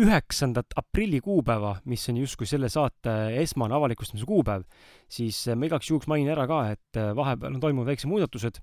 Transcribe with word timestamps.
üheksandat 0.00 0.72
aprilli 0.80 1.20
kuupäeva, 1.20 1.74
mis 1.84 2.04
on 2.08 2.22
justkui 2.22 2.48
selle 2.48 2.70
saate 2.72 3.12
esmane 3.42 3.76
avalikustamise 3.76 4.24
kuupäev, 4.28 4.64
siis 5.10 5.44
ma 5.52 5.68
igaks 5.68 5.90
juhuks 5.90 6.08
mainin 6.08 6.32
ära 6.32 6.46
ka, 6.48 6.62
et 6.72 7.00
vahepeal 7.16 7.58
on 7.58 7.60
toimunud 7.60 7.90
väiksed 7.90 8.08
muudatused 8.08 8.62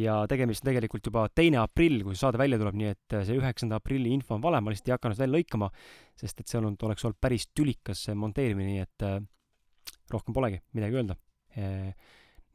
ja 0.00 0.22
tegemist 0.30 0.64
on 0.64 0.70
tegelikult 0.70 1.10
juba 1.10 1.26
teine 1.34 1.60
aprill, 1.60 2.00
kui 2.04 2.14
see 2.14 2.24
saade 2.24 2.40
välja 2.40 2.58
tuleb, 2.60 2.78
nii 2.80 2.92
et 2.94 3.18
see 3.28 3.36
üheksanda 3.36 3.80
aprilli 3.80 4.14
info 4.14 4.38
on 4.38 4.44
vale, 4.44 4.62
ma 4.62 4.72
lihtsalt 4.72 4.88
ei 4.88 4.96
hakanud 4.96 5.20
välja 5.20 5.36
lõikama, 5.36 5.70
sest 6.22 6.40
et 6.40 6.48
see 6.48 6.60
on, 6.62 6.72
oleks 6.88 7.06
olnud 7.06 7.20
päris 7.20 7.50
tülikas 7.52 8.06
see 8.08 8.16
monteerimine, 8.16 8.72
nii 8.72 8.86
et 8.86 9.06
äh, 9.06 9.20
rohkem 10.10 10.36
polegi 10.36 10.62
midagi 10.76 11.00
öelda. 11.00 11.20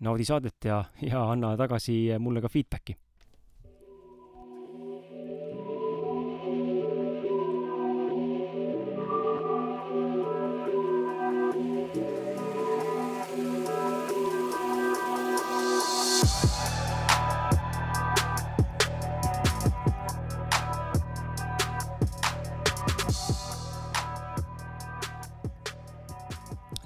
naudi 0.05 0.25
saadet 0.27 0.65
ja, 0.65 0.77
ja 1.03 1.21
anna 1.31 1.55
tagasi 1.59 2.15
mulle 2.19 2.41
ka 2.43 2.51
feedbacki 2.51 2.95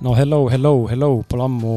no 0.09 0.15
hello, 0.15 0.49
hello, 0.49 0.87
hello, 0.89 1.09
pole 1.29 1.43
ammu 1.45 1.73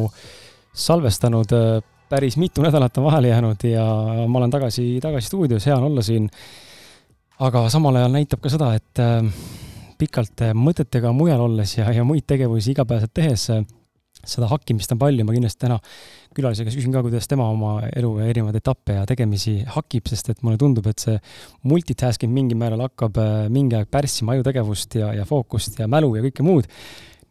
salvestanud, 0.73 1.51
äh, 1.53 1.83
päris 2.09 2.39
mitu 2.41 2.63
nädalat 2.65 2.97
on 2.97 3.05
vahele 3.05 3.29
jäänud 3.29 3.65
ja 3.69 3.85
ma 4.29 4.39
olen 4.39 4.51
tagasi, 4.51 4.87
tagasi 5.05 5.29
stuudios, 5.29 5.67
hea 5.69 5.77
on 5.77 5.91
olla 5.91 6.03
siin. 6.03 6.31
aga 7.43 7.67
samal 7.69 7.97
ajal 7.99 8.13
näitab 8.15 8.41
ka 8.41 8.49
seda, 8.49 8.71
et 8.79 9.03
äh, 9.05 9.21
pikalt 9.99 10.47
äh, 10.47 10.55
mõtetega 10.57 11.13
mujal 11.13 11.45
olles 11.45 11.77
ja, 11.77 11.93
ja 11.93 12.07
muid 12.09 12.25
tegevusi 12.27 12.73
igapäevaselt 12.73 13.13
tehes 13.13 13.47
seda 14.23 14.49
hakkimist 14.49 14.93
on 14.95 15.03
palju, 15.03 15.29
ma 15.29 15.37
kindlasti 15.37 15.67
täna 15.67 15.79
külalisega 16.33 16.73
küsin 16.73 16.93
ka, 16.95 17.05
kuidas 17.05 17.29
tema 17.29 17.51
oma 17.53 17.83
elu 17.93 18.15
erinevaid 18.31 18.57
etappe 18.63 18.97
ja 18.97 19.05
tegemisi 19.05 19.59
hakib, 19.77 20.09
sest 20.09 20.31
et 20.33 20.45
mulle 20.47 20.57
tundub, 20.57 20.87
et 20.89 21.05
see 21.05 21.21
multitasking 21.69 22.33
mingil 22.33 22.57
määral 22.57 22.87
hakkab 22.87 23.19
mingi 23.53 23.77
aeg 23.77 23.93
pärssima 23.93 24.39
ajutegevust 24.39 25.03
ja, 25.03 25.13
ja 25.21 25.29
fookust 25.29 25.83
ja 25.83 25.91
mälu 25.91 26.15
ja 26.17 26.25
kõike 26.31 26.47
muud 26.47 26.71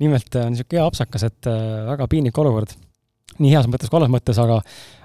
nimelt 0.01 0.39
on 0.39 0.55
niisugune 0.55 0.79
hea 0.79 0.87
apsakas, 0.87 1.27
et 1.27 1.49
äh, 1.49 1.83
väga 1.91 2.07
piinlik 2.11 2.37
olukord. 2.41 2.73
nii 3.41 3.53
heas 3.53 3.67
mõttes 3.69 3.89
kui 3.89 3.97
halvas 3.97 4.11
mõttes, 4.13 4.39
aga 4.41 4.59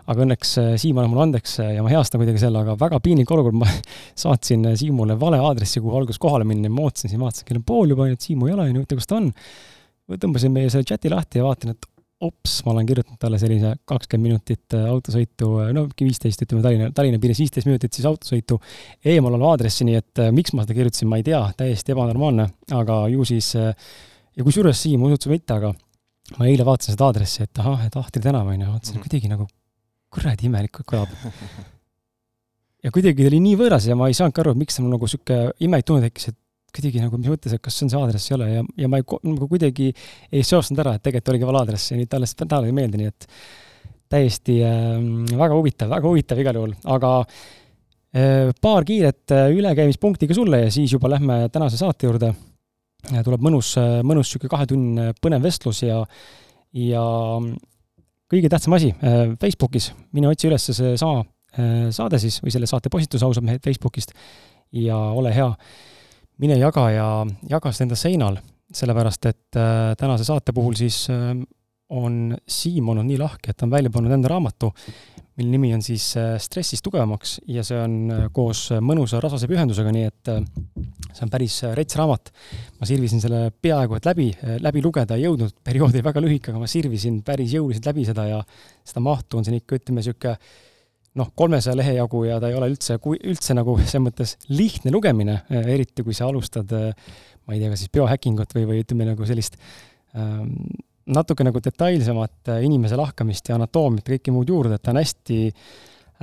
aga 0.07 0.23
õnneks 0.23 0.53
äh, 0.63 0.71
Siim 0.81 0.99
annab 0.99 1.13
mulle 1.15 1.27
andeks 1.27 1.59
äh, 1.63 1.73
ja 1.77 1.83
ma 1.85 1.91
heastan 1.91 2.23
kuidagi 2.23 2.43
selle, 2.43 2.63
aga 2.63 2.77
väga 2.79 3.01
piinlik 3.03 3.31
olukord, 3.35 3.59
ma 3.63 3.71
saatsin 4.19 4.69
Siimule 4.79 5.19
vale 5.21 5.41
aadressi, 5.43 5.83
kuhu 5.83 5.99
alguses 6.01 6.23
kohale 6.23 6.47
minna 6.49 6.71
ma 6.73 6.87
ootasin, 6.87 7.13
siis 7.13 7.21
vaatasin, 7.21 7.49
kell 7.49 7.61
on 7.61 7.67
pool 7.67 7.93
juba, 7.95 8.09
et 8.13 8.23
Siimu 8.23 8.49
ei 8.49 8.57
ole, 8.57 8.71
onju, 8.71 8.83
huvitav, 8.83 9.03
kus 9.03 9.11
ta 9.11 9.21
on. 9.21 9.29
tõmbasin 10.23 10.55
meie 10.55 10.71
selle 10.71 10.87
chati 10.87 11.11
lahti 11.11 11.43
ja 11.43 11.47
vaatan, 11.47 11.75
et 11.75 11.89
ops, 12.27 12.63
ma 12.65 12.73
olen 12.73 12.87
kirjutanud 12.89 13.19
talle 13.21 13.37
sellise 13.37 13.75
kakskümmend 13.85 14.31
minutit 14.31 14.73
autosõitu, 14.79 15.51
no 15.77 15.83
viisteist, 16.01 16.47
ütleme 16.47 16.63
Tallinna, 16.65 16.87
Tallinna 16.97 17.21
piires 17.21 17.43
viisteist 17.43 17.69
minutit 17.69 17.93
siis 17.93 18.07
autosõitu 18.09 18.57
eemal 19.05 19.37
oleva 19.37 19.51
aadressi, 19.53 19.85
nii 19.85 19.99
et 20.01 20.23
miks 20.33 20.55
ma 20.57 20.65
seda 20.65 20.79
kirjutasin, 20.79 21.11
ma 21.11 21.19
ei 21.21 21.27
tea, 21.27 21.43
täiesti 21.59 21.93
ebanormaalne, 21.93 22.49
aga 22.79 23.03
ju 23.13 23.27
siis 23.29 23.51
äh, 23.61 23.91
ja 24.37 24.47
kusjuures 24.47 24.81
Siim, 24.83 25.03
usud 25.07 25.29
või 25.29 25.39
mitte, 25.39 25.57
aga 25.57 25.73
ma 26.37 26.49
eile 26.51 26.67
vaatasin 26.67 26.97
seda 26.97 27.09
aadressi, 27.09 27.47
et 27.47 27.63
ahah, 27.63 27.87
et 27.87 27.97
Ahtri 27.97 28.23
tänav 28.23 28.49
on 28.51 28.61
ju, 28.61 28.71
vaatasin 28.71 28.97
mm 28.97 29.03
-hmm. 29.03 29.09
kuidagi 29.09 29.29
nagu 29.33 29.47
kuradi 30.13 30.49
imelikult 30.49 30.87
kõlab. 30.93 31.13
ja 32.85 32.93
kuidagi 32.95 33.27
oli 33.27 33.41
nii 33.41 33.57
võõras 33.61 33.87
ja 33.89 33.97
ma 33.99 34.09
ei 34.09 34.15
saanudki 34.19 34.43
aru, 34.43 34.57
et 34.57 34.63
miks 34.65 34.81
mul 34.81 34.93
nagu 34.95 35.07
sihuke 35.11 35.39
imelik 35.61 35.87
tunne 35.87 36.09
tekkis, 36.09 36.29
et 36.33 36.39
kuidagi 36.77 37.01
nagu, 37.01 37.19
mis 37.19 37.31
mõttes, 37.33 37.55
et 37.57 37.63
kas 37.63 37.77
see 37.77 37.87
on 37.87 37.93
see 37.93 38.01
aadress 38.01 38.31
ei 38.31 38.35
ole 38.37 38.49
ja, 38.51 38.65
ja 38.77 38.89
ma 38.89 38.99
ei, 39.01 39.07
nagu 39.25 39.49
kuidagi 39.49 39.93
ei 40.33 40.43
seostanud 40.43 40.83
ära, 40.85 40.97
et 40.97 41.03
tegelikult 41.03 41.33
oligi 41.33 41.49
vale 41.49 41.63
aadress 41.63 41.93
ja 41.93 41.97
nüüd 41.97 42.11
talle 42.13 42.27
see 42.29 42.43
täna 42.43 42.61
ei 42.67 42.75
meeldi, 42.77 43.01
nii 43.01 43.13
et 43.13 43.29
täiesti 44.13 44.59
äh, 44.63 44.99
väga 45.39 45.55
huvitav, 45.55 45.91
väga 45.91 46.11
huvitav 46.11 46.43
igal 46.43 46.61
juhul, 46.61 46.75
aga 46.97 47.13
äh, 47.23 48.53
paar 48.61 48.85
kiiret 48.85 49.35
äh, 49.35 49.49
ülekäimispunkti 49.57 50.29
ka 50.29 50.37
sulle 50.37 50.67
ja 50.67 50.75
siis 50.75 50.93
juba 50.93 51.11
lähme 51.11 51.47
tänase 51.53 51.81
saate 51.81 52.07
juurde 52.07 52.35
tuleb 53.25 53.43
mõnus, 53.45 53.75
mõnus 54.07 54.29
niisugune 54.29 54.53
kahetunnine 54.53 55.15
põnev 55.23 55.45
vestlus 55.47 55.83
ja, 55.87 56.03
ja 56.75 57.05
kõige 58.31 58.51
tähtsam 58.51 58.77
asi, 58.77 58.91
äh, 59.03 59.33
Facebookis, 59.41 59.91
mine 60.17 60.31
otsi 60.31 60.51
üles 60.51 60.67
seesama 60.71 61.23
äh, 61.23 61.89
saade 61.95 62.21
siis 62.23 62.41
või 62.43 62.55
selle 62.55 62.69
saate 62.71 62.91
postitus 62.93 63.25
ausalt 63.27 63.47
mehed 63.47 63.65
Facebookist. 63.65 64.15
Ja 64.75 64.97
ole 65.15 65.31
hea, 65.35 65.49
mine 66.43 66.59
jaga 66.59 66.89
ja 66.91 67.09
jaga 67.49 67.73
seda 67.73 67.87
enda 67.87 67.99
seinal, 68.01 68.41
sellepärast 68.75 69.29
et 69.31 69.59
äh, 69.61 69.95
tänase 69.99 70.27
saate 70.27 70.55
puhul 70.57 70.75
siis 70.79 71.07
on 71.87 72.35
Siim 72.51 72.89
olnud 72.91 73.07
nii 73.07 73.19
lahke, 73.21 73.53
et 73.53 73.57
ta 73.57 73.67
on 73.67 73.71
välja 73.71 73.93
pannud 73.95 74.11
enda 74.11 74.33
raamatu, 74.33 74.73
mille 75.37 75.53
nimi 75.53 75.73
on 75.77 75.83
siis 75.85 76.05
äh, 76.17 76.35
Stressist 76.41 76.85
tugevamaks 76.87 77.37
ja 77.53 77.65
see 77.67 77.79
on 77.81 77.97
äh, 78.13 78.23
koos 78.35 78.71
mõnusa 78.85 79.21
rasvase 79.23 79.49
pühendusega, 79.51 79.93
nii 79.93 80.07
et 80.09 80.31
äh, 80.33 80.41
see 81.11 81.27
on 81.27 81.33
päris 81.33 81.59
rets 81.77 81.99
raamat. 81.99 82.33
ma 82.81 82.89
sirvisin 82.89 83.21
selle 83.21 83.51
peaaegu 83.63 83.99
et 83.99 84.09
läbi, 84.09 84.31
läbi 84.65 84.85
lugeda 84.85 85.17
ei 85.17 85.27
jõudnud, 85.27 85.59
periood 85.65 85.93
oli 85.93 86.05
väga 86.05 86.23
lühike, 86.25 86.53
aga 86.53 86.63
ma 86.63 86.71
sirvisin 86.71 87.21
päris 87.27 87.53
jõuliselt 87.57 87.89
läbi 87.89 88.07
seda 88.09 88.27
ja 88.31 88.41
seda 88.85 89.05
mahtu 89.05 89.41
on 89.41 89.47
siin 89.47 89.61
ikka, 89.61 89.81
ütleme, 89.81 90.01
niisugune 90.01 90.37
noh, 91.17 91.31
kolmesaja 91.37 91.77
lehe 91.79 91.95
jagu 91.97 92.25
ja 92.29 92.41
ta 92.41 92.51
ei 92.53 92.57
ole 92.57 92.69
üldse, 92.73 92.99
üldse 93.01 93.57
nagu 93.57 93.77
selles 93.81 94.05
mõttes 94.09 94.37
lihtne 94.53 94.93
lugemine, 94.93 95.43
eriti 95.65 96.05
kui 96.05 96.17
sa 96.17 96.31
alustad, 96.31 96.73
ma 96.73 97.57
ei 97.57 97.61
tea, 97.63 97.73
kas 97.73 97.85
siis 97.85 97.93
biohackingut 97.93 98.57
või, 98.57 98.69
või 98.73 98.85
ütleme 98.85 99.09
nagu 99.09 99.29
sellist 99.29 99.57
ähm, 100.17 100.53
natuke 101.15 101.45
nagu 101.47 101.61
detailsemat 101.63 102.51
äh, 102.51 102.63
inimese 102.67 102.99
lahkamist 102.99 103.51
ja 103.51 103.59
anatoomiat 103.59 104.09
kõike 104.11 104.35
muud 104.35 104.51
juurde, 104.51 104.77
et 104.77 104.85
ta 104.85 104.93
on 104.93 105.01
hästi, 105.01 105.39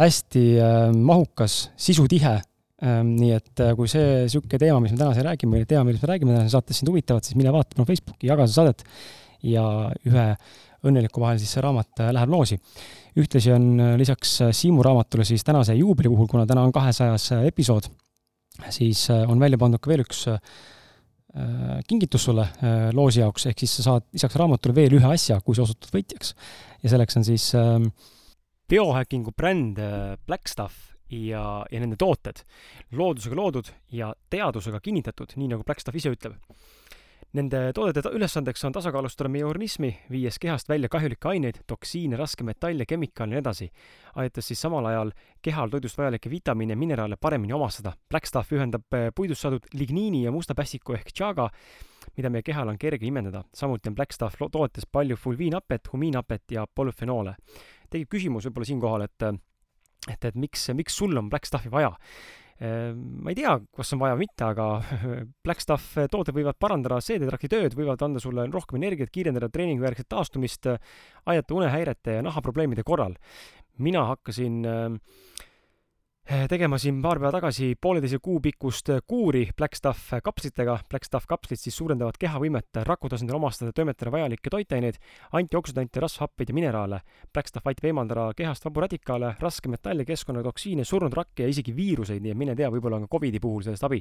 hästi 0.01 0.44
äh, 0.59 0.89
mahukas, 0.95 1.68
sisutihe. 1.80 2.39
Ähm, 2.83 3.13
nii 3.15 3.31
et 3.31 3.62
äh, 3.63 3.71
kui 3.77 3.88
see 3.88 4.25
niisugune 4.25 4.59
teema, 4.59 4.81
mis 4.83 4.91
me 4.91 5.00
täna 5.00 5.13
siin 5.15 5.27
räägime, 5.30 5.62
või 5.62 5.68
teema, 5.69 5.85
millest 5.88 6.03
me 6.03 6.09
räägime 6.09 6.35
täna 6.35 6.51
saates 6.51 6.81
sind 6.81 6.91
huvitavad, 6.91 7.24
siis 7.24 7.38
mine 7.39 7.53
vaata 7.56 7.77
minu 7.77 7.88
Facebooki, 7.88 8.27
jaga 8.27 8.47
seda 8.50 8.57
saadet 8.57 8.83
ja 9.47 9.63
ühe 10.09 10.25
õnneliku 10.83 11.24
vahel 11.24 11.39
siis 11.39 11.53
see 11.56 11.63
raamat 11.63 12.01
läheb 12.12 12.33
loosi. 12.33 12.57
ühtlasi 13.15 13.53
on 13.56 13.95
lisaks 13.95 14.33
Siimu 14.57 14.83
raamatule 14.83 15.24
siis 15.24 15.45
tänase 15.47 15.77
juubeli 15.77 16.12
puhul, 16.12 16.27
kuna 16.27 16.44
täna 16.50 16.65
on 16.68 16.74
kahesajas 16.75 17.29
episood, 17.38 17.88
siis 18.68 19.06
on 19.13 19.39
välja 19.39 19.62
pandud 19.62 19.79
ka 19.79 19.94
veel 19.94 20.03
üks 20.03 20.25
kingitus 21.88 22.27
sulle 22.27 22.44
äh, 22.45 22.89
loosi 22.94 23.24
jaoks, 23.24 23.47
ehk 23.50 23.63
siis 23.63 23.77
sa 23.80 23.85
saad 23.88 24.09
lisaks 24.13 24.35
raamatule 24.38 24.75
veel 24.77 24.97
ühe 25.00 25.13
asja, 25.15 25.39
kui 25.41 25.57
sa 25.57 25.65
osutud 25.65 25.89
võitjaks. 25.95 26.35
ja 26.83 26.91
selleks 26.94 27.18
on 27.18 27.25
siis 27.25 27.47
ähm, 27.57 27.88
biohackingu 28.69 29.33
bränd 29.38 29.81
äh, 29.81 30.13
Blackstuff 30.27 30.94
ja, 31.09 31.65
ja 31.71 31.80
nende 31.81 31.97
tooted. 31.97 32.44
loodusega 32.91 33.35
loodud 33.35 33.71
ja 33.91 34.13
teadusega 34.30 34.80
kinnitatud, 34.80 35.33
nii 35.35 35.50
nagu 35.56 35.65
Blackstuff 35.65 35.97
ise 35.97 36.13
ütleb 36.13 36.38
Nende 37.33 37.71
toodete 37.74 38.12
ülesandeks 38.13 38.62
on 38.68 38.75
tasakaalustada 38.75 39.30
meie 39.33 39.45
organismi, 39.47 39.89
viies 40.13 40.35
kehast 40.38 40.68
välja 40.69 40.85
kahjulikke 40.94 41.31
aineid, 41.31 41.56
toksiine, 41.65 42.13
raskmetalle, 42.19 42.85
kemikaale 42.85 43.33
ja 43.33 43.39
nii 43.39 43.41
edasi, 43.41 43.68
aitas 44.21 44.51
siis 44.51 44.62
samal 44.62 44.85
ajal 44.85 45.09
kehal 45.41 45.74
toidust 45.74 45.97
vajalikke 45.97 46.30
vitamiine 46.30 46.75
ja 46.75 46.77
mineraale 46.77 47.18
paremini 47.18 47.56
omastada. 47.57 47.95
Blackstuff 48.09 48.53
ühendab 48.53 48.85
eh, 48.94 49.07
puidust 49.18 49.47
saadud 49.47 49.65
ligniini 49.74 50.21
ja 50.27 50.35
musta 50.35 50.53
pässiku 50.53 50.94
ehk 50.94 51.09
chaga, 51.09 51.47
mida 52.13 52.30
meie 52.30 52.45
kehal 52.45 52.69
on 52.69 52.77
kerge 52.77 53.09
imendada. 53.09 53.41
samuti 53.50 53.89
on 53.89 53.95
Blackstuff 53.97 54.38
tootes 54.51 54.86
palju 54.86 55.18
fulviinhapet, 55.18 55.89
humiinhapet 55.94 56.53
ja 56.53 56.68
polüfenoole. 56.75 57.33
tekib 57.89 58.13
küsimus 58.13 58.45
võib-olla 58.45 58.69
siinkohal, 58.69 59.09
et 59.09 59.27
et, 60.12 60.25
et 60.25 60.36
miks, 60.36 60.69
miks 60.77 61.01
sul 61.01 61.18
on 61.18 61.29
Blackstuffi 61.33 61.71
vaja 61.71 61.95
Ehm, 61.95 62.42
ma 62.59 63.31
ei 63.31 63.35
tea, 63.35 63.55
kas 63.75 63.94
on 63.95 64.01
vaja 64.03 64.17
või 64.17 64.27
mitte, 64.27 64.45
aga 64.45 64.67
Black 65.45 65.63
Stuff 65.63 65.97
tooted 66.11 66.35
võivad 66.38 66.59
parandada 66.61 67.00
seedetrakti 67.03 67.50
tööd, 67.51 67.73
võivad 67.77 68.03
anda 68.05 68.21
sulle 68.23 68.45
rohkem 68.53 68.77
energiat, 68.81 69.11
kiirendada 69.13 69.50
treeningujärgset 69.51 70.07
taastumist, 70.13 70.69
aidata 71.25 71.57
unehäirete 71.57 72.19
ja 72.19 72.25
nahaprobleemide 72.25 72.85
korral. 72.85 73.17
mina 73.77 74.05
hakkasin 74.05 74.65
äh, 74.65 75.00
tegema 76.49 76.77
siin 76.79 77.01
paar 77.03 77.19
päeva 77.19 77.33
tagasi 77.35 77.73
pooleteise 77.81 78.17
kuu 78.23 78.39
pikkust 78.43 78.89
eh, 78.89 79.01
kuuri 79.07 79.43
Black 79.57 79.75
Stuff 79.75 80.13
kapslitega. 80.23 80.77
Black 80.89 81.03
Stuff 81.03 81.27
kapslid 81.27 81.59
siis 81.59 81.75
suurendavad 81.77 82.15
kehavõimet 82.19 82.79
rakutasandil 82.87 83.35
omastada, 83.35 83.73
toimetada 83.75 84.11
vajalikke 84.11 84.53
toitaineid, 84.53 84.99
antioksüdante, 85.35 85.99
rasvhappeid 85.99 86.53
ja 86.53 86.55
mineraale. 86.55 87.01
Black 87.33 87.51
Stuff 87.51 87.67
aitab 87.67 87.89
eemaldada 87.91 88.29
kehast 88.37 88.65
vabu 88.65 88.85
radikaale, 88.85 89.35
raskmetalle, 89.39 90.07
keskkonnatoksiine, 90.07 90.87
surnud 90.87 91.13
rakke 91.13 91.43
ja 91.43 91.51
isegi 91.51 91.75
viiruseid, 91.75 92.23
nii 92.23 92.31
et 92.31 92.39
mine 92.39 92.55
tea, 92.55 92.71
võib-olla 92.71 93.01
on 93.01 93.07
ka 93.07 93.17
Covidi 93.17 93.43
puhul 93.43 93.67
sellest 93.67 93.83
abi. 93.83 93.99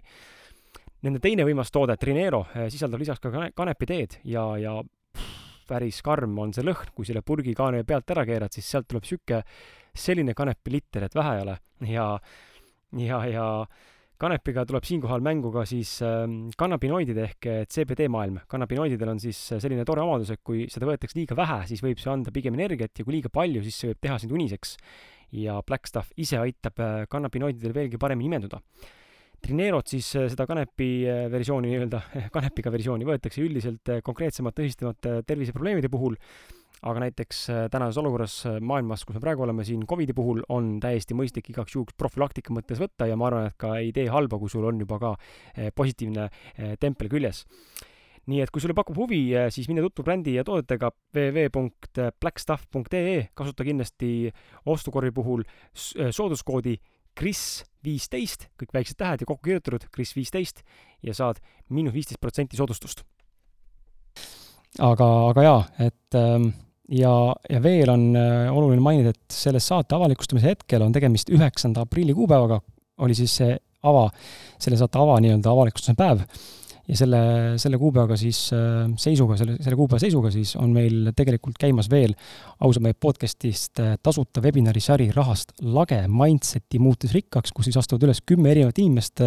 Nende 1.03 1.19
teine 1.19 1.43
võimas 1.43 1.75
toode, 1.75 1.99
Trinero, 1.99 2.45
eh, 2.55 2.71
sisaldab 2.71 3.03
lisaks 3.03 3.23
ka 3.23 3.51
kanepiteed 3.51 4.21
ja, 4.31 4.47
ja 4.63 4.79
päris 5.73 6.03
karm 6.05 6.37
on 6.45 6.53
see 6.53 6.67
lõhn, 6.67 6.93
kui 6.93 7.09
selle 7.09 7.25
purgi 7.25 7.57
kaane 7.57 7.83
pealt 7.89 8.13
ära 8.13 8.27
keerad, 8.29 8.53
siis 8.53 8.69
sealt 8.69 8.91
tuleb 8.91 9.09
sihuke 9.09 9.41
selline 9.93 10.37
kanepilitter, 10.37 11.09
et 11.09 11.17
vähe 11.17 11.39
ei 11.39 11.43
ole 11.47 11.57
ja, 11.89 12.07
ja, 13.01 13.19
ja 13.29 13.47
kanepiga 14.23 14.65
tuleb 14.69 14.87
siinkohal 14.87 15.25
mängu 15.25 15.51
ka 15.55 15.65
siis 15.69 15.97
äh, 16.07 16.25
kannabinoidide 16.59 17.25
ehk 17.27 17.51
CBD 17.73 18.07
maailm. 18.13 18.39
kannabinoididel 18.49 19.15
on 19.15 19.23
siis 19.23 19.41
selline 19.53 19.87
tore 19.89 20.05
omadus, 20.05 20.31
et 20.35 20.43
kui 20.45 20.69
seda 20.73 20.87
võetakse 20.89 21.19
liiga 21.19 21.37
vähe, 21.39 21.63
siis 21.73 21.83
võib 21.85 22.01
see 22.03 22.13
anda 22.13 22.35
pigem 22.35 22.57
energiat 22.59 22.95
ja 22.99 23.07
kui 23.07 23.19
liiga 23.19 23.33
palju, 23.33 23.65
siis 23.67 23.81
see 23.81 23.93
võib 23.93 24.03
teha 24.07 24.21
sind 24.23 24.37
uniseks. 24.37 24.77
ja 25.33 25.63
Black 25.67 25.89
Stuff 25.89 26.13
ise 26.17 26.39
aitab 26.39 26.81
äh, 26.81 27.05
kannabinoididel 27.11 27.75
veelgi 27.75 27.99
paremini 27.99 28.31
imenduda. 28.31 28.61
Trinerot 29.43 29.91
siis 29.91 30.07
äh, 30.15 30.29
seda 30.31 30.45
kanepi 30.47 31.03
äh, 31.11 31.25
versiooni 31.33 31.73
nii-öelda, 31.73 31.99
kanepiga 32.35 32.71
versiooni 32.71 33.07
võetakse 33.09 33.43
üldiselt 33.43 33.91
konkreetsemate 34.07 34.63
tõsistemate 34.63 35.15
terviseprobleemide 35.27 35.91
puhul. 35.93 36.15
Aga 36.83 36.99
näiteks 37.05 37.45
tänases 37.71 37.99
olukorras 38.01 38.33
maailmas, 38.59 39.05
kus 39.07 39.15
me 39.15 39.21
praegu 39.23 39.45
oleme 39.45 39.63
siin 39.63 39.85
Covidi 39.87 40.11
puhul, 40.19 40.41
on 40.51 40.81
täiesti 40.83 41.15
mõistlik 41.15 41.47
igaks 41.53 41.77
juhuks 41.77 41.95
profülaktika 41.95 42.51
mõttes 42.51 42.81
võtta 42.83 43.07
ja 43.07 43.15
ma 43.15 43.29
arvan, 43.29 43.47
et 43.53 43.55
ka 43.55 43.77
ei 43.79 43.93
tee 43.95 44.09
halba, 44.11 44.35
kui 44.43 44.51
sul 44.51 44.67
on 44.67 44.83
juba 44.83 44.99
ka 44.99 45.13
positiivne 45.79 46.27
tempel 46.83 47.07
küljes. 47.13 47.47
Nii 48.27 48.43
et 48.43 48.51
kui 48.51 48.59
sulle 48.65 48.75
pakub 48.75 48.99
huvi, 48.99 49.31
siis 49.55 49.71
mine 49.71 49.79
tutvu 49.87 50.03
brändi 50.09 50.35
ja 50.35 50.43
toodetega 50.47 50.91
www.blackstuff.ee, 51.15 53.31
kasuta 53.31 53.63
kindlasti 53.69 54.11
ostukorvi 54.75 55.15
puhul 55.15 55.47
sooduskoodi 55.79 56.75
Kris 57.19 57.63
viisteist, 57.85 58.49
kõik 58.61 58.75
väiksed 58.75 58.99
tähed 58.99 59.23
ja 59.23 59.29
kokku 59.29 59.49
kirjutatud 59.49 59.91
Kris 59.93 60.15
viisteist 60.17 60.63
ja 61.03 61.15
saad 61.15 61.41
miinus 61.69 61.95
viisteist 61.95 62.21
protsenti 62.21 62.57
soodustust. 62.57 63.03
aga, 64.79 65.09
aga 65.31 65.43
jaa, 65.43 65.65
et 65.85 66.17
ähm, 66.17 66.53
ja, 66.89 67.13
ja 67.51 67.63
veel 67.63 67.91
on 67.93 68.07
äh, 68.17 68.49
oluline 68.53 68.81
mainida, 68.85 69.13
et 69.13 69.35
selle 69.35 69.61
saate 69.61 69.97
avalikustamise 69.97 70.55
hetkel 70.55 70.83
on 70.83 70.95
tegemist 70.95 71.31
üheksanda 71.33 71.85
aprilli 71.87 72.15
kuupäevaga, 72.15 72.61
oli 73.05 73.17
siis 73.19 73.37
see 73.43 73.57
ava, 73.83 74.09
selle 74.63 74.79
saate 74.81 75.01
ava 75.01 75.19
nii-öelda 75.23 75.53
avalikustamise 75.53 75.99
päev. 75.99 76.25
Ja 76.89 76.99
selle, 76.99 77.23
selle 77.63 77.79
kuupäevaga 77.79 78.17
siis 78.19 78.45
äh, 78.57 78.91
seisuga, 78.99 79.37
selle, 79.41 79.57
selle 79.63 79.79
kuupäeva 79.79 80.03
seisuga 80.03 80.33
siis 80.35 80.57
on 80.61 80.75
meil 80.75 81.13
tegelikult 81.17 81.61
käimas 81.61 81.91
veel 81.93 82.15
ausalt 82.59 82.87
meie 82.87 82.99
podcast'ist 82.99 83.83
äh, 83.83 83.95
tasuta 84.03 84.43
webinari 84.45 84.83
sari 84.83 85.11
Rahast 85.15 85.55
lage 85.63 86.03
Mindseti 86.11 86.81
muutes 86.83 87.15
rikkaks, 87.15 87.55
kus 87.55 87.71
siis 87.71 87.79
astuvad 87.79 88.09
üles 88.09 88.23
kümme 88.27 88.51
erinevat 88.51 88.83
inimest, 88.83 89.25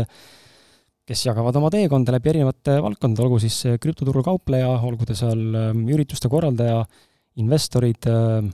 kes 1.05 1.25
jagavad 1.27 1.55
oma 1.55 1.69
teekonda 1.73 2.15
läbi 2.15 2.33
erinevate 2.33 2.79
valdkondade, 2.81 3.23
olgu 3.27 3.39
siis 3.43 3.61
krüptoturul 3.81 4.25
kaupleja, 4.25 4.71
olgu 4.83 5.05
ta 5.05 5.15
seal 5.17 5.43
ürituste 5.93 6.31
korraldaja, 6.31 6.79
investorid, 7.41 8.07
äh, 8.07 8.49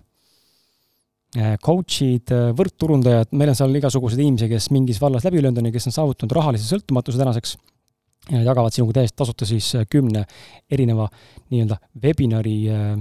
äh, 1.37 1.57
coach'id, 1.63 2.31
äh, 2.33 2.49
võrkturundajad, 2.57 3.33
meil 3.37 3.53
on 3.53 3.57
seal 3.57 3.75
igasuguseid 3.81 4.23
inimesi, 4.23 4.49
kes 4.51 4.71
mingis 4.73 5.01
vallas 5.01 5.25
läbi 5.27 5.41
löönud 5.41 5.61
on 5.61 5.69
ja 5.69 5.75
kes 5.75 5.89
on 5.91 5.97
saavutanud 5.97 6.35
rahalise 6.37 6.67
sõltumatuse 6.67 7.21
tänaseks 7.21 7.55
ja 8.29 8.43
jagavad 8.45 8.73
sinuga 8.75 8.99
täiesti 8.99 9.17
tasuta 9.17 9.47
siis 9.49 9.71
kümne 9.89 10.25
erineva 10.71 11.07
nii-öelda 11.49 11.77
webinari 12.03 12.57
äh, 12.69 12.91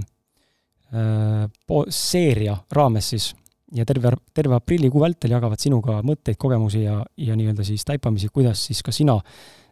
po-, 1.67 1.85
seeria 1.89 2.57
raames 2.71 3.11
siis 3.13 3.29
ja 3.75 3.85
terve, 3.85 4.11
terve 4.33 4.57
aprillikuu 4.57 5.01
vältel 5.01 5.31
jagavad 5.31 5.61
sinuga 5.61 6.01
mõtteid, 6.03 6.39
kogemusi 6.41 6.83
ja, 6.83 6.97
ja 7.17 7.37
nii-öelda 7.39 7.63
siis 7.63 7.85
taipamisi, 7.87 8.27
kuidas 8.33 8.65
siis 8.67 8.81
ka 8.83 8.91
sina 8.91 9.15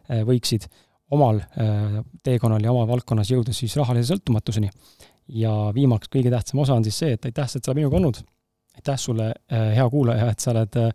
võiksid 0.08 0.64
omal 1.12 1.42
teekonnal 2.24 2.64
ja 2.64 2.72
oma 2.72 2.86
valdkonnas 2.88 3.28
jõuda 3.30 3.52
siis 3.54 3.76
rahalise 3.76 4.14
sõltumatuseni 4.14 4.70
ja 5.34 5.52
viimaks 5.74 6.10
kõige 6.12 6.30
tähtsam 6.32 6.62
osa 6.64 6.76
on 6.76 6.84
siis 6.86 6.98
see, 7.02 7.14
et 7.16 7.26
aitäh, 7.28 7.46
et 7.46 7.64
sa 7.64 7.70
oled 7.70 7.82
minuga 7.82 7.98
olnud. 8.00 8.22
aitäh 8.76 8.98
sulle, 8.98 9.32
äh, 9.52 9.74
hea 9.76 9.88
kuulaja, 9.90 10.30
et 10.30 10.40
sa 10.40 10.52
oled 10.54 10.76
äh, 10.78 10.92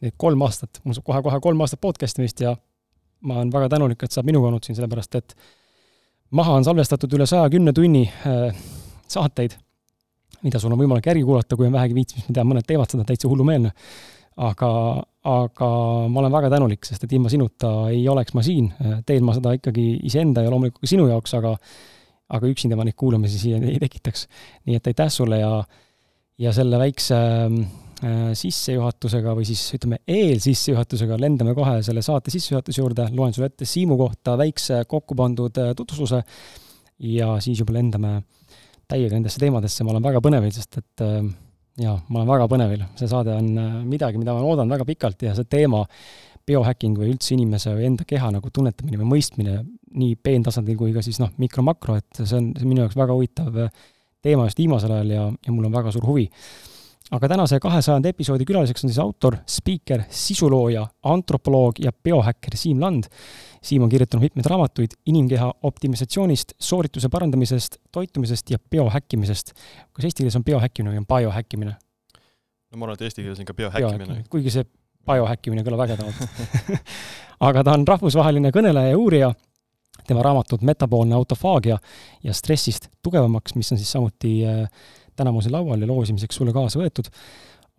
need 0.00 0.14
kolm 0.16 0.42
aastat, 0.46 0.80
mul 0.84 0.94
saab 0.96 1.06
kohe-kohe 1.08 1.40
kolm 1.42 1.60
aastat 1.60 1.80
podcast 1.80 2.18
imist 2.18 2.40
ja 2.40 2.54
ma 3.20 3.38
olen 3.38 3.52
väga 3.52 3.68
tänulik, 3.76 4.02
et 4.02 4.12
sa 4.12 4.24
minuga 4.26 4.50
olnud 4.50 4.66
siin, 4.66 4.76
sellepärast 4.78 5.14
et 5.20 5.36
maha 6.36 6.58
on 6.58 6.66
salvestatud 6.66 7.12
üle 7.16 7.26
saja 7.28 7.48
kümne 7.52 7.72
tunni 7.76 8.04
äh, 8.08 8.50
saateid, 9.08 9.56
mida 10.44 10.60
sul 10.62 10.74
on 10.74 10.80
võimalik 10.80 11.08
järgi 11.08 11.24
kuulata, 11.26 11.56
kui 11.56 11.68
on 11.68 11.74
vähegi 11.74 11.96
viitsimist, 11.96 12.28
ma 12.28 12.38
tean, 12.38 12.50
mõned 12.52 12.68
teevad 12.68 12.92
seda 12.92 13.06
täitsa 13.08 13.30
hullumeelne. 13.30 13.72
aga, 14.36 14.70
aga 15.24 15.68
ma 16.12 16.20
olen 16.20 16.32
väga 16.32 16.50
tänulik, 16.52 16.84
sest 16.84 17.04
et 17.06 17.12
ilma 17.16 17.30
sinuta 17.32 17.88
ei 17.88 18.02
oleks 18.08 18.34
ma 18.36 18.42
siin, 18.44 18.68
teen 19.06 19.24
ma 19.24 19.32
seda 19.32 19.54
ikkagi 19.56 19.86
iseenda 20.04 20.44
ja 20.44 20.50
loomulikult 20.52 20.84
ka 20.84 20.90
sinu 20.90 21.06
jaoks, 21.08 21.32
aga 21.38 21.56
aga 22.36 22.50
üksinda 22.50 22.76
ma 22.76 22.84
neid 22.84 22.96
kuulamisi 22.98 23.38
siia 23.38 23.60
ei 23.62 23.78
tekitaks. 23.80 24.26
nii 24.66 24.76
et 24.76 24.86
aitäh 24.90 25.10
sulle 25.14 25.38
ja, 25.38 25.64
ja 26.42 26.52
selle 26.52 26.78
väikse 26.82 27.16
äh, 27.16 27.58
sissejuhatusega 28.36 29.32
või 29.38 29.46
siis 29.48 29.62
ütleme, 29.78 30.02
eelsissejuhatusega 30.04 31.16
lendame 31.20 31.54
kohe 31.56 31.78
selle 31.86 32.02
saate 32.04 32.32
sissejuhatuse 32.34 32.82
juurde, 32.82 33.06
loen 33.16 33.32
sulle 33.32 33.48
ette 33.48 33.64
Siimu 33.68 33.96
kohta 33.96 34.36
väikse 34.36 34.82
kokku 34.88 35.16
pandud 35.16 35.56
äh, 35.62 35.72
tutvustuse 35.76 36.20
ja 37.08 37.30
siis 37.40 37.62
juba 37.62 37.78
lendame 37.78 38.18
täiega 38.86 39.16
nendesse 39.16 39.40
teemadesse, 39.40 39.84
ma 39.84 39.94
olen 39.94 40.04
väga 40.04 40.20
põnevil, 40.24 40.52
sest 40.52 40.76
et 40.82 41.04
äh, 41.06 41.16
jaa, 41.80 41.96
ma 42.08 42.20
olen 42.20 42.30
väga 42.34 42.50
põnevil, 42.52 42.84
see 43.00 43.08
saade 43.10 43.32
on 43.32 43.48
midagi, 43.88 44.20
mida 44.20 44.36
ma 44.36 44.44
oodan 44.44 44.76
väga 44.76 44.88
pikalt 44.88 45.24
ja 45.24 45.32
see 45.36 45.48
teema, 45.56 45.86
biohacking 46.46 47.00
või 47.00 47.10
üldse 47.14 47.32
inimese 47.34 47.72
või 47.74 47.88
enda 47.88 48.04
keha 48.06 48.28
nagu 48.36 48.52
tunnetamine 48.54 49.00
või 49.00 49.16
mõistmine 49.16 49.58
nii 49.96 50.14
peentasandil 50.22 50.76
kui 50.78 50.92
ka 50.94 51.02
siis 51.02 51.18
noh, 51.18 51.32
mikro-makro, 51.40 51.96
et 51.98 52.20
see 52.20 52.36
on, 52.36 52.52
see 52.54 52.62
on 52.62 52.70
minu 52.70 52.84
jaoks 52.84 52.98
väga 53.00 53.16
huvitav 53.16 53.60
teema 54.22 54.46
just 54.46 54.60
viimasel 54.60 54.92
ajal 54.94 55.12
ja, 55.16 55.26
ja 55.32 55.54
mul 55.54 55.66
on 55.66 55.74
väga 55.74 55.92
suur 55.94 56.06
huvi. 56.06 56.28
Aga 57.14 57.28
tänase 57.28 57.58
kahesajanda 57.62 58.10
episoodi 58.10 58.44
külaliseks 58.44 58.84
on 58.84 58.90
siis 58.90 58.98
autor, 58.98 59.36
spiiker, 59.48 60.02
sisulooja, 60.10 60.86
antropoloog 61.06 61.78
ja 61.82 61.92
biohäkker 61.92 62.56
Siim 62.58 62.80
Land. 62.82 63.10
Siim 63.62 63.82
on 63.82 63.90
kirjutanud 63.90 64.26
mitmeid 64.26 64.46
raamatuid 64.50 64.96
inimkeha 65.06 65.52
optimisatsioonist, 65.62 66.52
soorituse 66.58 67.08
parandamisest, 67.08 67.78
toitumisest 67.92 68.50
ja 68.50 68.58
biohäkkimisest. 68.70 69.52
kas 69.92 70.04
eesti 70.04 70.22
keeles 70.22 70.36
on 70.36 70.44
biohäkkimine 70.44 70.94
või 70.94 71.02
on 71.04 71.06
biohäkkimine? 71.06 71.76
no 72.70 72.78
ma 72.78 72.84
arvan, 72.86 72.98
et 72.98 73.06
eesti 73.08 73.22
keeles 73.22 73.38
on 73.38 73.46
ikka 73.46 73.54
biohäkkimine. 73.54 74.24
kuigi 74.30 74.50
see 74.50 74.66
biohäkkimine 75.06 75.62
kõlab 75.66 75.86
ägedamalt 75.86 76.78
aga 77.48 77.62
ta 77.64 77.74
on 77.78 77.86
rahvusvaheline 77.86 78.50
kõneleja 78.54 78.94
ja 78.94 78.98
uurija 78.98 79.32
tema 80.06 80.22
raamatut 80.22 80.62
Metaboolne 80.62 81.14
autofaagia 81.14 81.78
ja 82.22 82.34
stressist 82.34 82.88
tugevamaks, 83.02 83.54
mis 83.54 83.72
on 83.72 83.78
siis 83.78 83.90
samuti 83.92 84.42
äh, 85.16 85.20
täna 85.22 85.32
mu 85.34 85.42
siin 85.44 85.54
laual 85.56 85.82
ja 85.82 85.88
loosimiseks 85.90 86.36
sulle 86.36 86.54
kaasa 86.56 86.80
võetud, 86.80 87.10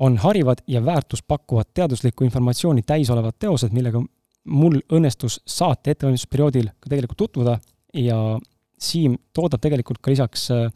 on 0.03 0.17
harivad 0.21 0.61
ja 0.69 0.83
väärtust 0.85 1.25
pakkuvad 1.27 1.71
teaduslikku 1.73 2.25
informatsiooni 2.27 2.85
täis 2.85 3.09
olevad 3.13 3.37
teosed, 3.39 3.73
millega 3.73 4.01
mul 4.47 4.79
õnnestus 4.93 5.39
saate 5.45 5.95
ettevalmistusperioodil 5.95 6.69
ka 6.79 6.89
tegelikult 6.91 7.25
tutvuda 7.25 7.57
ja 7.93 8.21
Siim 8.77 9.15
toodab 9.33 9.57
tegelikult 9.57 9.97
ka 10.05 10.11
lisaks 10.13 10.51
äh, 10.53 10.67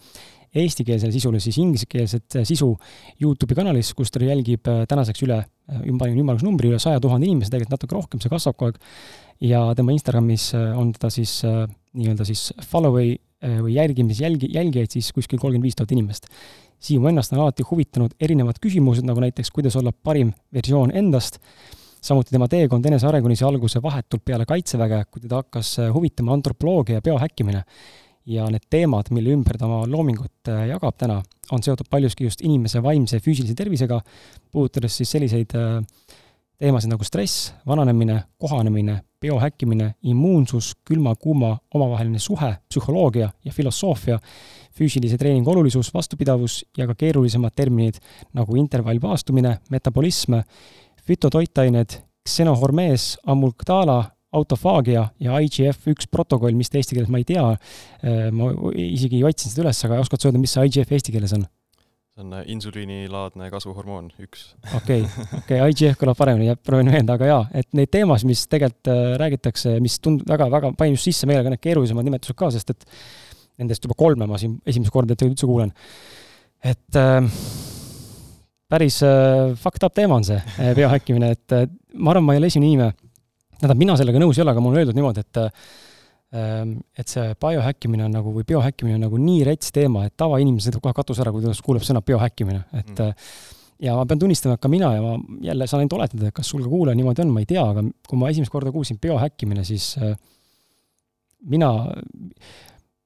eestikeelsele 0.57 1.13
sisule 1.13 1.39
siis 1.39 1.59
inglisekeelset 1.61 2.39
äh, 2.39 2.45
sisu 2.49 2.71
Youtube'i 3.21 3.59
kanalis, 3.59 3.93
kus 3.93 4.09
ta 4.11 4.23
jälgib 4.25 4.65
tänaseks 4.65 5.21
üle, 5.27 5.43
panin 5.99 6.17
ümmarguse 6.23 6.47
numbri, 6.47 6.71
üle 6.71 6.79
saja 6.81 6.99
tuhande 7.03 7.29
inimese, 7.29 7.53
tegelikult 7.53 7.77
natuke 7.77 7.97
rohkem, 7.99 8.23
see 8.23 8.31
kasvab 8.31 8.57
kogu 8.57 8.71
aeg. 8.71 8.81
Ja 9.41 9.63
tema 9.77 9.93
Instagramis 9.95 10.51
äh, 10.57 10.71
on 10.77 10.91
teda 10.93 11.09
siis 11.13 11.39
äh, 11.47 11.63
nii-öelda 11.97 12.25
siis 12.27 12.51
follow'i 12.61 13.15
äh, 13.15 13.30
või 13.41 13.75
jälgimis, 13.75 14.21
jälgi, 14.21 14.49
jälgijaid 14.53 14.93
siis 14.93 15.11
kuskil 15.13 15.39
kolmkümmend 15.39 15.65
viis 15.65 15.77
tuhat 15.77 15.91
inimest. 15.91 16.27
Siimu 16.81 17.07
ennast 17.11 17.33
on 17.33 17.43
alati 17.43 17.63
huvitanud 17.65 18.15
erinevad 18.21 18.57
küsimused, 18.61 19.05
nagu 19.05 19.21
näiteks, 19.21 19.51
kuidas 19.53 19.75
olla 19.77 19.91
parim 19.93 20.31
versioon 20.53 20.93
endast, 20.97 21.37
samuti 22.01 22.33
tema 22.33 22.47
teekond 22.49 22.85
enesearenguni 22.89 23.37
sai 23.37 23.51
alguse 23.51 23.81
vahetult 23.81 24.23
peale 24.25 24.45
Kaitseväge, 24.49 25.03
kui 25.11 25.21
teda 25.21 25.43
hakkas 25.43 25.75
huvitama 25.93 26.33
antropoloogia 26.33 26.97
ja 26.97 27.05
biohäkkimine. 27.05 27.63
ja 28.25 28.45
need 28.53 28.67
teemad, 28.69 29.07
mille 29.09 29.31
ümber 29.33 29.57
ta 29.57 29.65
oma 29.65 29.79
loomingut 29.89 30.49
jagab 30.69 30.93
täna, 30.97 31.15
on 31.51 31.63
seotud 31.65 31.87
paljuski 31.89 32.27
just 32.27 32.43
inimese 32.45 32.77
vaimse 32.83 33.17
ja 33.17 33.23
füüsilise 33.25 33.55
tervisega, 33.57 33.97
puudutades 34.53 34.97
siis 34.97 35.11
selliseid 35.11 35.55
teemasid 36.61 36.91
nagu 36.91 37.05
stress, 37.05 37.51
vananemine, 37.67 38.19
kohanemine, 38.41 38.99
biohäkkimine, 39.21 39.95
immuunsus, 40.11 40.71
külma-kuuma 40.85 41.55
omavaheline 41.73 42.19
suhe, 42.21 42.51
psühholoogia 42.69 43.31
ja 43.45 43.53
filosoofia, 43.53 44.19
füüsilise 44.77 45.17
treeningu 45.17 45.51
olulisus, 45.51 45.91
vastupidavus 45.93 46.61
ja 46.77 46.87
ka 46.89 46.95
keerulisemad 46.97 47.55
terminid 47.57 47.99
nagu 48.37 48.57
intervallpaastumine, 48.61 49.57
metabolism, 49.73 50.39
fütotoitained, 51.05 51.97
ksenohormees, 52.25 53.15
amulgdala, 53.25 54.03
autofaagia 54.31 55.07
ja 55.19 55.39
IGF-1 55.43 56.07
protokoll, 56.11 56.55
mis 56.55 56.69
ta 56.71 56.79
eesti 56.79 56.95
keeles, 56.95 57.09
ma 57.11 57.19
ei 57.19 57.25
tea, 57.27 57.43
ma 58.31 58.51
isegi 58.79 59.25
otsisin 59.27 59.51
seda 59.51 59.65
üles, 59.65 59.81
aga 59.87 59.99
oskad 60.05 60.21
sa 60.21 60.29
öelda, 60.29 60.41
mis 60.41 60.53
see 60.55 60.69
IGF 60.69 60.93
eesti 60.95 61.17
keeles 61.17 61.35
on? 61.35 61.43
See 62.11 62.23
on 62.25 62.33
äh, 62.33 62.43
insuliinilaadne 62.51 63.49
kasvuhormoon, 63.51 64.11
üks. 64.19 64.51
okei, 64.75 65.05
okei, 65.37 65.59
IGF 65.71 65.99
kõlab 66.01 66.19
paremini, 66.19 66.49
jääb 66.49 66.61
paremini 66.65 66.95
meelde, 66.97 67.15
aga 67.15 67.29
jaa, 67.29 67.41
et 67.61 67.69
neid 67.77 67.91
teemasid, 67.93 68.27
mis 68.27 68.43
tegelikult 68.51 68.91
äh, 68.91 69.01
räägitakse, 69.21 69.77
mis 69.83 69.99
tund-, 70.03 70.25
väga, 70.27 70.49
väga, 70.51 70.73
panin 70.77 70.97
just 70.97 71.07
sisse 71.07 71.29
meelega 71.29 71.53
need 71.53 71.63
keerulisemad 71.63 72.07
nimetused 72.07 72.35
ka, 72.37 72.51
sest 72.51 72.73
et 72.75 72.87
nendest 73.61 73.85
juba 73.85 73.95
kolme 73.99 74.27
ma 74.27 74.39
siin 74.41 74.57
esimest 74.67 74.91
korda 74.93 75.15
üldse 75.15 75.47
kuulen. 75.47 75.71
et 76.61 76.99
äh, 76.99 77.21
päris 78.71 79.01
äh, 79.03 79.53
fucked 79.59 79.83
up 79.87 79.95
teema 79.95 80.19
on 80.19 80.27
see 80.27 80.39
äh, 80.39 80.73
biohäkkimine, 80.75 81.31
et 81.37 81.55
äh, 81.55 81.69
ma 81.95 82.11
arvan, 82.11 82.27
ma 82.27 82.35
ei 82.35 82.43
ole 82.43 82.51
esimene 82.51 82.73
inimene, 82.73 82.97
tähendab, 83.57 83.79
mina 83.79 83.95
sellega 83.99 84.19
nõus 84.21 84.39
ei 84.39 84.43
ole, 84.45 84.53
aga 84.53 84.63
mul 84.63 84.75
on 84.75 84.83
öeldud 84.83 84.99
niimoodi, 84.99 85.23
et 85.23 85.41
äh, 85.41 85.71
et 86.31 87.11
see 87.11 87.33
biohäkkimine 87.43 88.05
on 88.05 88.13
nagu, 88.15 88.31
või 88.31 88.45
biohäkkimine 88.47 88.95
on 88.95 89.01
nagu 89.07 89.17
nii 89.19 89.41
rets 89.47 89.73
teema, 89.75 90.05
et 90.07 90.15
tavainimene 90.19 90.63
sõidab 90.63 90.83
kohe 90.85 90.95
katuse 90.95 91.25
ära, 91.25 91.33
kui 91.35 91.43
ta 91.43 91.51
kuuleb 91.65 91.83
sõna 91.83 92.03
biohäkkimine, 92.07 92.61
et 92.79 92.93
mm. 92.93 93.25
ja 93.83 93.97
ma 93.97 94.05
pean 94.07 94.21
tunnistama, 94.21 94.55
et 94.55 94.63
ka 94.63 94.71
mina 94.71 94.93
ja 94.95 95.01
ma 95.03 95.17
jälle 95.43 95.67
saan 95.67 95.83
ainult 95.83 95.97
oletada, 95.99 96.29
et 96.29 96.37
kas 96.37 96.47
sul 96.53 96.63
ka 96.63 96.71
kuulaja 96.71 96.95
niimoodi 96.95 97.25
on, 97.25 97.33
ma 97.35 97.43
ei 97.43 97.49
tea, 97.49 97.65
aga 97.73 97.83
kui 98.07 98.21
ma 98.21 98.31
esimest 98.31 98.53
korda 98.53 98.71
kuulsin 98.71 99.01
biohäkkimine, 99.03 99.65
siis 99.67 99.91
äh, 99.99 100.15
mina, 101.51 101.71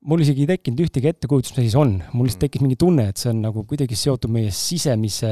mul 0.06 0.22
isegi 0.22 0.46
ei 0.46 0.50
tekkinud 0.54 0.84
ühtegi 0.86 1.10
ettekujutust, 1.10 1.56
mis 1.58 1.66
asi 1.66 1.74
see 1.74 1.82
on, 1.82 1.94
mul 2.14 2.28
lihtsalt 2.28 2.44
mm. 2.44 2.46
tekkis 2.46 2.64
mingi 2.64 2.78
tunne, 2.82 3.08
et 3.12 3.22
see 3.22 3.32
on 3.32 3.42
nagu 3.46 3.64
kuidagi 3.68 3.98
seotud 3.98 4.34
meie 4.34 4.52
sisemise 4.54 5.32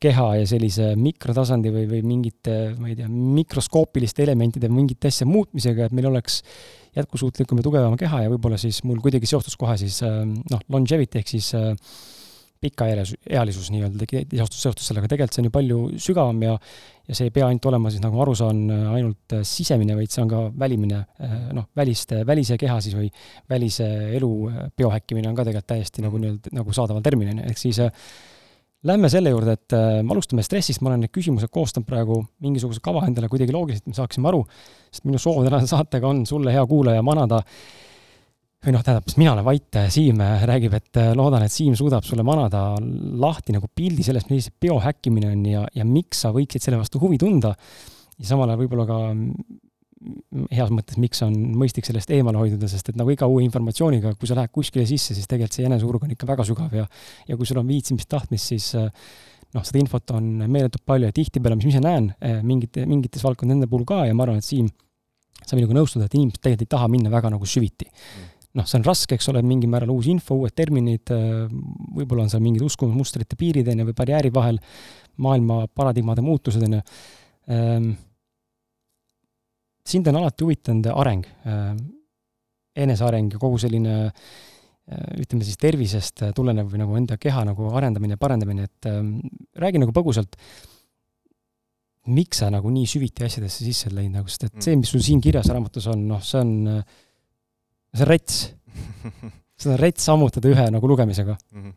keha 0.00 0.28
ja 0.40 0.48
sellise 0.48 0.90
mikrotasandi 0.98 1.72
või, 1.74 1.86
või 1.90 2.02
mingite, 2.06 2.58
ma 2.80 2.90
ei 2.90 2.96
tea, 2.98 3.08
mikroskoopiliste 3.08 4.24
elementide 4.24 4.70
mingite 4.72 5.12
asja 5.12 5.28
muutmisega, 5.28 5.88
et 5.88 5.96
meil 5.96 6.08
oleks 6.10 6.40
jätkusuutlikum 6.96 7.60
ja 7.60 7.66
tugevam 7.66 7.98
keha 8.00 8.24
ja 8.24 8.32
võib-olla 8.32 8.58
siis 8.60 8.80
mul 8.88 9.02
kuidagi 9.04 9.28
seostus 9.28 9.58
kohe 9.60 9.76
siis 9.80 10.00
äh, 10.06 10.22
noh, 10.24 10.64
longevity 10.72 11.20
ehk 11.20 11.36
siis 11.36 11.52
äh, 11.58 11.74
pikaealisus 12.60 13.72
nii-öelda 13.74 14.04
tegi, 14.04 14.22
seostus, 14.50 14.86
sellega, 14.88 15.10
tegelikult 15.10 15.36
see 15.36 15.42
on 15.44 15.50
ju 15.50 15.54
palju 15.54 15.80
sügavam 16.08 16.40
ja 16.46 16.54
ja 17.08 17.16
see 17.16 17.30
ei 17.30 17.32
pea 17.32 17.46
ainult 17.48 17.64
olema 17.70 17.88
siis, 17.88 18.02
nagu 18.04 18.18
ma 18.18 18.24
aru 18.26 18.34
saan, 18.36 18.64
ainult 18.92 19.36
äh, 19.36 19.44
sisemine, 19.48 19.96
vaid 19.96 20.12
see 20.12 20.20
on 20.20 20.32
ka 20.32 20.42
välimine, 20.60 20.98
noh, 21.56 21.70
väliste, 21.76 22.20
välise 22.28 22.58
keha 22.60 22.80
siis 22.84 22.96
või 22.98 23.08
välise 23.48 23.86
elu 24.18 24.32
biohäkkimine 24.76 25.30
on 25.30 25.38
ka 25.38 25.46
tegelikult 25.48 25.72
täiesti 25.72 26.04
nagu 26.04 26.20
nii-öelda 26.20 26.52
nagu 26.58 26.76
saadaval 26.76 27.04
termin, 27.04 27.32
on 27.32 27.40
ju, 27.40 27.52
ehk 27.52 27.62
siis 27.62 27.80
Lähme 28.86 29.08
selle 29.10 29.32
juurde, 29.32 29.56
et 29.56 29.74
äh, 29.74 30.04
alustame 30.06 30.42
stressist, 30.46 30.84
ma 30.84 30.92
olen 30.92 31.00
need 31.02 31.10
küsimused 31.10 31.50
koostanud 31.50 31.86
praegu 31.88 32.20
mingisuguse 32.44 32.78
kava 32.78 33.00
endale 33.08 33.26
kuidagi 33.30 33.50
loogiliselt, 33.50 33.88
me 33.90 33.96
saaksime 33.96 34.30
aru, 34.30 34.44
sest 34.94 35.08
minu 35.08 35.18
soov 35.18 35.40
tänase 35.48 35.66
saatega 35.72 36.06
on 36.06 36.20
sulle, 36.30 36.52
hea 36.54 36.62
kuulaja, 36.70 37.02
manada 37.02 37.40
või 38.64 38.74
noh, 38.74 38.82
tähendab, 38.82 39.12
mina 39.20 39.32
olen 39.36 39.46
vait, 39.46 39.78
Siim 39.94 40.18
räägib, 40.50 40.74
et 40.78 40.98
äh, 40.98 41.12
loodan, 41.18 41.44
et 41.46 41.54
Siim 41.54 41.76
suudab 41.78 42.06
sulle 42.06 42.24
manada 42.26 42.72
lahti 43.22 43.54
nagu 43.54 43.70
pildi 43.70 44.06
sellest, 44.06 44.30
milline 44.30 44.48
see 44.48 44.58
biohäkkimine 44.66 45.30
on 45.34 45.46
ja, 45.46 45.62
ja 45.78 45.86
miks 45.86 46.24
sa 46.24 46.32
võiksid 46.34 46.64
selle 46.64 46.80
vastu 46.80 47.00
huvi 47.02 47.20
tunda. 47.22 47.54
ja 48.18 48.26
samal 48.26 48.50
ajal 48.50 48.64
võib-olla 48.64 48.86
ka 48.88 48.98
heas 50.54 50.70
mõttes, 50.74 50.98
miks 51.00 51.22
on 51.26 51.34
mõistlik 51.58 51.86
sellest 51.88 52.10
eemale 52.14 52.38
hoiduda, 52.40 52.68
sest 52.70 52.92
et 52.92 52.98
nagu 52.98 53.10
iga 53.12 53.26
uue 53.30 53.42
informatsiooniga, 53.46 54.14
kui 54.18 54.30
sa 54.30 54.36
lähed 54.38 54.52
kuskile 54.54 54.86
sisse, 54.86 55.14
siis 55.16 55.26
tegelikult 55.30 55.58
see 55.58 55.66
eneseurg 55.66 56.04
on 56.06 56.14
ikka 56.14 56.28
väga 56.28 56.46
sügav 56.46 56.74
ja 56.76 56.86
ja 57.28 57.38
kui 57.38 57.48
sul 57.48 57.60
on 57.62 57.68
viitsimist, 57.68 58.08
tahtmist, 58.10 58.52
siis 58.52 58.70
äh, 58.78 58.90
noh, 59.54 59.66
seda 59.66 59.82
infot 59.82 60.14
on 60.14 60.30
meeletult 60.46 60.84
palju 60.86 61.10
ja 61.10 61.14
tihtipeale, 61.14 61.58
mis 61.58 61.68
ma 61.68 61.74
ise 61.74 61.84
näen 61.84 62.10
äh, 62.18 62.40
mingite, 62.46 62.86
mingites 62.90 63.24
valdkondades 63.26 63.58
enda 63.58 63.70
puhul 63.70 63.86
ka 63.88 64.04
ja 64.06 64.16
ma 64.16 64.26
arvan, 64.26 64.42
et 64.42 64.46
Siim, 64.46 64.70
sa 65.42 65.58
minuga 65.58 65.76
nõustud, 65.76 66.04
et 66.04 66.18
inimesed 66.18 66.42
tegelikult 66.42 66.66
ei 66.66 66.74
taha 66.76 66.90
minna 66.92 67.12
väga 67.14 67.32
nagu 67.34 67.48
süviti 67.48 67.88
mm. 67.88 68.34
Noh, 68.58 68.66
see 68.66 68.80
on 68.80 68.86
raske, 68.86 69.16
eks 69.16 69.30
ole, 69.32 69.42
mingil 69.46 69.70
määral 69.72 69.92
uus 69.94 70.08
info, 70.10 70.40
uued 70.42 70.54
terminid, 70.58 71.14
äh, 71.14 71.46
võib-olla 72.00 72.26
on 72.26 72.32
seal 72.32 72.44
mingid 72.44 72.64
uskumusmustrite 72.66 73.38
piirid, 73.38 73.70
on 73.70 73.82
ju, 73.82 73.88
või 73.88 73.96
barjääri 74.02 74.34
vahel, 74.34 74.60
maailma 75.24 75.64
paradigmade 75.74 76.24
muutused, 76.24 76.62
on 76.66 76.78
ju 76.78 76.82
ehm, 77.54 77.90
sind 79.88 80.08
on 80.10 80.20
alati 80.20 80.44
huvitanud 80.44 80.90
areng, 80.92 81.26
äh, 81.48 81.74
eneseareng 82.78 83.32
ja 83.34 83.40
kogu 83.40 83.58
selline 83.60 83.94
äh, 84.08 85.20
ütleme 85.22 85.46
siis 85.46 85.58
tervisest 85.60 86.26
tulenev 86.36 86.68
või 86.72 86.82
nagu 86.82 86.98
enda 86.98 87.18
keha 87.20 87.44
nagu 87.48 87.70
arendamine 87.76 88.16
ja 88.18 88.20
parendamine, 88.20 88.68
et 88.68 88.90
äh, 88.90 89.00
räägi 89.64 89.82
nagu 89.82 89.94
põgusalt, 89.96 90.36
miks 92.08 92.40
sa 92.42 92.48
nagu 92.52 92.70
nii 92.72 92.88
süviti 92.88 93.26
asjadesse 93.26 93.66
sisse 93.66 93.92
läinud 93.92 94.20
nagu, 94.20 94.32
sest 94.32 94.48
et 94.48 94.54
mm. 94.54 94.64
see, 94.64 94.78
mis 94.80 94.92
sul 94.94 95.04
siin 95.04 95.20
kirjas 95.24 95.50
raamatus 95.52 95.90
on, 95.92 96.06
noh, 96.08 96.22
see 96.24 96.40
on, 96.40 96.54
see 97.94 98.04
on 98.04 98.10
rets. 98.10 98.40
seda 99.58 99.74
on 99.74 99.80
rets 99.82 100.08
ammutada 100.12 100.50
ühe 100.52 100.66
nagu 100.70 100.88
lugemisega 100.90 101.36
mm. 101.52 101.62
-hmm. 101.62 101.76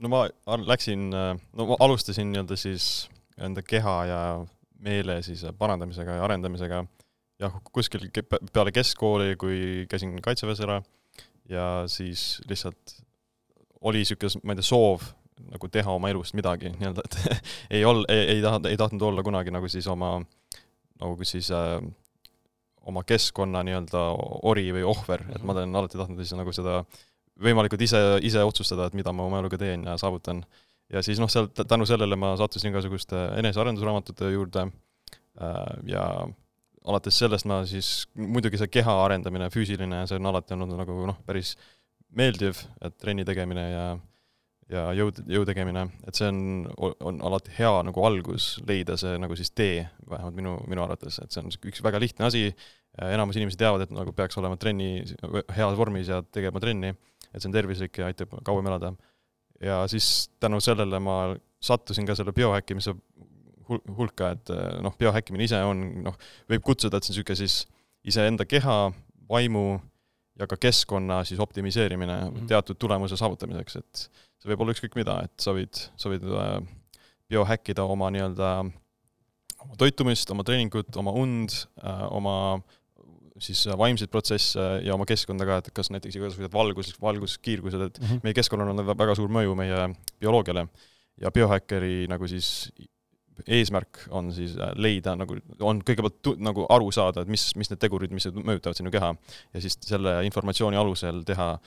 no 0.00 0.12
ma 0.12 0.26
läksin, 0.66 1.10
no 1.10 1.66
ma 1.70 1.78
alustasin 1.80 2.32
nii-öelda 2.32 2.56
siis 2.56 3.08
enda 3.38 3.62
keha 3.62 3.96
ja 4.06 4.20
meele 4.82 5.22
siis 5.22 5.44
parandamisega 5.58 6.18
ja 6.18 6.24
arendamisega 6.24 6.84
jah, 7.42 7.54
kuskil 7.72 8.08
peale 8.52 8.72
keskkooli, 8.72 9.36
kui 9.36 9.86
käisin 9.90 10.14
Kaitseväes 10.22 10.60
ära 10.60 10.82
ja 11.48 11.84
siis 11.86 12.40
lihtsalt 12.48 13.02
oli 13.80 14.02
niisugune, 14.02 14.42
ma 14.44 14.54
ei 14.54 14.60
tea, 14.60 14.68
soov 14.68 15.08
nagu 15.42 15.68
teha 15.68 15.90
oma 15.90 16.10
elust 16.12 16.36
midagi 16.38 16.70
nii-öelda, 16.76 17.02
et 17.04 17.42
ei 17.78 17.84
ol-, 17.88 18.04
ei, 18.12 18.36
ei 18.36 18.42
taha, 18.44 18.60
ei 18.70 18.78
tahtnud 18.78 19.02
olla 19.08 19.24
kunagi 19.26 19.54
nagu 19.54 19.68
siis 19.68 19.88
oma, 19.90 20.14
nagu 21.02 21.26
siis 21.26 21.50
äh, 21.50 21.80
oma 22.88 23.04
keskkonna 23.06 23.62
nii-öelda 23.66 24.02
ori 24.48 24.68
või 24.74 24.84
ohver, 24.88 25.24
et 25.34 25.42
ma 25.46 25.54
olen 25.54 25.76
alati 25.78 25.98
tahtnud 26.00 26.22
siis 26.22 26.34
nagu 26.38 26.52
seda 26.54 26.82
võimalikult 27.42 27.82
ise, 27.84 28.00
ise 28.26 28.42
otsustada, 28.44 28.88
et 28.88 28.96
mida 28.98 29.12
ma 29.14 29.26
oma 29.26 29.40
eluga 29.42 29.58
teen 29.60 29.86
ja 29.88 29.96
saavutan. 30.00 30.44
ja 30.92 31.02
siis 31.02 31.20
noh, 31.22 31.30
sealt, 31.32 31.56
tänu 31.68 31.86
sellele 31.88 32.16
ma 32.16 32.34
sattusin 32.36 32.72
igasuguste 32.72 33.18
enesearendusraamatute 33.40 34.30
juurde 34.34 34.66
äh, 34.66 35.60
ja 35.88 36.06
alates 36.84 37.18
sellest 37.18 37.46
ma 37.48 37.62
siis, 37.68 38.06
muidugi 38.18 38.58
see 38.60 38.70
keha 38.72 38.96
arendamine, 39.04 39.48
füüsiline, 39.54 40.02
see 40.08 40.18
on 40.18 40.30
alati 40.32 40.56
olnud 40.56 40.74
nagu 40.82 40.98
noh, 41.08 41.18
päris 41.26 41.54
meeldiv, 42.18 42.58
et 42.84 42.96
trenni 43.00 43.24
tegemine 43.24 43.68
ja 43.70 43.84
ja 44.70 44.84
jõud, 44.96 45.22
jõu 45.30 45.46
tegemine, 45.48 45.86
et 46.06 46.18
see 46.18 46.28
on, 46.30 46.92
on 47.02 47.20
alati 47.28 47.54
hea 47.56 47.72
nagu 47.88 48.04
algus 48.06 48.54
leida 48.68 48.96
see 49.00 49.18
nagu 49.20 49.36
siis 49.38 49.50
tee, 49.56 49.82
vähemalt 50.08 50.36
minu, 50.38 50.54
minu 50.70 50.84
arvates, 50.84 51.18
et 51.22 51.34
see 51.34 51.42
on 51.42 51.50
üks 51.52 51.82
väga 51.84 52.00
lihtne 52.02 52.28
asi, 52.28 52.44
enamus 53.02 53.38
inimesi 53.38 53.60
teavad, 53.60 53.86
et 53.86 53.94
nagu 53.94 54.14
peaks 54.16 54.38
olema 54.40 54.58
trenni, 54.60 55.02
heas 55.56 55.76
vormis 55.78 56.10
ja 56.12 56.22
tegema 56.22 56.60
trenni, 56.62 56.92
et 57.32 57.40
see 57.40 57.48
on 57.50 57.56
tervislik 57.56 57.98
ja 57.98 58.10
aitab 58.10 58.36
kauem 58.46 58.68
elada. 58.70 58.94
ja 59.62 59.82
siis 59.88 60.30
tänu 60.40 60.60
sellele 60.60 60.98
ma 60.98 61.36
sattusin 61.62 62.06
ka 62.06 62.14
selle 62.18 62.32
biohäkkimise 62.32 62.94
hulka, 63.68 64.32
et 64.34 64.50
noh, 64.82 64.94
biohäkkimine 64.98 65.46
ise 65.46 65.62
on 65.64 65.84
noh, 66.04 66.18
võib 66.50 66.64
kutsuda, 66.66 66.98
et 66.98 67.06
see 67.06 67.12
on 67.12 67.18
niisugune 67.20 67.38
siis 67.38 67.62
iseenda 68.04 68.44
keha, 68.48 68.92
vaimu 69.30 69.78
ja 70.40 70.48
ka 70.50 70.58
keskkonna 70.60 71.22
siis 71.28 71.40
optimiseerimine 71.40 72.16
mm 72.16 72.28
-hmm. 72.28 72.46
teatud 72.48 72.76
tulemuse 72.78 73.16
saavutamiseks, 73.16 73.76
et 73.76 74.10
see 74.42 74.50
võib 74.50 74.64
olla 74.64 74.74
ükskõik 74.74 74.96
mida, 74.98 75.20
et 75.28 75.42
sa 75.42 75.54
võid, 75.54 75.78
sa 76.00 76.10
võid 76.10 76.24
äh, 76.26 76.54
biohäkkida 77.30 77.86
oma 77.86 78.10
nii-öelda 78.12 78.52
oma 79.62 79.76
toitumist, 79.78 80.30
oma 80.34 80.44
treeningut, 80.46 80.90
oma 80.98 81.14
und, 81.14 81.54
äh, 81.82 82.06
oma 82.10 82.36
siis 83.42 83.62
vaimseid 83.78 84.10
protsesse 84.12 84.62
ja 84.84 84.94
oma 84.94 85.06
keskkonda 85.08 85.46
ka, 85.48 85.58
et 85.62 85.70
kas 85.74 85.90
näiteks 85.94 86.18
igasugused 86.18 86.52
valgus, 86.52 86.92
valguskiirgused, 87.02 87.86
et 87.86 88.00
mm 88.00 88.06
-hmm. 88.06 88.24
meie 88.26 88.36
keskkonnal 88.36 88.74
on 88.74 88.86
väga 88.86 89.14
suur 89.18 89.30
mõju 89.32 89.54
meie 89.58 89.88
bioloogiale 90.20 90.66
ja 91.20 91.30
biohäkkeri 91.30 92.06
nagu 92.10 92.28
siis 92.28 92.70
eesmärk 93.46 94.04
on 94.10 94.32
siis 94.34 94.56
äh, 94.58 94.74
leida 94.76 95.14
nagu, 95.16 95.38
on 95.60 95.80
kõigepealt 95.82 96.36
nagu 96.38 96.66
aru 96.68 96.90
saada, 96.92 97.22
et 97.22 97.28
mis, 97.28 97.54
mis 97.56 97.70
need 97.70 97.80
tegurid, 97.80 98.12
mis 98.12 98.26
mõjutavad 98.26 98.76
sinu 98.76 98.90
keha 98.90 99.14
ja 99.54 99.60
siis 99.60 99.78
selle 99.80 100.18
informatsiooni 100.26 100.76
alusel 100.76 101.22
teha 101.24 101.58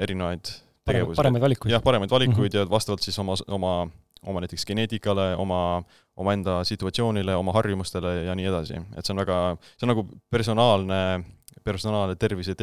erinevaid 0.00 0.50
tegevusi. 0.86 1.16
paremaid 1.16 1.42
valikuid. 1.42 1.72
jah, 1.72 1.82
paremaid 1.82 2.10
valikuid 2.10 2.52
mm 2.52 2.58
-hmm. 2.58 2.66
ja 2.66 2.70
vastavalt 2.70 3.02
siis 3.02 3.18
oma, 3.18 3.34
oma, 3.48 3.88
oma 4.22 4.40
näiteks 4.40 4.66
geneetikale, 4.66 5.36
oma, 5.36 5.82
omaenda 6.16 6.64
situatsioonile, 6.64 7.36
oma 7.36 7.52
harjumustele 7.52 8.14
ja 8.24 8.34
nii 8.34 8.46
edasi. 8.46 8.74
et 8.96 9.06
see 9.06 9.14
on 9.14 9.22
väga, 9.24 9.56
see 9.76 9.86
on 9.86 9.94
nagu 9.94 10.08
personaalne, 10.30 11.24
personaalne 11.64 12.16
tervise 12.16 12.54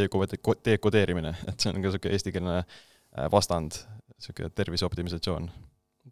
dekodeerimine, 0.66 1.36
et 1.50 1.60
see 1.60 1.70
on 1.70 1.82
ka 1.82 1.88
niisugune 1.88 2.14
eestikeelne 2.14 2.58
äh, 2.58 3.32
vastand, 3.32 3.84
niisugune 4.16 4.50
tervise 4.50 4.86
optimisatsioon. 4.86 5.52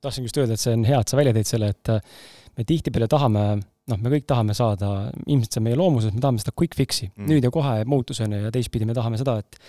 tahtsin 0.01 0.23
just 0.23 0.37
öelda, 0.37 0.53
et 0.53 0.59
see 0.59 0.73
on 0.73 0.85
hea, 0.85 0.99
et 0.99 1.07
sa 1.07 1.17
välja 1.17 1.33
tõid 1.33 1.47
selle, 1.47 1.73
et 1.75 1.89
äh, 1.89 2.01
me 2.57 2.65
tihtipeale 2.67 3.07
tahame 3.11 3.45
noh, 3.91 3.99
me 3.99 4.11
kõik 4.13 4.27
tahame 4.29 4.55
saada, 4.57 4.89
ilmselt 5.25 5.55
see 5.55 5.61
on 5.61 5.65
meie 5.67 5.79
loomuses, 5.79 6.13
me 6.15 6.21
tahame 6.23 6.41
seda 6.41 6.53
quick 6.57 6.77
fix'i 6.77 7.07
mm., 7.09 7.29
nüüd 7.29 7.47
ja 7.47 7.51
kohe 7.53 7.81
muutus, 7.89 8.21
on 8.23 8.35
ju, 8.35 8.41
ja 8.45 8.51
teistpidi 8.53 8.87
me 8.87 8.95
tahame 8.97 9.19
seda, 9.21 9.39
et 9.41 9.59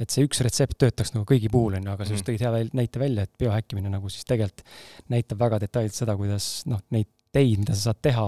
et 0.00 0.08
see 0.08 0.24
üks 0.24 0.40
retsept 0.40 0.78
töötaks 0.80 1.12
nagu 1.12 1.26
kõigi 1.28 1.50
puhul, 1.52 1.74
on 1.76 1.84
ju, 1.84 1.92
aga 1.92 2.06
sa 2.06 2.14
just 2.14 2.24
mm. 2.24 2.30
tõid 2.30 2.44
hea 2.44 2.50
väl, 2.54 2.68
näite 2.78 3.00
välja, 3.02 3.26
et 3.26 3.32
biohäkkimine 3.42 3.90
nagu 3.92 4.08
siis 4.12 4.24
tegelikult 4.28 4.64
näitab 5.12 5.42
väga 5.42 5.58
detailselt 5.60 5.98
seda, 5.98 6.14
kuidas 6.16 6.46
noh, 6.70 6.80
neid 6.94 7.10
teid, 7.34 7.60
mida 7.60 7.76
sa 7.76 7.90
saad 7.90 8.00
teha 8.06 8.26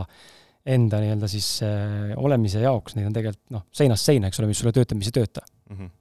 enda 0.74 1.00
nii-öelda 1.02 1.30
siis 1.32 1.48
äh, 1.64 2.12
olemise 2.20 2.60
jaoks, 2.62 2.96
neid 2.98 3.08
on 3.08 3.16
tegelikult 3.16 3.56
noh, 3.56 3.64
seinast 3.74 4.10
seina, 4.10 4.28
eks 4.28 4.42
ole, 4.42 4.50
mis 4.50 4.60
sulle 4.62 4.74
töötab, 4.76 5.00
mis 5.00 5.08
ei 5.08 5.16
tööta 5.16 5.42
mm. 5.42 5.78
-hmm. 5.78 5.92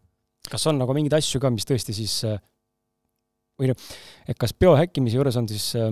kas 0.52 0.68
on 0.70 0.82
nagu 0.82 0.98
mingeid 0.98 1.16
asju 1.18 1.42
ka, 1.42 1.54
mis 1.54 1.66
tõesti 1.70 1.96
siis 1.98 2.20
äh, 2.28 2.38
või 3.62 3.72
noh, 3.72 3.88
et 4.28 4.38
kas 4.42 4.54
biohäkkimise 4.58 5.18
juures 5.22 5.40
on 5.40 5.48
siis 5.50 5.72
äh, 5.80 5.90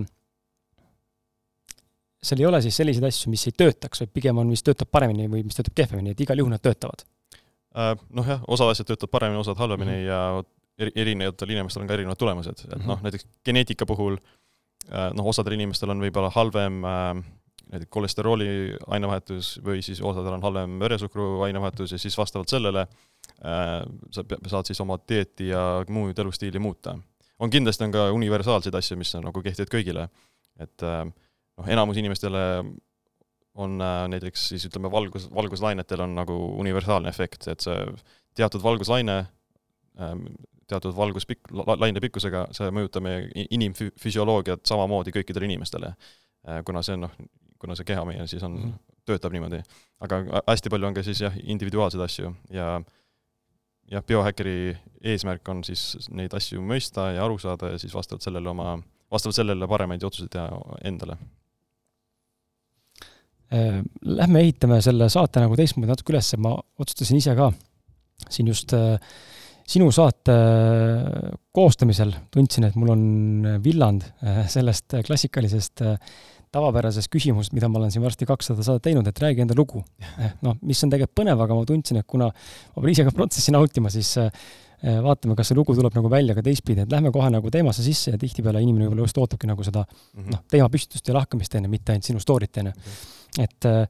seal 2.24 2.42
ei 2.44 2.48
ole 2.50 2.62
siis 2.62 2.78
selliseid 2.80 3.06
asju, 3.08 3.32
mis 3.32 3.46
ei 3.48 3.56
töötaks, 3.58 4.04
vaid 4.04 4.12
pigem 4.14 4.38
on, 4.42 4.50
mis 4.52 4.64
töötab 4.66 4.92
paremini 4.92 5.30
või 5.32 5.46
mis 5.48 5.58
töötab 5.58 5.78
kehvemini, 5.80 6.14
et 6.16 6.24
igal 6.26 6.42
juhul 6.42 6.52
nad 6.54 6.64
töötavad? 6.64 7.06
Äh, 7.78 7.94
noh 8.16 8.28
jah, 8.28 8.44
osad 8.48 8.74
asjad 8.74 8.90
töötavad 8.92 9.14
paremini, 9.14 9.40
osad 9.40 9.60
halvemini 9.60 9.96
mm 9.96 10.06
-hmm. 10.06 10.46
ja 10.80 10.92
erinevatel 10.96 11.50
inimestel 11.50 11.84
on 11.84 11.88
ka 11.88 11.94
erinevad 11.94 12.18
tulemused, 12.18 12.60
et 12.60 12.66
mm 12.66 12.82
-hmm. 12.82 12.88
noh, 12.88 13.02
näiteks 13.04 13.28
geneetika 13.46 13.86
puhul 13.86 14.18
äh, 14.18 15.12
noh, 15.14 15.26
osadel 15.26 15.54
inimestel 15.54 15.90
on 15.90 16.02
võib-olla 16.02 16.32
halvem 16.36 16.84
äh, 16.84 17.24
näiteks 17.72 17.90
kolesterooli 17.90 18.78
ainevahetus 18.88 19.60
või 19.64 19.82
siis 19.82 20.02
osadel 20.02 20.34
on 20.34 20.42
halvem 20.42 20.80
veresuhkru 20.80 21.42
ainevahetus 21.42 21.92
ja 21.92 21.98
siis 21.98 22.18
vastavalt 22.18 22.50
sellele 22.50 22.88
sa 24.12 24.24
saad 24.48 24.66
siis 24.66 24.82
oma 24.82 24.98
dieeti 25.10 25.48
ja 25.48 25.86
muud 25.90 26.20
elustiili 26.20 26.60
muuta. 26.60 26.98
on 27.40 27.50
kindlasti, 27.50 27.84
on 27.84 27.92
ka 27.92 28.12
universaalseid 28.12 28.76
asju, 28.76 28.98
mis 28.98 29.16
on 29.16 29.24
nagu 29.24 29.42
kehtivad 29.42 29.70
kõigile, 29.72 30.10
et 30.60 30.84
äh, 30.84 31.06
noh, 31.60 31.68
enamus 31.68 32.00
inimestele 32.02 32.44
on 33.60 33.82
äh, 33.82 34.08
näiteks 34.08 34.50
siis 34.54 34.66
ütleme, 34.70 34.92
valgus, 34.92 35.28
valguslainetel 35.36 36.06
on 36.06 36.16
nagu 36.16 36.36
universaalne 36.62 37.10
efekt, 37.12 37.48
et 37.52 37.66
see 37.66 37.78
teatud 38.38 38.64
valguslaine, 38.64 39.18
ähm, 40.00 40.26
teatud 40.70 40.96
valguspikk, 40.96 41.50
laine 41.52 42.02
pikkusega, 42.04 42.46
see 42.56 42.70
mõjutab 42.76 43.04
meie 43.04 43.48
inimfüsioloogiat 43.50 44.64
samamoodi 44.70 45.14
kõikidele 45.16 45.50
inimestele. 45.50 45.96
Äh, 46.48 46.62
kuna 46.66 46.84
see 46.86 46.96
on 46.96 47.08
noh, 47.08 47.18
kuna 47.60 47.76
see 47.76 47.90
keha 47.90 48.06
meie 48.08 48.28
siis 48.32 48.46
on 48.46 48.56
mm, 48.56 48.70
-hmm. 48.70 49.02
töötab 49.10 49.36
niimoodi. 49.36 49.60
aga 50.00 50.24
hästi 50.48 50.70
palju 50.70 50.88
on 50.88 50.94
ka 50.94 51.04
siis 51.04 51.22
jah, 51.22 51.34
individuaalseid 51.44 52.04
asju 52.04 52.36
ja 52.50 52.82
jah, 53.92 54.04
biohäkkeri 54.04 54.78
eesmärk 55.04 55.50
on 55.50 55.64
siis 55.64 56.08
neid 56.10 56.34
asju 56.34 56.62
mõista 56.62 57.10
ja 57.16 57.26
aru 57.26 57.38
saada 57.38 57.74
ja 57.74 57.78
siis 57.78 57.94
vastavalt 57.94 58.24
sellele 58.24 58.50
oma, 58.50 58.78
vastavalt 59.12 59.36
sellele 59.36 59.68
paremaid 59.68 60.04
otsuseid 60.04 60.32
teha 60.32 60.62
endale 60.84 61.18
lähme 63.50 64.44
ehitame 64.46 64.78
selle 64.86 65.10
saate 65.10 65.42
nagu 65.42 65.58
teistmoodi 65.58 65.90
natuke 65.90 66.14
üles, 66.14 66.32
ma 66.38 66.54
otsustasin 66.80 67.18
ise 67.18 67.36
ka 67.38 67.50
siin 68.30 68.50
just 68.52 68.74
äh, 68.78 68.98
sinu 69.70 69.90
saate 69.96 70.34
äh, 70.34 71.30
koostamisel 71.56 72.14
tundsin, 72.34 72.68
et 72.70 72.78
mul 72.80 72.94
on 72.94 73.04
villand 73.64 74.06
sellest 74.52 75.00
klassikalisest 75.08 75.84
tavapärasest 76.54 77.12
küsimusest, 77.14 77.54
mida 77.54 77.70
ma 77.70 77.78
olen 77.78 77.92
siin 77.94 78.02
varsti 78.02 78.26
kakssada 78.26 78.64
saadet 78.66 78.88
teinud, 78.88 79.06
et 79.06 79.20
räägi 79.22 79.44
enda 79.44 79.58
lugu. 79.58 79.84
noh, 80.46 80.56
mis 80.66 80.82
on 80.86 80.94
tegelikult 80.94 81.20
põnev, 81.22 81.44
aga 81.46 81.58
ma 81.58 81.68
tundsin, 81.70 82.00
et 82.02 82.10
kuna 82.10 82.32
ma 82.32 82.82
pean 82.82 82.96
ise 82.96 83.06
ka 83.06 83.14
protsessi 83.14 83.54
nautima, 83.54 83.92
siis 83.94 84.16
vaatame, 84.80 85.36
kas 85.36 85.52
see 85.52 85.58
lugu 85.58 85.76
tuleb 85.76 85.94
nagu 85.94 86.10
välja 86.10 86.34
ka 86.38 86.42
teistpidi, 86.46 86.86
et 86.86 86.92
lähme 86.94 87.12
kohe 87.14 87.30
nagu 87.34 87.52
teemasse 87.54 87.84
sisse 87.86 88.14
ja 88.14 88.20
tihtipeale 88.22 88.62
inimene 88.64 88.88
võib-olla 88.88 89.06
just 89.10 89.18
ootabki 89.20 89.50
nagu 89.50 89.66
seda 89.68 89.84
mm 89.84 90.22
-hmm. 90.22 90.30
noh, 90.32 90.44
teemapüstitust 90.50 91.12
ja 91.12 91.18
lahkamist, 91.18 91.54
ju, 91.54 91.70
mitte 91.70 91.92
ainult 91.92 92.08
sinu 92.08 92.24
story't, 92.24 92.62
on 92.64 92.72
ju 92.72 92.74
et 93.38 93.70
äh, 93.70 93.86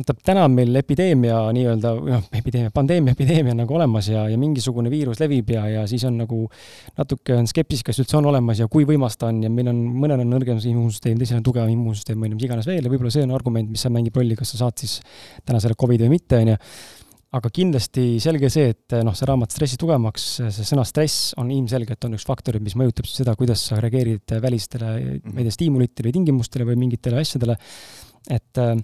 tähendab, 0.00 0.20
täna 0.24 0.44
on 0.46 0.54
meil 0.54 0.76
epideemia 0.80 1.38
nii-öelda, 1.54 1.92
noh, 2.06 2.28
epideemia, 2.36 2.70
pandeemia, 2.74 3.14
epideemia 3.16 3.54
on 3.54 3.60
nagu 3.62 3.74
olemas 3.76 4.08
ja, 4.08 4.24
ja 4.30 4.38
mingisugune 4.40 4.90
viirus 4.92 5.20
levib 5.20 5.50
ja, 5.52 5.66
ja 5.68 5.82
siis 5.90 6.04
on 6.08 6.16
nagu 6.22 6.44
natuke 6.98 7.36
on 7.36 7.48
skepsis, 7.50 7.82
kas 7.86 8.00
üldse 8.02 8.16
on 8.18 8.28
olemas 8.30 8.62
ja 8.62 8.68
kui 8.70 8.86
võimas 8.88 9.18
ta 9.20 9.28
on 9.30 9.42
ja 9.44 9.50
meil 9.52 9.70
on, 9.72 9.82
mõnel 10.02 10.24
on 10.24 10.32
nõrgem 10.32 10.60
immuunsüsteem, 10.60 11.18
teisel 11.20 11.40
on 11.40 11.46
tugevam 11.46 11.72
immuunsüsteem 11.74 12.20
või 12.20 12.32
mis 12.34 12.46
iganes 12.48 12.70
veel 12.70 12.84
ja 12.84 12.92
võib-olla 12.92 13.12
see 13.14 13.26
on 13.26 13.34
argument, 13.36 13.70
mis 13.70 13.84
seal 13.84 13.94
mängib 13.94 14.16
rolli, 14.16 14.38
kas 14.38 14.54
sa 14.54 14.64
saad 14.64 14.80
siis 14.80 15.00
täna 15.44 15.60
selle 15.62 15.78
Covidi 15.78 16.06
või 16.06 16.16
mitte, 16.16 16.40
on 16.40 16.54
ju 16.54 16.58
aga 17.36 17.50
kindlasti 17.54 18.04
selge 18.22 18.48
see, 18.50 18.72
et 18.72 18.94
noh, 19.06 19.14
see 19.14 19.28
raamat 19.28 19.52
Stressi 19.54 19.78
tugevamaks, 19.78 20.24
see 20.50 20.66
sõna 20.66 20.82
stress 20.88 21.30
on 21.38 21.50
ilmselgelt, 21.54 22.02
on 22.08 22.16
üks 22.16 22.26
faktoreid, 22.26 22.64
mis 22.64 22.74
mõjutab 22.78 23.06
seda, 23.06 23.36
kuidas 23.38 23.62
sa 23.70 23.78
reageerid 23.82 24.34
välistele, 24.42 25.20
ma 25.28 25.38
ei 25.38 25.46
tea, 25.46 25.54
stiimulitele, 25.54 26.14
tingimustele 26.16 26.66
või 26.72 26.80
mingitele 26.82 27.22
asjadele, 27.22 27.54
et 28.34 28.62
äh, 28.62 28.74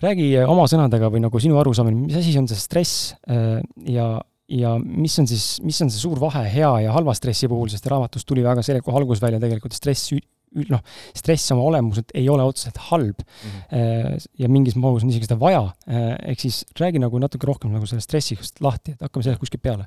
räägi 0.00 0.32
oma 0.46 0.64
sõnadega 0.70 1.12
või 1.12 1.20
nagu 1.26 1.42
sinu 1.44 1.60
arusaamine, 1.60 2.06
mis 2.08 2.18
asi 2.22 2.34
on 2.40 2.48
see 2.48 2.60
stress 2.60 3.12
äh, 3.28 3.60
ja, 3.92 4.08
ja 4.48 4.74
mis 4.80 5.18
on 5.20 5.28
siis, 5.28 5.52
mis 5.66 5.80
on 5.84 5.92
see 5.92 6.00
suur 6.00 6.20
vahe 6.22 6.46
hea 6.48 6.72
ja 6.86 6.96
halva 6.96 7.12
stressi 7.18 7.50
puhul, 7.52 7.68
sest 7.72 7.88
raamatus 7.92 8.24
tuli 8.24 8.46
väga 8.46 8.64
selge 8.64 8.96
alguses 8.96 9.20
välja 9.20 9.42
tegelikult 9.42 9.76
stress 9.76 10.14
noh, 10.50 10.82
stress 11.16 11.52
oma 11.54 11.62
olemuselt 11.70 12.10
ei 12.18 12.28
ole 12.28 12.44
otseselt 12.46 12.78
halb 12.90 13.20
mm. 13.22 13.50
-hmm. 13.50 14.26
ja 14.38 14.48
mingis 14.48 14.76
mahus 14.76 15.04
on 15.04 15.10
isegi 15.10 15.28
seda 15.28 15.38
vaja. 15.40 15.62
Äh, 15.88 16.16
ehk 16.32 16.40
siis 16.40 16.64
räägi 16.80 16.98
nagu 16.98 17.18
natuke 17.18 17.46
rohkem 17.46 17.72
nagu 17.72 17.86
sellest 17.86 18.08
stressist 18.10 18.60
lahti, 18.60 18.92
et 18.92 19.02
hakkame 19.02 19.22
sellest 19.22 19.40
kuskilt 19.40 19.62
peale. 19.62 19.86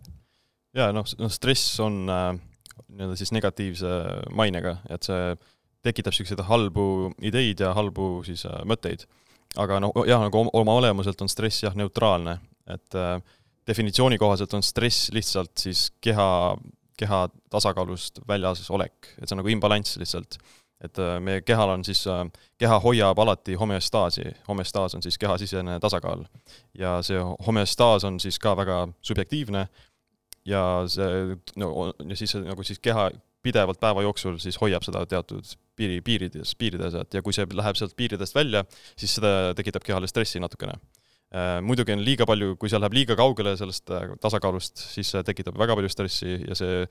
jaa, 0.74 0.92
noh, 0.92 1.06
noh 1.20 1.32
stress 1.32 1.80
on 1.80 2.08
äh, 2.10 2.40
nii-öelda 2.88 3.16
siis 3.16 3.32
negatiivse 3.32 3.90
mainega, 4.32 4.78
et 4.90 5.04
see 5.04 5.36
tekitab 5.84 6.14
niisuguseid 6.14 6.46
halbu 6.48 6.88
ideid 7.22 7.60
ja 7.60 7.74
halbu 7.76 8.24
siis 8.26 8.46
äh, 8.46 8.64
mõtteid. 8.66 9.06
aga 9.58 9.80
noh, 9.84 9.92
jah, 10.08 10.22
nagu 10.24 10.48
oma 10.54 10.74
olemuselt 10.80 11.20
on 11.22 11.30
stress 11.30 11.64
jah, 11.64 11.76
neutraalne, 11.78 12.40
et 12.68 12.96
äh, 12.96 13.20
definitsiooni 13.68 14.18
kohaselt 14.18 14.54
on 14.54 14.64
stress 14.64 15.12
lihtsalt 15.14 15.58
siis 15.60 15.92
keha 16.02 16.56
keha 16.98 17.28
tasakaalust 17.54 18.22
väljas 18.28 18.70
olek, 18.72 19.14
et 19.18 19.28
see 19.28 19.36
on 19.36 19.42
nagu 19.44 19.54
imbalanss 19.54 19.98
lihtsalt. 20.02 20.38
et 20.84 21.00
äh, 21.00 21.16
meie 21.24 21.40
kehal 21.42 21.70
on 21.72 21.84
siis, 21.88 22.02
äh, 22.12 22.26
keha 22.60 22.80
hoiab 22.84 23.20
alati 23.20 23.56
homeostaasi, 23.56 24.24
homeostaas 24.48 24.96
on 24.96 25.02
siis 25.02 25.18
kehasisene 25.18 25.80
tasakaal. 25.80 26.26
ja 26.78 27.02
see 27.02 27.20
homeostaas 27.48 28.04
on 28.04 28.20
siis 28.20 28.40
ka 28.40 28.58
väga 28.58 28.88
subjektiivne. 29.02 29.68
Ja 30.46 30.84
see, 30.88 31.38
no 31.56 31.94
ja 32.10 32.16
siis 32.16 32.36
nagu 32.36 32.64
siis 32.64 32.80
keha 32.80 33.12
pidevalt 33.44 33.80
päeva 33.80 34.02
jooksul 34.02 34.38
siis 34.38 34.58
hoiab 34.62 34.84
seda 34.84 35.06
teatud 35.06 35.46
piiri, 35.76 36.02
piirides, 36.02 36.56
piirides, 36.56 36.94
et 37.00 37.14
ja 37.14 37.22
kui 37.22 37.34
see 37.34 37.48
läheb 37.54 37.80
sealt 37.80 37.96
piiridest 37.96 38.36
välja, 38.36 38.66
siis 39.00 39.16
seda 39.16 39.54
tekitab 39.56 39.84
kehale 39.88 40.08
stressi 40.08 40.40
natukene 40.44 40.76
muidugi 41.66 41.96
on 41.96 42.04
liiga 42.06 42.28
palju, 42.30 42.56
kui 42.62 42.70
see 42.70 42.80
läheb 42.82 42.94
liiga 42.94 43.16
kaugele 43.18 43.56
sellest 43.58 43.90
äh, 43.94 44.12
tasakaalust, 44.22 44.84
siis 44.94 45.10
see 45.16 45.24
tekitab 45.26 45.58
väga 45.58 45.78
palju 45.78 45.90
stressi 45.90 46.36
ja 46.44 46.58
see 46.58 46.84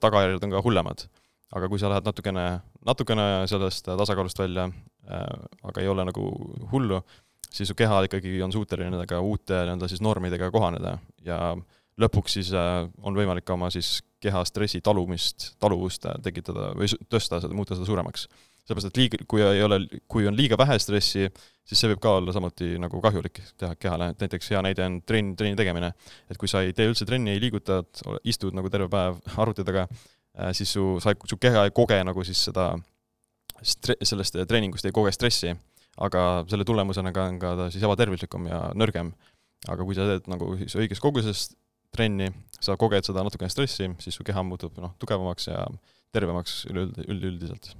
tagajärjed 0.00 0.46
on 0.46 0.54
ka 0.56 0.62
hullemad. 0.64 1.08
aga 1.50 1.66
kui 1.66 1.80
sa 1.82 1.88
lähed 1.90 2.06
natukene, 2.06 2.44
natukene 2.86 3.24
sellest 3.50 3.88
tasakaalust 3.88 4.38
välja, 4.38 4.68
äh, 5.10 5.26
aga 5.66 5.82
ei 5.82 5.88
ole 5.90 6.06
nagu 6.06 6.28
hullu, 6.72 7.02
siis 7.50 7.68
su 7.68 7.74
keha 7.74 8.04
ikkagi 8.06 8.36
on 8.42 8.52
suuteline 8.54 8.94
nendega 8.94 9.20
uute 9.20 9.64
nii-öelda 9.64 9.88
siis 9.90 10.00
normidega 10.00 10.50
kohaneda 10.54 10.96
ja 11.26 11.56
lõpuks 12.00 12.38
siis 12.38 12.52
on 12.54 13.18
võimalik 13.18 13.44
ka 13.44 13.58
oma 13.58 13.68
siis 13.74 13.98
keha 14.22 14.44
stressi 14.46 14.80
talumist, 14.80 15.56
taluvust 15.60 16.06
tekitada 16.22 16.70
või 16.78 16.88
tõsta 17.10 17.40
seda, 17.42 17.52
muuta 17.56 17.74
seda 17.74 17.88
suuremaks 17.88 18.28
sellepärast, 18.70 18.92
et 18.92 19.00
liiga, 19.00 19.18
kui 19.28 19.42
ei 19.42 19.62
ole, 19.64 19.80
kui 20.10 20.26
on 20.30 20.36
liiga 20.38 20.58
vähe 20.60 20.76
stressi, 20.82 21.26
siis 21.66 21.80
see 21.82 21.90
võib 21.90 22.02
ka 22.02 22.12
olla 22.18 22.34
samuti 22.34 22.76
nagu 22.82 23.00
kahjulik 23.02 23.40
teha 23.58 23.74
kehale, 23.78 24.10
et 24.12 24.22
näiteks 24.22 24.52
hea 24.52 24.62
näide 24.64 24.86
on 24.86 25.00
trenn, 25.06 25.34
trenni 25.38 25.58
tegemine. 25.58 25.92
et 26.30 26.38
kui 26.38 26.48
sa 26.50 26.62
ei 26.62 26.72
tee 26.76 26.88
üldse 26.90 27.06
trenni, 27.06 27.34
ei 27.34 27.42
liiguta, 27.42 27.82
istud 28.24 28.54
nagu 28.56 28.70
terve 28.70 28.88
päev 28.92 29.18
arvuti 29.36 29.66
taga, 29.66 29.86
äh, 30.38 30.52
siis 30.56 30.72
su, 30.76 30.98
sa, 31.02 31.14
su 31.26 31.38
keha 31.40 31.66
ei 31.68 31.74
koge 31.74 31.98
nagu 32.06 32.24
siis 32.26 32.44
seda 32.50 32.72
stre-, 33.62 33.98
sellest 34.02 34.38
treeningust 34.48 34.86
ei 34.86 34.94
koge 34.94 35.12
stressi, 35.14 35.54
aga 36.00 36.44
selle 36.50 36.66
tulemusena 36.66 37.12
ka 37.12 37.26
on 37.28 37.40
ka 37.42 37.56
ta 37.58 37.70
siis 37.74 37.84
ebatervislikum 37.84 38.46
ja 38.50 38.68
nõrgem. 38.78 39.12
aga 39.68 39.84
kui 39.84 39.92
sa 39.92 40.06
teed 40.08 40.28
nagu 40.32 40.54
siis 40.56 40.72
õiges 40.78 41.02
koguses 41.04 41.50
trenni, 41.92 42.30
sa 42.62 42.78
koged 42.80 43.04
seda 43.04 43.20
natukene 43.26 43.50
stressi, 43.52 43.90
siis 44.00 44.16
su 44.16 44.24
keha 44.24 44.42
muutub 44.46 44.78
noh, 44.80 44.94
tugevamaks 45.02 45.50
ja 45.50 45.66
tervemaks 46.14 46.64
üleüld-, 46.70 47.02
üldüldiselt 47.04 47.74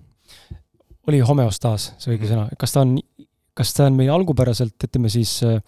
oli 1.09 1.21
homeostaas 1.25 1.93
see 1.99 2.15
õige 2.15 2.27
mhm. 2.27 2.33
sõna, 2.33 2.59
kas 2.61 2.75
ta 2.75 2.85
on, 2.85 2.97
kas 3.57 3.73
ta 3.77 3.89
on 3.89 3.97
meil 3.99 4.13
algupäraselt, 4.15 4.77
ütleme 4.89 5.11
siis 5.13 5.39
äh, 5.47 5.61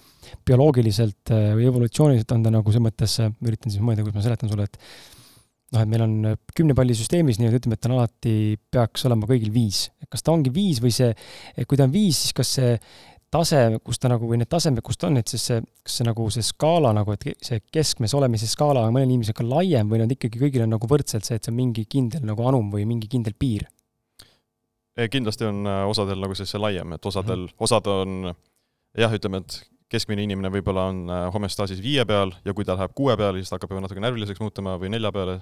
bioloogiliselt 0.46 1.32
äh, 1.34 1.52
või 1.58 1.68
evolutsiooniliselt 1.70 2.36
on 2.36 2.46
ta 2.46 2.52
nagu 2.54 2.72
selles 2.72 2.86
mõttes, 2.88 3.18
äh, 3.22 3.32
ma 3.32 3.52
üritan 3.52 3.74
siis 3.74 3.84
mõelda, 3.84 4.04
kuidas 4.06 4.20
ma 4.20 4.26
seletan 4.28 4.52
sulle, 4.52 4.68
et 4.68 4.80
noh, 5.72 5.84
et 5.84 5.88
meil 5.88 6.04
on 6.04 6.16
kümne 6.56 6.76
palli 6.78 6.96
süsteemis 6.96 7.40
nii-öelda, 7.40 7.62
ütleme, 7.62 7.78
et 7.78 7.82
ta 7.82 7.90
on 7.90 7.96
alati, 7.96 8.34
peaks 8.72 9.06
olema 9.08 9.28
kõigil 9.28 9.52
viis. 9.54 9.86
kas 10.12 10.24
ta 10.24 10.34
ongi 10.34 10.52
viis 10.52 10.82
või 10.84 10.92
see, 10.92 11.14
kui 11.64 11.80
ta 11.80 11.88
on 11.88 11.94
viis, 11.94 12.26
siis 12.26 12.36
kas 12.36 12.52
see 12.58 12.76
tase, 13.32 13.60
kus 13.80 14.00
ta 14.00 14.10
nagu, 14.12 14.28
või 14.28 14.42
need 14.42 14.50
tasemed, 14.52 14.82
kus 14.84 15.00
ta 15.00 15.08
on, 15.08 15.16
et 15.20 15.30
siis 15.32 15.44
see, 15.48 15.60
kas 15.84 15.98
see 15.98 16.06
nagu 16.06 16.26
see 16.34 16.44
skaala 16.44 16.92
nagu, 16.96 17.14
et 17.16 17.30
see 17.40 17.62
keskmes 17.72 18.12
olemise 18.18 18.48
skaala 18.50 18.84
on 18.84 18.92
mõnel 18.92 19.08
inimesel 19.08 19.36
ka 19.38 19.46
laiem 19.46 19.88
või 19.88 20.02
nad 20.02 20.12
ikkagi 20.12 20.40
kõigil 20.42 20.66
on 20.66 20.74
nagu 20.76 20.90
võrdselt 20.90 21.24
see, 21.24 21.38
et 21.40 21.46
see 21.46 21.52
on 21.54 21.56
mingi 21.56 21.86
kindel 21.88 22.26
nagu 22.28 22.44
anum 22.48 22.68
või 22.74 22.84
mingi 22.88 23.08
kindel 23.12 23.36
piir? 23.38 23.64
Kindlasti 25.12 25.46
on 25.48 25.66
äh, 25.66 25.82
osadel 25.88 26.20
nagu 26.20 26.34
siis 26.36 26.50
see 26.52 26.60
laiem, 26.60 26.96
et 26.96 27.06
osadel 27.06 27.46
mm, 27.46 27.52
-hmm. 27.52 27.64
osad 27.64 27.86
on 27.86 28.34
jah, 28.98 29.12
ütleme, 29.12 29.40
et 29.40 29.62
keskmine 29.92 30.24
inimene 30.24 30.50
võib-olla 30.52 30.88
on 30.90 31.04
äh, 31.10 31.26
homöostaasis 31.34 31.82
viie 31.82 32.04
peal 32.08 32.32
ja 32.44 32.54
kui 32.54 32.64
ta 32.64 32.76
läheb 32.76 32.94
kuue 32.94 33.16
peale, 33.16 33.40
siis 33.40 33.52
ta 33.52 33.56
hakkab 33.56 33.72
juba 33.74 33.84
natuke 33.84 34.04
närviliseks 34.04 34.40
muutuma 34.40 34.76
või 34.80 34.92
nelja 34.92 35.12
peale, 35.12 35.38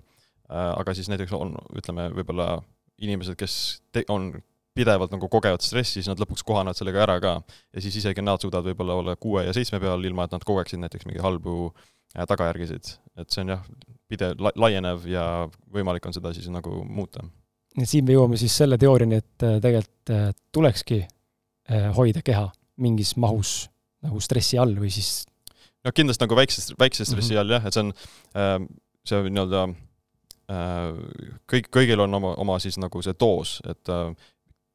äh, 0.51 0.71
aga 0.77 0.95
siis 0.95 1.11
näiteks 1.11 1.35
on, 1.39 1.55
ütleme, 1.77 2.11
võib-olla 2.15 2.61
inimesed, 3.01 3.39
kes 3.39 3.83
te-, 3.93 4.07
on 4.09 4.33
pidevalt 4.75 5.11
nagu 5.11 5.29
kogevad 5.29 5.63
stressi, 5.65 5.99
siis 5.99 6.09
nad 6.11 6.21
lõpuks 6.23 6.45
kohanevad 6.47 6.79
sellega 6.79 7.03
ära 7.03 7.19
ka. 7.21 7.33
ja 7.75 7.83
siis 7.83 7.97
isegi 7.97 8.23
nad 8.23 8.43
suudavad 8.43 8.71
võib-olla 8.71 8.99
olla 9.03 9.17
kuue 9.17 9.45
ja 9.45 9.55
seitsme 9.57 9.81
peal, 9.83 10.05
ilma 10.05 10.29
et 10.29 10.37
nad 10.37 10.47
kogeksid 10.47 10.79
näiteks 10.83 11.07
mingeid 11.07 11.27
halbu 11.27 11.73
tagajärgisid. 12.15 12.95
et 13.19 13.31
see 13.31 13.43
on 13.43 13.55
jah, 13.57 13.67
pidev 14.09 14.39
la-, 14.39 14.55
laienev 14.57 15.07
ja 15.11 15.25
võimalik 15.75 16.07
on 16.07 16.15
seda 16.15 16.35
siis 16.35 16.49
nagu 16.51 16.85
muuta 16.87 17.27
siin 17.79 18.07
me 18.07 18.17
jõuame 18.17 18.39
siis 18.41 18.55
selle 18.63 18.79
teooriani, 18.81 19.21
et 19.21 19.47
äh, 19.47 19.59
tegelikult 19.63 20.15
äh, 20.15 20.31
tulekski 20.53 21.01
äh, 21.03 21.91
hoida 21.97 22.23
keha 22.27 22.49
mingis 22.81 23.15
mahus 23.21 23.69
nagu 24.05 24.21
stressi 24.25 24.59
all 24.59 24.75
või 24.81 24.91
siis 24.95 25.27
noh, 25.85 25.93
kindlasti 25.95 26.25
nagu 26.25 26.39
väikse, 26.39 26.65
väikse 26.81 27.05
stressi 27.05 27.35
mm 27.35 27.37
-hmm. 27.37 27.41
all 27.45 27.57
jah, 27.57 27.67
et 27.67 27.77
see 27.77 27.85
on, 27.85 27.95
ähm, 28.43 28.69
see 29.05 29.23
nii-öelda 29.29 29.69
kõik, 31.51 31.69
kõigil 31.71 32.01
on 32.03 32.15
oma, 32.19 32.33
oma 32.43 32.57
siis 32.59 32.75
nagu 32.83 33.03
see 33.07 33.15
doos, 33.15 33.61
et 33.71 33.91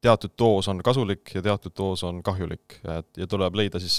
teatud 0.06 0.34
doos 0.38 0.68
on 0.72 0.82
kasulik 0.84 1.34
ja 1.34 1.42
teatud 1.44 1.74
doos 1.76 2.04
on 2.06 2.22
kahjulik, 2.26 2.78
et 2.96 3.20
ja 3.20 3.26
tuleb 3.30 3.58
leida 3.58 3.80
siis, 3.82 3.98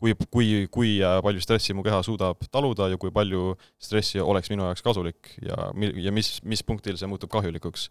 kui, 0.00 0.16
kui, 0.30 0.48
kui 0.72 0.96
palju 1.26 1.44
stressi 1.44 1.76
mu 1.76 1.84
keha 1.86 2.00
suudab 2.06 2.42
taluda 2.50 2.88
ja 2.92 3.00
kui 3.00 3.12
palju 3.14 3.52
stressi 3.82 4.22
oleks 4.22 4.50
minu 4.52 4.66
jaoks 4.68 4.84
kasulik 4.84 5.36
ja 5.44 5.70
mi-, 5.76 5.92
ja 6.04 6.14
mis, 6.14 6.34
mis 6.48 6.64
punktil 6.66 6.98
see 7.00 7.10
muutub 7.10 7.32
kahjulikuks 7.32 7.88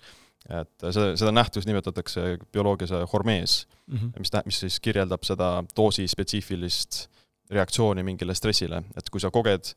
et 0.50 0.88
seda, 0.90 1.12
seda 1.20 1.32
nähtust 1.34 1.70
nimetatakse 1.70 2.38
bioloogias 2.54 2.94
hormees 3.14 3.68
mm, 3.86 3.98
-hmm. 3.98 4.20
mis 4.20 4.32
tä-, 4.34 4.44
mis 4.46 4.60
siis 4.60 4.80
kirjeldab 4.80 5.24
seda 5.24 5.64
doosi 5.78 6.08
spetsiifilist 6.08 7.08
reaktsiooni 7.52 8.04
mingile 8.04 8.34
stressile, 8.36 8.84
et 8.98 9.10
kui 9.10 9.22
sa 9.22 9.32
koged 9.32 9.74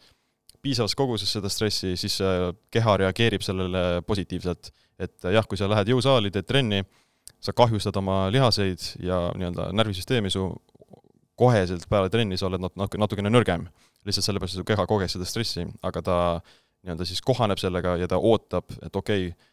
piisavas 0.62 0.94
koguses 0.94 1.32
seda 1.32 1.48
stressi, 1.48 1.96
siis 1.96 2.18
keha 2.70 2.96
reageerib 2.96 3.42
sellele 3.42 4.02
positiivselt. 4.06 4.70
et 4.98 5.24
jah, 5.26 5.46
kui 5.46 5.58
sa 5.58 5.66
lähed 5.66 5.88
jõusaali, 5.90 6.30
teed 6.30 6.46
trenni, 6.46 6.84
sa 7.44 7.52
kahjustad 7.52 7.96
oma 8.00 8.24
lihaseid 8.33 8.80
ja 9.04 9.26
nii-öelda 9.37 9.68
närvisüsteemi, 9.76 10.33
su 10.33 10.48
koheselt 11.37 11.88
peale 11.90 12.11
trenni 12.11 12.38
sa 12.40 12.48
oled 12.48 12.62
nat-, 12.62 12.98
natukene 13.00 13.33
nõrgem. 13.33 13.66
lihtsalt 14.04 14.26
sellepärast, 14.26 14.59
et 14.59 14.61
su 14.61 14.68
keha 14.68 14.85
koges 14.85 15.14
seda 15.16 15.24
stressi, 15.24 15.62
aga 15.83 16.00
ta 16.04 16.16
nii-öelda 16.85 17.07
siis 17.09 17.22
kohaneb 17.24 17.61
sellega 17.61 17.96
ja 17.96 18.09
ta 18.09 18.18
ootab, 18.20 18.68
et 18.85 18.96
okei 18.96 19.28
okay,, 19.30 19.52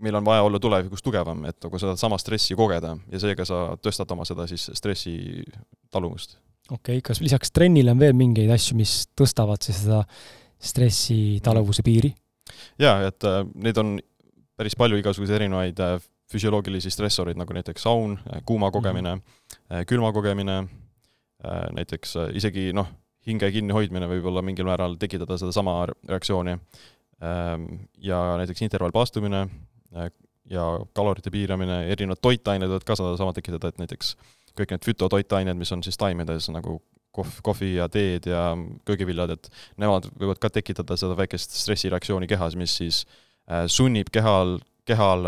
meil 0.00 0.16
on 0.16 0.24
vaja 0.24 0.46
olla 0.46 0.58
tulevikus 0.58 1.02
tugevam, 1.04 1.44
et 1.44 1.58
nagu 1.60 1.78
sedasama 1.78 2.16
stressi 2.18 2.56
kogeda 2.56 2.94
ja 3.12 3.20
seega 3.20 3.44
sa 3.44 3.58
tõstad 3.84 4.12
oma 4.16 4.24
seda 4.24 4.46
siis 4.48 4.70
stressi 4.76 5.44
taluvust. 5.92 6.38
okei 6.70 6.98
okay,, 6.98 7.04
kas 7.04 7.20
lisaks 7.20 7.52
trennile 7.52 7.92
on 7.92 8.00
veel 8.00 8.16
mingeid 8.16 8.50
asju, 8.50 8.78
mis 8.80 9.02
tõstavad 9.16 9.60
siis 9.64 9.82
seda 9.84 10.02
stressi 10.60 11.40
taluvuse 11.44 11.84
piiri? 11.84 12.14
jaa, 12.80 12.96
et 13.08 13.28
äh, 13.28 13.42
neid 13.60 13.76
on 13.80 13.98
päris 14.56 14.76
palju 14.76 14.96
igasuguseid 15.00 15.36
erinevaid 15.42 15.84
äh, 15.84 16.00
füsioloogilisi 16.30 16.90
stressoreid, 16.90 17.38
nagu 17.38 17.54
näiteks 17.54 17.82
saun, 17.82 18.18
kuuma 18.46 18.70
kogemine 18.70 19.14
mm, 19.16 19.22
-hmm. 19.22 19.86
külma 19.86 20.12
kogemine 20.12 20.62
näiteks 21.72 22.16
äh, 22.16 22.36
isegi 22.36 22.72
noh, 22.76 22.86
hinge 23.26 23.50
kinnihoidmine 23.52 24.06
võib 24.08 24.26
olla 24.28 24.42
mingil 24.42 24.64
määral 24.64 24.94
tekitada 25.00 25.38
sedasama 25.38 25.86
reaktsiooni 26.08 26.50
ähm,. 27.22 27.64
ja 27.98 28.36
näiteks 28.36 28.62
intervallpaastumine 28.62 29.48
Äh, 29.96 30.10
ja 30.50 30.64
kalorite 30.94 31.30
piiramine, 31.30 31.84
erinevad 31.92 32.18
toitained 32.22 32.70
võivad 32.70 32.86
ka 32.86 32.96
sedasama 32.98 33.34
tekitada, 33.36 33.70
et 33.70 33.78
näiteks 33.78 34.14
kõik 34.58 34.72
need 34.74 34.86
fütotoitained, 34.86 35.58
mis 35.58 35.70
on 35.74 35.82
siis 35.86 35.98
taimedes 36.00 36.48
nagu 36.50 36.80
kohv, 37.14 37.36
kohvi 37.46 37.74
ja 37.76 37.86
teed 37.92 38.26
ja 38.30 38.54
köögiviljad, 38.88 39.34
et 39.36 39.50
nemad 39.78 40.08
võivad 40.18 40.40
ka 40.42 40.50
tekitada 40.50 40.96
seda 40.98 41.14
väikest 41.18 41.54
stressireaktsiooni 41.58 42.26
kehas, 42.30 42.56
mis 42.58 42.74
siis 42.82 43.04
äh, 43.50 43.66
sunnib 43.70 44.10
kehal, 44.14 44.58
kehal 44.88 45.26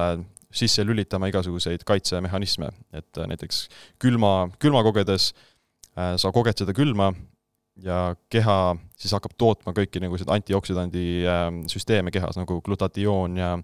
sisse 0.53 0.85
lülitama 0.85 1.31
igasuguseid 1.33 1.85
kaitsemehhanisme, 1.89 2.71
et 2.93 3.23
näiteks 3.29 3.67
külma, 4.03 4.51
külma 4.63 4.83
kogedes 4.87 5.33
sa 5.93 6.33
koged 6.33 6.63
seda 6.63 6.73
külma 6.77 7.11
ja 7.81 8.15
keha 8.33 8.75
siis 8.99 9.15
hakkab 9.17 9.35
tootma 9.41 9.73
kõiki 9.77 10.03
nagu 10.03 10.19
seda 10.21 10.37
antioksüdandi 10.37 11.07
äh, 11.25 11.47
süsteeme 11.73 12.13
kehas, 12.15 12.37
nagu 12.41 12.61
glutatioon 12.65 13.39
ja 13.41 13.55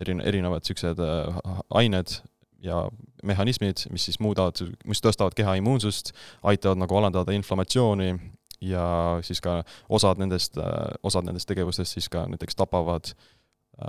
erine-, 0.00 0.24
erinevad 0.28 0.64
niisugused 0.64 1.02
äh, 1.04 1.60
ained 1.80 2.18
ja 2.64 2.86
mehhanismid, 3.22 3.84
mis 3.92 4.08
siis 4.08 4.18
muudavad, 4.22 4.58
mis 4.88 5.02
tõstavad 5.04 5.36
keha 5.38 5.58
immuunsust, 5.60 6.10
aitavad 6.42 6.80
nagu 6.80 6.96
alandada 6.98 7.34
inflammatsiooni 7.36 8.14
ja 8.66 8.84
siis 9.22 9.42
ka 9.44 9.60
osad 9.88 10.18
nendest 10.18 10.58
äh,, 10.58 10.96
osad 11.06 11.28
nendest 11.28 11.48
tegevustest 11.50 11.98
siis 11.98 12.08
ka 12.10 12.24
näiteks 12.30 12.58
tapavad 12.58 13.12
äh, 13.12 13.37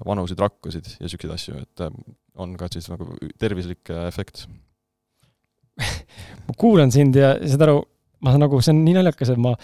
vanuseid 0.06 0.42
rakkusid 0.42 0.90
ja 0.98 1.06
niisuguseid 1.08 1.36
asju, 1.36 1.62
et 1.64 1.86
äh, 1.86 2.02
on 2.40 2.56
ka 2.60 2.70
siis 2.72 2.90
nagu 2.92 3.08
tervislik 3.42 3.90
äh, 3.94 4.08
efekt 4.12 4.46
ma 6.48 6.58
kuulan 6.60 6.92
sind 6.94 7.18
ja 7.18 7.34
saad 7.40 7.66
aru, 7.68 7.80
ma 8.26 8.36
nagu, 8.40 8.60
see 8.64 8.74
on 8.76 8.84
nii 8.86 8.98
naljakas, 9.00 9.34
et 9.34 9.42
ma 9.42 9.56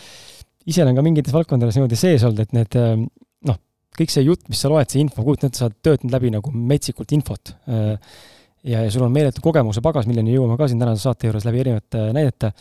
ise 0.66 0.84
olen 0.84 0.98
ka 0.98 1.04
mingites 1.06 1.36
valdkondades 1.36 1.78
niimoodi 1.78 2.00
sees 2.00 2.26
olnud, 2.26 2.42
et 2.42 2.56
need 2.56 2.78
ähm, 2.80 3.06
noh, 3.50 3.60
kõik 3.98 4.14
see 4.14 4.26
jutt, 4.26 4.48
mis 4.52 4.62
sa 4.64 4.72
loed, 4.72 4.90
see 4.92 5.04
info, 5.04 5.26
kujuta 5.26 5.50
ette, 5.50 5.60
sa 5.60 5.70
oled 5.70 5.78
töötanud 5.86 6.16
läbi 6.16 6.34
nagu 6.34 6.54
metsikult 6.56 7.14
infot. 7.18 7.54
Äh, 7.70 8.18
ja, 8.66 8.82
ja 8.82 8.92
sul 8.94 9.06
on 9.06 9.14
meeletu 9.14 9.44
kogemuse 9.46 9.84
pagas, 9.86 10.10
milleni 10.10 10.36
jõuame 10.36 10.58
ka 10.60 10.70
siin 10.72 10.82
tänase 10.82 11.06
saate 11.06 11.30
juures 11.30 11.46
läbi 11.48 11.62
erinevate 11.66 12.10
näidete. 12.16 12.54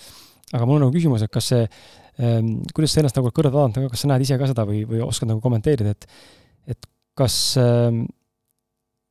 aga 0.53 0.67
mul 0.67 0.79
on 0.79 0.87
nagu 0.87 0.95
küsimus, 0.95 1.25
et 1.25 1.33
kas 1.33 1.53
see, 1.55 1.69
ähm, 2.21 2.57
kuidas 2.77 2.93
sa 2.93 3.03
ennast 3.03 3.17
nagu 3.19 3.33
kõrvalt 3.35 3.57
vaadata, 3.57 3.89
kas 3.95 4.05
sa 4.05 4.11
näed 4.13 4.27
ise 4.27 4.39
ka 4.39 4.51
seda 4.51 4.67
või, 4.69 4.85
või 4.89 5.01
oskad 5.07 5.31
nagu 5.31 5.43
kommenteerida, 5.45 5.95
et 5.97 6.11
et 6.65 6.87
kas 7.19 7.37
äh, 7.61 8.03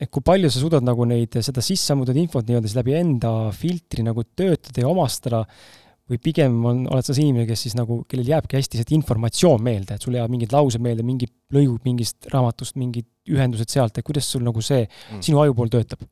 et 0.03 0.11
kui 0.11 0.25
palju 0.25 0.51
sa 0.51 0.59
suudad 0.59 0.83
nagu 0.83 1.05
neid, 1.07 1.37
seda 1.45 1.63
sisse 1.63 1.93
ammutud 1.93 2.17
infot 2.19 2.45
nii-öelda 2.47 2.69
siis 2.69 2.79
läbi 2.79 2.97
enda 2.99 3.31
filtri 3.55 4.03
nagu 4.05 4.25
töötada 4.35 4.83
ja 4.83 4.89
omastada, 4.91 5.43
või 6.09 6.19
pigem 6.19 6.55
on, 6.67 6.81
oled 6.91 7.05
sa 7.05 7.15
see 7.15 7.23
inimene, 7.23 7.47
kes 7.47 7.61
siis 7.65 7.77
nagu, 7.79 8.01
kellel 8.09 8.27
jääbki 8.33 8.57
hästi 8.59 8.81
see 8.81 8.95
informatsioon 8.97 9.61
meelde, 9.63 9.95
et 9.95 10.03
sul 10.03 10.17
jääb 10.17 10.31
mingid 10.33 10.51
laused 10.53 10.83
meelde, 10.83 11.05
mingid 11.07 11.31
lõigud 11.55 11.85
mingist 11.87 12.27
raamatust, 12.33 12.75
mingid 12.79 13.07
ühendused 13.31 13.71
sealt, 13.71 13.97
et 13.97 14.05
kuidas 14.05 14.27
sul 14.27 14.43
nagu 14.43 14.63
see 14.63 14.83
mm. 14.83 15.23
sinu 15.23 15.39
aju 15.43 15.55
pool 15.57 15.71
töötab? 15.71 16.03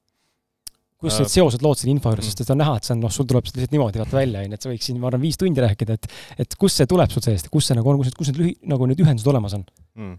kuidas 1.01 1.17
need 1.17 1.31
äh, 1.31 1.33
seosed 1.33 1.63
lood 1.65 1.79
selle 1.79 1.95
info 1.95 2.11
juures, 2.13 2.23
mm. 2.23 2.29
sest 2.29 2.43
et 2.43 2.51
on 2.53 2.59
näha, 2.61 2.75
et 2.77 2.87
see 2.87 2.93
on 2.93 2.99
noh, 3.01 3.11
sul 3.11 3.25
tuleb 3.27 3.47
lihtsalt 3.47 3.71
niimoodi 3.73 3.99
vaata 3.99 4.15
välja, 4.15 4.43
on 4.45 4.51
ju, 4.51 4.57
et 4.59 4.65
sa 4.67 4.69
võiks 4.69 4.85
siin, 4.85 4.99
ma 5.01 5.09
arvan, 5.09 5.23
viis 5.23 5.39
tundi 5.41 5.63
rääkida, 5.63 5.95
et 5.97 6.43
et 6.45 6.57
kust 6.61 6.77
see 6.77 6.85
tuleb 6.87 7.09
sul 7.11 7.25
seest, 7.25 7.49
kus 7.51 7.67
see 7.67 7.77
nagu 7.77 7.89
on, 7.89 7.97
kus 7.97 8.11
need, 8.11 8.17
kus 8.19 8.29
need 8.29 8.41
lühi-, 8.43 8.59
nagu 8.69 8.85
need 8.85 9.01
ühendused 9.01 9.31
olemas 9.33 9.57
on 9.57 9.65
mm.? 9.97 10.13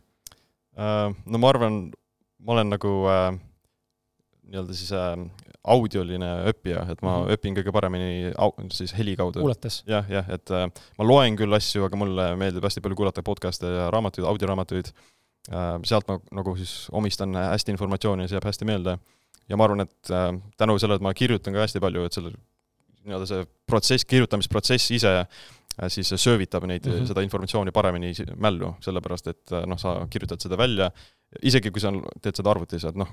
Uh, 0.72 1.12
no 1.26 1.38
ma 1.38 1.50
arvan, 1.52 1.82
ma 2.40 2.54
olen 2.54 2.70
nagu 2.72 2.92
uh, 3.04 3.32
nii-öelda 4.52 4.76
siis 4.76 4.92
äh, 4.96 5.14
audioline 5.72 6.28
õppija, 6.50 6.84
et 6.90 7.02
ma 7.04 7.16
mm 7.16 7.24
-hmm. 7.24 7.36
õpin 7.36 7.56
kõige 7.58 7.72
paremini 7.72 8.32
au-, 8.36 8.54
siis 8.74 8.92
heli 8.96 9.16
kaudu. 9.16 9.42
jah, 9.86 10.08
jah, 10.10 10.28
et 10.30 10.50
äh, 10.50 10.68
ma 10.98 11.06
loen 11.06 11.36
küll 11.36 11.54
asju, 11.56 11.84
aga 11.86 11.96
mulle 11.96 12.34
meeldib 12.36 12.64
hästi 12.64 12.80
palju 12.80 12.96
kuulata 12.96 13.22
podcast'e 13.22 13.66
ja 13.66 13.90
raamatuid, 13.90 14.26
audioraamatuid 14.26 14.92
äh,, 14.92 15.78
sealt 15.84 16.08
ma 16.08 16.18
nagu 16.32 16.56
siis 16.56 16.88
omistan 16.92 17.34
hästi 17.34 17.72
informatsiooni 17.76 18.24
ja 18.24 18.28
see 18.28 18.40
jääb 18.40 18.50
hästi 18.50 18.64
meelde. 18.64 18.98
ja 19.48 19.56
ma 19.56 19.64
arvan, 19.64 19.80
et 19.80 20.10
äh, 20.10 20.32
tänu 20.56 20.78
sellele, 20.78 20.96
et 20.96 21.02
ma 21.02 21.14
kirjutan 21.14 21.54
ka 21.54 21.66
hästi 21.66 21.80
palju, 21.80 22.04
et 22.04 22.12
selle 22.12 22.32
nii-öelda 23.02 23.26
see 23.26 23.46
protsess, 23.66 24.04
kirjutamisprotsess 24.04 24.90
ise 24.90 25.26
äh, 25.80 25.88
siis 25.88 26.12
söövitab 26.16 26.66
neid 26.68 26.86
mm, 26.86 26.92
-hmm. 26.92 27.10
seda 27.10 27.24
informatsiooni 27.24 27.72
paremini 27.72 28.12
mällu, 28.36 28.74
sellepärast 28.80 29.32
et 29.32 29.52
äh, 29.52 29.66
noh, 29.66 29.78
sa 29.78 30.06
kirjutad 30.10 30.40
seda 30.40 30.58
välja, 30.58 30.90
isegi 31.42 31.70
kui 31.70 31.80
sa 31.80 31.92
teed 32.22 32.36
seda 32.36 32.50
arvutis, 32.50 32.84
et 32.84 32.96
noh, 32.96 33.08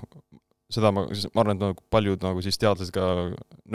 seda 0.70 0.92
ma, 0.94 1.06
ma 1.34 1.42
arvan, 1.42 1.56
et 1.56 1.62
nagu 1.64 1.84
paljud 1.90 2.24
nagu 2.24 2.42
siis 2.44 2.58
teadlased 2.58 2.94
ka 2.94 3.06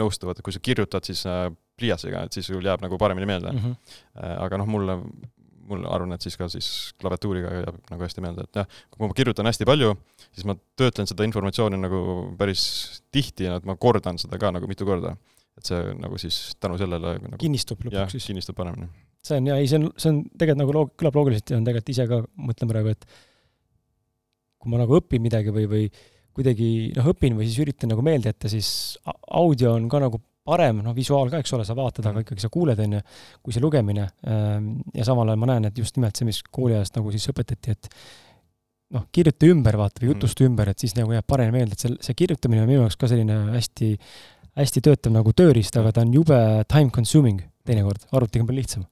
nõustuvad, 0.00 0.38
et 0.38 0.44
kui 0.44 0.54
sa 0.54 0.62
kirjutad 0.62 1.04
siis 1.08 1.24
äh, 1.28 1.48
pliiatsiga, 1.76 2.24
et 2.24 2.36
siis 2.36 2.48
sul 2.48 2.64
jääb 2.64 2.84
nagu 2.84 2.98
paremini 2.98 3.28
meelde 3.28 3.52
mm. 3.52 3.58
-hmm. 3.58 3.74
Aga 4.44 4.56
noh, 4.56 4.66
mulle, 4.66 4.96
mulle 5.68 5.88
arvan, 5.90 6.12
et 6.16 6.24
siis 6.24 6.36
ka 6.36 6.48
siis 6.48 6.68
klaviatuuriga 7.00 7.52
jääb 7.60 7.78
nagu 7.90 8.06
hästi 8.06 8.24
meelde, 8.24 8.46
et 8.46 8.60
jah, 8.62 8.66
kui 8.90 9.06
ma 9.06 9.14
kirjutan 9.14 9.46
hästi 9.50 9.68
palju, 9.68 9.94
siis 10.32 10.46
ma 10.48 10.56
töötlen 10.76 11.08
seda 11.10 11.26
informatsiooni 11.28 11.80
nagu 11.80 12.02
päris 12.38 13.02
tihti 13.12 13.48
ja 13.48 13.56
et 13.60 13.64
ma 13.68 13.76
kordan 13.76 14.18
seda 14.18 14.38
ka 14.38 14.50
nagu 14.54 14.68
mitu 14.70 14.88
korda. 14.88 15.16
Et 15.56 15.70
see 15.70 15.94
nagu 16.02 16.18
siis 16.20 16.40
tänu 16.60 16.78
sellele 16.80 17.16
nagu, 17.22 17.40
kinnistub 17.40 17.86
lõpuks 17.86 18.16
siis? 18.16 18.28
kinnistub 18.32 18.58
paremini. 18.58 18.90
see 19.24 19.40
on 19.40 19.48
jaa, 19.52 19.60
ei 19.62 19.70
see 19.70 19.80
on, 19.80 19.88
see 19.96 20.12
on 20.12 20.20
tegelikult 20.34 20.62
nagu 20.62 20.76
loog-, 20.76 20.92
kõlab 21.00 21.18
loogiliselt 21.20 21.54
ja 21.54 21.60
on 21.60 21.66
tegelikult 21.68 21.94
ise 21.94 22.06
ka, 22.10 22.20
mõtlen 22.50 22.72
praegu, 22.72 22.92
et 22.92 23.08
kui 24.62 24.72
ma 24.72 24.82
nagu 24.82 25.00
õpin 25.00 25.24
midagi 25.24 25.54
või, 25.54 25.66
või 25.70 25.88
kuidagi 26.36 26.70
noh, 26.96 27.10
õpin 27.12 27.36
või 27.38 27.48
siis 27.48 27.60
üritan 27.64 27.92
nagu 27.92 28.04
meelde 28.04 28.32
jätta, 28.32 28.50
siis 28.52 28.68
audio 29.06 29.76
on 29.78 29.88
ka 29.92 30.02
nagu 30.04 30.20
parem, 30.46 30.82
noh, 30.84 30.94
visuaal 30.94 31.30
ka, 31.32 31.40
eks 31.42 31.54
ole, 31.56 31.64
sa 31.66 31.74
vaatad, 31.76 32.06
aga 32.06 32.22
ikkagi 32.22 32.44
sa 32.44 32.50
kuuled, 32.52 32.78
on 32.84 32.98
ju, 32.98 33.00
kui 33.42 33.54
see 33.54 33.62
lugemine. 33.64 34.06
Ähm, 34.30 34.68
ja 34.94 35.06
samal 35.08 35.32
ajal 35.32 35.42
ma 35.42 35.50
näen, 35.50 35.66
et 35.70 35.80
just 35.80 35.98
nimelt 35.98 36.18
see, 36.18 36.28
mis 36.28 36.38
kooliajast 36.54 36.98
nagu 37.00 37.10
siis 37.14 37.26
õpetati, 37.32 37.74
et 37.74 37.90
noh, 38.94 39.08
kirjuta 39.14 39.48
ümber, 39.50 39.78
vaata, 39.80 40.02
või 40.02 40.12
jutusta 40.12 40.44
mm. 40.44 40.52
ümber, 40.52 40.70
et 40.70 40.84
siis 40.84 40.94
nagu 40.98 41.14
jääb 41.16 41.26
paremini 41.26 41.58
meelde, 41.58 41.74
et 41.74 41.82
see, 41.82 41.96
see 42.06 42.18
kirjutamine 42.22 42.62
on 42.62 42.70
minu 42.70 42.84
jaoks 42.84 42.98
ka 43.00 43.10
selline 43.10 43.40
hästi, 43.56 43.90
hästi 44.56 44.82
töötav 44.84 45.14
nagu 45.14 45.34
tööriist, 45.36 45.76
aga 45.76 45.92
ta 45.92 46.04
on 46.06 46.14
jube 46.14 46.38
time 46.70 46.92
consuming 46.94 47.42
teinekord, 47.66 48.06
arvutiga 48.14 48.44
on 48.44 48.48
palju 48.50 48.62
lihtsam. 48.62 48.86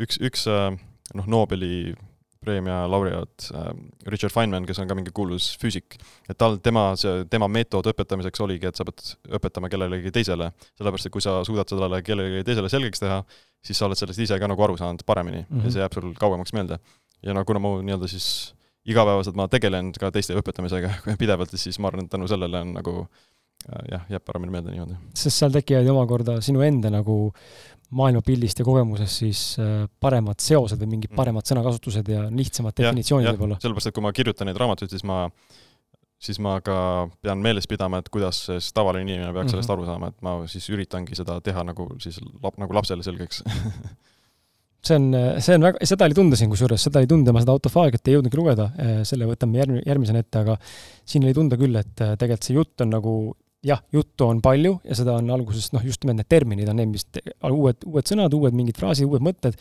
üks, 0.00 0.20
üks 0.22 0.46
äh, 0.50 0.70
noh, 1.16 1.28
Nobeli 1.30 1.94
preemia 2.40 2.86
laureaat 2.88 3.50
äh, 3.52 3.66
Richard 4.08 4.32
Feynman, 4.32 4.64
kes 4.68 4.80
on 4.80 4.88
ka 4.88 4.96
mingi 4.96 5.12
kuulus 5.16 5.50
füüsik, 5.60 5.98
et 6.30 6.38
tal, 6.40 6.56
tema, 6.64 6.90
see, 7.00 7.24
tema 7.32 7.50
meetod 7.52 7.90
õpetamiseks 7.92 8.44
oligi, 8.44 8.70
et 8.70 8.78
sa 8.78 8.86
pead 8.88 9.12
õpetama 9.40 9.68
kellelegi 9.72 10.12
teisele, 10.14 10.50
sellepärast 10.80 11.10
et 11.10 11.14
kui 11.16 11.24
sa 11.24 11.40
suudad 11.48 11.68
sellele 11.68 12.00
kellelegi 12.06 12.46
teisele 12.48 12.70
selgeks 12.72 13.04
teha, 13.04 13.20
siis 13.66 13.80
sa 13.80 13.88
oled 13.88 14.00
sellest 14.00 14.24
ise 14.24 14.40
ka 14.40 14.48
nagu 14.48 14.64
aru 14.64 14.78
saanud 14.80 15.04
paremini 15.08 15.42
mm 15.42 15.44
-hmm. 15.44 15.58
ja 15.58 15.66
mhm. 15.66 15.74
see 15.74 15.84
jääb 15.84 15.98
sul 15.98 16.14
kauemaks 16.16 16.56
meelde. 16.56 16.78
ja 17.22 17.34
no 17.34 17.44
kuna 17.44 17.60
mu 17.60 17.82
nii-öelda 17.82 18.08
siis 18.08 18.54
igapäevaselt 18.88 19.36
ma 19.36 19.48
tegelen 19.48 19.92
ka 19.92 20.10
teiste 20.10 20.34
õpetamisega 20.34 20.90
pidevalt, 21.20 21.50
siis 21.54 21.78
ma 21.78 21.88
arvan, 21.88 22.04
et 22.04 22.10
tänu 22.10 22.28
sellele 22.28 22.60
on 22.60 22.72
nagu 22.72 23.00
äh, 23.00 23.29
jah, 23.68 24.06
jääb 24.10 24.24
paremini 24.24 24.54
meelde 24.56 24.74
niimoodi. 24.74 24.96
sest 25.14 25.42
seal 25.42 25.52
tekivad 25.54 25.86
ju 25.86 25.94
omakorda 25.94 26.38
sinu 26.44 26.62
enda 26.66 26.90
nagu 26.92 27.16
maailmapildist 27.96 28.62
ja 28.62 28.66
kogemusest 28.66 29.22
siis 29.24 29.40
äh, 29.58 29.86
paremad 30.00 30.38
seosed 30.42 30.78
või 30.80 30.94
mingid 30.94 31.10
mm. 31.10 31.18
paremad 31.18 31.48
sõnakasutused 31.48 32.10
ja 32.12 32.26
lihtsamad 32.30 32.76
definitsioonid 32.78 33.32
võib-olla. 33.34 33.58
sellepärast, 33.62 33.90
et 33.90 33.96
kui 33.96 34.04
ma 34.04 34.12
kirjutan 34.14 34.50
neid 34.50 34.60
raamatuid, 34.60 34.92
siis 34.94 35.02
ma, 35.06 35.24
siis 36.22 36.38
ma 36.42 36.56
ka 36.64 36.76
pean 37.22 37.42
meeles 37.42 37.66
pidama, 37.70 37.98
et 38.00 38.12
kuidas 38.12 38.44
siis 38.46 38.70
tavaline 38.76 39.08
inimene 39.08 39.32
peaks 39.32 39.34
mm 39.34 39.46
-hmm. 39.46 39.56
sellest 39.56 39.74
aru 39.74 39.88
saama, 39.88 40.12
et 40.14 40.22
ma 40.22 40.36
siis 40.46 40.70
üritangi 40.70 41.18
seda 41.18 41.40
teha 41.40 41.66
nagu 41.66 41.88
siis 41.98 42.20
lap-, 42.42 42.58
nagu 42.62 42.78
lapsele 42.78 43.02
selgeks 43.02 43.42
see 44.86 44.96
on, 44.96 45.10
see 45.42 45.58
on 45.58 45.66
väga, 45.66 45.84
seda 45.84 46.06
oli 46.06 46.14
tunda 46.16 46.38
siin 46.38 46.50
kusjuures, 46.50 46.82
seda 46.86 47.02
oli 47.02 47.10
tunda, 47.10 47.34
ma 47.34 47.42
seda 47.42 47.52
autofaagiat 47.58 48.08
ei 48.08 48.16
jõudnudki 48.16 48.38
lugeda, 48.38 48.70
äh, 48.78 48.96
selle 49.08 49.26
võtame 49.28 49.58
järg-, 49.60 49.82
järgmisena 49.82 50.22
ette, 50.22 50.46
aga 50.46 50.56
siin 51.04 51.26
oli 51.26 51.34
tunda 51.34 51.58
küll, 51.60 51.74
et 51.74 52.06
äh, 52.06 52.14
tegelikult 52.14 52.46
see 52.46 52.54
jutt 52.54 52.86
on 52.86 52.94
nagu 52.94 53.14
jah, 53.66 53.80
juttu 53.92 54.26
on 54.28 54.40
palju 54.44 54.78
ja 54.86 54.96
seda 54.96 55.18
on 55.20 55.28
alguses 55.34 55.70
noh, 55.74 55.84
just 55.84 56.04
nimelt 56.04 56.22
need 56.22 56.30
terminid 56.32 56.70
on 56.72 56.80
need, 56.80 56.94
mis 56.94 57.04
uued, 57.44 57.84
uued 57.88 58.08
sõnad, 58.08 58.34
uued 58.36 58.56
mingid 58.56 58.80
fraasid, 58.80 59.08
uued 59.08 59.24
mõtted, 59.24 59.56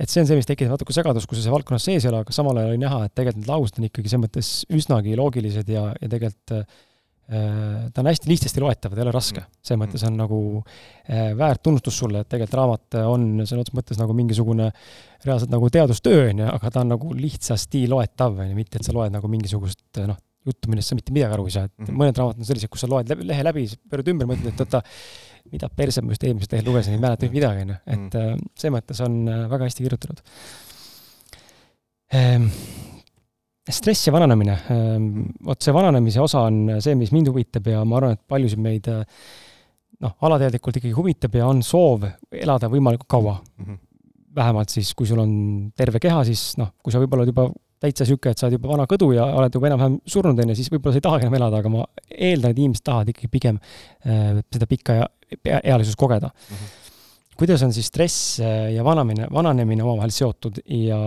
et 0.00 0.12
see 0.12 0.22
on 0.22 0.28
see, 0.28 0.38
mis 0.40 0.48
tekitab 0.48 0.76
natuke 0.76 0.96
segadust, 0.96 1.28
kui 1.28 1.38
sa 1.38 1.44
seal 1.44 1.56
valdkonnas 1.56 1.86
sees 1.88 2.04
ei 2.04 2.12
ole, 2.12 2.22
aga 2.24 2.34
samal 2.34 2.56
ajal 2.60 2.72
oli 2.72 2.82
näha, 2.82 3.04
et 3.06 3.14
tegelikult 3.16 3.42
need 3.42 3.52
laused 3.52 3.80
on 3.80 3.88
ikkagi 3.90 4.12
selles 4.12 4.24
mõttes 4.24 4.50
üsnagi 4.80 5.16
loogilised 5.20 5.72
ja, 5.72 5.86
ja 6.00 6.10
tegelikult 6.12 6.54
äh, 6.56 6.84
ta 7.26 8.02
on 8.02 8.08
hästi 8.08 8.30
lihtsasti 8.30 8.62
loetav, 8.62 8.94
ta 8.94 9.02
ei 9.02 9.04
ole 9.04 9.14
raske. 9.16 9.44
selles 9.60 9.82
mõttes 9.82 10.04
on 10.08 10.16
nagu 10.16 10.40
äh, 10.62 11.32
väärt 11.36 11.64
tunnustus 11.66 11.98
sulle, 12.00 12.24
et 12.24 12.32
tegelikult 12.32 12.60
raamat 12.62 13.00
on 13.04 13.28
sõna 13.42 13.64
otseses 13.64 13.76
mõttes 13.76 14.00
nagu 14.00 14.16
mingisugune 14.16 14.70
reaalselt 15.26 15.52
nagu 15.52 15.68
teadustöö, 15.76 16.30
on 16.30 16.44
ju, 16.44 16.52
aga 16.54 16.72
ta 16.72 16.84
on 16.86 16.94
nagu 16.94 17.12
lihtsasti 17.16 17.84
loetav, 17.92 18.40
on 18.40 18.52
ju, 18.52 18.56
mitte 18.56 18.80
et 18.80 18.88
sa 18.88 18.96
loed 18.96 19.12
nagu 19.12 19.32
mingisugust 19.32 20.04
noh, 20.06 20.20
juttu, 20.46 20.70
millest 20.72 20.92
sa 20.92 20.98
mitte 20.98 21.14
midagi 21.14 21.36
aru 21.36 21.46
ei 21.48 21.54
saa, 21.54 21.68
et 21.68 21.74
mm 21.76 21.86
-hmm. 21.86 22.00
mõned 22.02 22.20
raamatud 22.20 22.44
on 22.44 22.50
sellised, 22.50 22.72
kus 22.72 22.84
sa 22.84 22.90
loed 22.90 23.12
lehe 23.30 23.46
läbi, 23.46 23.66
pöörad 23.90 24.10
ümber, 24.12 24.28
mõtled, 24.30 24.52
et 24.52 24.64
oota, 24.64 24.82
mida 25.52 25.68
perse 25.68 26.02
ma 26.02 26.14
just 26.14 26.24
eelmisest 26.26 26.52
lehelt 26.52 26.68
lugesin, 26.68 26.96
ei 26.96 27.02
mäleta 27.02 27.26
mitte 27.26 27.38
midagi, 27.38 27.62
on 27.62 27.68
ju, 27.68 27.78
et 27.86 27.98
mm 27.98 28.08
-hmm. 28.10 28.50
selles 28.58 28.76
mõttes 28.76 29.04
on 29.04 29.28
äh, 29.28 29.50
väga 29.50 29.64
hästi 29.64 29.82
kirjutatud 29.82 30.20
ehm,. 32.12 32.46
stress 33.70 34.06
ja 34.06 34.12
vananemine 34.12 34.58
ehm,, 34.70 35.26
vot 35.44 35.62
see 35.62 35.74
vananemise 35.74 36.20
osa 36.20 36.40
on 36.40 36.76
see, 36.80 36.94
mis 36.94 37.12
mind 37.12 37.28
huvitab 37.28 37.66
ja 37.66 37.84
ma 37.84 37.96
arvan, 37.96 38.12
et 38.12 38.22
paljusid 38.28 38.58
meid 38.58 38.88
äh, 38.88 39.04
noh, 40.04 40.16
alateadlikult 40.28 40.80
ikkagi 40.80 40.94
huvitab 40.96 41.36
ja 41.38 41.48
on 41.48 41.62
soov 41.64 42.06
elada 42.32 42.70
võimalikult 42.72 43.08
kaua 43.08 43.36
mm. 43.40 43.64
-hmm. 43.64 43.78
vähemalt 44.36 44.68
siis, 44.68 44.94
kui 44.94 45.06
sul 45.06 45.20
on 45.22 45.32
terve 45.76 46.00
keha, 46.02 46.24
siis 46.24 46.56
noh, 46.60 46.74
kui 46.82 46.92
sa 46.92 47.00
võib-olla 47.00 47.24
oled 47.24 47.32
juba 47.34 47.48
täitsa 47.82 48.06
niisugune, 48.06 48.32
et 48.32 48.40
sa 48.40 48.46
oled 48.46 48.56
juba 48.56 48.72
vana 48.72 48.86
kõdu 48.88 49.10
ja 49.16 49.26
oled 49.36 49.56
juba 49.56 49.68
enam-vähem 49.70 49.98
surnud, 50.08 50.40
on 50.42 50.52
ju, 50.52 50.56
siis 50.58 50.70
võib-olla 50.72 50.96
sa 50.96 51.00
ei 51.00 51.06
tahagi 51.06 51.26
enam 51.26 51.38
elada, 51.38 51.60
aga 51.60 51.72
ma 51.72 51.84
eeldan, 52.10 52.54
et 52.54 52.60
inimesed 52.62 52.86
tahavad 52.86 53.12
ikkagi 53.12 53.30
pigem 53.32 53.60
äh, 53.60 54.40
seda 54.54 54.68
pikka 54.70 54.98
ealisust 55.58 55.98
kogeda 56.00 56.30
mm. 56.32 56.56
-hmm. 56.56 57.36
kuidas 57.36 57.62
on 57.66 57.72
siis 57.76 57.90
stress 57.92 58.40
äh, 58.40 58.72
ja 58.74 58.84
vanamine, 58.84 59.28
vananemine 59.32 59.84
omavahel 59.84 60.14
seotud 60.14 60.62
ja, 60.64 61.00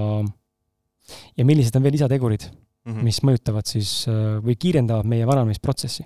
ja 1.38 1.46
millised 1.46 1.76
on 1.76 1.84
veel 1.84 1.98
lisategurid 1.98 2.46
mm, 2.46 2.94
-hmm. 2.94 3.04
mis 3.04 3.22
mõjutavad 3.24 3.66
siis 3.66 4.06
äh, 4.08 4.38
või 4.44 4.56
kiirendavad 4.60 5.06
meie 5.06 5.28
vananemisprotsessi? 5.28 6.06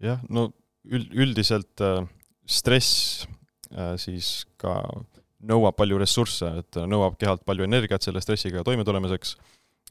jah, 0.00 0.20
no 0.28 0.50
üld, 0.84 1.12
üldiselt 1.14 1.80
äh, 1.80 2.02
stress 2.46 3.26
äh, 3.70 3.94
siis 3.96 4.46
ka 4.56 4.80
äh, 4.82 5.17
nõuab 5.46 5.76
palju 5.78 5.98
ressursse, 6.00 6.50
et 6.62 6.78
nõuab 6.90 7.18
kehalt 7.20 7.44
palju 7.46 7.66
energiat 7.66 8.04
selle 8.04 8.22
stressiga 8.24 8.64
toimetulemiseks. 8.66 9.36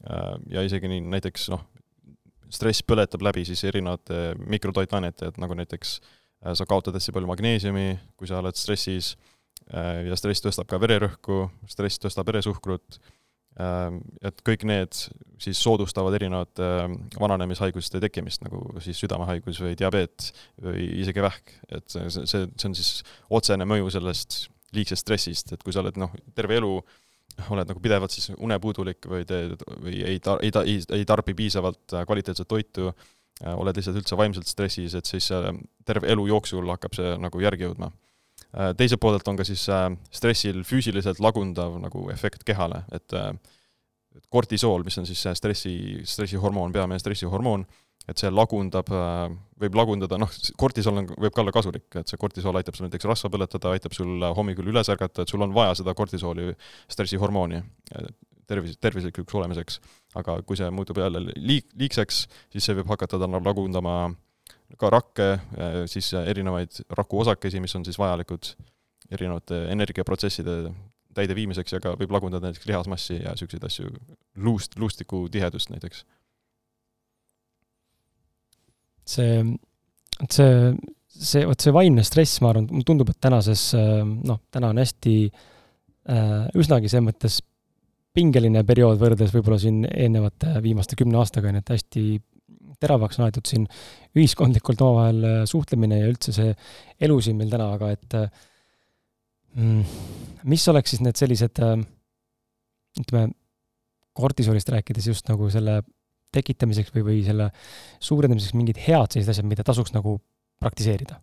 Äh, 0.04 0.34
ja 0.54 0.64
isegi 0.66 0.90
nii 0.90 1.02
näiteks 1.16 1.48
noh, 1.52 1.64
stress 2.52 2.84
põletab 2.86 3.24
läbi 3.24 3.44
siis 3.48 3.64
erinevate 3.66 4.36
mikrotoitainete, 4.38 5.32
et 5.32 5.40
nagu 5.42 5.56
näiteks 5.58 5.98
äh, 5.98 6.54
sa 6.54 6.66
kaotad 6.68 6.96
hästi 6.96 7.14
palju 7.16 7.30
magneesiumi, 7.30 7.88
kui 8.16 8.30
sa 8.30 8.42
oled 8.42 8.58
stressis, 8.58 9.14
äh, 9.72 10.04
ja 10.08 10.18
stress 10.20 10.44
tõstab 10.44 10.68
ka 10.70 10.80
vererõhku, 10.82 11.46
stress 11.70 12.02
tõstab 12.02 12.28
veresuhkrut, 12.32 13.00
et 14.22 14.36
kõik 14.46 14.62
need 14.70 14.94
siis 15.42 15.58
soodustavad 15.58 16.14
erinevate 16.14 16.62
vananemishaiguste 17.18 17.98
tekkimist, 18.04 18.44
nagu 18.44 18.60
siis 18.84 19.00
südamehaigus 19.02 19.58
või 19.64 19.72
diabeet 19.74 20.28
või 20.62 20.84
isegi 21.02 21.24
vähk, 21.24 21.56
et 21.74 21.88
see, 21.90 22.06
see, 22.06 22.44
see 22.54 22.68
on 22.68 22.76
siis 22.78 22.92
otsene 23.34 23.66
mõju 23.66 23.90
sellest 23.96 24.44
liigsest 24.76 25.06
stressist, 25.06 25.52
et 25.52 25.62
kui 25.64 25.74
sa 25.74 25.82
oled 25.82 25.96
noh, 26.00 26.12
terve 26.36 26.58
elu 26.58 26.72
oled 27.52 27.70
nagu 27.70 27.82
pidevalt 27.82 28.14
siis 28.14 28.32
unepuudulik 28.34 29.06
või 29.10 29.26
teed 29.28 29.62
või 29.68 30.02
ei 30.06 30.18
ta-, 30.22 30.38
ei 30.42 30.50
ta-, 30.54 30.64
ei, 30.66 30.80
ei 30.94 31.06
tarbi 31.08 31.36
piisavalt 31.38 31.94
äh, 31.94 32.04
kvaliteetset 32.08 32.48
toitu, 32.50 32.90
äh, 32.90 33.54
oled 33.54 33.78
lihtsalt 33.78 34.00
üldse 34.00 34.18
vaimselt 34.18 34.50
stressis, 34.50 34.96
et 34.98 35.08
siis 35.08 35.30
äh, 35.34 35.50
terve 35.86 36.10
elu 36.12 36.26
jooksul 36.32 36.66
hakkab 36.74 36.98
see 36.98 37.14
nagu 37.22 37.44
järgi 37.44 37.68
jõudma. 37.68 37.92
Teiselt 38.78 39.00
poolelt 39.02 39.26
on 39.28 39.36
ka 39.36 39.44
siis 39.44 39.60
stressil 40.14 40.62
füüsiliselt 40.64 41.18
lagundav 41.20 41.74
nagu 41.82 42.06
efekt 42.08 42.46
kehale, 42.48 42.78
et 42.96 43.12
kortisool, 44.32 44.86
mis 44.86 44.96
on 45.02 45.04
siis 45.04 45.20
stressi, 45.36 45.74
stressihormoon, 46.08 46.72
peamine 46.72 46.96
stressihormoon, 47.02 47.66
et 48.08 48.20
see 48.20 48.30
lagundab, 48.32 48.88
võib 49.60 49.74
lagundada, 49.76 50.18
noh, 50.20 50.30
kortisool 50.60 51.02
on, 51.02 51.10
võib 51.18 51.34
ka 51.34 51.42
olla 51.42 51.52
kasulik, 51.54 51.86
et 52.00 52.08
see 52.08 52.20
kortisool 52.20 52.56
aitab 52.60 52.78
sul 52.78 52.86
näiteks 52.86 53.08
rasva 53.08 53.30
põletada, 53.34 53.74
aitab 53.76 53.96
sul 53.96 54.24
hommikul 54.38 54.70
üles 54.72 54.88
ärgata, 54.92 55.26
et 55.26 55.34
sul 55.34 55.44
on 55.44 55.52
vaja 55.56 55.76
seda 55.80 55.94
kortisooli, 55.98 56.54
stressihormooni 56.88 57.60
tervis, 58.48 58.78
tervislikuks 58.80 59.34
olemiseks. 59.34 59.80
aga 60.16 60.38
kui 60.42 60.56
see 60.56 60.70
muutub 60.72 60.98
jälle 60.98 61.20
liig-, 61.36 61.68
liigseks, 61.78 62.24
siis 62.52 62.64
see 62.64 62.76
võib 62.78 62.88
hakata 62.94 63.20
talle 63.20 63.40
lagundama 63.44 63.98
ka 64.80 64.90
rakke, 64.92 65.28
siis 65.88 66.10
erinevaid 66.18 66.82
rakuosakesi, 66.96 67.60
mis 67.60 67.74
on 67.76 67.84
siis 67.86 67.98
vajalikud 68.00 68.52
erinevate 69.14 69.60
energiaprotsesside 69.72 70.58
täideviimiseks 71.16 71.74
ja 71.74 71.80
ka 71.82 71.94
võib 71.98 72.12
lagundada 72.14 72.48
näiteks 72.48 72.68
lihasmassi 72.68 73.18
ja 73.22 73.32
niisuguseid 73.34 73.64
asju, 73.68 73.92
luust, 74.44 74.76
luustiku 74.78 75.26
tihedust 75.32 75.72
näiteks. 75.72 76.04
See, 79.08 79.42
see, 80.28 80.72
see, 81.08 81.44
vot 81.48 81.64
see 81.64 81.74
vaimne 81.74 82.04
stress, 82.06 82.40
ma 82.44 82.52
arvan, 82.52 82.68
mulle 82.70 82.88
tundub, 82.88 83.12
et 83.12 83.20
tänases 83.22 83.70
noh, 83.74 84.42
täna 84.54 84.72
on 84.74 84.80
hästi 84.82 85.14
äh, 85.28 86.48
üsnagi 86.58 86.90
selles 86.90 87.08
mõttes 87.08 87.38
pingeline 88.18 88.64
periood 88.66 88.98
võrreldes 89.00 89.32
võib-olla 89.34 89.60
siin 89.62 89.84
eelnevate 89.88 90.58
viimaste 90.64 90.98
kümne 90.98 91.20
aastaga, 91.20 91.52
nii 91.54 91.62
et 91.62 91.72
hästi 91.76 92.04
teravaks 92.78 93.18
on 93.18 93.26
aetud 93.26 93.46
siin 93.48 93.64
ühiskondlikult 94.16 94.84
omavahel 94.86 95.24
äh, 95.26 95.40
suhtlemine 95.50 96.02
ja 96.02 96.12
üldse 96.12 96.34
see 96.34 96.52
elu 97.06 97.18
siin 97.24 97.38
meil 97.40 97.50
täna, 97.52 97.72
aga 97.74 97.90
et 97.96 98.18
äh, 98.18 98.28
Mm. 99.58 99.82
mis 100.46 100.64
oleks 100.70 100.92
siis 100.92 101.02
need 101.02 101.18
sellised, 101.18 101.58
äh, 101.64 101.80
ütleme, 103.00 103.32
kortisolist 104.18 104.68
rääkides 104.74 105.08
just 105.08 105.30
nagu 105.30 105.48
selle 105.50 105.80
tekitamiseks 106.34 106.94
või, 106.94 107.04
või 107.10 107.20
selle 107.26 107.50
suurendamiseks 108.04 108.56
mingid 108.58 108.80
head 108.84 109.14
sellised 109.14 109.34
asjad, 109.34 109.48
mida 109.48 109.66
tasuks 109.66 109.94
nagu 109.94 110.18
praktiseerida? 110.62 111.20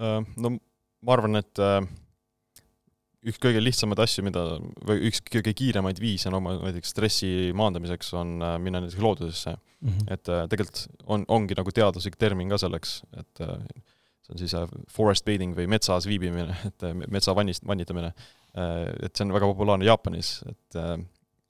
Äh, 0.00 0.20
no 0.40 0.56
ma 0.56 1.14
arvan, 1.14 1.38
et 1.38 1.62
äh, 1.62 1.80
üks 3.28 3.40
kõige 3.42 3.62
lihtsamaid 3.62 4.02
asju, 4.04 4.26
mida, 4.26 4.44
või 4.88 5.08
üks 5.10 5.22
kõige 5.28 5.54
kiiremaid 5.56 6.00
viise 6.02 6.30
on 6.30 6.40
oma 6.40 6.56
näiteks 6.60 6.94
stressi 6.96 7.32
maandamiseks, 7.56 8.12
on 8.18 8.36
minna 8.64 8.82
näiteks 8.82 9.02
loodusesse 9.02 9.54
mm. 9.54 9.88
-hmm. 9.88 10.12
et 10.16 10.32
tegelikult 10.52 10.86
on, 11.06 11.26
ongi 11.28 11.56
nagu 11.58 11.72
teaduslik 11.72 12.18
termin 12.20 12.52
ka 12.52 12.60
selleks, 12.60 13.02
et 13.20 13.44
see 14.24 14.32
on 14.32 14.40
siis 14.40 14.54
äh, 14.56 14.70
forest 14.92 15.26
bathing 15.28 15.54
või 15.56 15.68
metsas 15.70 16.08
viibimine, 16.08 16.56
et 16.68 16.86
äh, 16.86 16.96
metsavannist, 17.12 17.66
vannitamine. 17.68 18.12
Äh, 18.56 18.88
et 19.04 19.12
see 19.16 19.26
on 19.26 19.34
väga 19.36 19.50
populaarne 19.50 19.88
Jaapanis, 19.88 20.38
et 20.48 20.78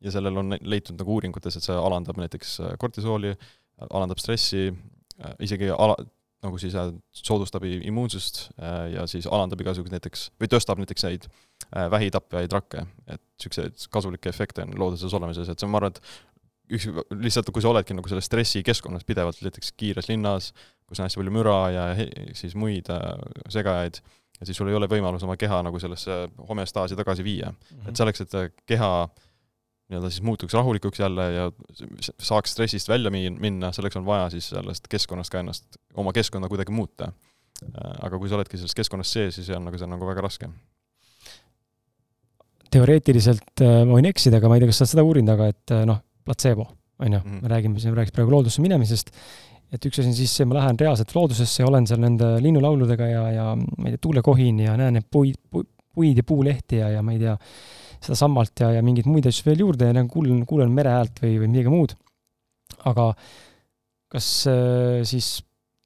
ja 0.05 0.13
sellel 0.15 0.43
on 0.43 0.57
leitud 0.61 0.99
nagu 1.01 1.17
uuringutes, 1.17 1.57
et 1.57 1.67
see 1.67 1.77
alandab 1.77 2.19
näiteks 2.21 2.59
kortisooli, 2.81 3.33
alandab 3.91 4.21
stressi, 4.23 4.69
isegi 5.43 5.71
ala, 5.73 5.97
nagu 6.45 6.61
siis 6.61 6.77
soodustab 7.17 7.65
immuunsust 7.65 8.43
ja 8.93 9.07
siis 9.11 9.27
alandab 9.31 9.63
igasuguseid 9.65 9.97
näiteks, 9.97 10.29
või 10.41 10.51
tõstab 10.53 10.83
näiteks 10.83 11.07
neid 11.09 11.27
vähitapjaid 11.95 12.53
rakke, 12.53 12.85
et 13.09 13.23
niisuguseid 13.39 13.89
kasulikke 13.95 14.31
efekte 14.31 14.67
on 14.67 14.77
looduses 14.79 15.17
olemises, 15.17 15.49
et 15.49 15.59
see 15.59 15.69
on, 15.69 15.73
ma 15.73 15.81
arvan, 15.81 15.97
et 15.97 16.77
üks, 16.77 16.89
lihtsalt 17.21 17.51
kui 17.53 17.65
sa 17.65 17.73
oledki 17.73 17.97
nagu 17.97 18.11
selles 18.11 18.29
stressikeskkonnas 18.29 19.07
pidevalt, 19.09 19.41
näiteks 19.45 19.73
kiires 19.81 20.09
linnas, 20.11 20.53
kus 20.89 21.01
on 21.01 21.09
hästi 21.09 21.21
palju 21.21 21.35
müra 21.35 21.59
ja 21.73 21.87
siis 22.37 22.57
muid 22.59 22.91
äh, 22.93 23.09
segajaid, 23.53 24.01
ja 24.41 24.49
siis 24.49 24.59
sul 24.59 24.71
ei 24.71 24.77
ole 24.77 24.89
võimalus 24.91 25.25
oma 25.27 25.37
keha 25.41 25.63
nagu 25.67 25.81
sellesse 25.81 26.25
homöostaasi 26.49 26.99
tagasi 26.99 27.25
viia 27.25 27.53
mm. 27.53 27.57
-hmm. 27.71 27.89
et 27.89 28.01
selleks, 28.01 28.25
et 28.25 28.61
keha 28.67 28.91
nii-öelda 29.91 30.11
siis 30.11 30.25
muutuks 30.25 30.55
rahulikuks 30.57 31.01
jälle 31.01 31.27
ja 31.33 31.49
saaks 32.19 32.55
stressist 32.55 32.89
välja 32.89 33.13
minna, 33.13 33.73
selleks 33.73 33.99
on 34.01 34.07
vaja 34.07 34.31
siis 34.33 34.49
sellest 34.55 34.89
keskkonnast 34.91 35.33
ka 35.33 35.43
ennast, 35.45 35.79
oma 35.95 36.13
keskkonda 36.17 36.49
kuidagi 36.49 36.73
muuta. 36.73 37.11
Äh, 37.65 37.91
aga 38.07 38.19
kui 38.19 38.29
sa 38.29 38.39
oledki 38.39 38.59
selles 38.59 38.75
keskkonnas 38.77 39.13
sees, 39.13 39.39
siis 39.39 39.51
on 39.55 39.69
nagu 39.69 39.79
see 39.79 39.89
on 39.89 39.95
nagu 39.97 40.09
väga 40.09 40.25
raske. 40.25 40.51
teoreetiliselt 42.75 43.63
äh, 43.63 43.83
ma 43.87 44.01
võin 44.01 44.09
eksida, 44.11 44.41
aga 44.41 44.49
ma 44.51 44.57
ei 44.57 44.65
tea, 44.65 44.73
kas 44.73 44.81
sa 44.81 44.85
oled 44.85 44.95
seda 44.97 45.05
uurinud, 45.07 45.35
aga 45.37 45.51
et 45.53 45.75
noh, 45.87 46.01
platseebo, 46.27 46.65
on 47.05 47.19
ju, 47.19 47.21
mhm. 47.21 47.43
me 47.45 47.53
räägime 47.53 47.83
siin, 47.83 47.95
räägiks 47.95 48.17
praegu 48.17 48.35
loodusse 48.35 48.65
minemisest 48.65 49.13
et 49.75 49.87
üks 49.89 49.99
asi 50.01 50.11
on 50.11 50.17
siis 50.17 50.33
see, 50.39 50.47
ma 50.49 50.59
lähen 50.59 50.79
reaalselt 50.81 51.15
loodusesse 51.17 51.63
ja 51.63 51.69
olen 51.69 51.87
seal 51.89 52.03
nende 52.03 52.35
linnulauludega 52.43 53.09
ja, 53.11 53.23
ja 53.35 53.47
ma 53.57 53.89
ei 53.89 53.95
tea, 53.95 54.03
tuulekohin 54.07 54.61
ja 54.67 54.77
näen 54.79 54.99
neid 54.99 55.09
puid, 55.11 55.39
puid 55.51 56.21
ja 56.21 56.27
puulehti 56.27 56.81
ja, 56.83 56.93
ja 56.95 57.03
ma 57.07 57.15
ei 57.15 57.23
tea, 57.23 57.35
seda 58.05 58.19
sammalt 58.19 58.65
ja, 58.65 58.71
ja 58.77 58.85
mingeid 58.85 59.09
muid 59.11 59.27
asju 59.31 59.49
veel 59.49 59.65
juurde 59.65 59.89
ja 59.91 59.97
nagu 59.97 60.11
kuulen, 60.13 60.45
kuulen 60.49 60.73
mere 60.75 60.95
häält 60.95 61.25
või, 61.25 61.39
või 61.43 61.51
midagi 61.55 61.73
muud. 61.73 61.97
aga 62.85 63.13
kas 64.15 64.29
äh, 64.51 65.03
siis 65.09 65.39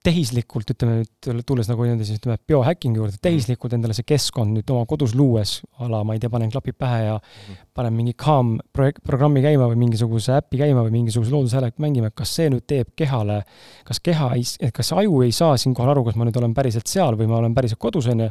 tehislikult, 0.08 0.70
ütleme 0.72 1.00
nüüd, 1.00 1.42
tulles 1.46 1.68
nagu 1.68 1.84
niimoodi 1.84 2.06
siis 2.06 2.20
ütleme, 2.20 2.38
biohäkkingi 2.48 3.00
juurde, 3.00 3.18
tehislikult 3.22 3.74
endale 3.74 3.96
see 3.96 4.06
keskkond 4.06 4.54
nüüd 4.54 4.70
oma 4.72 4.86
kodus 4.88 5.14
luues, 5.18 5.56
a 5.82 5.88
la 5.90 6.04
ma 6.06 6.14
ei 6.14 6.22
tea, 6.22 6.30
panen 6.32 6.52
klapid 6.52 6.78
pähe 6.78 7.00
ja 7.08 7.16
-hmm. 7.18 7.58
panen 7.74 7.96
mingi 7.96 8.14
Calm 8.14 8.56
projekt, 8.72 9.02
programmi 9.04 9.42
käima 9.42 9.66
või 9.72 9.80
mingisuguse 9.82 10.36
äpi 10.38 10.62
käima 10.62 10.84
või 10.86 10.94
mingisuguse 11.00 11.34
loodushäälega 11.34 11.82
mängima, 11.82 12.10
kas 12.14 12.34
see 12.38 12.48
nüüd 12.50 12.66
teeb 12.66 12.94
kehale, 12.96 13.42
kas 13.84 14.00
keha 14.00 14.32
ei, 14.38 14.70
kas 14.72 14.92
aju 14.92 15.22
ei 15.22 15.32
saa 15.32 15.56
siinkohal 15.56 15.90
aru, 15.90 16.04
kas 16.04 16.16
ma 16.16 16.28
nüüd 16.28 16.38
olen 16.38 16.54
päriselt 16.54 16.86
seal 16.86 17.18
või 17.18 17.26
ma 17.26 17.42
olen 17.42 17.54
päriselt 17.54 17.78
kodus, 17.78 18.06
on 18.06 18.20
ju, 18.20 18.30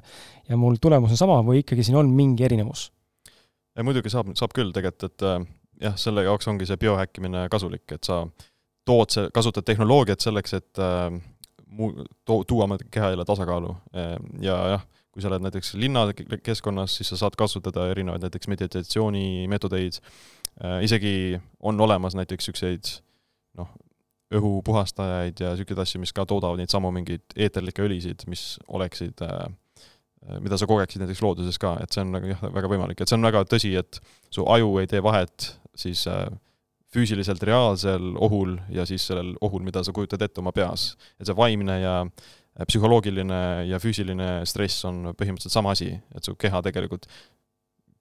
ja 0.49 0.57
mul 0.57 0.79
tulemus 0.81 1.11
on 1.11 1.17
sama 1.17 1.41
või 1.43 1.65
ikkagi 1.65 1.83
siin 1.83 1.97
on 1.97 2.09
mingi 2.09 2.43
erinevus? 2.43 2.91
Muidugi 3.85 4.09
saab, 4.13 4.33
saab 4.39 4.53
küll 4.57 4.73
tegelikult, 4.75 5.11
et 5.11 5.25
äh, 5.27 5.39
jah, 5.87 5.97
selle 5.99 6.25
jaoks 6.25 6.47
ongi 6.49 6.67
see 6.69 6.79
biohäkkimine 6.81 7.47
kasulik, 7.53 7.85
et 7.91 8.07
sa 8.07 8.23
tood 8.87 9.13
see, 9.13 9.27
kasutad 9.35 9.67
tehnoloogiat 9.67 10.23
selleks, 10.23 10.55
et 10.57 10.81
äh, 10.81 11.09
muu-, 11.67 12.05
too, 12.25 12.43
tuua 12.47 12.65
oma 12.69 12.79
keha 12.91 13.11
jälle 13.13 13.25
tasakaalu 13.27 13.75
ja 14.41 14.57
jah, 14.75 14.87
kui 15.17 15.23
sa 15.23 15.31
oled 15.31 15.47
näiteks 15.47 15.73
linnakeskkonnas, 15.81 16.99
siis 16.99 17.09
sa 17.09 17.17
saad 17.23 17.33
kasutada 17.39 17.87
erinevaid 17.89 18.21
näiteks 18.21 18.49
meditatsioonimeetodeid, 18.53 19.97
äh, 20.61 20.79
isegi 20.85 21.39
on 21.59 21.81
olemas 21.81 22.13
näiteks 22.19 22.45
niisuguseid 22.45 22.91
noh, 23.57 23.71
õhupuhastajaid 24.37 25.41
ja 25.41 25.55
niisuguseid 25.55 25.81
asju, 25.81 26.01
mis 26.03 26.13
ka 26.13 26.27
toodavad 26.29 26.61
neid 26.61 26.69
samu 26.69 26.91
mingeid 26.93 27.33
eeterlikke 27.33 27.87
õlisid, 27.87 28.27
mis 28.29 28.43
oleksid 28.67 29.25
äh, 29.25 29.47
mida 30.41 30.57
sa 30.59 30.67
kogeksid 30.67 31.01
näiteks 31.03 31.21
looduses 31.23 31.59
ka, 31.61 31.77
et 31.83 31.93
see 31.93 32.03
on 32.03 32.11
nagu 32.15 32.31
jah, 32.31 32.41
väga 32.53 32.71
võimalik, 32.71 33.01
et 33.01 33.09
see 33.09 33.17
on 33.17 33.27
väga 33.27 33.43
tõsi, 33.49 33.71
et 33.79 33.99
su 34.33 34.45
aju 34.49 34.73
ei 34.81 34.89
tee 34.91 35.01
vahet 35.03 35.51
siis 35.77 36.03
äh, 36.11 36.25
füüsiliselt 36.93 37.43
reaalsel 37.43 38.15
ohul 38.23 38.57
ja 38.73 38.85
siis 38.87 39.05
sellel 39.09 39.33
ohul, 39.43 39.63
mida 39.65 39.83
sa 39.83 39.93
kujutad 39.95 40.21
ette 40.23 40.41
oma 40.41 40.53
peas. 40.55 40.95
et 41.19 41.27
see 41.27 41.37
vaimne 41.37 41.79
ja 41.81 41.95
äh, 42.03 42.65
psühholoogiline 42.67 43.41
ja 43.69 43.79
füüsiline 43.83 44.45
stress 44.49 44.85
on 44.87 45.13
põhimõtteliselt 45.13 45.53
sama 45.53 45.75
asi, 45.75 45.93
et 46.15 46.23
su 46.23 46.35
keha 46.35 46.63
tegelikult 46.65 47.07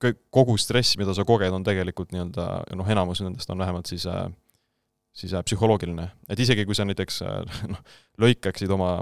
kõik, 0.03 0.21
kogu 0.31 0.57
stress, 0.61 0.97
mida 1.01 1.15
sa 1.17 1.25
koged, 1.25 1.53
on 1.53 1.65
tegelikult 1.67 2.15
nii-öelda 2.15 2.49
noh, 2.77 2.91
enamus 2.93 3.23
nendest 3.25 3.51
on 3.51 3.63
vähemalt 3.63 3.91
siis 3.93 4.07
äh, 4.11 4.27
siis 5.17 5.35
äh, 5.35 5.45
psühholoogiline. 5.45 6.11
et 6.29 6.41
isegi, 6.41 6.65
kui 6.65 6.75
sa 6.75 6.87
näiteks 6.89 7.23
noh, 7.73 7.83
lõikaksid 8.23 8.73
oma 8.73 9.01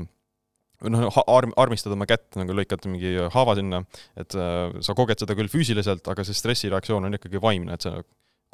noh, 0.92 1.23
arm, 1.27 1.55
armistad 1.61 1.94
oma 1.94 2.09
kätt, 2.09 2.33
nagu 2.40 2.57
lõikad 2.57 2.85
mingi 2.90 3.14
haava 3.35 3.57
sinna, 3.59 3.85
et 4.20 4.37
äh, 4.38 4.75
sa 4.85 4.97
koged 4.97 5.23
seda 5.23 5.37
küll 5.38 5.53
füüsiliselt, 5.53 6.05
aga 6.11 6.27
see 6.27 6.37
stressireaktsioon 6.37 7.09
on 7.09 7.18
ikkagi 7.18 7.42
vaimne, 7.42 7.77
et 7.77 7.87
sa 7.87 7.99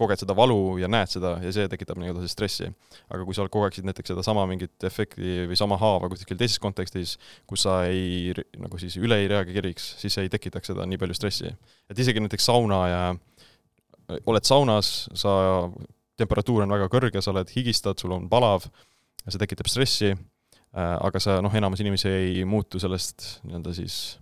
koged 0.01 0.23
seda 0.23 0.35
valu 0.37 0.79
ja 0.81 0.88
näed 0.90 1.11
seda 1.12 1.35
ja 1.45 1.51
see 1.53 1.69
tekitab 1.69 1.99
nii-öelda 2.01 2.23
siis 2.25 2.33
stressi. 2.37 2.71
aga 3.12 3.25
kui 3.27 3.37
sa 3.37 3.45
kogeksid 3.53 3.85
näiteks 3.85 4.14
sedasama 4.14 4.47
mingit 4.49 4.87
efekti 4.88 5.45
või 5.51 5.59
sama 5.61 5.77
haava 5.81 6.09
kuskil 6.12 6.38
teises 6.40 6.61
kontekstis, 6.62 7.16
kus 7.51 7.66
sa 7.66 7.83
ei, 7.88 8.33
nagu 8.57 8.81
siis 8.81 8.97
üle 9.01 9.21
ei 9.21 9.29
reageeriks, 9.31 9.95
siis 10.01 10.16
ei 10.23 10.33
tekitaks 10.33 10.73
seda 10.73 10.87
nii 10.88 11.01
palju 11.01 11.19
stressi. 11.19 11.53
et 11.90 11.99
isegi 11.99 12.23
näiteks 12.25 12.49
sauna 12.49 12.81
ja 12.88 13.03
oled 14.27 14.47
saunas, 14.47 15.09
sa, 15.14 15.33
temperatuur 16.21 16.64
on 16.64 16.75
väga 16.75 16.88
kõrge, 16.93 17.23
sa 17.23 17.33
oled, 17.35 17.51
higistad, 17.55 18.01
sul 18.01 18.16
on 18.16 18.29
palav, 18.33 18.66
see 19.27 19.40
tekitab 19.40 19.69
stressi, 19.71 20.15
äh, 20.15 20.40
aga 20.79 21.21
sa 21.23 21.40
noh, 21.42 21.54
enamus 21.54 21.81
inimesi 21.83 22.08
ei 22.08 22.44
muutu 22.44 22.79
sellest 22.79 23.40
nii-öelda 23.42 23.73
siis, 23.75 24.21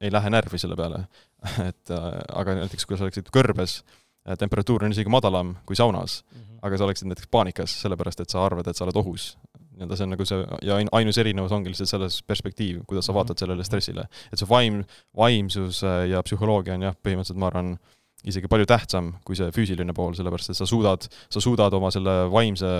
ei 0.00 0.12
lähe 0.12 0.30
närvi 0.32 0.58
selle 0.58 0.76
peale. 0.76 1.04
et 1.68 1.92
äh, 1.92 2.08
aga 2.32 2.56
näiteks, 2.62 2.86
kui 2.88 2.96
sa 2.96 3.04
oleksid 3.04 3.28
kõrbes, 3.34 3.82
Äh, 4.24 4.38
temperatuur 4.40 4.84
on 4.84 4.92
isegi 4.94 5.10
madalam 5.12 5.52
kui 5.68 5.76
saunas 5.76 6.22
mm, 6.24 6.40
-hmm. 6.40 6.58
aga 6.62 6.78
sa 6.78 6.84
oleksid 6.84 7.08
näiteks 7.08 7.28
paanikas, 7.30 7.72
sellepärast 7.82 8.20
et 8.20 8.30
sa 8.30 8.44
arvad, 8.44 8.66
et 8.66 8.76
sa 8.76 8.84
oled 8.84 8.96
ohus. 8.96 9.36
nii-öelda 9.74 9.96
see 9.96 10.04
on 10.04 10.10
nagu 10.10 10.24
see, 10.24 10.46
ja 10.62 10.76
ainus 10.92 11.18
erinevus 11.18 11.52
ongi 11.52 11.68
lihtsalt 11.68 11.88
selles 11.88 12.22
perspektiiv, 12.22 12.84
kuidas 12.86 13.06
sa 13.06 13.12
mhm. 13.12 13.18
vaatad 13.18 13.38
sellele 13.38 13.64
stressile. 13.64 14.06
et 14.32 14.38
see 14.38 14.48
vaim, 14.48 14.84
vaimsus 15.16 15.82
ja 15.82 16.22
psühholoogia 16.22 16.74
on 16.74 16.82
jah, 16.82 16.94
põhimõtteliselt 16.94 17.38
ma 17.38 17.46
arvan, 17.46 17.78
isegi 18.24 18.48
palju 18.50 18.66
tähtsam 18.68 19.12
kui 19.26 19.36
see 19.38 19.50
füüsiline 19.54 19.94
pool, 19.96 20.14
sellepärast 20.16 20.54
et 20.54 20.58
sa 20.58 20.68
suudad, 20.68 21.06
sa 21.32 21.42
suudad 21.44 21.74
oma 21.76 21.90
selle 21.94 22.24
vaimse 22.32 22.70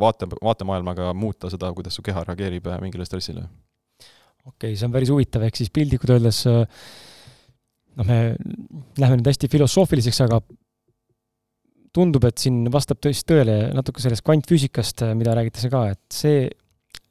vaate, 0.00 0.28
vaatemaailmaga 0.36 1.12
muuta 1.16 1.50
seda, 1.52 1.72
kuidas 1.76 1.96
su 1.96 2.04
keha 2.06 2.26
reageerib 2.28 2.68
mingile 2.82 3.06
stressile. 3.08 3.46
okei 4.44 4.72
okay,, 4.72 4.76
see 4.76 4.88
on 4.88 4.94
päris 4.94 5.12
huvitav, 5.12 5.46
ehk 5.46 5.62
siis 5.62 5.72
piltlikult 5.74 6.16
öeldes 6.18 6.44
noh, 7.96 8.04
me 8.04 8.20
läheme 9.00 9.18
nüüd 9.18 9.32
hästi 9.32 9.50
filosoofiliseks, 9.52 10.22
aga 10.26 10.40
tundub, 11.96 12.26
et 12.28 12.38
siin 12.40 12.66
vastab 12.72 13.00
tõesti 13.00 13.32
tõele 13.32 13.56
natuke 13.76 14.02
sellest 14.04 14.24
kvantfüüsikast, 14.26 15.06
mida 15.16 15.34
räägitakse 15.36 15.72
ka, 15.72 15.82
et 15.94 16.04
see, 16.12 16.46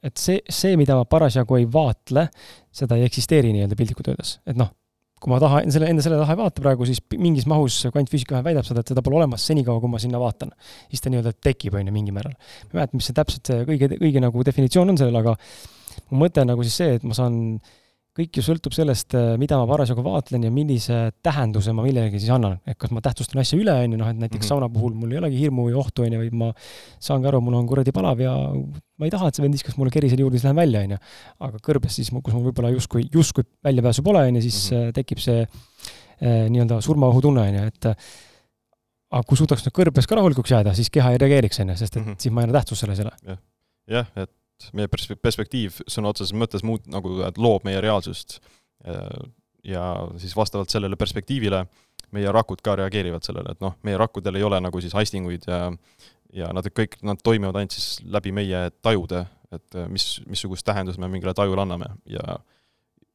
et 0.05 0.21
see, 0.21 0.41
see, 0.45 0.75
mida 0.77 0.97
ma 0.99 1.07
parasjagu 1.09 1.57
ei 1.57 1.65
vaatle, 1.71 2.27
seda 2.75 2.99
ei 2.99 3.07
eksisteeri 3.07 3.53
nii-öelda 3.55 3.77
piltlikult 3.79 4.13
öeldes, 4.13 4.37
et 4.45 4.59
noh, 4.59 4.69
kui 5.25 5.33
ma 5.33 5.39
taha, 5.41 5.63
selle, 5.73 5.87
enda 5.89 6.03
selle 6.05 6.19
taha 6.21 6.35
ei 6.35 6.37
vaata 6.37 6.61
praegu, 6.61 6.85
siis 6.85 6.99
mingis 7.17 7.47
mahus 7.49 7.79
kvantfüüsika 7.89 8.43
väidab 8.45 8.67
seda, 8.67 8.83
et 8.85 8.91
seda 8.93 9.01
pole 9.05 9.17
olemas 9.17 9.45
senikaua, 9.49 9.81
kui 9.81 9.89
ma 9.89 10.01
sinna 10.01 10.21
vaatan. 10.21 10.51
siis 10.91 11.01
ta 11.01 11.09
nii-öelda 11.09 11.33
tekib, 11.41 11.73
on 11.73 11.89
ju, 11.89 11.93
mingil 11.95 12.13
määral. 12.13 12.35
ma 12.37 12.69
ei 12.69 12.79
mäleta, 12.79 12.99
mis 12.99 13.09
see 13.09 13.17
täpselt 13.17 13.49
see 13.49 13.63
õige, 13.65 13.89
õige 13.97 14.21
nagu 14.21 14.45
definitsioon 14.45 14.93
on 14.93 14.99
sellel, 15.01 15.17
aga 15.23 15.33
mu 16.11 16.21
mõte 16.21 16.45
on 16.45 16.53
nagu 16.53 16.67
siis 16.67 16.77
see, 16.77 16.99
et 16.99 17.07
ma 17.09 17.17
saan 17.17 17.39
kõik 18.15 18.37
ju 18.39 18.43
sõltub 18.45 18.75
sellest, 18.75 19.11
äh, 19.17 19.33
mida 19.39 19.57
ma 19.59 19.67
parasjagu 19.67 20.03
vaatlen 20.05 20.45
ja 20.47 20.51
millise 20.53 20.99
tähenduse 21.25 21.73
ma 21.75 21.83
millelegi 21.83 22.21
siis 22.21 22.31
annan. 22.31 22.57
et 22.65 22.77
kas 22.79 22.93
ma 22.95 23.01
tähtsustan 23.03 23.41
asja 23.41 23.59
üle, 23.59 23.73
on 23.73 23.95
ju, 23.95 23.99
noh, 23.99 24.09
et 24.09 24.17
näiteks 24.17 24.39
mm 24.39 24.43
-hmm. 24.43 24.47
sauna 24.47 24.69
puhul 24.69 24.93
mul 24.93 25.11
ei 25.11 25.17
olegi 25.19 25.39
hirmu 25.39 25.67
või 25.67 25.75
ohtu, 25.75 26.03
on 26.03 26.13
ju, 26.13 26.19
vaid 26.19 26.33
ma 26.33 26.51
saangi 26.99 27.27
aru, 27.27 27.41
mul 27.41 27.57
on 27.59 27.67
kuradi 27.67 27.91
palav 27.91 28.19
ja 28.19 28.35
ma 28.97 29.05
ei 29.05 29.11
taha, 29.11 29.27
et 29.27 29.35
see 29.35 29.43
vend 29.43 29.53
viskaks 29.53 29.77
mulle 29.77 29.91
kerisele 29.91 30.21
juurde, 30.21 30.37
siis 30.37 30.47
lähen 30.47 30.55
välja, 30.55 30.81
on 30.81 30.91
ju. 30.95 30.97
aga 31.39 31.57
kõrbes 31.59 31.95
siis, 31.99 32.09
kus 32.09 32.33
mul 32.33 32.47
võib-olla 32.51 32.71
justkui, 32.71 33.03
justkui 33.11 33.43
väljapääsu 33.63 34.03
pole, 34.03 34.27
on 34.27 34.35
ju, 34.35 34.41
siis 34.41 34.71
mm 34.71 34.77
-hmm. 34.77 34.93
tekib 34.93 35.19
see 35.19 35.41
eh, 35.41 36.49
nii-öelda 36.49 36.81
surmaohutunne, 36.81 37.41
on 37.41 37.55
ju, 37.55 37.67
et 37.67 37.85
aga 39.11 39.23
kui 39.27 39.37
suudaks 39.37 39.65
nüüd 39.65 39.75
kõrbes 39.75 40.07
ka 40.07 40.15
rahulikuks 40.15 40.51
jääda, 40.51 40.73
siis 40.73 40.89
keha 40.89 41.11
ei 41.11 41.17
reageeriks, 41.17 41.59
on 41.59 41.69
ju, 41.69 41.75
sest 41.75 41.97
et 41.97 42.01
mm 42.01 42.11
-hmm. 42.11 42.15
siis 42.17 42.33
ma 42.33 42.41
ei 42.41 42.47
anna 42.47 42.59
tähtsust 42.59 42.79
sellele. 42.79 43.11
jah, 43.27 43.37
jah, 43.87 44.07
et 44.15 44.31
meie 44.73 44.89
pers-, 44.91 45.11
perspektiiv 45.21 45.81
sõna 45.91 46.11
otseses 46.13 46.35
mõttes 46.37 46.63
muut-, 46.65 46.87
nagu 46.91 47.11
loob 47.37 47.65
meie 47.67 47.81
reaalsust. 47.83 48.39
ja 49.65 49.83
siis 50.21 50.35
vastavalt 50.37 50.69
sellele 50.69 50.95
perspektiivile 50.95 51.63
meie 52.13 52.31
rakud 52.31 52.61
ka 52.61 52.75
reageerivad 52.77 53.25
sellele, 53.25 53.55
et 53.55 53.63
noh, 53.63 53.73
meie 53.83 53.97
rakkudel 53.97 54.37
ei 54.37 54.43
ole 54.45 54.59
nagu 54.61 54.81
siis 54.81 54.93
aistinguid 54.95 55.47
ja 55.49 55.71
ja 56.35 56.49
nad 56.53 56.67
kõik, 56.67 56.97
nad 57.05 57.21
toimivad 57.23 57.55
ainult 57.55 57.75
siis 57.75 58.01
läbi 58.11 58.33
meie 58.35 58.67
tajude, 58.83 59.23
et 59.55 59.77
mis, 59.89 60.19
missugust 60.27 60.65
tähendust 60.67 60.99
me 60.99 61.07
mingile 61.07 61.33
tajule 61.33 61.63
anname 61.63 61.87
ja 62.11 62.39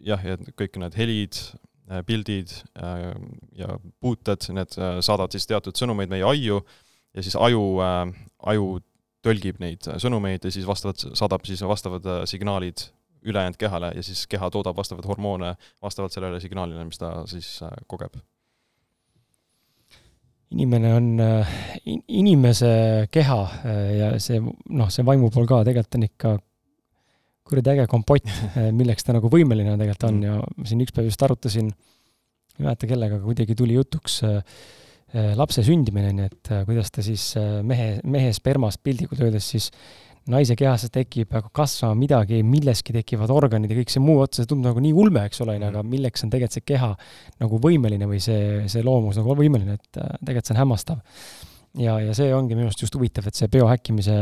jah, 0.00 0.22
ja 0.24 0.38
kõik 0.56 0.78
need 0.80 0.96
helid, 0.96 1.40
pildid 2.06 2.52
ja 3.58 3.74
puuted, 4.00 4.46
need 4.56 4.76
saadavad 4.78 5.34
siis 5.34 5.48
teatud 5.50 5.76
sõnumeid 5.76 6.12
meie 6.12 6.24
aiu 6.26 6.60
ja 7.14 7.24
siis 7.24 7.36
aju, 7.36 7.64
aju 8.52 8.68
tõlgib 9.24 9.60
neid 9.60 9.86
sõnumeid 10.00 10.44
ja 10.46 10.52
siis 10.52 10.66
vastavalt, 10.68 11.04
saadab 11.18 11.46
siis 11.48 11.62
vastavad 11.66 12.06
äh, 12.08 12.22
signaalid 12.28 12.86
ülejäänud 13.20 13.58
kehale 13.60 13.92
ja 13.96 14.02
siis 14.04 14.24
keha 14.30 14.48
toodab 14.52 14.78
vastavaid 14.78 15.06
hormoone 15.08 15.54
vastavalt 15.82 16.14
sellele 16.14 16.40
signaalile, 16.40 16.84
mis 16.88 17.00
ta 17.00 17.26
siis 17.28 17.58
äh, 17.66 17.74
kogeb. 17.86 18.16
inimene 20.50 20.94
on 20.94 21.10
äh, 21.20 21.58
inimese 22.08 22.70
keha 23.10 23.42
ja 23.98 24.14
see, 24.18 24.40
noh, 24.40 24.88
see 24.90 25.04
vaimu 25.06 25.30
pool 25.30 25.46
ka 25.46 25.60
tegelikult 25.68 26.00
on 26.00 26.08
ikka 26.08 26.32
kuradi 27.50 27.70
äge 27.74 27.86
kompott, 27.90 28.26
milleks 28.72 29.04
ta 29.04 29.14
nagu 29.14 29.28
võimeline 29.30 29.76
tegelikult 29.76 30.08
on 30.08 30.18
mm. 30.20 30.26
ja 30.26 30.66
siin 30.70 30.82
üks 30.84 30.94
päev 30.96 31.10
just 31.10 31.22
arutasin, 31.22 31.70
ei 32.56 32.64
mäleta 32.64 32.88
kellega, 32.90 33.20
kuidagi 33.22 33.56
tuli 33.58 33.76
jutuks 33.76 34.22
äh, 34.26 34.40
Äh, 34.40 34.79
lapse 35.38 35.64
sündimine, 35.66 36.12
nii 36.14 36.28
et 36.28 36.52
äh, 36.54 36.62
kuidas 36.68 36.92
ta 36.94 37.02
siis 37.02 37.32
äh, 37.38 37.58
mehe, 37.66 37.98
mehe 38.06 38.30
spermast 38.36 38.82
piltlikult 38.86 39.22
öeldes 39.26 39.48
siis 39.54 39.68
naise 40.30 40.54
kehasse 40.54 40.90
tekib, 40.92 41.32
kasvama 41.56 41.96
midagi, 41.98 42.42
milleski 42.46 42.94
tekivad 42.94 43.32
organid 43.34 43.72
ja 43.72 43.78
kõik 43.80 43.90
see 43.90 44.02
muu 44.04 44.20
otsa, 44.22 44.44
see 44.44 44.50
tundub 44.50 44.70
nagu 44.70 44.82
nii 44.84 44.94
ulme, 44.94 45.24
eks 45.26 45.42
ole, 45.42 45.56
aga 45.58 45.80
mhm. 45.80 45.90
milleks 45.90 46.26
on 46.26 46.32
tegelikult 46.32 46.58
see 46.58 46.66
keha 46.70 46.90
nagu 47.42 47.60
võimeline 47.64 48.06
või 48.10 48.20
see, 48.22 48.66
see 48.70 48.84
loomus 48.86 49.18
nagu 49.18 49.34
võimeline, 49.38 49.78
et 49.80 49.88
tegelikult 49.96 50.50
see 50.50 50.54
on 50.54 50.60
hämmastav. 50.60 51.00
ja, 51.80 51.96
ja 52.04 52.14
see 52.14 52.30
ongi 52.36 52.54
minu 52.54 52.68
arust 52.68 52.84
just 52.84 52.94
huvitav, 52.94 53.26
et 53.26 53.38
see 53.38 53.50
biohäkkimise 53.50 54.20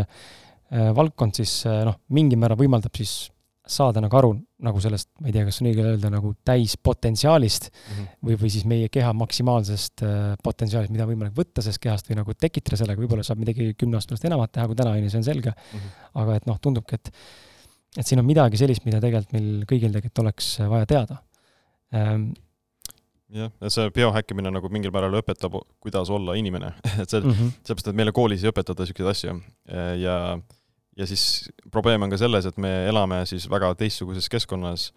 valdkond 0.96 1.36
siis 1.36 1.62
noh, 1.66 1.96
mingil 2.12 2.40
määral 2.40 2.60
võimaldab 2.60 2.96
siis 2.96 3.30
saada 3.68 4.02
nagu 4.02 4.16
aru 4.18 4.30
nagu 4.64 4.80
sellest, 4.82 5.10
ma 5.22 5.28
ei 5.30 5.34
tea, 5.36 5.44
kas 5.46 5.60
on 5.62 5.68
õige 5.70 5.84
öelda, 5.86 6.10
nagu 6.10 6.32
täispotentsiaalist 6.46 7.68
mm 7.68 7.90
-hmm. 7.90 8.08
või, 8.26 8.38
või 8.40 8.50
siis 8.50 8.64
meie 8.66 8.88
keha 8.92 9.12
maksimaalsest 9.14 10.02
äh, 10.02 10.32
potentsiaalist, 10.42 10.92
mida 10.94 11.06
on 11.06 11.12
võimalik 11.12 11.36
võtta 11.36 11.62
sellest 11.62 11.82
kehast 11.84 12.10
või 12.10 12.18
nagu 12.18 12.34
tekitada 12.34 12.80
sellega, 12.80 13.00
võib-olla 13.02 13.26
saab 13.26 13.38
midagi 13.44 13.70
kümne 13.78 13.98
aasta 13.98 14.14
pärast 14.14 14.26
enamat 14.26 14.52
teha 14.56 14.66
kui 14.66 14.80
täna, 14.80 14.96
on 14.96 15.04
ju, 15.04 15.12
see 15.12 15.22
on 15.22 15.28
selge 15.28 15.52
mm. 15.52 15.78
-hmm. 15.78 16.10
aga 16.24 16.40
et 16.40 16.50
noh, 16.50 16.58
tundubki, 16.58 16.98
et, 16.98 17.12
et 17.96 18.06
siin 18.06 18.18
on 18.18 18.26
midagi 18.26 18.58
sellist, 18.58 18.84
mida 18.88 19.00
tegelikult 19.04 19.32
meil 19.38 19.64
kõigil 19.70 19.94
tegelikult 19.94 20.24
oleks 20.26 20.50
vaja 20.74 20.86
teada 20.86 21.22
ähm, 21.94 22.32
jah, 23.30 23.54
ja 23.60 23.70
see 23.70 23.90
biohäkkimine 23.94 24.50
nagu 24.50 24.68
mingil 24.74 24.90
määral 24.90 25.20
õpetab, 25.22 25.54
kuidas 25.78 26.10
olla 26.10 26.34
inimene 26.34 26.74
et 27.02 27.08
see 27.08 27.20
mm 27.20 27.30
-hmm., 27.30 27.58
sellepärast, 27.62 27.94
et 27.94 28.00
meile 28.02 28.12
koolis 28.12 28.42
ei 28.42 28.50
õpetata 28.50 28.82
niisuguseid 28.82 29.10
asju 29.14 29.40
ja 30.02 30.38
ja 30.98 31.06
siis 31.06 31.48
probleem 31.70 32.02
on 32.02 32.12
ka 32.12 32.18
selles, 32.20 32.46
et 32.48 32.58
me 32.60 32.70
elame 32.88 33.22
siis 33.30 33.46
väga 33.50 33.70
teistsuguses 33.78 34.28
keskkonnas 34.32 34.90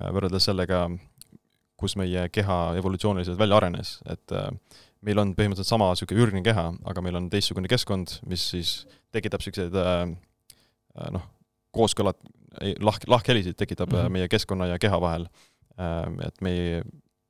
äh, 0.00 0.10
võrreldes 0.14 0.48
sellega, 0.50 0.86
kus 1.80 1.96
meie 2.00 2.28
keha 2.32 2.58
evolutsiooniliselt 2.78 3.38
välja 3.38 3.58
arenes, 3.60 3.96
et 4.10 4.34
äh, 4.34 4.50
meil 5.04 5.20
on 5.20 5.34
põhimõtteliselt 5.36 5.70
sama 5.70 5.90
niisugune 5.92 6.26
ürgne 6.26 6.44
keha, 6.46 6.68
aga 6.90 7.04
meil 7.04 7.20
on 7.20 7.30
teistsugune 7.32 7.70
keskkond, 7.70 8.18
mis 8.30 8.48
siis 8.54 8.76
tekitab 9.14 9.42
niisuguseid 9.42 9.78
äh, 9.78 10.04
noh, 11.14 11.26
kooskõlad, 11.74 12.18
lahk, 12.82 13.06
lahkhelisid 13.10 13.58
tekitab 13.58 13.90
mm 13.90 13.98
-hmm. 13.98 14.14
meie 14.14 14.30
keskkonna 14.30 14.70
ja 14.70 14.78
keha 14.78 15.00
vahel. 15.02 15.26
Et 16.22 16.36
me 16.40 16.50
ei, 16.50 16.82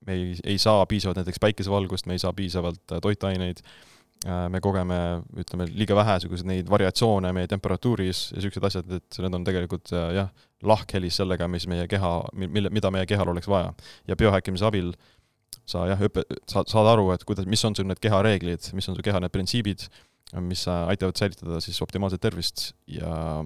me 0.05 0.13
ei, 0.13 0.37
ei 0.45 0.59
saa 0.59 0.85
piisavalt 0.87 1.17
näiteks 1.17 1.41
päikesevalgust, 1.41 2.07
me 2.07 2.13
ei 2.13 2.21
saa 2.21 2.33
piisavalt 2.37 2.93
toitaineid 3.03 3.63
Äh, 3.65 3.94
me 4.25 4.61
kogeme, 4.65 4.99
ütleme, 5.41 5.67
liiga 5.77 5.97
vähe 5.99 6.17
niisuguseid 6.17 6.49
neid 6.49 6.71
variatsioone 6.73 7.33
meie 7.37 7.49
temperatuuris 7.51 8.23
ja 8.33 8.39
niisugused 8.39 8.69
asjad, 8.71 8.93
et 8.99 9.19
need 9.21 9.37
on 9.37 9.45
tegelikult 9.45 9.93
äh, 9.93 10.07
jah, 10.19 10.31
lahkhelis 10.65 11.19
sellega, 11.21 11.49
mis 11.53 11.67
meie 11.69 11.85
keha, 11.91 12.13
mille, 12.41 12.73
mida 12.73 12.93
meie 12.95 13.09
kehal 13.11 13.35
oleks 13.35 13.51
vaja. 13.51 13.75
ja 14.09 14.17
biohäkkimise 14.17 14.65
abil 14.69 14.95
sa 15.69 15.85
jah, 15.91 16.01
õpe-, 16.09 16.25
saad, 16.51 16.71
saad 16.73 16.89
aru, 16.95 17.11
et 17.15 17.27
kuidas, 17.29 17.49
mis 17.51 17.65
on 17.69 17.77
sul 17.77 17.89
need 17.91 18.01
keha 18.03 18.23
reeglid, 18.25 18.71
mis 18.77 18.89
on 18.89 18.97
su 18.97 19.05
keha 19.05 19.21
need 19.21 19.35
printsiibid, 19.35 19.85
mis 20.45 20.65
aitavad 20.69 21.21
säilitada 21.21 21.61
siis 21.63 21.77
optimaalset 21.85 22.23
tervist 22.25 22.71
ja 22.91 23.45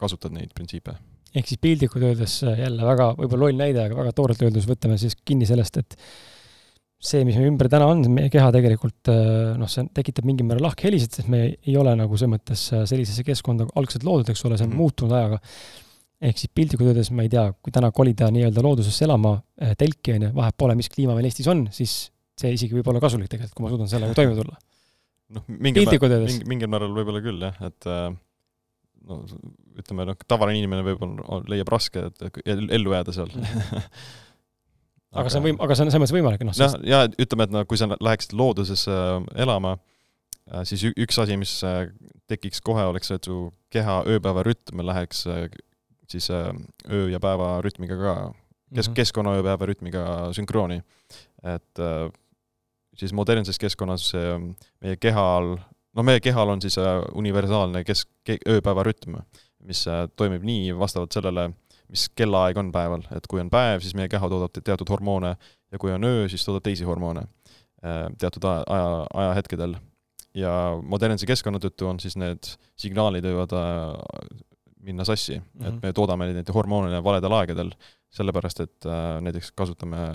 kasutad 0.00 0.34
neid 0.34 0.56
printsiipe 0.56 0.96
ehk 1.36 1.50
siis 1.50 1.60
piltlikult 1.60 2.06
öeldes 2.06 2.38
jälle 2.46 2.86
väga, 2.86 3.10
võib-olla 3.18 3.44
loll 3.44 3.60
näide, 3.60 3.82
aga 3.84 3.98
väga 3.98 4.14
toorelt 4.16 4.42
öeldes 4.46 4.64
võtame 4.68 4.96
siis 5.00 5.16
kinni 5.20 5.48
sellest, 5.48 5.76
et 5.82 5.96
see, 6.96 7.24
mis 7.28 7.36
meie 7.36 7.50
ümber 7.50 7.68
täna 7.72 7.88
on, 7.92 8.02
meie 8.12 8.30
keha 8.32 8.48
tegelikult 8.54 9.10
äh, 9.12 9.54
noh, 9.60 9.68
see 9.70 9.84
tekitab 9.96 10.26
mingil 10.28 10.48
määral 10.48 10.68
lahkhelisid, 10.70 11.12
sest 11.18 11.30
me 11.32 11.42
ei 11.52 11.76
ole 11.78 11.92
nagu 11.98 12.16
selles 12.16 12.32
mõttes 12.32 12.62
äh, 12.72 12.84
sellisesse 12.88 13.24
keskkonda 13.26 13.68
algselt 13.76 14.06
loodud, 14.06 14.30
eks 14.32 14.44
ole, 14.48 14.58
see 14.58 14.68
on 14.68 14.72
mm 14.72 14.84
muutunud 14.86 15.14
ajaga. 15.16 15.40
ehk 16.26 16.38
siis 16.40 16.52
piltlikult 16.56 16.90
öeldes, 16.90 17.10
ma 17.12 17.26
ei 17.26 17.30
tea, 17.32 17.44
kui 17.60 17.72
täna 17.72 17.90
kolida 17.92 18.30
nii-öelda 18.32 18.64
loodusesse 18.64 19.04
elama 19.04 19.34
äh, 19.60 19.74
telki, 19.78 20.16
on 20.16 20.28
ju, 20.28 20.30
vahet 20.36 20.56
pole, 20.56 20.76
mis 20.78 20.88
kliima 20.92 21.16
meil 21.16 21.28
Eestis 21.28 21.48
on, 21.52 21.66
siis 21.72 21.96
see 22.36 22.52
isegi 22.56 22.76
võib 22.76 22.88
olla 22.92 23.02
kasulik 23.04 23.28
tegelikult, 23.32 23.56
kui 23.56 23.66
ma 23.66 23.72
suudan 23.72 23.90
sellega 23.92 24.16
toime 24.16 24.36
tulla. 24.38 24.56
noh, 25.36 25.44
mingil 25.48 25.84
määral, 25.88 26.24
mingil, 26.24 26.48
mingil 26.52 26.72
määral 26.72 26.96
võib-olla 26.96 27.24
küll 27.24 27.44
jah, 27.44 27.60
et 27.68 27.90
no 29.06 29.20
ütleme, 29.76 30.06
noh, 30.08 30.16
tavaline 30.28 30.62
inimene 30.62 30.84
võib-olla 30.86 31.42
leiab 31.52 31.72
raske, 31.72 32.08
et 32.08 32.40
ellu 32.46 32.96
jääda 32.96 33.16
seal 33.16 33.32
aga 35.20 35.32
see 35.32 35.40
on 35.40 35.46
võim-, 35.46 35.60
aga 35.62 35.76
see 35.76 35.84
on 35.84 35.92
selles 35.92 36.02
mõttes 36.02 36.16
võimalik, 36.16 36.44
noh. 36.46 36.56
noh, 36.60 36.78
ja 36.86 37.02
ütleme, 37.08 37.46
et 37.46 37.54
no 37.54 37.62
kui 37.68 37.80
sa 37.80 37.88
läheksid 37.92 38.34
loodusesse 38.38 38.92
äh, 38.92 39.28
elama, 39.44 39.76
äh, 40.50 40.64
siis 40.68 40.84
üks 40.92 41.20
asi, 41.22 41.38
mis 41.40 41.54
äh, 41.66 41.86
tekiks 42.30 42.62
kohe, 42.64 42.84
oleks, 42.90 43.12
et 43.14 43.28
su 43.28 43.46
keha 43.72 44.00
ööpäeva 44.10 44.44
rütm 44.46 44.82
läheks 44.86 45.24
siis 46.10 46.28
öö 46.30 47.06
ja 47.10 47.18
päeva 47.22 47.56
rütmiga 47.64 47.96
ka, 47.98 48.14
kes-, 48.74 48.90
mhm. 48.90 48.96
keskkonna 48.98 49.36
ööpäeva 49.40 49.68
rütmiga 49.70 50.04
sünkrooni. 50.36 50.82
et 51.46 51.82
siis 52.96 53.12
modernses 53.14 53.58
keskkonnas 53.60 54.08
meie 54.82 54.96
kehal, 54.98 55.56
no 55.94 56.04
meie 56.06 56.22
kehal 56.24 56.54
on 56.54 56.62
siis 56.62 56.78
universaalne 57.14 57.82
kesk-, 57.86 58.38
ööpäeva 58.48 58.86
rütm, 58.86 59.20
mis 59.66 59.84
toimib 60.16 60.46
nii 60.46 60.74
vastavalt 60.78 61.14
sellele, 61.14 61.50
mis 61.92 62.08
kellaaeg 62.18 62.58
on 62.60 62.70
päeval, 62.74 63.04
et 63.16 63.26
kui 63.30 63.40
on 63.42 63.50
päev, 63.52 63.82
siis 63.84 63.94
meie 63.98 64.10
keha 64.10 64.28
toodab 64.30 64.56
teatud 64.58 64.90
hormoone 64.90 65.34
ja 65.72 65.80
kui 65.82 65.92
on 65.94 66.04
öö, 66.06 66.28
siis 66.30 66.44
toodab 66.46 66.64
teisi 66.66 66.86
hormoone 66.88 67.22
äh, 67.84 68.06
teatud 68.18 68.46
aja, 68.48 68.64
aja, 68.76 69.04
ajahetkedel. 69.22 69.76
ja 70.36 70.52
modernse 70.82 71.26
keskkonna 71.26 71.60
tõttu 71.62 71.88
on 71.88 72.00
siis 72.02 72.16
need 72.20 72.50
signaalid 72.76 73.24
võivad 73.24 73.54
äh, 73.56 74.40
minna 74.86 75.04
sassi 75.04 75.38
mm, 75.38 75.44
-hmm. 75.44 75.66
et 75.66 75.74
mhm. 75.74 75.80
me 75.82 75.92
toodame 75.92 76.32
neid 76.32 76.50
hormoone 76.54 77.02
valedel 77.02 77.38
aegadel, 77.40 77.70
sellepärast 78.10 78.60
et 78.60 78.86
äh, 78.86 79.20
näiteks 79.22 79.52
kasutame 79.52 80.10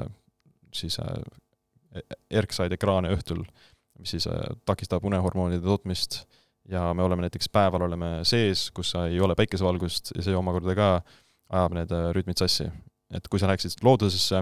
siis 0.74 0.98
erksaid 2.32 2.72
ekraane 2.72 3.10
õhtul, 3.12 3.42
mis 4.00 4.14
siis 4.16 4.28
takistab 4.66 5.04
unehormoonide 5.04 5.62
tootmist 5.62 6.22
ja 6.70 6.94
me 6.94 7.04
oleme 7.04 7.26
näiteks 7.26 7.50
päeval 7.50 7.82
oleme 7.82 8.12
sees, 8.28 8.70
kus 8.72 8.94
ei 8.96 9.20
ole 9.20 9.36
päikesevalgust 9.36 10.14
ja 10.16 10.24
see 10.24 10.36
omakorda 10.38 10.76
ka 10.78 10.90
ajab 11.52 11.76
need 11.78 11.93
äh, 11.95 12.10
rütmid 12.16 12.39
sassi. 12.39 12.70
et 13.12 13.26
kui 13.28 13.41
sa 13.41 13.49
läheksid 13.49 13.82
loodusesse, 13.84 14.39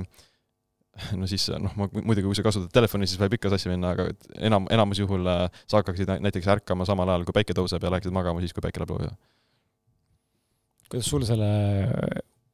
no 1.17 1.27
siis 1.29 1.47
noh, 1.57 1.73
ma 1.79 1.87
muidugi, 1.89 2.27
kui 2.27 2.37
sa 2.37 2.45
kasutad 2.45 2.69
telefoni, 2.73 3.07
siis 3.09 3.17
võib 3.21 3.33
ikka 3.39 3.49
sassi 3.53 3.71
minna, 3.71 3.95
aga 3.95 4.05
enam, 4.45 4.67
enamus 4.69 5.01
juhul 5.01 5.25
äh, 5.25 5.45
sa 5.65 5.81
hakkaksid 5.81 6.11
näiteks 6.21 6.49
ärkama 6.53 6.85
samal 6.89 7.09
ajal, 7.09 7.25
kui 7.25 7.37
päike 7.39 7.57
tõuseb 7.57 7.83
ja 7.83 7.93
läheksid 7.95 8.13
magama 8.15 8.43
siis, 8.43 8.53
kui 8.53 8.65
päike 8.65 8.83
läheb 8.83 8.93
looja. 8.93 9.13
kuidas 10.89 11.09
sul 11.09 11.25
selle 11.25 11.49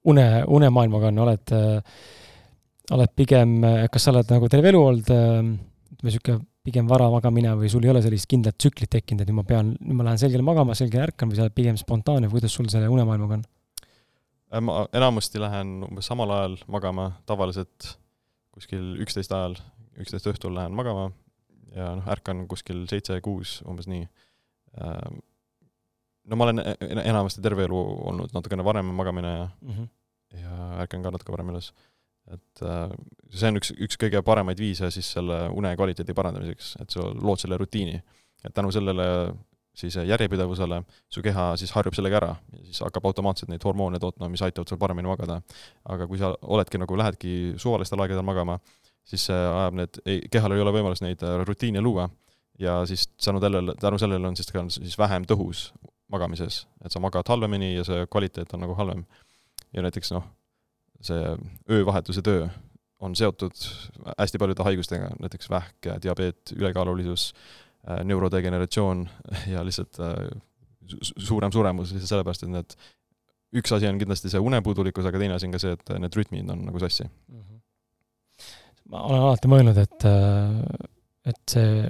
une, 0.07 0.27
unemaailmaga 0.57 1.11
on, 1.11 1.21
oled, 1.25 1.55
oled 2.95 3.15
pigem, 3.15 3.57
kas 3.91 4.07
sa 4.07 4.13
oled 4.13 4.31
nagu 4.31 4.49
terve 4.51 4.71
elu 4.71 4.83
olnud 4.87 5.11
ütleme, 5.11 6.11
niisugune 6.11 6.43
pigem 6.65 6.87
vara 6.89 7.07
magamine 7.13 7.53
või 7.59 7.69
sul 7.69 7.83
ei 7.85 7.91
ole 7.91 8.01
sellist 8.01 8.27
kindlat 8.29 8.57
tsüklit 8.57 8.89
tekkinud, 8.95 9.21
et 9.21 9.29
nüüd 9.29 9.37
ma 9.37 9.45
pean, 9.47 9.75
nüüd 9.77 9.99
ma 9.99 10.07
lähen 10.07 10.21
selgele 10.21 10.45
magama, 10.45 10.75
selgele 10.77 11.05
ärkan 11.05 11.29
või 11.29 11.37
sa 11.37 11.45
oled 11.45 11.55
pigem 11.57 11.77
spontaanne 11.77 12.29
või 12.29 12.39
kuidas 12.39 12.55
sul 12.57 12.69
selle 12.71 12.89
unemaailmaga 12.91 13.37
on? 13.37 13.43
Ma 14.61 14.85
enamasti 14.95 15.41
lähen 15.41 15.83
umbes 15.87 16.07
samal 16.09 16.31
ajal 16.31 16.57
magama, 16.71 17.11
tavaliselt 17.25 17.95
kuskil 18.55 18.95
üksteist 19.03 19.33
ajal, 19.35 19.57
üksteist 19.99 20.27
õhtul 20.31 20.55
lähen 20.55 20.75
magama 20.77 21.09
ja 21.75 21.91
noh, 21.97 22.07
ärkan 22.11 22.45
kuskil 22.51 22.85
seitse-kuus, 22.89 23.59
umbes 23.67 23.89
nii. 23.91 24.05
Ehm, 24.79 25.19
no 26.29 26.39
ma 26.39 26.47
olen 26.47 26.63
enamasti 27.03 27.43
terve 27.43 27.67
elu 27.67 27.81
olnud 28.09 28.35
natukene 28.35 28.65
varem 28.65 28.93
magamine 28.95 29.33
ja 29.33 29.49
mm, 29.61 29.73
-hmm. 29.73 29.89
ja 30.41 30.69
ärkan 30.85 31.03
ka 31.03 31.11
natuke 31.11 31.35
varem 31.35 31.51
üles. 31.53 31.73
et 32.33 32.61
äh, 32.61 32.89
see 33.29 33.49
on 33.51 33.59
üks, 33.59 33.69
üks 33.77 33.99
kõige 34.01 34.21
paremaid 34.25 34.57
viise 34.57 34.87
siis 34.91 35.11
selle 35.13 35.43
une 35.53 35.75
kvaliteedi 35.77 36.13
parandamiseks, 36.13 36.71
et 36.81 36.89
sa 36.89 37.03
lood 37.13 37.37
selle 37.37 37.57
rutiini. 37.57 38.01
et 38.43 38.53
tänu 38.53 38.71
sellele 38.71 39.35
siis 39.75 39.95
järjepidevusele 39.95 40.81
su 41.11 41.21
keha 41.23 41.45
siis 41.59 41.71
harjub 41.75 41.95
sellega 41.97 42.19
ära 42.21 42.31
ja 42.55 42.63
siis 42.63 42.81
hakkab 42.85 43.05
automaatselt 43.09 43.51
neid 43.51 43.63
hormoone 43.65 43.99
tootma, 43.99 44.29
mis 44.31 44.43
aitavad 44.45 44.71
sul 44.71 44.79
paremini 44.79 45.07
magada. 45.07 45.41
aga 45.85 46.07
kui 46.07 46.19
sa 46.21 46.33
oledki 46.41 46.79
nagu, 46.81 46.97
lähedki 46.97 47.31
suvalistel 47.61 48.01
aegadel 48.01 48.25
magama, 48.25 48.59
siis 49.03 49.27
see 49.29 49.41
ajab 49.41 49.79
need, 49.81 49.99
ei, 50.05 50.21
kehal 50.31 50.55
ei 50.55 50.63
ole 50.63 50.73
võimalust 50.75 51.03
neid 51.05 51.23
äh, 51.23 51.41
rutiine 51.47 51.81
luua 51.81 52.09
ja 52.59 52.79
siis 52.87 53.07
tänu 53.25 53.41
sellele, 53.43 53.75
tänu 53.79 53.99
sellele 53.99 54.27
on 54.27 54.39
siis 54.39 54.51
ka 54.51 54.63
siis 54.71 54.97
vähem 54.97 55.27
tõhus 55.27 55.69
magamises, 56.11 56.65
et 56.85 56.93
sa 56.93 57.01
magad 57.03 57.27
halvemini 57.27 57.73
ja 57.75 57.83
see 57.83 58.05
kvaliteet 58.11 58.53
on 58.53 58.63
nagu 58.63 58.77
halvem. 58.77 59.05
ja 59.73 59.83
näiteks 59.83 60.13
noh, 60.15 60.23
see 61.03 61.35
öövahetuse 61.69 62.21
töö 62.21 62.47
on 63.03 63.15
seotud 63.15 63.51
hästi 64.17 64.39
paljude 64.39 64.63
haigustega, 64.63 65.09
näiteks 65.19 65.49
vähk, 65.51 65.89
diabeet, 66.01 66.53
ülekaalulisus, 66.55 67.33
äh, 67.33 67.64
neurodegeneratsioon 67.85 69.05
ja 69.53 69.63
lihtsalt 69.65 69.99
äh, 70.03 70.13
suurem 71.01 71.53
suremus 71.53 71.93
lihtsalt 71.93 72.13
sellepärast, 72.15 72.45
et 72.45 72.53
need, 72.53 72.77
üks 73.61 73.73
asi 73.75 73.89
on 73.89 73.99
kindlasti 74.01 74.31
see 74.31 74.41
unepuudulikkus, 74.41 75.07
aga 75.09 75.21
teine 75.21 75.37
asi 75.37 75.49
on 75.49 75.55
ka 75.55 75.61
see, 75.61 75.75
et 75.77 75.95
need 76.01 76.19
rütmid 76.19 76.53
on 76.53 76.65
nagu 76.69 76.81
sassi 76.81 77.05
mm. 77.05 77.41
-hmm. 77.41 77.59
ma 78.93 79.03
olen 79.09 79.25
alati 79.29 79.51
mõelnud, 79.51 79.81
et, 79.81 80.07
äh, 80.09 81.33
et 81.33 81.57
see 81.57 81.89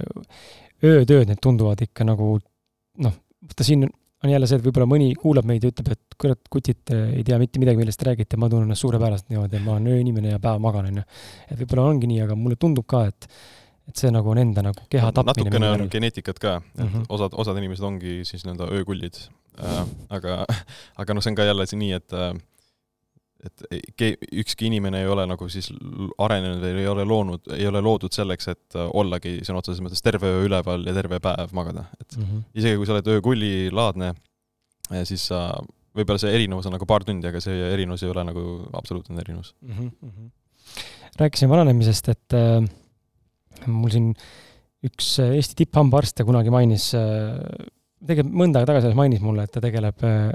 öötööd, 0.84 1.28
need 1.30 1.40
tunduvad 1.42 1.80
ikka 1.84 2.04
nagu 2.04 2.36
noh, 3.04 3.14
vaata 3.46 3.64
siin 3.64 3.88
on 4.24 4.32
jälle 4.32 4.48
see, 4.48 4.58
et 4.58 4.64
võib-olla 4.64 4.88
mõni 4.88 5.10
kuulab 5.18 5.46
meid 5.48 5.64
ja 5.64 5.70
ütleb, 5.72 5.92
et 5.92 6.16
kurat, 6.20 6.40
kutid 6.52 6.92
ei 6.92 7.24
tea 7.26 7.38
mitte 7.40 7.60
midagi, 7.62 7.80
millest 7.80 8.00
te 8.00 8.08
räägite, 8.08 8.38
ma 8.40 8.48
tunnen 8.48 8.68
ennast 8.68 8.84
suurepäraselt 8.84 9.28
niimoodi, 9.32 9.60
ma 9.64 9.76
olen 9.76 9.90
ööinimene 9.92 10.32
ja 10.34 10.40
päev 10.42 10.62
magan, 10.64 10.88
on 10.90 11.00
ju. 11.00 11.04
et 11.50 11.60
võib-olla 11.60 11.84
ongi 11.90 12.10
nii, 12.10 12.22
aga 12.24 12.38
mulle 12.38 12.58
tundub 12.60 12.88
ka, 12.88 13.04
et 13.12 13.28
et 13.86 14.00
see 14.00 14.10
nagu 14.14 14.30
on 14.32 14.40
enda 14.42 14.64
nagu 14.66 14.88
keha 14.90 15.12
tapmine. 15.14 15.46
natukene 15.46 15.70
on 15.70 15.90
geneetikat 15.92 16.42
ka, 16.42 16.56
et 16.74 16.84
mm 16.84 16.90
-hmm. 16.92 17.06
osad, 17.08 17.36
osad 17.38 17.58
inimesed 17.60 17.84
ongi 17.84 18.24
siis 18.24 18.44
nii-öelda 18.44 18.70
öökullid 18.72 19.16
äh,. 19.60 19.86
aga, 20.10 20.44
aga 21.00 21.14
noh, 21.14 21.22
see 21.22 21.30
on 21.30 21.38
ka 21.38 21.48
jälle 21.48 21.66
nii, 21.72 21.92
et 21.92 22.12
äh, 22.12 22.34
et 23.46 23.62
ke-, 23.96 24.16
ükski 24.42 24.66
inimene 24.66 25.02
ei 25.04 25.08
ole 25.12 25.26
nagu 25.28 25.48
siis 25.52 25.68
arenenud 26.18 26.62
või 26.62 26.82
ei 26.82 26.88
ole 26.90 27.04
loonud, 27.04 27.50
ei 27.56 27.66
ole 27.68 27.82
loodud 27.84 28.12
selleks, 28.12 28.48
et 28.48 28.78
äh, 28.78 28.88
ollagi 28.92 29.38
sõna 29.46 29.62
otseses 29.62 29.82
mõttes 29.84 30.02
terve 30.02 30.26
öö 30.26 30.46
üleval 30.48 30.86
ja 30.86 30.94
terve 30.96 31.20
päev 31.22 31.52
magada, 31.56 31.86
et 32.00 32.16
mm 32.16 32.24
-hmm. 32.24 32.46
isegi 32.54 32.76
kui 32.76 32.86
sa 32.86 32.96
oled 32.96 33.12
öökullilaadne, 33.16 34.14
siis 35.04 35.26
sa, 35.26 35.60
võib-olla 35.96 36.18
see 36.18 36.34
erinevus 36.34 36.66
on 36.66 36.76
nagu 36.76 36.86
paar 36.86 37.04
tundi, 37.04 37.28
aga 37.28 37.40
see 37.40 37.70
erinevus 37.72 38.02
ei 38.02 38.10
ole 38.10 38.24
nagu 38.24 38.42
absoluutne 38.72 39.20
erinevus 39.20 39.54
mm. 39.60 39.92
-hmm. 40.02 40.30
rääkisin 41.18 41.48
vananemisest, 41.48 42.08
et 42.08 42.34
äh, 42.34 42.64
mul 43.66 43.92
siin 43.92 44.10
üks 44.86 45.16
Eesti 45.24 45.62
tipphambaarste 45.62 46.26
kunagi 46.28 46.52
mainis 46.52 46.90
äh,, 46.98 47.32
tegelikult 48.06 48.36
mõnda 48.42 48.60
aega 48.60 48.74
tagasi 48.74 48.98
mainis 48.98 49.22
mulle, 49.24 49.46
et 49.46 49.54
ta 49.54 49.62
tegeleb 49.64 50.04
äh, 50.06 50.28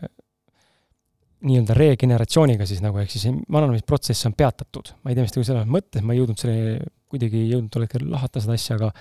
nii-öelda 1.47 1.75
regeneratsiooniga 1.77 2.65
siis 2.69 2.81
nagu, 2.83 2.99
ehk 3.01 3.13
siis 3.13 3.27
vananemisprotsess 3.51 4.27
on 4.29 4.35
peatatud. 4.37 4.93
ma 5.01 5.11
ei 5.11 5.17
tea, 5.17 5.25
mis 5.25 5.33
ta 5.33 5.43
selles 5.45 5.69
mõttes, 5.69 6.03
ma 6.05 6.13
ei 6.13 6.21
jõudnud 6.21 6.41
selle, 6.41 6.89
kuidagi 7.11 7.45
ei 7.45 7.53
jõudnud 7.53 7.71
tol 7.73 7.85
hetkel 7.87 8.05
lahata 8.11 8.43
seda 8.43 8.57
asja, 8.57 8.77
aga 8.77 8.91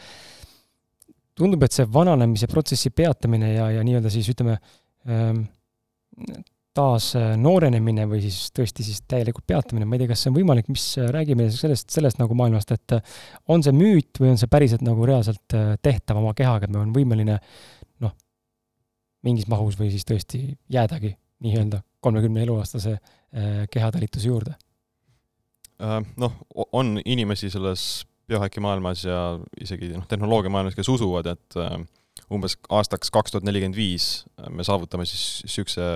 tundub, 1.37 1.64
et 1.64 1.77
see 1.77 1.89
vananemise 1.93 2.49
protsessi 2.51 2.93
peatamine 2.95 3.53
ja, 3.53 3.68
ja 3.77 3.85
nii-öelda 3.87 4.12
siis 4.12 4.31
ütleme, 4.33 4.57
ähm, 5.09 5.45
taas 6.77 7.11
äh, 7.18 7.33
noorenemine 7.41 8.07
või 8.11 8.21
siis 8.23 8.53
tõesti 8.55 8.85
siis 8.87 9.03
täielikult 9.11 9.47
peatamine, 9.51 9.89
ma 9.89 9.97
ei 9.97 10.05
tea, 10.05 10.12
kas 10.12 10.25
see 10.25 10.31
on 10.31 10.37
võimalik, 10.39 10.71
mis, 10.71 10.85
äh, 11.03 11.11
räägi 11.11 11.35
meile 11.39 11.55
sellest, 11.55 11.91
sellest 11.91 12.21
nagu 12.21 12.37
maailmast, 12.39 12.71
et 12.77 12.97
äh, 12.97 13.16
on 13.51 13.64
see 13.66 13.75
müüt 13.75 14.23
või 14.23 14.35
on 14.35 14.39
see 14.41 14.51
päriselt 14.51 14.85
nagu 14.87 15.09
reaalselt 15.09 15.59
tehtav 15.83 16.21
oma 16.23 16.35
kehaga, 16.39 16.68
et 16.68 16.75
me 16.75 16.83
oleme 16.83 16.95
võimeline 16.95 17.41
noh, 18.05 18.14
mingis 19.27 19.51
mahus 19.51 19.79
või 19.81 19.91
siis 19.95 20.07
tõesti 20.09 20.45
jäädagi 20.71 21.16
nii-öelda 21.45 21.83
kolmekümne 22.01 22.43
eluaastase 22.43 22.93
äh, 22.93 23.66
kehatalituse 23.73 24.29
juurde? 24.29 24.55
Äh, 25.83 26.01
noh, 26.16 26.37
on 26.73 27.01
inimesi 27.05 27.51
selles 27.51 28.07
biohäki 28.29 28.61
maailmas 28.61 29.05
ja 29.05 29.39
isegi 29.61 29.93
noh, 29.95 30.07
tehnoloogia 30.09 30.53
maailmas, 30.53 30.77
kes 30.79 30.89
usuvad, 30.93 31.33
et 31.35 31.59
äh, 31.61 31.79
umbes 32.33 32.57
aastaks 32.68 33.11
kaks 33.11 33.35
tuhat 33.35 33.47
nelikümmend 33.49 33.79
viis 33.79 34.27
me 34.51 34.64
saavutame 34.66 35.07
siis 35.09 35.41
niisuguse, 35.47 35.87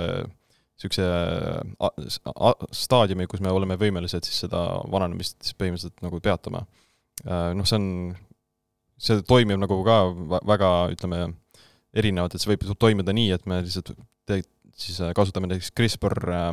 niisuguse 0.85 2.79
staadiumi, 2.85 3.27
kus 3.31 3.43
me 3.45 3.53
oleme 3.53 3.79
võimelised 3.81 4.27
siis 4.29 4.45
seda 4.47 4.61
vananemist 4.93 5.55
põhimõtteliselt 5.59 6.05
nagu 6.05 6.21
peatama. 6.25 6.65
Noh, 7.25 7.67
see 7.67 7.79
on, 7.79 7.89
see 9.01 9.23
toimib 9.29 9.61
nagu 9.63 9.81
ka 9.87 9.99
väga, 10.45 10.71
ütleme, 10.95 11.23
erinevalt, 11.95 12.35
et 12.35 12.43
see 12.43 12.51
võib 12.51 12.67
toimuda 12.81 13.15
nii, 13.15 13.31
et 13.37 13.47
me 13.51 13.61
lihtsalt 13.63 13.95
te-, 14.29 14.43
siis 14.77 15.01
äh, 15.01 15.13
kasutame 15.17 15.49
näiteks 15.51 15.73
CRISPR 15.77 16.19
äh, 16.31 16.51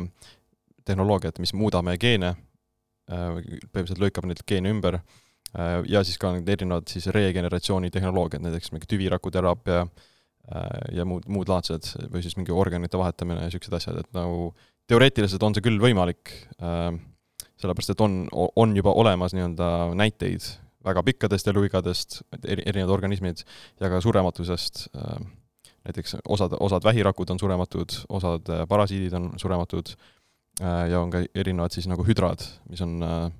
tehnoloogiat, 0.86 1.40
mis 1.42 1.54
muudame 1.58 1.96
geene, 2.00 2.34
äh, 3.10 3.26
põhimõtteliselt 3.42 4.02
lõikab 4.02 4.28
neid 4.30 4.44
geene 4.46 4.72
ümber, 4.74 5.02
ja 5.84 6.00
siis 6.00 6.16
ka 6.16 6.30
need 6.32 6.46
erinevad 6.48 6.86
siis 6.88 7.10
regeneratsiooni 7.12 7.90
tehnoloogiad, 7.92 8.40
näiteks 8.40 8.70
mingi 8.72 8.86
tüvirakuteraapia 8.88 9.82
ja 10.92 11.04
muud, 11.06 11.28
muud 11.30 11.48
laadsed, 11.48 11.86
või 12.10 12.24
siis 12.24 12.34
mingi 12.38 12.54
organite 12.54 12.98
vahetamine 12.98 13.44
ja 13.44 13.48
niisugused 13.48 13.76
asjad, 13.78 14.00
et 14.02 14.08
nagu 14.16 14.48
teoreetiliselt 14.90 15.44
on 15.46 15.54
see 15.54 15.64
küll 15.64 15.78
võimalik, 15.80 16.32
sellepärast 16.58 17.94
et 17.94 18.02
on, 18.02 18.24
on 18.32 18.74
juba 18.76 18.94
olemas 18.98 19.36
nii-öelda 19.36 19.68
näiteid 19.94 20.48
väga 20.84 21.02
pikkadest 21.06 21.48
eluigadest, 21.52 22.18
eri, 22.42 22.64
erinevad 22.66 22.90
organismid, 22.96 23.44
ja 23.80 23.90
ka 23.92 24.00
surematusest 24.02 24.88
äh, 24.98 25.20
näiteks 25.86 26.16
osad, 26.28 26.56
osad 26.60 26.84
vähirakud 26.84 27.30
on 27.30 27.40
surematud, 27.40 27.94
osad 28.08 28.50
äh, 28.50 28.64
parasiidid 28.68 29.14
on 29.18 29.30
surematud 29.40 29.94
äh, 30.60 30.90
ja 30.90 31.00
on 31.00 31.10
ka 31.10 31.24
erinevad 31.34 31.74
siis 31.74 31.88
nagu 31.90 32.06
hüdrad, 32.06 32.44
mis 32.70 32.82
on 32.84 32.98
äh, 33.02 33.30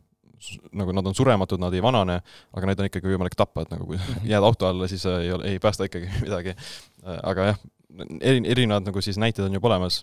nagu 0.79 0.95
nad 0.97 1.07
on 1.07 1.17
surematud, 1.17 1.61
nad 1.63 1.75
ei 1.75 1.83
vanane, 1.85 2.19
aga 2.53 2.69
neid 2.69 2.83
on 2.83 2.89
ikkagi 2.89 3.13
võimalik 3.13 3.37
tappa, 3.39 3.65
et 3.65 3.75
nagu 3.75 3.87
kui 3.89 3.99
mhm. 3.99 4.27
jääd 4.31 4.49
auto 4.49 4.69
alla, 4.71 4.89
siis 4.91 5.05
ei 5.11 5.33
ole, 5.35 5.53
ei 5.53 5.63
päästa 5.63 5.89
ikkagi 5.91 6.11
midagi. 6.27 6.57
aga 7.23 7.53
jah, 7.53 7.63
eri, 8.21 8.43
erinevad 8.57 8.89
nagu 8.89 9.05
siis 9.05 9.21
näited 9.23 9.47
on 9.47 9.59
juba 9.59 9.73
olemas. 9.73 10.03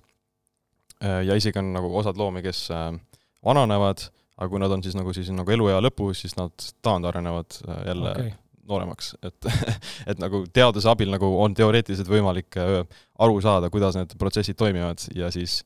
ja 1.00 1.36
isegi 1.36 1.60
on 1.60 1.74
nagu 1.74 1.92
osad 1.96 2.18
loomi, 2.20 2.44
kes 2.44 2.68
vananevad, 3.46 4.04
aga 4.38 4.50
kui 4.52 4.60
nad 4.60 4.72
on 4.72 4.84
siis 4.84 4.96
nagu 5.00 5.14
siis 5.16 5.32
nagu 5.32 5.52
eluea 5.52 5.80
lõpus, 5.84 6.26
siis 6.26 6.36
nad 6.40 6.52
taandarenevad 6.84 7.60
jälle 7.88 8.12
okay 8.12 8.32
nooremaks, 8.70 9.14
et 9.28 9.50
et 10.14 10.22
nagu 10.22 10.44
teaduse 10.54 10.90
abil 10.92 11.12
nagu 11.14 11.30
on 11.44 11.56
teoreetiliselt 11.58 12.10
võimalik 12.12 12.60
äh, 12.62 12.82
aru 13.26 13.40
saada, 13.44 13.72
kuidas 13.74 13.98
need 14.00 14.16
protsessid 14.22 14.58
toimivad 14.60 15.04
ja 15.18 15.32
siis 15.34 15.62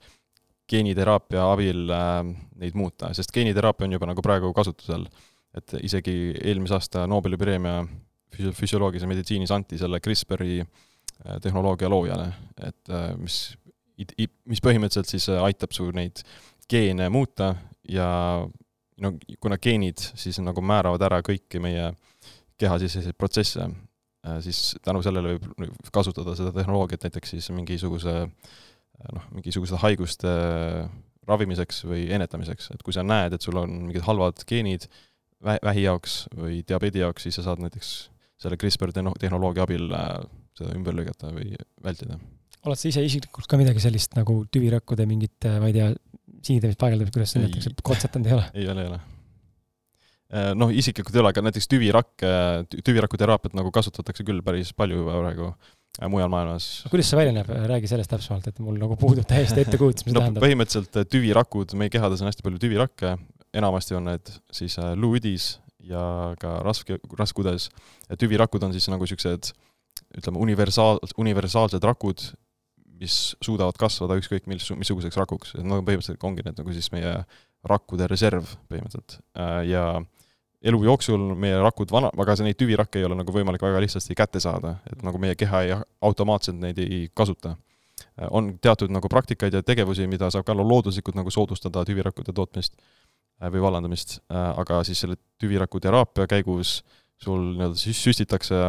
geeniteraapia 0.70 1.44
abil 1.52 1.92
äh, 1.92 2.22
neid 2.62 2.78
muuta, 2.78 3.12
sest 3.16 3.34
geeniteraapia 3.36 3.88
on 3.88 3.98
juba 3.98 4.10
nagu 4.10 4.24
praegu 4.26 4.54
kasutusel. 4.56 5.08
et 5.54 5.76
isegi 5.86 6.34
eelmise 6.42 6.74
aasta 6.74 7.04
Nobeli 7.08 7.38
preemia 7.38 7.84
füsi-, 8.34 8.54
füsioloogilises 8.58 9.10
meditsiinis 9.10 9.52
anti 9.54 9.78
selle 9.78 10.00
CRISPR-i 10.02 10.64
äh, 10.64 11.38
tehnoloogia 11.42 11.90
loojale, 11.90 12.32
et 12.58 12.90
äh, 12.90 13.12
mis, 13.20 13.38
mis 14.50 14.64
põhimõtteliselt 14.66 15.12
siis 15.12 15.30
aitab 15.30 15.76
su 15.76 15.92
neid 15.94 16.24
geene 16.70 17.10
muuta 17.14 17.54
ja 17.90 18.08
no 19.04 19.14
kuna 19.40 19.60
geenid 19.62 20.02
siis 20.02 20.40
nagu 20.42 20.64
määravad 20.66 21.06
ära 21.06 21.22
kõiki 21.22 21.62
meie 21.62 21.92
kehasiseseid 22.58 23.18
protsesse, 23.20 23.68
siis 24.46 24.78
tänu 24.82 25.02
sellele 25.04 25.36
võib 25.36 25.90
kasutada 25.94 26.34
seda 26.38 26.54
tehnoloogiat 26.56 27.04
näiteks 27.06 27.34
siis 27.36 27.50
mingisuguse 27.52 28.14
äh, 28.24 28.54
noh, 29.12 29.26
mingisuguste 29.36 29.80
haiguste 29.84 30.32
ravimiseks 31.28 31.84
või 31.88 32.06
ennetamiseks, 32.12 32.72
et 32.76 32.84
kui 32.84 32.96
sa 32.96 33.04
näed, 33.06 33.36
et 33.36 33.46
sul 33.46 33.58
on 33.60 33.72
mingid 33.88 34.04
halvad 34.08 34.44
geenid 34.48 34.88
vä-, 35.44 35.60
vähi 35.64 35.86
jaoks 35.86 36.24
või 36.36 36.62
diabeedi 36.68 37.04
jaoks, 37.04 37.28
siis 37.28 37.40
sa 37.40 37.48
saad 37.48 37.64
näiteks 37.64 37.94
selle 38.44 38.60
CRISPR 38.60 38.92
tehno-, 38.96 39.16
tehnoloogia 39.20 39.68
abil 39.68 39.92
äh, 39.96 40.18
seda 40.58 40.76
ümber 40.78 40.96
lükata 40.98 41.32
või 41.36 41.54
vältida. 41.84 42.20
oled 42.64 42.80
sa 42.80 42.90
ise 42.92 43.06
isiklikult 43.06 43.48
ka 43.50 43.60
midagi 43.60 43.84
sellist 43.84 44.18
nagu 44.20 44.44
tüvirakkude 44.52 45.08
mingit, 45.10 45.40
äh, 45.48 45.60
ma 45.64 45.72
ei 45.72 45.78
tea, 45.78 45.90
siidimist, 46.44 46.80
paigaldamist, 46.82 47.16
kuidas 47.16 47.36
seda 47.36 47.48
nimetatakse, 47.48 47.88
katsetanud 47.88 48.30
ei 48.30 48.38
ole? 48.38 48.48
ei 48.54 48.70
ole, 48.74 48.86
ei 48.86 48.94
ole. 48.94 49.02
Noh, 50.58 50.72
isiklikult 50.74 51.14
ei 51.14 51.22
ole, 51.22 51.30
aga 51.30 51.44
näiteks 51.46 51.68
tüvirakke, 51.70 52.30
tüvirakuteraapiat 52.74 53.54
nagu 53.58 53.70
kasutatakse 53.74 54.26
küll 54.26 54.42
päris 54.46 54.72
palju 54.74 55.04
juba 55.04 55.20
praegu 55.20 55.52
mujal 56.10 56.32
maailmas. 56.34 56.68
kuidas 56.90 57.12
see 57.12 57.20
välja 57.20 57.36
näeb, 57.36 57.50
räägi 57.70 57.90
sellest 57.92 58.10
täpsemalt, 58.10 58.48
et 58.50 58.62
mul 58.64 58.80
nagu 58.82 58.98
puudub 58.98 59.28
täiesti 59.30 59.62
ettekujutus, 59.62 60.08
mis 60.08 60.14
no, 60.18 60.24
tähendab? 60.24 60.42
põhimõtteliselt 60.42 61.12
tüvirakud, 61.14 61.76
meie 61.78 61.94
kehades 61.94 62.24
on 62.24 62.32
hästi 62.32 62.46
palju 62.46 62.62
tüvirakke, 62.64 63.14
enamasti 63.54 63.98
on 64.00 64.10
need 64.10 64.32
siis 64.56 64.80
luuüdis 64.98 65.52
ja 65.86 66.34
ka 66.42 66.56
raske, 66.66 66.98
raskudes. 67.20 67.70
tüvirakud 68.18 68.66
on 68.66 68.74
siis 68.74 68.90
nagu 68.90 69.06
niisugused 69.06 69.52
ütleme, 70.18 70.42
universaal, 70.42 71.02
universaalsed 71.22 71.86
rakud, 71.86 72.26
mis 72.98 73.36
suudavad 73.44 73.78
kasvada 73.78 74.18
ükskõik 74.18 74.48
mis, 74.50 74.66
missuguseks 74.80 75.18
rakuks, 75.20 75.54
et 75.58 75.66
no 75.68 75.82
põhimõtteliselt 75.86 76.26
ongi 76.26 76.46
need 76.46 76.58
nagu 76.58 76.74
siis 76.74 76.90
meie 76.94 77.14
rakkude 77.70 78.08
reserv 78.10 78.56
põhimõtteliselt 78.72 79.20
ja 79.70 79.86
elu 80.64 80.80
jooksul 80.84 81.34
meie 81.36 81.60
rakud 81.60 81.92
vana, 81.92 82.12
aga 82.18 82.36
neid 82.44 82.58
tüvirakke 82.60 83.02
ei 83.02 83.06
ole 83.08 83.18
nagu 83.20 83.36
võimalik 83.36 83.62
väga 83.62 83.82
lihtsasti 83.84 84.16
kätte 84.16 84.40
saada, 84.40 84.78
et 84.92 85.04
nagu 85.04 85.20
meie 85.20 85.36
keha 85.36 85.62
ei, 85.64 85.78
automaatselt 86.02 86.60
neid 86.60 86.80
ei 86.80 87.08
kasuta. 87.14 87.58
on 88.32 88.58
teatud 88.62 88.92
nagu 88.92 89.10
praktikaid 89.10 89.54
ja 89.54 89.64
tegevusi, 89.64 90.08
mida 90.08 90.30
saab 90.32 90.46
ka 90.46 90.54
looduslikult 90.54 91.16
nagu 91.16 91.32
soodustada 91.32 91.86
tüvirakkude 91.86 92.34
tootmist 92.34 92.78
Äh, 93.44 93.52
või 93.52 93.64
vallandamist, 93.66 94.20
äh, 94.32 94.52
aga 94.60 94.84
siis 94.88 95.02
selle 95.04 95.18
tüviraku 95.42 95.82
teraapia 95.84 96.28
käigus 96.30 96.82
sul 97.24 97.54
nii-öelda 97.56 97.80
siis 97.80 98.00
süstitakse 98.04 98.60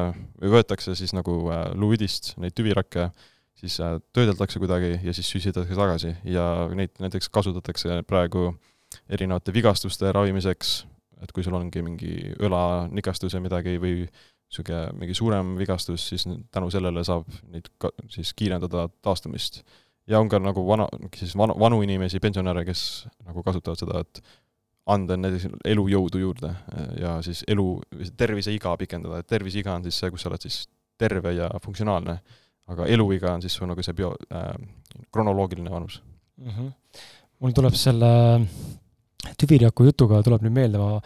või 0.40 0.52
võetakse 0.56 0.94
siis 0.98 1.14
nagu 1.14 1.36
äh, 1.52 1.66
luuüdist 1.78 2.34
neid 2.42 2.56
tüvirakke, 2.56 3.10
siis 3.58 3.76
töödeldakse 4.16 4.60
kuidagi 4.62 4.96
ja 5.04 5.14
siis 5.14 5.28
süstitakse 5.30 5.76
tagasi 5.78 6.14
ja 6.26 6.46
neid 6.74 6.96
näiteks 7.02 7.30
kasutatakse 7.34 8.00
praegu 8.08 8.54
erinevate 9.08 9.54
vigastuste 9.54 10.10
ravimiseks, 10.12 10.74
et 11.24 11.32
kui 11.32 11.44
sul 11.44 11.56
ongi 11.56 11.82
mingi 11.84 12.14
õlanikastus 12.44 13.34
ja 13.34 13.42
midagi 13.42 13.78
või 13.82 14.04
niisugune 14.04 14.92
mingi 15.00 15.16
suurem 15.16 15.56
vigastus, 15.58 16.04
siis 16.12 16.26
tänu 16.52 16.70
sellele 16.70 17.04
saab 17.04 17.26
neid 17.50 17.70
ka 17.80 17.90
siis 18.12 18.32
kiirendada 18.36 18.88
taastumist. 19.02 19.62
ja 20.06 20.20
on 20.20 20.28
ka 20.28 20.38
nagu 20.38 20.66
vana, 20.68 20.86
siis 21.16 21.32
vanu, 21.36 21.54
vanu 21.58 21.82
inimesi, 21.82 22.20
pensionäre, 22.20 22.64
kes 22.64 23.06
nagu 23.24 23.42
kasutavad 23.42 23.80
seda, 23.80 24.00
et 24.04 24.20
anda 24.86 25.16
näiteks 25.16 25.48
elujõudu 25.64 26.20
juurde 26.20 26.50
ja 27.00 27.16
siis 27.24 27.42
elu, 27.48 27.80
terviseiga 28.16 28.76
pikendada, 28.76 29.22
et 29.22 29.26
terviseiga 29.26 29.74
on 29.78 29.86
siis 29.86 29.98
see, 29.98 30.10
kus 30.12 30.24
sa 30.24 30.28
oled 30.28 30.44
siis 30.44 30.66
terve 31.00 31.32
ja 31.32 31.48
funktsionaalne, 31.64 32.18
aga 32.68 32.86
eluiga 32.86 33.32
on 33.32 33.42
siis 33.44 33.56
su 33.56 33.66
nagu 33.66 33.82
see 33.82 33.96
bio 33.96 34.12
äh,, 34.32 34.52
kronoloogiline 35.12 35.70
vanus 35.70 36.02
mm. 36.36 36.50
-hmm. 36.50 36.70
mul 37.40 37.56
tuleb 37.56 37.74
selle 37.74 38.10
tüviraku 39.40 39.88
jutuga 39.90 40.22
tuleb 40.24 40.44
nüüd 40.46 40.56
meelde, 40.56 40.80
ma 40.80 41.00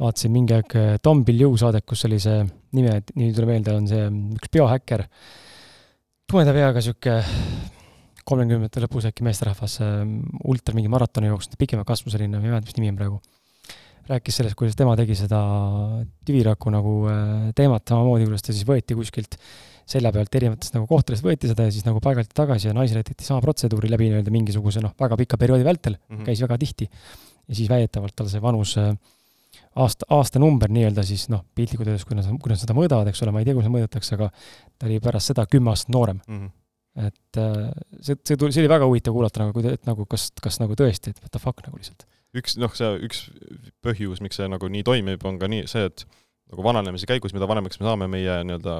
vaatasin 0.00 0.32
mingi 0.32 0.56
aeg 0.56 1.00
Tom 1.02 1.24
Bilyeu 1.24 1.56
saadet, 1.60 1.86
kus 1.88 2.04
oli 2.08 2.18
see 2.20 2.42
nime, 2.76 3.00
nii 3.14 3.32
tuleb 3.36 3.54
meelde, 3.54 3.76
on 3.76 3.88
see 3.88 4.10
üks 4.36 4.52
biohäkker, 4.52 5.06
tumeda 6.28 6.52
peaga 6.56 6.82
sihuke 6.84 7.20
kolmekümnendate 8.26 8.82
lõpus 8.82 9.06
äkki 9.10 9.24
meesterahvas 9.26 9.78
ähm, 9.84 10.18
ultra 10.50 10.74
mingi 10.76 10.90
maratoni 10.90 11.30
jooksnud, 11.30 11.58
pikema 11.60 11.86
kasvu 11.86 12.10
selline, 12.12 12.40
ma 12.40 12.42
ei 12.42 12.52
mäleta, 12.52 12.66
mis 12.66 12.78
nimi 12.78 12.90
on 12.92 12.98
praegu. 12.98 13.20
rääkis 14.06 14.36
sellest, 14.38 14.54
kuidas 14.58 14.76
tema 14.78 14.94
tegi 14.98 15.16
seda 15.18 15.38
tüviraku 16.26 16.70
nagu 16.74 16.92
äh, 17.10 17.48
teemat 17.58 17.86
samamoodi, 17.90 18.26
kuidas 18.28 18.44
ta 18.46 18.54
siis 18.54 18.66
võeti 18.66 18.98
kuskilt 18.98 19.38
selja 19.86 20.10
pealt 20.14 20.34
erinevatest 20.34 20.74
nagu 20.74 20.86
kohtadest 20.90 21.22
võeti 21.22 21.50
seda 21.50 21.68
ja 21.68 21.74
siis 21.74 21.86
nagu 21.86 22.02
paigaldati 22.02 22.34
tagasi 22.34 22.70
ja 22.70 22.74
naisele 22.74 23.04
tehti 23.06 23.26
sama 23.26 23.42
protseduuri 23.44 23.90
läbi 23.90 24.10
nii-öelda 24.10 24.34
mingisuguse 24.34 24.82
noh, 24.82 24.94
väga 24.98 25.18
pika 25.22 25.38
perioodi 25.38 25.66
vältel 25.66 25.94
mm, 25.94 26.16
-hmm. 26.16 26.26
käis 26.26 26.42
väga 26.42 26.58
tihti. 26.58 26.90
Ja 27.48 27.58
siis 27.58 27.70
väidetavalt 27.70 28.16
tal 28.16 28.28
see 28.30 28.42
vanus 28.42 28.76
äh, 28.80 28.92
aasta, 29.76 30.08
aastanumber 30.16 30.72
nii-öelda 30.72 31.04
siis 31.06 31.28
noh, 31.32 31.44
piltlikult 31.54 31.90
öeldes, 31.90 32.06
kui 32.08 32.18
nad, 32.18 32.28
kui 32.42 32.52
nad 32.52 32.60
seda 32.60 32.76
mõõdavad, 32.76 33.10
eks 33.10 33.22
ole, 33.24 33.34
ma 33.34 33.42
ei 33.42 33.48
tea, 33.48 33.56
kuidas 33.56 33.72
mõõdetakse, 33.72 34.18
aga 34.18 34.30
ta 34.76 34.88
oli 34.88 35.00
pärast 35.04 35.32
seda 35.32 35.46
kümme 35.50 35.72
aastat 35.72 35.92
noorem 35.96 36.22
mm. 36.26 36.38
-hmm 36.44 36.54
et 36.96 37.36
äh, 37.36 37.72
see, 38.00 38.16
see 38.24 38.38
tuli, 38.40 38.54
see 38.56 38.62
oli 38.62 38.70
väga 38.72 38.86
huvitav 38.88 39.12
kuulata 39.12 39.42
nagu, 39.44 39.60
et 39.68 39.82
nagu 39.84 40.06
kas, 40.08 40.30
kas 40.42 40.56
nagu 40.62 40.76
tõesti, 40.80 41.12
et 41.12 41.18
what 41.20 41.32
the 41.34 41.42
fuck 41.42 41.60
nagu 41.66 41.76
lihtsalt. 41.76 42.06
üks 42.36 42.56
noh, 42.56 42.72
see 42.76 42.88
üks 43.04 43.26
põhjus, 43.84 44.22
miks 44.24 44.40
see 44.40 44.48
nagu 44.48 44.70
nii 44.72 44.84
toimib, 44.86 45.26
on 45.28 45.36
ka 45.40 45.50
nii 45.52 45.66
see, 45.68 45.90
et 45.90 46.06
nagu 46.52 46.64
vananemise 46.64 47.08
käigus, 47.10 47.34
mida 47.36 47.48
vanemaks 47.50 47.80
me 47.80 47.88
saame, 47.88 48.08
meie 48.08 48.38
nii-öelda 48.48 48.78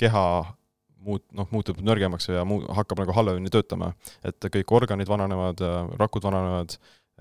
keha 0.00 0.26
muut-, 1.04 1.26
noh, 1.36 1.48
muutub 1.54 1.80
nõrgemaks 1.84 2.28
ja 2.32 2.44
muu-, 2.48 2.64
hakkab 2.76 3.00
nagu 3.00 3.16
halvemini 3.16 3.52
töötama. 3.52 3.94
et 4.24 4.48
kõik 4.58 4.76
organid 4.76 5.08
vananevad, 5.08 5.64
rakud 6.00 6.26
vananevad, 6.26 6.76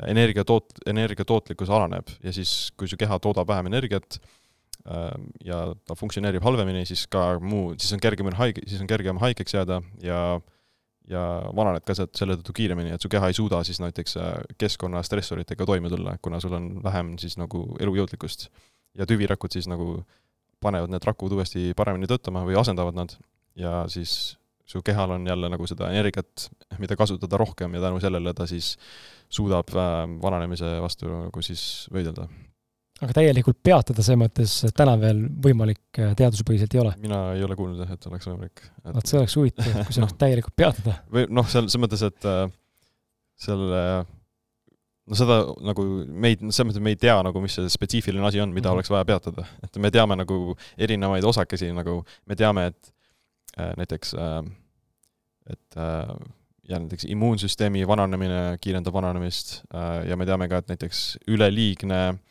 energia 0.08 0.44
toot-, 0.48 0.80
energia 0.90 1.26
tootlikkus 1.26 1.70
alaneb 1.70 2.10
ja 2.24 2.34
siis, 2.34 2.72
kui 2.78 2.90
su 2.90 2.98
keha 2.98 3.20
toodab 3.22 3.48
vähem 3.48 3.70
energiat, 3.70 4.20
Ehm, 4.84 5.30
ja 5.48 5.60
ta 5.88 5.96
funktsioneerib 5.96 6.44
halvemini, 6.44 6.84
siis 6.88 7.06
ka 7.12 7.38
muu, 7.40 7.72
siis 7.80 7.94
on 7.96 8.02
kergem 8.04 8.28
haige, 8.36 8.66
siis 8.68 8.82
on 8.84 8.90
kergem 8.90 9.22
haigeks 9.22 9.56
jääda 9.56 9.80
ja 10.04 10.20
ja 11.08 11.22
vananed 11.56 11.84
ka 11.84 11.92
sealt 11.98 12.16
selle 12.16 12.38
tõttu 12.40 12.54
kiiremini, 12.56 12.94
et 12.96 13.04
su 13.04 13.10
keha 13.12 13.28
ei 13.28 13.36
suuda 13.36 13.58
siis 13.68 13.82
näiteks 13.84 14.14
äh, 14.20 14.30
keskkonna 14.60 15.02
stressoritega 15.04 15.66
toime 15.68 15.90
tulla, 15.92 16.14
kuna 16.24 16.40
sul 16.40 16.56
on 16.56 16.70
vähem 16.84 17.18
siis 17.20 17.36
nagu 17.40 17.66
elujõudlikkust. 17.80 18.48
ja 18.96 19.08
tüvirakud 19.10 19.52
siis 19.52 19.68
nagu 19.68 20.04
panevad 20.62 20.92
need 20.92 21.04
rakud 21.04 21.32
uuesti 21.36 21.74
paremini 21.76 22.08
töötama 22.08 22.44
või 22.48 22.56
asendavad 22.60 22.96
nad 22.96 23.16
ja 23.56 23.84
siis 23.92 24.38
su 24.66 24.82
kehal 24.86 25.12
on 25.18 25.28
jälle 25.28 25.50
nagu 25.52 25.68
seda 25.68 25.92
energiat, 25.92 26.48
mida 26.80 26.96
kasutada 26.96 27.38
rohkem 27.38 27.74
ja 27.76 27.82
tänu 27.82 28.00
sellele 28.00 28.34
ta 28.34 28.48
siis 28.48 28.78
suudab 29.30 29.74
äh, 29.76 30.08
vananemise 30.22 30.78
vastu 30.82 31.12
nagu 31.12 31.42
siis 31.42 31.88
võidelda 31.94 32.28
aga 33.04 33.16
täielikult 33.18 33.60
peatada 33.66 34.04
selles 34.06 34.22
mõttes 34.22 34.56
täna 34.78 34.96
veel 35.02 35.26
võimalik 35.44 36.00
äh, 36.00 36.16
teaduspõhiselt 36.20 36.76
ei 36.76 36.82
ole? 36.84 36.96
mina 37.04 37.22
ei 37.38 37.44
ole 37.46 37.58
kuulnud 37.60 37.84
jah, 37.84 37.94
et 37.96 38.10
oleks 38.10 38.30
võimalik 38.30 38.64
et.... 38.64 38.92
vot 38.96 39.10
see 39.10 39.20
oleks 39.20 39.38
huvitav, 39.40 39.70
kui 39.70 39.98
saaks 39.98 40.02
no. 40.16 40.20
täielikult 40.24 40.56
peatada. 40.60 40.98
või 41.14 41.28
noh, 41.30 41.48
seal 41.48 41.68
selles 41.68 41.82
mõttes, 41.84 42.06
et 42.08 42.30
äh, 42.30 42.44
selle 43.44 43.84
no 45.04 45.20
seda 45.20 45.40
nagu 45.68 45.86
me 46.08 46.32
ei, 46.32 46.40
selles 46.46 46.70
mõttes 46.70 46.86
me 46.86 46.94
ei 46.96 47.00
tea 47.00 47.18
nagu, 47.26 47.44
mis 47.44 47.58
see 47.58 47.72
spetsiifiline 47.72 48.26
asi 48.28 48.42
on, 48.44 48.54
mida 48.56 48.70
mm 48.70 48.72
-hmm. 48.72 48.80
oleks 48.80 48.94
vaja 48.94 49.06
peatada. 49.06 49.46
et 49.64 49.78
me 49.78 49.92
teame 49.92 50.16
nagu 50.16 50.58
erinevaid 50.78 51.24
osakesi, 51.24 51.72
nagu 51.76 52.04
me 52.26 52.36
teame, 52.40 52.68
et 52.72 52.94
näiteks 53.58 54.14
äh, 54.18 54.44
et 55.54 55.78
äh, 55.78 56.16
ja 56.70 56.80
näiteks 56.80 57.06
immuunsüsteemi 57.12 57.88
vananemine 57.88 58.58
kiirendab 58.62 58.94
vananemist 58.96 59.62
äh, 59.76 60.08
ja 60.10 60.18
me 60.18 60.26
teame 60.26 60.48
ka, 60.50 60.64
et 60.64 60.72
näiteks 60.72 61.02
üleliigne 61.28 62.04
äh, 62.10 62.22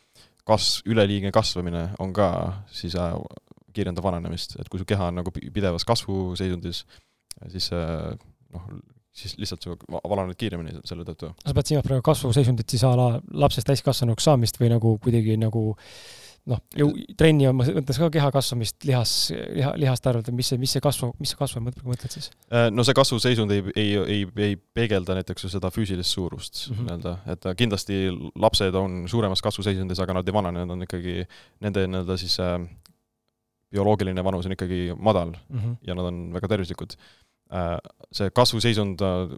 kas-, 0.49 0.83
üleliigne 0.87 1.33
kasvamine 1.35 1.89
on 2.03 2.13
ka 2.17 2.29
siis 2.75 2.97
äh, 2.99 3.15
kiirendab 3.73 4.05
vananemist, 4.05 4.59
et 4.61 4.69
kui 4.69 4.81
su 4.81 4.89
keha 4.89 5.11
on 5.11 5.21
nagu 5.21 5.33
pidevas 5.33 5.87
kasvuseisundis, 5.89 6.83
siis 7.53 7.71
äh, 7.77 8.13
noh, 8.55 8.67
siis 9.17 9.37
lihtsalt 9.41 9.65
sa 9.65 9.77
vananed 10.09 10.37
kiiremini 10.41 10.83
selle 10.89 11.07
tõttu. 11.09 11.33
sa 11.45 11.55
pead 11.57 11.71
silmas 11.71 11.87
praegu 11.87 12.05
kasvuseisundit 12.07 12.73
siis 12.73 12.85
a 12.89 12.95
la 12.97 13.09
lapsest 13.45 13.69
täiskasvanuks 13.69 14.29
saamist 14.29 14.61
või 14.61 14.73
nagu 14.73 14.97
kuidagi 15.05 15.37
nagu 15.41 15.73
noh, 16.51 16.59
trenni 17.19 17.47
on 17.47 17.59
mõttes 17.59 17.99
ka 18.01 18.09
keha 18.13 18.31
kasvamist, 18.35 18.81
lihas, 18.89 19.13
liha, 19.55 19.73
lihaste 19.79 20.11
arvelt, 20.11 20.31
mis 20.35 20.51
see, 20.51 20.59
mis 20.61 20.75
see 20.75 20.83
kasvu, 20.83 21.13
mis 21.23 21.33
see 21.33 21.39
kasvu 21.39 21.63
mõtled 21.63 22.11
siis? 22.11 22.31
Äh, 22.51 22.67
no 22.75 22.85
see 22.87 22.97
kasvuseisund 22.99 23.53
ei, 23.55 23.63
ei, 23.77 23.89
ei, 24.01 24.21
ei 24.49 24.57
peegelda 24.59 25.17
näiteks 25.19 25.47
ju 25.47 25.53
seda 25.53 25.71
füüsilist 25.75 26.17
suurust 26.17 26.65
mm 26.65 26.75
-hmm. 26.75 26.89
nii-öelda, 26.89 27.17
et 27.35 27.49
kindlasti 27.59 27.99
lapsed 28.35 28.75
on 28.79 29.05
suuremas 29.09 29.43
kasvuseisundis, 29.43 30.01
aga 30.03 30.19
nad 30.19 30.29
ei 30.29 30.35
vanane, 30.35 30.65
nad 30.65 30.77
on 30.77 30.87
ikkagi, 30.89 31.27
nende 31.63 31.87
nii-öelda 31.87 32.17
siis 32.19 32.39
äh, 32.43 32.59
bioloogiline 33.71 34.25
vanus 34.25 34.47
on 34.47 34.57
ikkagi 34.57 34.97
madal 34.99 35.37
mm 35.49 35.59
-hmm. 35.59 35.77
ja 35.87 35.95
nad 35.95 36.05
on 36.05 36.33
väga 36.33 36.49
tervislikud 36.49 36.97
äh,. 37.53 37.79
See 38.13 38.31
kasvuseisund 38.31 39.01
äh, 39.01 39.37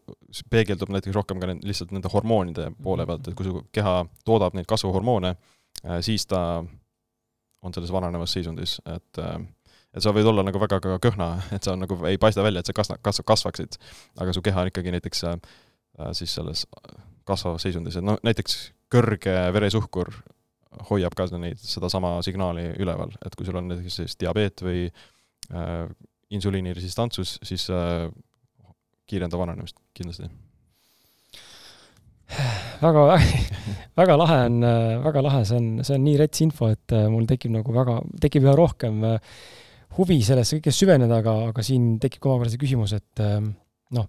peegeldub 0.51 0.89
näiteks 0.89 1.15
rohkem 1.15 1.41
ka 1.41 1.47
lihtsalt 1.47 1.93
nende 1.93 2.09
hormoonide 2.13 2.73
poole 2.83 3.03
mhm. 3.03 3.07
pealt, 3.07 3.29
et 3.29 3.35
kui 3.35 3.47
su 3.47 3.67
keha 3.73 4.07
toodab 4.25 4.55
neid 4.55 4.67
kasvuhormoone 4.67 5.37
siis 6.01 6.27
ta 6.27 6.65
on 7.65 7.75
selles 7.75 7.93
vananevas 7.93 8.35
seisundis, 8.37 8.79
et 8.95 9.23
äh, 9.23 9.39
et 9.95 10.03
sa 10.03 10.11
võid 10.15 10.27
olla 10.27 10.43
nagu 10.43 10.59
väga 10.59 10.81
ka 10.83 10.99
kõhna, 11.03 11.29
et 11.55 11.67
sa 11.67 11.77
nagu 11.79 11.99
ei 12.11 12.19
paista 12.21 12.43
välja, 12.43 12.63
et 12.63 12.71
sa 12.71 12.75
kasva-, 12.77 12.99
kasva-, 13.05 13.27
kasvaksid, 13.31 13.79
aga 14.21 14.35
su 14.35 14.43
keha 14.45 14.65
on 14.65 14.71
ikkagi 14.73 14.95
näiteks 14.95 15.25
äh, 15.31 15.37
siis 16.19 16.35
selles 16.35 16.67
kasvavas 17.29 17.65
seisundis, 17.65 17.99
et 17.99 18.07
noh, 18.07 18.19
näiteks 18.27 18.59
kõrge 18.93 19.37
veresuhkur 19.55 20.11
hoiab 20.91 21.15
ka 21.17 21.29
neid, 21.39 21.61
sedasama 21.63 22.17
signaali 22.27 22.73
üleval, 22.83 23.15
et 23.25 23.37
kui 23.39 23.47
sul 23.47 23.61
on 23.61 23.71
näiteks 23.71 24.01
siis 24.03 24.19
diabeet 24.21 24.65
või 24.67 24.89
äh, 24.89 25.87
insuliiniresistantsus, 26.35 27.39
siis 27.47 27.69
äh, 27.71 28.09
kiirendab 29.07 29.45
vananemist 29.45 29.79
kindlasti 29.95 30.29
väga, 32.85 33.05
väga 34.01 34.17
lahe 34.21 34.39
on, 34.49 34.63
väga 35.05 35.25
lahe, 35.25 35.43
see 35.49 35.59
on, 35.61 35.69
see 35.87 35.97
on 35.99 36.05
nii 36.07 36.17
rets 36.21 36.43
info, 36.45 36.71
et 36.75 36.95
äh, 36.97 37.07
mul 37.13 37.29
tekib 37.31 37.55
nagu 37.55 37.75
väga, 37.75 38.01
tekib 38.23 38.47
üha 38.49 38.57
rohkem 38.59 39.03
äh, 39.09 39.35
huvi 39.99 40.21
sellesse 40.27 40.59
kõike 40.59 40.75
süveneda, 40.75 41.21
aga, 41.23 41.37
aga 41.51 41.65
siin 41.67 41.95
tekib 42.03 42.23
ka 42.23 42.33
omakorda 42.33 42.55
see 42.55 42.63
küsimus, 42.63 42.95
et 42.97 43.23
ähm, 43.23 43.53
noh, 43.95 44.09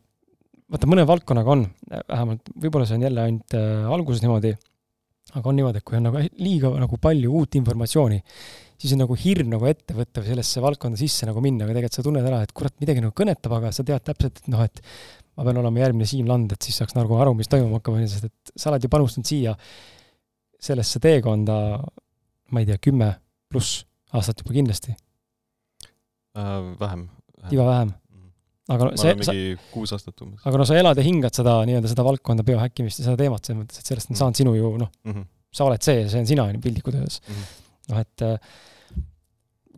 vaata 0.72 0.90
mõne 0.90 1.06
valdkonnaga 1.08 1.54
on, 1.54 1.66
vähemalt 1.92 2.54
võib-olla 2.54 2.88
see 2.90 2.98
on 2.98 3.06
jälle 3.06 3.26
ainult 3.26 3.58
äh, 3.58 3.90
alguses 3.98 4.24
niimoodi, 4.26 4.56
aga 5.36 5.52
on 5.52 5.60
niimoodi, 5.60 5.82
et 5.82 5.88
kui 5.88 6.00
on 6.00 6.08
nagu 6.10 6.24
liiga 6.42 6.72
nagu 6.82 7.02
palju 7.02 7.34
uut 7.42 7.60
informatsiooni, 7.60 8.22
siis 8.82 8.96
on 8.96 9.04
nagu 9.06 9.18
hirm 9.20 9.52
nagu 9.54 9.70
ette 9.70 9.96
võtta 9.98 10.24
või 10.24 10.34
sellesse 10.34 10.64
valdkonda 10.64 11.00
sisse 11.00 11.28
nagu 11.30 11.44
minna, 11.44 11.68
aga 11.68 11.78
tegelikult 11.78 12.00
sa 12.00 12.06
tunned 12.06 12.26
ära, 12.26 12.42
et 12.46 12.56
kurat, 12.56 12.76
midagi 12.82 13.04
nagu 13.04 13.16
kõnetab, 13.16 13.54
aga 13.60 13.72
sa 13.76 13.86
tead 13.88 14.04
täpselt, 14.10 14.42
et 14.42 14.52
noh, 14.52 14.66
et 14.66 14.82
ma 15.36 15.46
pean 15.48 15.60
olema 15.62 15.84
järgmine 15.84 16.08
Siim 16.10 16.30
Land, 16.30 16.54
et 16.56 16.66
siis 16.66 16.78
saaks 16.82 16.96
nagu 16.98 17.18
aru, 17.20 17.34
mis 17.38 17.50
toimuma 17.52 17.80
hakkab, 17.80 17.98
on 17.98 18.06
ju, 18.06 18.12
sest 18.12 18.30
et 18.30 18.54
sa 18.56 18.72
oled 18.72 18.86
ju 18.86 18.92
panustanud 18.92 19.28
siia 19.28 19.56
sellesse 20.66 21.02
teekonda, 21.04 21.58
ma 22.56 22.64
ei 22.64 22.70
tea, 22.70 22.80
kümme 22.88 23.12
pluss 23.52 23.84
aastat 24.16 24.42
juba 24.42 24.56
kindlasti 24.56 24.96
äh,. 26.36 26.56
vähem, 26.80 27.08
tiba 27.50 27.68
vähem. 27.68 27.92
Mhm. 27.92 28.30
aga 28.76 28.88
olen 28.88 29.20
mingi 29.20 29.28
sa, 29.28 29.36
kuus 29.74 29.96
aastat 29.96 30.24
umbes. 30.26 30.46
aga 30.46 30.62
no 30.62 30.68
sa 30.68 30.78
elad 30.80 31.00
ja 31.00 31.06
hingad 31.06 31.36
seda 31.36 31.58
nii-öelda 31.68 31.92
seda 31.92 32.08
valdkonda 32.08 32.48
biohäkkimist 32.48 33.02
ja 33.02 33.10
seda 33.10 33.20
teemat, 33.26 33.44
selles 33.44 33.64
mõttes, 33.64 33.82
et 33.82 33.92
sellest 33.92 34.12
on 34.12 34.16
mm. 34.16 34.22
saanud 34.22 34.42
sinu 34.42 34.56
ju 34.56 34.72
noh 34.82 34.92
mm, 35.04 35.12
-hmm. 35.12 35.28
sa 35.60 35.68
oled 35.68 35.84
see, 35.84 36.08
see 36.12 36.24
on 36.24 36.32
sina, 36.32 36.48
on 36.48 36.58
ju, 36.58 36.64
piltlikult 36.64 36.96
öeldes 37.02 37.20
mm. 37.22 37.36
-hmm. 37.36 37.92
noh, 37.92 38.02
et 38.06 38.26
äh, 38.26 38.56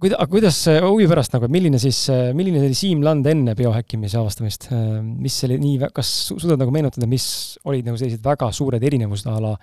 kuida-, 0.01 0.17
aga 0.19 0.29
kuidas 0.31 0.59
huvi 0.85 1.07
pärast 1.09 1.35
nagu, 1.35 1.49
milline 1.51 1.79
siis, 1.81 1.99
milline 2.37 2.61
oli 2.63 2.77
Siim 2.77 3.03
Land 3.05 3.27
enne 3.29 3.55
biohäkkimise 3.57 4.19
avastamist, 4.19 4.69
mis 5.07 5.37
oli 5.47 5.59
nii, 5.61 5.91
kas 5.95 6.11
suudad 6.29 6.61
nagu 6.61 6.73
meenutada, 6.73 7.09
mis 7.09 7.27
olid 7.67 7.87
nagu 7.87 7.99
sellised 7.99 8.23
väga 8.25 8.49
suured 8.55 8.83
erinevused 8.89 9.29
a 9.31 9.37
la 9.43 9.53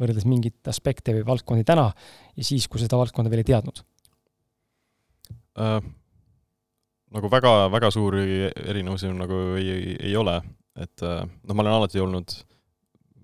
võrreldes 0.00 0.26
mingit 0.28 0.70
aspekte 0.70 1.16
või 1.18 1.26
valdkondi 1.28 1.66
täna 1.68 1.90
ja 1.90 2.46
siis, 2.46 2.68
kui 2.70 2.82
seda 2.82 2.98
valdkonda 3.00 3.32
veel 3.32 3.44
ei 3.44 3.50
teadnud? 3.52 3.84
Äh,? 5.60 5.78
nagu 7.14 7.30
väga, 7.30 7.52
väga 7.70 7.92
suuri 7.94 8.48
erinevusi 8.50 9.12
nagu 9.14 9.36
ei, 9.60 9.68
ei, 9.70 9.94
ei 10.10 10.16
ole, 10.18 10.40
et 10.82 11.04
äh, 11.06 11.22
noh, 11.22 11.54
ma 11.54 11.62
olen 11.62 11.76
alati 11.76 12.02
olnud 12.02 12.34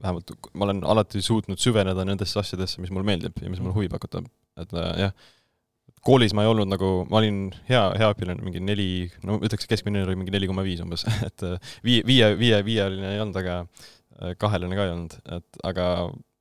vähemalt 0.01 0.31
ma 0.55 0.69
olen 0.69 0.85
alati 0.87 1.21
suutnud 1.25 1.59
süveneda 1.61 2.07
nendesse 2.07 2.39
asjadesse, 2.41 2.79
mis 2.81 2.93
mulle 2.95 3.09
meeldib 3.09 3.43
ja 3.43 3.51
mis 3.51 3.59
mulle 3.61 3.75
huvi 3.75 3.91
pakutab, 3.91 4.31
et 4.63 4.79
äh, 4.79 4.95
jah 5.09 5.29
koolis 6.07 6.35
ma 6.37 6.45
ei 6.45 6.51
olnud 6.51 6.71
nagu, 6.71 6.91
ma 7.11 7.21
olin 7.21 7.51
hea, 7.69 7.83
hea 8.01 8.11
õpilane, 8.15 8.43
mingi 8.45 8.63
neli, 8.65 8.89
no 9.27 9.39
ütleks, 9.41 9.69
keskmine 9.71 10.05
oli 10.07 10.17
mingi 10.19 10.35
neli 10.35 10.49
koma 10.51 10.65
viis 10.67 10.83
umbes, 10.85 11.05
et 11.29 11.47
äh, 11.47 11.73
viie, 11.87 12.05
viie, 12.07 12.33
viie, 12.41 12.61
viieline 12.67 13.15
ei 13.15 13.23
olnud, 13.23 13.39
aga 13.43 13.61
äh, 13.65 14.35
kaheline 14.41 14.79
ka 14.79 14.87
ei 14.87 14.95
olnud, 14.95 15.17
et 15.39 15.63
aga 15.73 15.87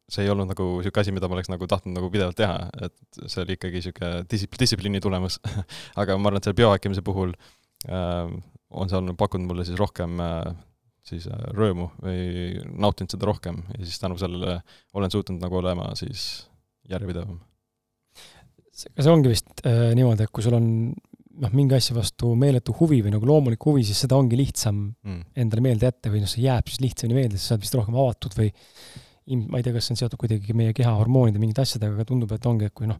see 0.09 0.25
ei 0.25 0.31
olnud 0.33 0.49
nagu 0.49 0.67
niisugune 0.79 1.03
asi, 1.03 1.13
mida 1.13 1.29
ma 1.29 1.37
oleks 1.37 1.51
nagu 1.51 1.67
tahtnud 1.69 1.95
nagu 1.97 2.09
pidevalt 2.13 2.37
teha, 2.39 2.69
et 2.87 3.19
see 3.25 3.43
oli 3.43 3.57
ikkagi 3.57 3.81
niisugune 3.81 4.23
distsipl-, 4.31 4.61
distsipliini 4.63 5.01
tulemus. 5.03 5.37
Aga 6.01 6.17
ma 6.17 6.31
arvan, 6.31 6.39
et 6.39 6.47
selle 6.47 6.57
biohäkkimise 6.57 7.03
puhul 7.05 7.35
äh, 7.85 8.31
on 8.69 8.89
see 8.89 8.97
olnud, 8.97 9.17
pakkunud 9.19 9.51
mulle 9.51 9.67
siis 9.67 9.77
rohkem 9.79 10.17
äh, 10.23 10.49
siis 11.09 11.27
äh, 11.29 11.43
rõõmu 11.57 11.91
või 12.01 12.63
nautinud 12.69 13.13
seda 13.13 13.29
rohkem. 13.29 13.61
Ja 13.77 13.83
siis 13.85 14.01
tänu 14.01 14.17
sellele 14.21 14.59
olen 14.97 15.13
suutnud 15.13 15.41
nagu 15.43 15.61
olema 15.61 15.91
siis 15.99 16.25
järjepidevam 16.89 17.37
aga 18.87 19.05
see 19.05 19.13
ongi 19.13 19.31
vist 19.31 19.63
äh, 19.67 19.89
niimoodi, 19.97 20.25
et 20.25 20.33
kui 20.33 20.45
sul 20.45 20.55
on 20.57 20.67
noh, 21.39 21.53
mingi 21.55 21.77
asja 21.77 21.95
vastu 21.97 22.33
meeletu 22.39 22.75
huvi 22.79 23.01
või 23.05 23.13
nagu 23.15 23.27
loomulik 23.27 23.63
huvi, 23.69 23.83
siis 23.87 24.01
seda 24.05 24.17
ongi 24.19 24.39
lihtsam 24.39 24.81
mm. 24.91 25.21
endale 25.39 25.63
meelde 25.65 25.89
jätta 25.89 26.11
või 26.13 26.23
noh, 26.23 26.31
see 26.31 26.45
jääb 26.45 26.71
siis 26.71 26.81
lihtsamini 26.83 27.21
meelde, 27.21 27.39
sa 27.41 27.55
oled 27.55 27.65
vist 27.65 27.77
rohkem 27.77 27.99
avatud 27.99 28.35
või 28.39 28.49
ma 29.45 29.59
ei 29.59 29.65
tea, 29.65 29.75
kas 29.75 29.87
see 29.87 29.95
on 29.95 30.01
seotud 30.01 30.19
kuidagi 30.21 30.55
meie 30.57 30.73
keha 30.75 30.91
hormoonide 30.97 31.41
mingite 31.41 31.61
asjadega, 31.61 31.93
aga 31.97 32.07
tundub, 32.09 32.31
et 32.33 32.45
ongi, 32.49 32.69
et 32.69 32.75
kui 32.75 32.89
noh, 32.89 32.97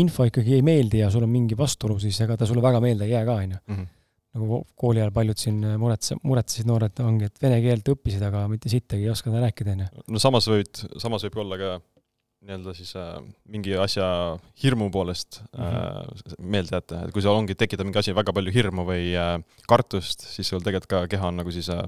info 0.00 0.26
ikkagi 0.28 0.56
ei 0.56 0.64
meeldi 0.66 1.02
ja 1.02 1.10
sul 1.10 1.26
on 1.26 1.32
mingi 1.32 1.58
vastuolu, 1.58 1.98
siis 2.02 2.18
ega 2.24 2.38
ta 2.38 2.46
sulle 2.48 2.62
väga 2.62 2.80
meelde 2.82 3.08
ei 3.08 3.14
jää 3.14 3.24
ka, 3.26 3.36
on 3.42 3.56
ju. 3.56 3.60
Mhm. 3.72 3.92
nagu 4.34 4.56
kooli 4.74 4.98
ajal 4.98 5.12
paljud 5.14 5.38
siin 5.38 5.60
muretse-, 5.78 6.16
muretsesid 6.26 6.66
noored 6.66 6.98
ongi, 7.06 7.28
et 7.30 7.36
vene 7.38 7.60
keelt 7.62 7.86
õppisid, 7.92 8.22
aga 8.26 8.40
mitte 8.50 8.66
sittagi 8.66 9.06
ei 9.06 9.12
oska 9.12 9.30
rääkida, 9.30 9.76
on 9.76 9.84
ju. 9.84 10.06
no 10.10 10.22
samas 10.22 10.48
võid, 10.50 10.80
samas 10.98 11.22
võib 11.28 11.38
olla 11.44 11.58
ka 11.60 11.68
nii-öelda 12.44 12.74
siis 12.76 12.92
äh, 13.00 13.14
mingi 13.48 13.76
asja 13.80 14.06
hirmu 14.62 14.90
poolest 14.92 15.40
mm 15.40 15.62
-hmm. 15.62 16.32
äh, 16.32 16.36
meelde 16.38 16.76
jätta, 16.76 17.04
et 17.04 17.14
kui 17.14 17.22
seal 17.24 17.36
ongi, 17.36 17.54
tekitab 17.54 17.88
mingi 17.88 17.98
asi 17.98 18.14
väga 18.14 18.32
palju 18.32 18.52
hirmu 18.52 18.84
või 18.88 19.14
äh, 19.16 19.38
kartust, 19.68 20.26
siis 20.34 20.48
sul 20.48 20.60
tegelikult 20.60 20.90
ka 20.90 21.06
keha 21.16 21.32
on 21.32 21.40
nagu 21.40 21.50
siis 21.50 21.70
äh, 21.72 21.82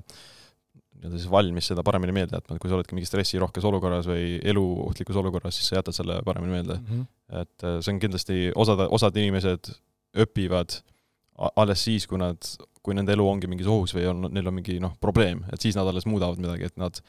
nii-öelda 0.97 1.19
siis 1.19 1.31
valmis 1.31 1.69
seda 1.71 1.85
paremini 1.85 2.13
meelde 2.17 2.39
jätma, 2.39 2.57
et 2.57 2.63
kui 2.63 2.71
sa 2.71 2.79
oledki 2.79 2.97
mingi 2.97 3.09
stressirohkes 3.09 3.65
olukorras 3.69 4.09
või 4.09 4.41
eluohtlikus 4.45 5.17
olukorras, 5.17 5.59
siis 5.59 5.69
sa 5.71 5.81
jätad 5.81 5.97
selle 5.97 6.21
paremini 6.25 6.53
meelde 6.53 6.79
mm. 6.79 6.87
-hmm. 6.87 7.41
et 7.43 7.65
äh, 7.65 7.81
see 7.81 7.95
on 7.95 8.01
kindlasti, 8.01 8.39
osad, 8.55 8.87
osad 8.91 9.17
inimesed 9.17 9.73
õpivad 10.17 10.81
alles 11.37 11.85
siis, 11.85 12.07
kui 12.09 12.19
nad, 12.19 12.41
kui 12.83 12.95
nende 12.97 13.13
elu 13.13 13.29
ongi 13.29 13.49
mingis 13.51 13.69
ohus 13.69 13.93
või 13.95 14.07
on, 14.09 14.29
neil 14.33 14.47
on 14.49 14.57
mingi 14.57 14.79
noh, 14.81 14.95
probleem, 15.01 15.45
et 15.53 15.61
siis 15.61 15.77
nad 15.77 15.89
alles 15.89 16.07
muudavad 16.09 16.41
midagi, 16.41 16.71
et 16.71 16.77
nad 16.81 17.01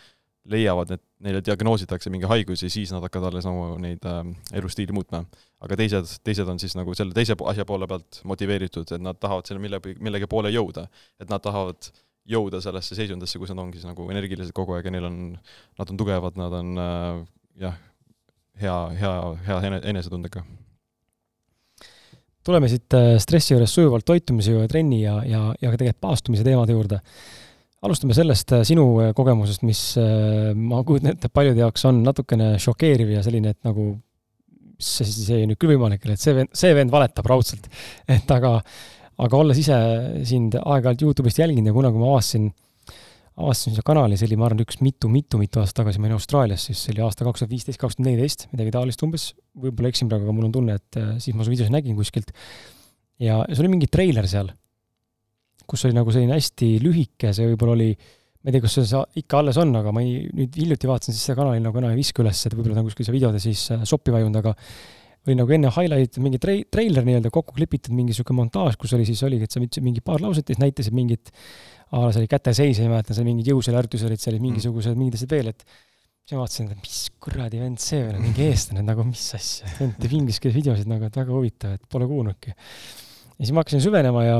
leiavad, 0.51 0.91
et 0.95 1.03
neile 1.23 1.41
diagnoositakse 1.43 2.11
mingi 2.13 2.27
haigus 2.29 2.63
ja 2.63 2.69
siis 2.71 2.91
nad 2.93 3.03
hakkavad 3.05 3.31
alles 3.31 3.47
nagu 3.47 3.75
neid 3.81 4.03
äh, 4.07 4.19
elustiili 4.57 4.95
muutma. 4.95 5.23
aga 5.63 5.77
teised, 5.79 6.19
teised 6.23 6.49
on 6.49 6.59
siis 6.61 6.75
nagu 6.77 6.93
selle 6.97 7.15
teise 7.17 7.35
asja 7.51 7.65
poole 7.65 7.87
pealt 7.89 8.21
motiveeritud, 8.29 8.91
et 8.93 9.03
nad 9.03 9.17
tahavad 9.19 9.49
selle 9.49 9.61
mille, 9.63 9.81
millegi 9.99 10.29
poole 10.29 10.51
jõuda. 10.53 10.87
et 11.19 11.29
nad 11.29 11.43
tahavad 11.43 11.89
jõuda 12.27 12.61
sellesse 12.63 12.95
seisundisse, 12.95 13.39
kus 13.39 13.51
nad 13.53 13.63
ongi 13.63 13.79
siis 13.79 13.87
nagu 13.87 14.07
energilised 14.11 14.53
kogu 14.55 14.75
aeg 14.75 14.87
ja 14.87 14.93
neil 14.93 15.07
on, 15.07 15.17
nad 15.79 15.91
on 15.91 15.99
tugevad, 15.99 16.39
nad 16.39 16.53
on 16.59 16.83
äh, 16.83 17.25
jah, 17.63 17.81
hea, 18.61 18.77
hea, 19.01 19.17
hea 19.47 19.81
enesetundega. 19.81 20.43
tuleme 22.47 22.69
siit 22.71 22.95
äh, 22.95 23.15
stressi 23.23 23.55
juures 23.55 23.73
sujuvalt 23.75 24.05
toitumise 24.07 24.55
ja 24.55 24.67
trenni 24.71 25.01
ja, 25.01 25.19
ja, 25.27 25.49
ja 25.59 25.73
ka 25.73 25.81
tegelikult 25.81 26.03
paastumise 26.07 26.47
teemade 26.47 26.77
juurde 26.77 27.01
alustame 27.85 28.15
sellest 28.17 28.53
äh, 28.55 28.65
sinu 28.67 28.85
äh, 29.01 29.13
kogemusest, 29.17 29.63
mis 29.67 29.81
äh, 30.01 30.51
ma 30.57 30.81
kujutan 30.85 31.13
ette, 31.13 31.29
paljude 31.33 31.61
jaoks 31.61 31.85
on 31.89 32.01
natukene 32.05 32.55
šokeeriv 32.61 33.13
ja 33.13 33.23
selline, 33.25 33.53
et 33.53 33.67
nagu 33.67 33.91
see, 34.81 35.05
see 35.07 35.43
nüüd 35.49 35.59
küll 35.61 35.75
võimalik 35.75 36.05
ei 36.05 36.15
et 36.15 36.23
see 36.23 36.35
vend, 36.37 36.53
see 36.57 36.73
vend 36.77 36.93
valetab 36.93 37.29
raudselt. 37.29 37.69
et 38.17 38.33
aga, 38.33 38.57
aga 39.25 39.43
olles 39.43 39.61
ise 39.61 39.77
sind 40.29 40.57
aeg-ajalt 40.57 41.05
Youtube'ist 41.05 41.43
jälginud 41.43 41.69
ja 41.69 41.77
kunagi 41.77 42.01
ma 42.01 42.11
avastasin, 42.15 42.49
avastasin 43.37 43.75
selle 43.75 43.85
kanali, 43.85 44.17
see 44.17 44.29
oli, 44.31 44.41
ma 44.41 44.49
arvan, 44.49 44.65
üks 44.65 44.81
mitu-mitu-mitu 44.81 45.61
aastat 45.61 45.83
tagasi, 45.83 46.01
ma 46.01 46.09
olin 46.09 46.17
Austraalias, 46.17 46.65
siis 46.69 46.81
see 46.81 46.95
oli 46.95 47.05
aasta 47.05 47.27
kaks 47.27 47.43
tuhat 47.43 47.53
viisteist, 47.53 47.81
kaks 47.81 47.99
tuhat 47.99 48.09
neliteist, 48.09 48.47
midagi 48.55 48.73
taolist 48.73 49.05
umbes, 49.05 49.31
võib-olla 49.53 49.93
eksin 49.93 50.09
praegu, 50.09 50.25
aga 50.25 50.33
mul 50.33 50.49
on 50.49 50.55
tunne, 50.57 50.79
et 50.81 51.03
siis 51.21 51.37
ma 51.37 51.45
su 51.45 51.53
videos 51.53 51.69
nägin 51.73 51.97
kuskilt. 51.99 52.33
ja 53.21 53.43
see 53.51 53.61
oli 53.61 53.75
mingi 53.77 53.89
treiler 53.93 54.25
seal 54.29 54.49
kus 55.69 55.87
oli 55.87 55.97
nagu 55.97 56.13
selline 56.13 56.37
hästi 56.37 56.71
lühike, 56.83 57.33
see 57.35 57.49
võib-olla 57.51 57.75
oli, 57.77 57.89
ma 57.93 58.49
ei 58.49 58.55
tea, 58.55 58.63
kas 58.63 58.77
see 58.79 59.01
ikka 59.23 59.41
alles 59.41 59.59
on, 59.61 59.73
aga 59.79 59.93
ma 59.95 60.03
ei, 60.03 60.21
nüüd 60.35 60.55
hiljuti 60.61 60.89
vaatasin, 60.89 61.15
siis 61.15 61.29
seda 61.29 61.41
kanali 61.41 61.63
nagu 61.63 61.81
enam 61.81 61.93
ei 61.93 61.99
viska 61.99 62.23
üles, 62.23 62.45
et 62.47 62.55
võib-olla 62.55 62.77
ta 62.77 62.85
on 62.85 62.89
kuskil 62.89 63.07
seal 63.07 63.17
videode 63.17 63.41
siis 63.43 63.65
äh, 63.75 63.83
soppi 63.87 64.15
vajunud, 64.15 64.39
aga 64.41 64.55
oli 65.27 65.35
nagu 65.35 65.55
enne 65.57 65.71
highlight 65.75 66.19
mingi 66.23 66.39
trei-, 66.39 66.63
treiler 66.71 67.03
nii-öelda 67.07 67.31
kokku 67.33 67.55
klipitud, 67.57 67.95
mingi 67.95 68.13
niisugune 68.13 68.45
montaaž, 68.45 68.77
kus 68.79 68.93
oli 68.95 69.07
siis, 69.07 69.23
oligi, 69.27 69.47
et 69.47 69.53
sa 69.53 69.59
ütlesid 69.59 69.83
mingi 69.83 70.03
paar 70.05 70.23
lauset 70.23 70.47
ja 70.47 70.55
siis 70.55 70.63
näitasid 70.63 70.95
mingit, 70.95 71.33
a 71.91 72.05
la 72.05 72.13
see 72.13 72.23
oli 72.23 72.31
käteseis, 72.31 72.79
ei 72.79 72.91
mäleta, 72.91 73.15
seal 73.15 73.27
mingid 73.27 73.51
jõusel 73.51 73.75
ärtused 73.79 74.07
olid 74.07 74.23
seal, 74.23 74.39
mingisugused 74.43 74.93
mm. 74.93 75.03
mingid 75.03 75.19
asjad 75.19 75.35
veel, 75.35 75.51
et 75.51 75.65
siis 75.67 76.35
ma 76.35 76.43
vaatasin, 76.43 76.71
et 76.71 76.83
mis 76.83 77.01
kuradi 77.23 77.61
vend 77.63 77.83
see 77.83 77.99
veel 78.03 78.15
on, 78.15 78.23
mingi 78.23 78.47
eestlane, 78.47 78.85
nagu 78.87 79.03
mis 79.07 79.25
asja, 79.35 79.71
vend 79.81 79.99
teeb 79.99 80.15
inglise 80.21 80.43
keeles 80.43 80.57
videosid 80.61 80.91
nagu, 80.91 81.07
et 81.07 81.19
väga 81.19 81.35
huvitav, 81.35 81.75
et 81.75 81.91
pole 81.91 82.07
kuulnudki. 82.07 82.55
ja 82.55 83.41
siis 83.41 83.53
ma 83.55 83.63
hakkasin 83.63 83.83
süvenema 83.83 84.23
ja 84.23 84.39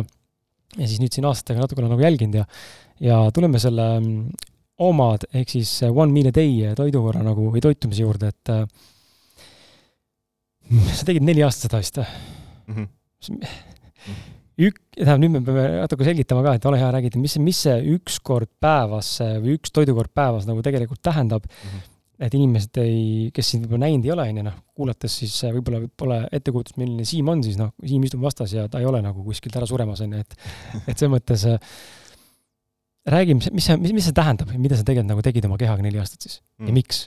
ja 0.76 0.88
siis 0.88 0.99
nüüd 1.01 1.15
siin 1.15 1.28
aastatega 1.30 1.63
natuke 1.63 1.82
olen 1.84 1.93
nagu 1.95 2.03
jälginud 2.03 2.41
ja, 2.41 2.45
ja 3.03 3.20
tuleme 3.36 3.61
selle 3.61 3.88
mm, 4.01 4.51
omad 4.88 5.26
ehk 5.34 5.55
siis 5.55 5.72
one 5.88 6.11
meal 6.13 6.30
a 6.30 6.36
day 6.36 6.74
toidukorra 6.78 7.24
nagu 7.26 7.47
või 7.53 7.63
toitumise 7.63 8.03
juurde, 8.03 8.34
et 8.34 8.53
äh, 8.53 8.65
sa 10.93 11.07
tegid 11.07 11.26
neli 11.26 11.45
aastat 11.45 11.70
seda 11.70 11.82
vist 11.82 12.01
mm? 12.03 12.76
-hmm. 12.76 13.51
ük-, 14.68 14.84
tähendab, 14.97 15.24
nüüd 15.24 15.38
me 15.38 15.43
peame 15.47 15.68
natuke 15.80 16.07
selgitama 16.07 16.43
ka, 16.45 16.57
et 16.57 16.70
ole 16.70 16.82
hea, 16.82 16.91
räägi, 16.93 17.13
et 17.13 17.22
mis 17.22 17.38
mis 17.41 17.61
see 17.68 17.78
üks 17.95 18.20
kord 18.20 18.51
päevas 18.59 19.18
või 19.41 19.57
üks 19.57 19.74
toidukord 19.74 20.11
päevas 20.13 20.49
nagu 20.49 20.65
tegelikult 20.65 21.01
tähendab 21.01 21.47
mm. 21.47 21.70
-hmm 21.70 21.93
et 22.18 22.34
inimesed 22.34 22.80
ei, 22.82 23.01
kes 23.34 23.51
sind 23.53 23.68
võib-olla 23.68 23.86
näinud 23.86 24.07
ei 24.07 24.13
ole, 24.13 24.26
on 24.32 24.39
ju, 24.39 24.45
noh, 24.47 24.55
kuulates 24.78 25.18
siis 25.22 25.36
äh, 25.45 25.53
võib-olla 25.53 25.84
pole 26.01 26.18
ettekujutust, 26.34 26.80
milline 26.82 27.05
Siim 27.05 27.30
on, 27.30 27.43
siis 27.45 27.59
noh, 27.59 27.74
Siim 27.86 28.07
istub 28.07 28.24
vastas 28.26 28.55
ja 28.55 28.65
ta 28.72 28.82
ei 28.82 28.88
ole 28.89 29.03
nagu 29.05 29.26
kuskilt 29.26 29.57
ära 29.59 29.68
suremas, 29.70 30.01
on 30.05 30.15
ju, 30.18 30.24
et 30.26 30.34
et 30.80 30.95
selles 30.95 31.13
mõttes 31.13 31.45
äh, 31.49 31.76
räägi, 33.13 33.38
mis, 33.38 33.51
mis 33.53 33.70
see, 33.70 33.78
mis, 33.84 33.93
mis 33.99 34.09
see 34.09 34.18
tähendab 34.18 34.49
ja 34.53 34.61
mida 34.61 34.80
sa 34.80 34.88
tegelikult 34.88 35.13
nagu 35.13 35.28
tegid 35.28 35.49
oma 35.49 35.59
kehaga 35.61 35.86
neli 35.86 36.01
aastat 36.01 36.26
siis 36.26 36.39
mm. 36.57 36.72
ja 36.72 36.78
miks? 36.80 37.03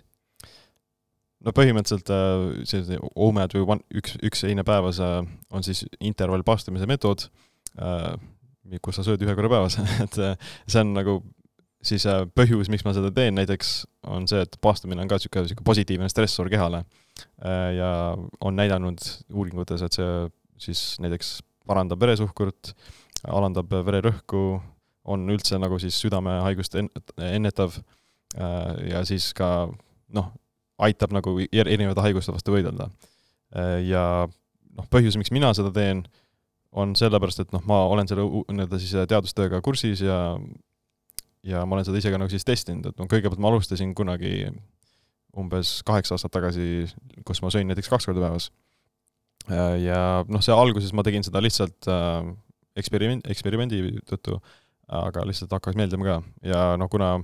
no 1.42 1.54
põhimõtteliselt 1.58 2.14
äh, 2.14 2.62
see 2.70 3.02
OMAD 3.10 3.58
või 3.58 3.66
one, 3.76 3.86
üks, 4.02 4.14
üks 4.30 4.46
eine 4.46 4.66
päevas 4.68 5.02
on 5.02 5.66
siis 5.66 5.82
intervallpaastumise 5.98 6.86
meetod, 6.86 7.26
kus 8.84 8.98
sa 8.98 9.02
sööd 9.06 9.22
ühe 9.26 9.34
korra 9.34 9.50
päevas 9.56 9.80
et 10.06 10.22
see 10.22 10.84
on 10.84 10.94
nagu 10.94 11.18
siis 11.84 12.04
äh, 12.08 12.24
põhjus, 12.36 12.70
miks 12.72 12.84
ma 12.86 12.94
seda 12.96 13.10
teen 13.14 13.36
näiteks, 13.38 13.72
on 14.10 14.26
see, 14.30 14.42
et 14.44 14.56
paastumine 14.64 15.02
on 15.02 15.10
ka 15.10 15.18
niisugune, 15.18 15.46
niisugune 15.46 15.68
positiivne 15.68 16.08
stressor 16.12 16.50
kehale. 16.52 16.84
Äh, 17.44 17.70
ja 17.78 17.92
on 18.40 18.58
näidanud 18.58 19.04
uuringutes, 19.32 19.84
et 19.86 19.96
see 19.96 20.10
siis 20.60 20.82
näiteks 21.00 21.38
parandab 21.68 22.02
veresuhkurt, 22.02 22.74
alandab 23.28 23.72
vererõhku, 23.86 24.60
on 25.10 25.24
üldse 25.32 25.58
nagu 25.60 25.78
siis 25.80 25.96
südamehaigust 26.02 26.76
ennetav 26.76 27.72
ja 28.84 29.00
siis 29.08 29.30
ka 29.34 29.48
noh, 30.14 30.26
aitab 30.84 31.14
nagu 31.16 31.32
erinevate 31.48 32.04
haiguste 32.04 32.34
vastu 32.34 32.52
võidelda. 32.54 32.90
ja 33.84 34.04
noh, 34.28 34.88
põhjus, 34.92 35.16
miks 35.20 35.32
mina 35.34 35.52
seda 35.56 35.72
teen, 35.74 36.04
on 36.70 36.92
sellepärast, 36.98 37.42
et 37.42 37.54
noh, 37.56 37.64
ma 37.66 37.80
olen 37.90 38.08
selle 38.10 38.26
nii-öelda 38.28 38.80
siis 38.80 38.92
teadustööga 39.10 39.62
kursis 39.64 40.04
ja 40.04 40.20
ja 41.46 41.64
ma 41.64 41.76
olen 41.76 41.88
seda 41.88 42.00
ise 42.00 42.12
ka 42.12 42.20
nagu 42.20 42.32
siis 42.32 42.46
testinud, 42.46 42.90
et 42.90 43.00
no 43.00 43.08
kõigepealt 43.10 43.40
ma 43.40 43.50
alustasin 43.52 43.94
kunagi 43.96 44.50
umbes 45.40 45.78
kaheksa 45.86 46.16
aastat 46.16 46.34
tagasi, 46.34 46.86
kus 47.26 47.42
ma 47.44 47.52
sõin 47.54 47.68
näiteks 47.70 47.90
kaks 47.90 48.08
korda 48.08 48.24
päevas. 48.24 48.50
ja 49.80 50.00
noh, 50.28 50.42
see 50.44 50.54
alguses 50.54 50.92
ma 50.92 51.04
tegin 51.06 51.24
seda 51.26 51.42
lihtsalt 51.42 51.88
äh, 51.90 52.32
eksperiment, 52.78 53.26
eksperimendi 53.30 54.00
tõttu, 54.08 54.40
aga 54.90 55.24
lihtsalt 55.26 55.52
hakkas 55.54 55.78
meeldima 55.78 56.06
ka 56.06 56.16
ja 56.46 56.64
noh, 56.80 56.90
kuna 56.92 57.18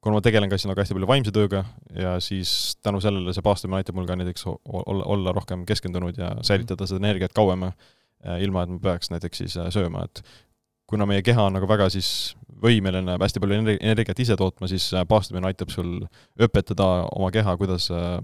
kuna 0.00 0.16
ma 0.16 0.24
tegelen 0.24 0.50
ka 0.50 0.56
siis 0.56 0.68
nagu 0.68 0.80
hästi 0.80 0.96
palju 0.96 1.08
vaimse 1.08 1.32
tööga 1.34 1.64
ja 1.92 2.14
siis 2.24 2.76
tänu 2.84 3.02
sellele 3.04 3.34
see 3.36 3.44
paastumine 3.44 3.80
aitab 3.80 3.98
mul 3.98 4.08
ka 4.08 4.16
näiteks 4.16 4.46
olla, 4.48 5.04
olla 5.04 5.34
rohkem 5.36 5.66
keskendunud 5.68 6.18
ja 6.18 6.32
säilitada 6.46 6.88
seda 6.88 7.02
energiat 7.02 7.36
kauem, 7.36 7.68
äh, 7.68 8.38
ilma 8.44 8.64
et 8.64 8.72
ma 8.74 8.80
peaks 8.90 9.12
näiteks 9.12 9.44
siis 9.44 9.58
äh, 9.60 9.68
sööma, 9.74 10.06
et 10.08 10.24
kuna 10.90 11.06
meie 11.06 11.22
keha 11.22 11.46
on 11.46 11.56
nagu 11.56 11.68
väga 11.70 11.88
siis 11.92 12.34
võimeline 12.60 13.16
hästi 13.20 13.42
palju 13.42 13.76
energiat 13.78 14.20
ise 14.22 14.36
tootma, 14.38 14.68
siis 14.70 14.90
äh, 14.94 15.06
paastumine 15.08 15.48
aitab 15.50 15.72
sul 15.72 16.00
õpetada 16.40 16.88
oma 17.14 17.30
keha, 17.34 17.56
kuidas 17.60 17.88
äh, 17.94 18.18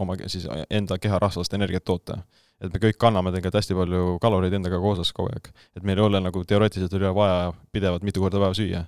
oma 0.00 0.16
siis 0.30 0.46
enda 0.70 0.98
keharasvast 1.02 1.54
energiat 1.58 1.84
toota. 1.84 2.20
et 2.60 2.72
me 2.72 2.78
kõik 2.78 2.98
kanname 3.00 3.30
tegelikult 3.32 3.56
hästi 3.56 3.74
palju 3.74 4.18
kaloreid 4.20 4.52
endaga 4.52 4.78
kaasas 4.82 5.12
kogu 5.16 5.32
aeg. 5.32 5.48
et 5.76 5.82
meil 5.82 5.98
ei 5.98 6.04
ole 6.04 6.20
nagu 6.20 6.44
teoreetiliselt 6.44 6.92
ole 6.98 7.14
vaja 7.14 7.52
pidevalt 7.72 8.04
mitu 8.06 8.20
korda 8.20 8.42
päeva 8.42 8.54
süüa, 8.54 8.84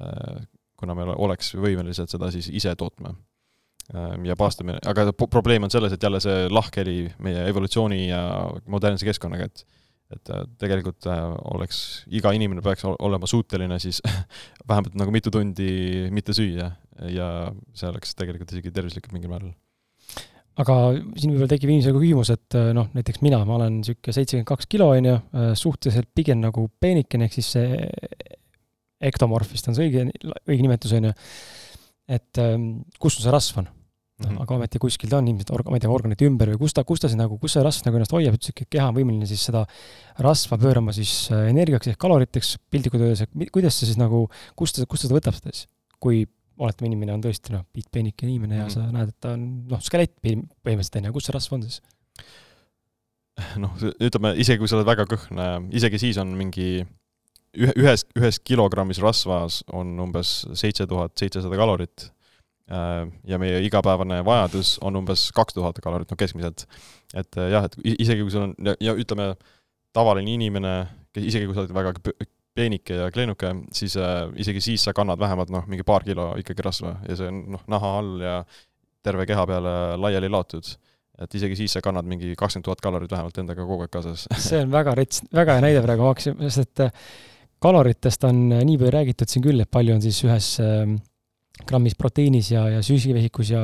äh, 0.00 0.42
kuna 0.76 0.94
me 0.98 1.06
oleks 1.14 1.54
võimelised 1.54 2.10
seda 2.10 2.30
siis 2.34 2.50
ise 2.50 2.74
tootma. 2.76 3.14
ja 4.24 4.34
paastumine, 4.36 4.78
aga 4.88 5.12
probleem 5.12 5.66
on 5.66 5.70
selles, 5.70 5.92
et 5.92 6.02
jälle 6.02 6.16
see 6.20 6.46
lahkheli 6.48 7.12
meie 7.20 7.42
evolutsiooni 7.50 8.06
ja 8.08 8.20
modernse 8.64 9.04
keskkonnaga, 9.04 9.44
et 9.44 9.66
et 10.14 10.30
äh, 10.32 10.46
tegelikult 10.60 11.08
äh, 11.10 11.20
oleks, 11.54 11.78
iga 12.14 12.32
inimene 12.36 12.62
peaks 12.64 12.86
olema 12.86 13.28
suuteline 13.30 13.78
siis 13.82 14.00
vähemalt 14.68 14.96
nagu 14.98 15.14
mitu 15.14 15.32
tundi 15.34 16.08
mitte 16.14 16.36
süüa. 16.36 16.70
Ja 17.10 17.28
see 17.74 17.90
oleks 17.90 18.14
tegelikult 18.18 18.54
isegi 18.54 18.70
tervislikult 18.74 19.14
mingil 19.16 19.32
määral. 19.32 19.52
aga 20.62 20.74
siin 21.18 21.32
võib-olla 21.34 21.50
tekib 21.50 21.72
inimesel 21.72 21.96
ka 21.96 22.02
küsimus, 22.04 22.30
et 22.34 22.58
äh, 22.60 22.70
noh, 22.76 22.90
näiteks 22.94 23.22
mina, 23.26 23.42
ma 23.46 23.58
olen 23.58 23.80
niisugune 23.80 24.16
seitsekümmend 24.16 24.50
kaks 24.52 24.70
kilo, 24.70 24.92
on 24.94 25.10
ju, 25.10 25.16
suhteliselt 25.58 26.12
pigem 26.14 26.42
nagu 26.44 26.68
peenikene, 26.80 27.26
ehk 27.26 27.38
siis 27.40 27.50
see 27.56 27.86
ektomorf 29.04 29.50
vist 29.52 29.66
on 29.68 29.76
see 29.76 29.88
õige, 29.88 30.06
õige 30.46 30.62
nimetus, 30.62 30.94
on 30.96 31.10
ju, 31.10 31.16
et 32.14 32.42
ähm, 32.42 32.68
kus 33.02 33.18
sul 33.18 33.26
see 33.26 33.34
rasv 33.34 33.64
on 33.64 33.72
mm, 34.20 34.28
-hmm. 34.28 34.42
aga 34.42 34.54
ometi 34.58 34.80
kuskil 34.82 35.10
ta 35.10 35.18
on 35.18 35.28
ilmselt 35.30 35.50
org-, 35.56 35.70
ma 35.70 35.78
ei 35.78 35.84
tea, 35.84 35.90
organite 35.90 36.28
ümber 36.28 36.52
või 36.52 36.60
kus 36.64 36.76
ta, 36.76 36.84
kus 36.84 37.02
ta 37.02 37.10
siis 37.10 37.18
nagu, 37.18 37.38
kus 37.40 37.56
see 37.56 37.64
rasv 37.64 37.88
nagu 37.88 37.98
ennast 37.98 38.14
hoiab, 38.14 38.38
et 38.38 38.64
keha 38.70 38.86
on 38.90 38.96
võimeline 38.98 39.26
siis 39.30 39.42
seda 39.50 39.64
rasva 40.26 40.58
pöörama 40.60 40.94
siis 40.96 41.30
äh, 41.32 41.48
energiaks 41.50 41.90
ehk 41.90 42.00
kaloriteks, 42.04 42.56
piltlikult 42.70 43.02
öeldes, 43.02 43.26
et 43.26 43.52
kuidas 43.54 43.78
see 43.78 43.90
siis 43.90 44.00
nagu, 44.00 44.26
kust 44.56 44.78
ta, 44.78 44.86
kust 44.86 45.04
ta 45.04 45.10
seda 45.10 45.18
võtab 45.18 45.38
seda 45.38 45.52
siis? 45.52 45.68
kui 46.04 46.24
oletame, 46.60 46.90
inimene 46.92 47.14
on 47.16 47.22
tõesti 47.24 47.54
noh, 47.54 47.64
piitpeenike 47.72 48.26
inimene 48.26 48.58
ja 48.60 48.66
mm 48.66 48.68
-hmm. 48.68 48.74
sa 48.74 48.98
näed, 48.98 49.08
et 49.08 49.20
ta 49.20 49.34
on 49.34 49.46
noh, 49.70 49.80
skelett 49.82 50.14
põhimõtteliselt 50.22 51.00
on 51.00 51.08
ju, 51.08 51.12
kus 51.12 51.26
see 51.28 51.34
rasv 51.34 51.54
on 51.56 51.62
siis? 51.66 51.80
noh, 53.58 53.72
ütleme, 53.98 54.34
isegi 54.38 54.60
kui 54.60 54.68
sa 54.70 54.76
oled 54.78 54.86
väga 54.86 55.08
kõhne, 55.10 55.48
isegi 55.74 55.98
siis 55.98 56.18
on 56.22 56.36
mingi 56.38 56.84
ühe, 57.58 57.72
ühes, 57.78 58.04
ühes 58.18 58.38
kilogrammis 58.38 59.00
rasvas 59.02 59.62
on 59.72 59.98
umbes 60.00 60.44
seitse 60.54 60.86
tuhat 60.86 61.16
seitsesada 61.18 61.58
kalorit 61.58 62.10
ja 62.68 63.38
meie 63.38 63.58
igapäevane 63.66 64.22
vajadus 64.24 64.78
on 64.84 64.96
umbes 64.96 65.26
kaks 65.36 65.56
tuhat 65.56 65.80
kalorit, 65.84 66.08
noh 66.08 66.16
keskmiselt. 66.16 66.64
et 67.14 67.36
äh, 67.36 67.50
jah, 67.52 67.66
et 67.68 67.76
isegi 67.84 68.24
kui 68.24 68.32
sul 68.32 68.46
on, 68.46 68.54
ja 68.80 68.94
ütleme, 68.96 69.34
tavaline 69.92 70.32
inimene, 70.32 70.72
isegi 71.20 71.44
kui 71.44 71.54
sa 71.54 71.64
oled 71.64 71.74
väga 71.76 71.92
peenike 72.54 72.96
ja 73.02 73.10
kleenuke, 73.12 73.50
siis 73.74 73.98
äh, 74.00 74.24
isegi 74.40 74.62
siis 74.64 74.86
sa 74.86 74.94
kannad 74.96 75.20
vähemalt 75.20 75.52
noh, 75.52 75.66
mingi 75.68 75.84
paar 75.86 76.06
kilo 76.06 76.32
ikkagi 76.40 76.64
rasva 76.64 76.96
ja 77.08 77.18
see 77.18 77.28
on 77.28 77.44
noh, 77.56 77.68
naha 77.68 77.92
all 78.00 78.24
ja 78.24 78.40
terve 79.04 79.26
keha 79.28 79.46
peale 79.46 79.76
laiali 80.00 80.32
laotud. 80.32 80.74
et 81.20 81.34
isegi 81.34 81.54
siis 81.54 81.76
sa 81.76 81.80
kannad 81.84 82.08
mingi 82.10 82.32
kakskümmend 82.34 82.64
tuhat 82.66 82.80
kalorit 82.82 83.12
vähemalt 83.12 83.36
endaga 83.38 83.62
kogu 83.62 83.84
aeg 83.84 83.92
kaasas 83.92 84.24
see 84.48 84.64
on 84.64 84.72
väga 84.72 84.96
rets, 84.98 85.20
väga 85.34 85.58
hea 85.58 85.68
näide 85.68 85.82
praegu, 85.84 86.02
ma 86.02 86.14
hakkasin, 86.14 86.40
sest 86.48 86.64
et 86.64 86.88
äh, 86.88 87.08
kaloritest 87.62 88.24
on 88.24 88.46
nii 88.54 88.78
palju 88.78 88.94
räägitud 88.96 89.30
siin 89.30 89.44
küll, 89.44 89.60
et 89.60 89.70
palju 89.70 89.98
on 89.98 90.02
siis 90.02 90.24
ühes 90.24 90.54
äh, 90.64 90.88
grammis 91.68 91.96
proteiinis 91.98 92.50
ja, 92.52 92.64
ja 92.76 92.82
süsivehikus 92.84 93.52
ja 93.54 93.62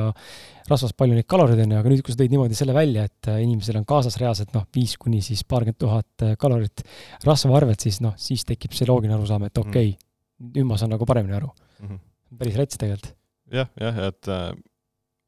rasvas 0.69 0.93
palju 0.97 1.17
neid 1.17 1.27
kaloreid 1.29 1.59
on 1.63 1.73
ju, 1.73 1.79
aga 1.81 1.91
nüüd, 1.91 2.03
kui 2.05 2.13
sa 2.13 2.19
tõid 2.21 2.33
niimoodi 2.33 2.57
selle 2.57 2.75
välja, 2.75 3.05
et 3.09 3.29
äh, 3.31 3.41
inimesel 3.45 3.79
on 3.81 3.87
kaasas 3.87 4.17
reaalselt 4.21 4.53
noh, 4.55 4.65
viis 4.75 4.95
kuni 5.01 5.21
siis 5.25 5.43
paarkümmend 5.47 5.79
tuhat 5.81 6.25
äh, 6.25 6.35
kalorit 6.41 6.83
rasva 7.27 7.55
arvelt, 7.59 7.83
siis 7.83 8.01
noh, 8.03 8.15
siis 8.19 8.45
tekib 8.47 8.75
see 8.77 8.87
loogiline 8.89 9.17
arusaam, 9.17 9.47
et 9.47 9.61
okei 9.61 9.93
okay, 9.93 9.95
mm., 9.95 10.51
nüüd 10.57 10.69
ma 10.69 10.79
saan 10.81 10.93
nagu 10.95 11.07
paremini 11.09 11.37
aru 11.37 11.49
mm. 11.51 11.87
-hmm. 11.87 12.03
päris 12.41 12.59
rets 12.61 12.81
tegelikult. 12.81 13.15
jah, 13.51 13.71
jah, 13.79 14.03
et 14.07 14.31
äh... 14.31 14.51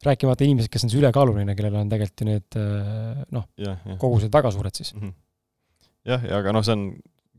rääkimata 0.06 0.48
inimesed, 0.48 0.72
kes 0.72 0.86
on 0.86 0.94
siis 0.94 1.02
ülekaaluline, 1.02 1.56
kellel 1.56 1.82
on 1.82 1.90
tegelikult 1.92 2.22
ju 2.22 2.30
need 2.30 2.60
äh, 2.60 3.26
noh, 3.32 3.50
kogused 4.00 4.34
väga 4.34 4.52
suured 4.52 4.76
siis 4.76 4.94
mm. 4.94 5.02
-hmm. 5.02 5.14
jah, 6.14 6.30
ja 6.30 6.38
aga 6.40 6.56
noh, 6.56 6.64
see 6.64 6.78
on 6.78 6.88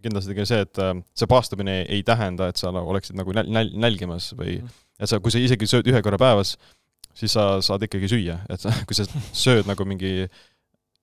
kindlasti 0.04 0.36
ka 0.36 0.46
see, 0.48 0.62
et 0.64 0.80
see 1.16 1.28
paastumine 1.30 1.80
ei 1.88 2.04
tähenda, 2.06 2.52
et 2.52 2.60
sa 2.60 2.70
oleksid 2.70 3.16
nagu 3.18 3.32
näl-, 3.34 3.50
näl-, 3.50 3.74
nälgimas 3.74 4.32
või 4.38 4.60
-hmm 4.60 4.80
et 5.00 5.10
sa, 5.10 5.20
kui 5.22 5.34
sa 5.34 5.42
isegi 5.42 5.68
sööd 5.68 5.88
ühe 5.90 6.02
korra 6.04 6.18
päevas, 6.20 6.54
siis 7.16 7.34
sa 7.34 7.58
saad 7.64 7.86
ikkagi 7.86 8.10
süüa, 8.10 8.40
et 8.50 8.62
sa, 8.62 8.72
kui 8.88 8.96
sa 8.98 9.06
sööd 9.34 9.70
nagu 9.70 9.86
mingi 9.88 10.26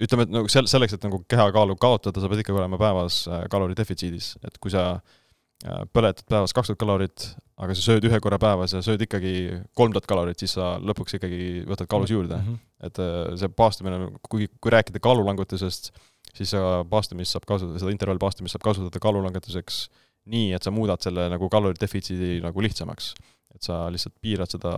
ütleme, 0.01 0.25
et 0.25 0.33
nagu 0.33 0.51
sel-, 0.51 0.69
selleks, 0.69 0.97
et 0.97 1.07
nagu 1.07 1.21
kehakaalu 1.29 1.77
kaotada, 1.81 2.21
sa 2.21 2.31
pead 2.31 2.43
ikkagi 2.43 2.61
olema 2.61 2.79
päevas 2.81 3.23
äh, 3.29 3.45
kaloridefitsiidis, 3.51 4.33
et 4.47 4.57
kui 4.63 4.73
sa 4.73 4.85
äh, 4.97 5.83
põletad 5.93 6.25
päevas 6.31 6.55
kaks 6.57 6.71
tuhat 6.71 6.81
kalorit, 6.81 7.27
aga 7.61 7.75
sa 7.77 7.85
sööd 7.85 8.07
ühe 8.09 8.21
korra 8.23 8.39
päevas 8.41 8.73
ja 8.73 8.81
sööd 8.85 9.03
ikkagi 9.05 9.33
kolm 9.77 9.93
tuhat 9.93 10.09
kalorit, 10.09 10.41
siis 10.41 10.55
sa 10.57 10.73
lõpuks 10.81 11.19
ikkagi 11.19 11.65
võtad 11.69 11.91
kaalus 11.91 12.13
juurde 12.15 12.39
mm. 12.39 12.47
-hmm. 12.47 12.87
et 12.87 13.03
äh, 13.03 13.19
see 13.43 13.51
paastumine, 13.61 14.07
kui, 14.29 14.49
kui 14.57 14.73
rääkida 14.73 15.03
kaalulangutusest, 15.03 15.91
siis 16.37 16.55
paastumist 16.89 17.35
saab 17.35 17.45
kasutada, 17.49 17.79
seda 17.81 17.93
intervallpaastumist 17.93 18.57
saab 18.57 18.65
kasutada 18.69 19.03
kaalulangetuseks 19.03 19.83
nii, 20.31 20.51
et 20.55 20.63
sa 20.63 20.71
muudad 20.73 21.01
selle 21.03 21.27
nagu 21.33 21.49
kaloridefitsiidi 21.51 22.39
nagu 22.43 22.63
lihtsamaks 22.63 23.13
et 23.55 23.65
sa 23.65 23.85
lihtsalt 23.91 24.17
piirad 24.23 24.51
seda 24.51 24.73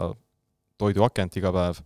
toiduakent 0.82 1.38
iga 1.40 1.52
päev 1.54 1.80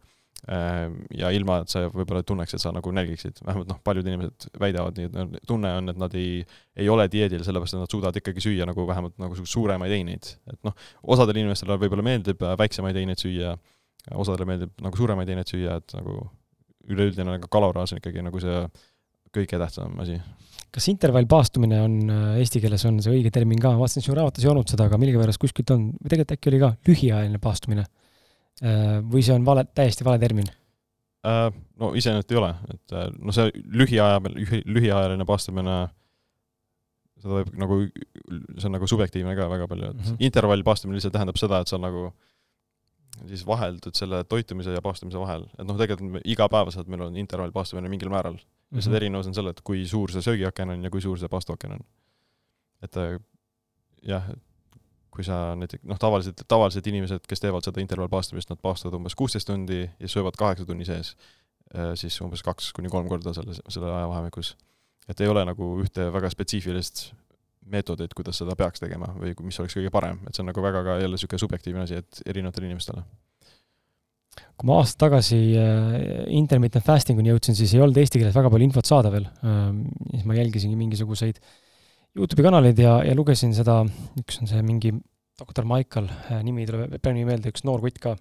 ehm, 0.53 0.97
ja 1.19 1.31
ilma, 1.35 1.59
et 1.63 1.73
sa 1.73 1.83
võib-olla 1.91 2.23
tunneks, 2.27 2.55
et 2.55 2.63
sa 2.63 2.71
nagu 2.75 2.91
nälgiksid, 2.95 3.41
vähemalt 3.45 3.71
noh, 3.71 3.79
paljud 3.85 4.07
inimesed 4.07 4.47
väidavad 4.61 4.99
nii, 4.99 5.09
et 5.11 5.47
tunne 5.49 5.73
on, 5.81 5.91
et 5.93 6.01
nad 6.01 6.17
ei, 6.17 6.41
ei 6.79 6.89
ole 6.91 7.07
dieedil, 7.11 7.43
sellepärast 7.45 7.77
et 7.77 7.83
nad 7.83 7.93
suudavad 7.93 8.19
ikkagi 8.21 8.43
süüa 8.43 8.67
nagu 8.69 8.87
vähemalt 8.89 9.17
nagu 9.21 9.37
suuremaid 9.43 9.95
eineid. 9.99 10.33
et 10.53 10.59
noh, 10.67 10.75
osadele 11.15 11.43
inimestele 11.43 11.79
võib-olla 11.81 12.05
meeldib 12.07 12.43
äh, 12.43 12.57
väiksemaid 12.59 12.99
eineid 13.03 13.23
süüa, 13.23 13.55
osadele 14.15 14.47
meeldib 14.53 14.85
nagu 14.85 15.03
suuremaid 15.03 15.33
eineid 15.33 15.51
süüa, 15.51 15.79
et 15.81 15.97
nagu 15.99 16.21
üleüldine 16.87 17.27
nagu 17.27 17.49
kaloraaž 17.51 17.93
on 17.93 17.99
ikkagi 17.99 18.23
nagu 18.23 18.39
see 18.39 18.61
kõige 19.37 19.61
tähtsam 19.61 19.95
asi 20.03 20.19
kas 20.77 20.87
intervallpaastumine 20.91 21.79
on 21.81 21.95
äh, 22.11 22.25
eesti 22.43 22.61
keeles 22.61 22.83
on 22.85 22.99
see 23.03 23.13
õige 23.15 23.31
termin 23.33 23.59
ka, 23.61 23.71
ma 23.73 23.81
vaatasin, 23.81 24.03
sinu 24.05 24.17
raamatus 24.19 24.45
ei 24.45 24.51
olnud 24.51 24.69
seda, 24.69 24.85
aga 24.85 24.99
millegipärast 25.01 25.41
kuskilt 25.41 25.73
on, 25.73 25.89
või 25.97 26.11
tegelikult 26.11 26.35
äkki 26.35 26.51
oli 26.51 26.61
ka 26.61 26.71
lühiajaline 26.89 27.41
paastumine? 27.41 27.85
Äh, 28.61 28.97
või 29.01 29.23
see 29.25 29.35
on 29.37 29.45
vale, 29.47 29.65
täiesti 29.77 30.05
vale 30.05 30.21
termin? 30.21 30.49
Äh, 31.27 31.47
no 31.81 31.93
iseenesest 31.97 32.33
ei 32.33 32.39
ole, 32.41 32.51
et 32.73 32.97
no 33.17 33.35
see 33.35 33.49
lühiaja, 33.79 34.19
lühiajaline 34.67 35.27
paastumine, 35.29 35.79
seda 37.17 37.39
võib 37.39 37.51
nagu, 37.63 37.79
see 38.59 38.69
on 38.69 38.77
nagu 38.77 38.89
subjektiivne 38.91 39.33
ka 39.39 39.49
väga 39.49 39.69
palju, 39.71 39.91
et 39.93 39.97
mm 39.97 40.07
-hmm. 40.11 40.25
intervallpaastumine 40.29 40.99
lihtsalt 40.99 41.15
tähendab 41.17 41.41
seda, 41.41 41.63
et 41.63 41.73
sa 41.73 41.81
nagu 41.81 42.11
siis 43.25 43.41
vaheldud 43.47 43.95
selle 43.97 44.21
toitumise 44.29 44.75
ja 44.75 44.81
paastumise 44.85 45.17
vahel, 45.17 45.47
et 45.57 45.65
noh, 45.65 45.77
tegelikult 45.79 46.21
igapäevaselt 46.21 46.87
meil 46.87 47.07
on 47.07 47.17
intervallpaastumine 47.17 47.89
mingil 47.89 48.13
määral 48.13 48.37
lihtsalt 48.71 48.91
mm 48.91 48.93
-hmm. 48.93 48.95
erinevus 48.95 49.27
on 49.27 49.33
selle, 49.33 49.49
et 49.49 49.61
kui 49.63 49.85
suur 49.87 50.11
see 50.11 50.21
söögiaken 50.21 50.69
on 50.69 50.83
ja 50.83 50.89
kui 50.89 51.01
suur 51.01 51.19
see 51.19 51.29
paastuaken 51.31 51.71
on. 51.71 51.79
et 52.83 52.97
äh, 52.97 53.19
jah, 54.03 54.29
kui 55.11 55.23
sa 55.23 55.55
näiteks, 55.55 55.83
noh, 55.83 55.97
tavaliselt, 55.99 56.41
tavalised 56.47 56.87
inimesed, 56.87 57.25
kes 57.27 57.41
teevad 57.41 57.65
seda 57.65 57.81
intervallpaastumist, 57.81 58.49
nad 58.49 58.59
paastavad 58.61 58.99
umbes 58.99 59.15
kuusteist 59.17 59.47
tundi 59.47 59.89
ja 59.99 60.07
söövad 60.07 60.37
kaheksa 60.37 60.65
tunni 60.65 60.85
sees, 60.85 61.15
äh, 61.73 61.93
siis 61.95 62.21
umbes 62.21 62.43
kaks 62.45 62.73
kuni 62.73 62.89
kolm 62.93 63.09
korda 63.09 63.33
selle, 63.33 63.55
selle 63.69 63.93
ajavahemikus. 63.93 64.55
et 65.09 65.21
ei 65.21 65.27
ole 65.27 65.45
nagu 65.45 65.69
ühte 65.81 66.11
väga 66.13 66.29
spetsiifilist 66.29 67.13
meetodeid, 67.71 68.11
kuidas 68.15 68.37
seda 68.41 68.55
peaks 68.59 68.79
tegema 68.83 69.07
või 69.15 69.33
mis 69.47 69.59
oleks 69.59 69.75
kõige 69.77 69.91
parem, 69.91 70.19
et 70.27 70.35
see 70.35 70.43
on 70.43 70.49
nagu 70.51 70.63
väga 70.63 70.83
ka 70.83 70.97
jälle 71.01 71.15
niisugune 71.15 71.39
subjektiivne 71.39 71.83
asi, 71.83 72.01
et 72.03 72.21
erinevatele 72.25 72.69
inimestele. 72.69 73.03
Kui 74.57 74.69
ma 74.69 74.79
aasta 74.81 75.05
tagasi 75.05 75.39
äh, 75.57 75.97
intermittent 76.37 76.85
fasting'uni 76.85 77.31
jõudsin, 77.33 77.57
siis 77.57 77.75
ei 77.75 77.83
olnud 77.83 77.97
eesti 78.01 78.21
keeles 78.21 78.35
väga 78.37 78.51
palju 78.53 78.67
infot 78.67 78.89
saada 78.89 79.11
veel. 79.13 79.27
Äh,, 79.45 79.65
siis 80.13 80.27
ma 80.29 80.37
jälgisingi 80.37 80.79
mingisuguseid 80.79 81.41
Youtube'i 82.17 82.47
kanaleid 82.47 82.79
ja, 82.81 82.97
ja 83.05 83.13
lugesin 83.17 83.53
seda, 83.53 83.83
üks 84.17 84.39
on 84.41 84.49
see 84.49 84.63
mingi 84.65 84.95
doktor 85.37 85.67
Michael, 85.69 86.09
äh, 86.31 86.41
nimi 86.45 86.65
ei 86.65 86.69
tule 86.71 86.87
peale 86.97 87.25
meelde, 87.27 87.53
üks 87.53 87.65
noor 87.67 87.83
kutt 87.83 88.01
ka, 88.01 88.15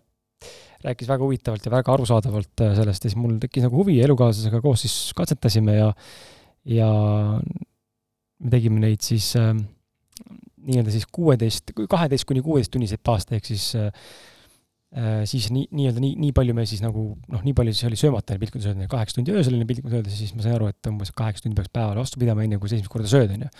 rääkis 0.84 1.08
väga 1.08 1.24
huvitavalt 1.24 1.64
ja 1.64 1.72
väga 1.72 1.94
arusaadavalt 1.94 2.64
sellest 2.76 3.06
ja 3.06 3.10
siis 3.10 3.18
mul 3.18 3.38
tekkis 3.40 3.64
nagu 3.64 3.78
huvi 3.80 3.96
elukaaslasega 4.04 4.60
koos 4.64 4.84
siis 4.84 4.96
katsetasime 5.16 5.78
ja 5.78 5.88
ja 6.68 6.90
me 8.36 8.52
tegime 8.52 8.82
neid 8.82 9.04
siis 9.04 9.30
äh, 9.40 9.54
nii-öelda 10.66 10.92
siis 10.94 11.06
kuueteist, 11.12 11.72
kaheteist 11.88 12.26
kuni 12.28 12.42
kuueteisttunniseid 12.44 13.02
paaste, 13.06 13.38
ehk 13.38 13.48
siis 13.48 13.70
äh, 13.78 13.90
siis 15.28 15.50
nii, 15.52 15.66
nii-öelda 15.76 16.00
nii, 16.00 16.14
nii 16.22 16.32
palju 16.36 16.54
me 16.56 16.64
siis 16.68 16.80
nagu 16.80 17.02
noh, 17.32 17.42
nii 17.44 17.52
palju 17.56 17.74
siis 17.74 17.88
oli 17.88 17.98
söömata 18.00 18.38
piltlikult 18.40 18.64
öeldes, 18.70 18.88
kaheksa 18.92 19.18
tundi 19.18 19.34
öösel 19.34 19.58
oli 19.58 19.66
piltlikult 19.68 19.98
öeldes, 19.98 20.16
siis 20.16 20.32
ma 20.36 20.44
sain 20.44 20.56
aru, 20.56 20.70
et 20.72 20.88
umbes 20.88 21.12
kaheksa 21.16 21.44
tundi 21.44 21.58
peaks 21.58 21.72
päeval 21.74 22.00
vastu 22.00 22.22
pidama, 22.22 22.46
enne 22.46 22.60
kui 22.62 22.70
sa 22.70 22.78
esimest 22.78 22.92
korda 22.92 23.10
sööd, 23.10 23.34
on 23.36 23.44
ju. 23.44 23.50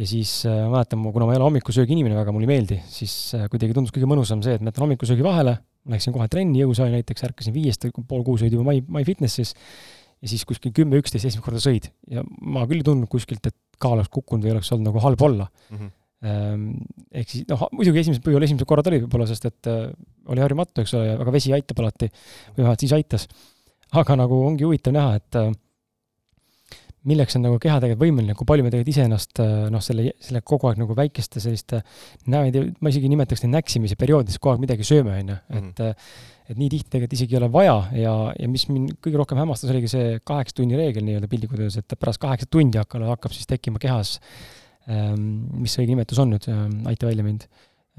ja 0.00 0.08
siis 0.08 0.32
äh, 0.48 0.62
ma 0.64 0.78
mäletan, 0.78 1.04
kuna 1.12 1.28
ma 1.28 1.36
ei 1.36 1.42
ole 1.42 1.48
hommikusöögi 1.50 1.92
inimene 1.96 2.16
väga, 2.16 2.32
mulle 2.32 2.48
ei 2.48 2.54
meeldi, 2.54 2.80
siis 2.88 3.14
äh, 3.36 3.44
kuidagi 3.52 3.76
tundus 3.76 3.92
kõige 3.92 4.08
mõnusam 4.08 4.40
see, 4.46 4.56
et 4.56 4.64
ma 4.64 4.72
jätan 4.72 4.86
hommikusöögi 4.86 5.26
vahele, 5.26 5.58
läksin 5.92 6.16
kohe 6.16 6.28
trenni, 6.32 6.62
jõusaali 6.64 6.96
näiteks, 6.96 7.28
ärkasin 7.28 7.56
viiest, 7.56 7.88
pool 8.08 8.24
kuus 8.24 8.44
olid 8.44 8.56
juba 8.56 8.70
My, 8.72 8.80
MyFitnesses 9.00 9.52
ja 10.20 10.28
siis 10.28 10.44
kuskil 10.48 10.72
kümme, 10.76 11.00
üksteist 11.00 11.28
esimest 11.28 11.44
korda 11.44 11.60
sõid 11.62 11.88
ja 12.12 12.24
ma 12.24 12.66
küll 12.68 12.80
ei 12.80 12.86
tundnud 12.86 13.12
kuskilt, 13.12 13.44
et 13.48 13.56
kaal 13.80 13.98
oleks 13.98 14.12
kukkunud 14.12 14.44
või 14.44 14.54
oleks 14.56 14.72
olnud 14.72 14.90
nagu 14.90 15.02
halb 15.04 15.24
olla 15.24 15.46
mm. 15.48 15.76
-hmm. 15.76 15.96
Ehk 16.20 17.30
siis 17.32 17.46
noh, 17.48 17.62
muidugi 17.72 18.02
esimesed, 18.02 18.20
võib-olla 18.26 18.44
esimesed 18.44 18.68
korrad 18.68 18.90
oli 18.90 19.00
võib-olla, 19.00 19.26
sest 19.30 19.46
et 19.48 19.70
äh, 19.72 19.86
oli 20.28 20.42
harjumatu, 20.44 20.82
eks 20.82 20.92
ole, 20.98 21.14
aga 21.16 21.32
vesi 21.32 21.54
aitab 21.56 21.80
alati 21.80 22.10
või 22.10 22.60
vähemalt 22.60 22.84
siis 22.84 22.92
aitas. 22.92 23.26
aga 23.96 24.16
nagu 24.20 24.44
ongi 24.46 24.66
huvitav 24.68 24.92
näha, 24.94 25.16
et 25.16 25.38
äh, 25.40 25.48
milleks 27.08 27.38
on 27.38 27.46
nagu 27.46 27.56
keha 27.62 27.78
tegelikult 27.80 28.04
võimeline, 28.04 28.36
kui 28.36 28.48
palju 28.50 28.66
me 28.66 28.72
tegelikult 28.74 28.92
iseennast 28.92 29.40
äh, 29.40 29.64
noh, 29.72 29.80
selle, 29.84 30.12
selle 30.20 30.44
kogu 30.44 30.68
aeg 30.68 30.82
nagu 30.82 30.98
väikeste 30.98 31.40
selliste, 31.40 31.80
ma 32.28 32.44
isegi 32.92 33.08
nimetaks 33.08 33.46
neid 33.46 33.56
näksimise 33.56 33.96
perioodides 33.96 34.36
kogu 34.36 34.58
aeg 34.58 34.64
midagi 34.66 34.84
sööme, 34.84 35.16
on 35.24 35.32
ju, 35.32 35.40
et 35.56 35.80
-hmm. 35.80 36.06
et 36.52 36.60
nii 36.60 36.68
tihti 36.76 36.90
tegelikult 36.92 37.16
isegi 37.16 37.36
ei 37.38 37.40
ole 37.40 37.52
vaja 37.52 37.76
ja, 37.96 38.14
ja 38.36 38.48
mis 38.48 38.68
mind 38.68 38.98
kõige 39.00 39.24
rohkem 39.24 39.40
hämmastas, 39.40 39.72
oligi 39.72 39.88
see 39.88 40.18
kaheksa 40.20 40.60
tunni 40.60 40.76
reegel 40.76 41.08
nii-öelda 41.08 41.32
piltlikult 41.32 41.64
öeldes, 41.64 41.80
et 41.80 41.96
pärast 41.96 42.20
kaheksat 42.20 42.50
tundi 42.50 42.76
hakkab, 42.76 43.08
hakkab 43.08 43.32
siis 43.32 43.48
tekkima 43.48 43.80
kehas 43.80 44.18
ähm, 44.18 44.59
mis 44.90 45.74
see 45.74 45.84
õige 45.84 45.94
nimetus 45.94 46.20
on 46.22 46.32
nüüd, 46.34 46.46
ähm, 46.52 46.78
aita 46.90 47.08
välja 47.10 47.26
mind, 47.26 47.48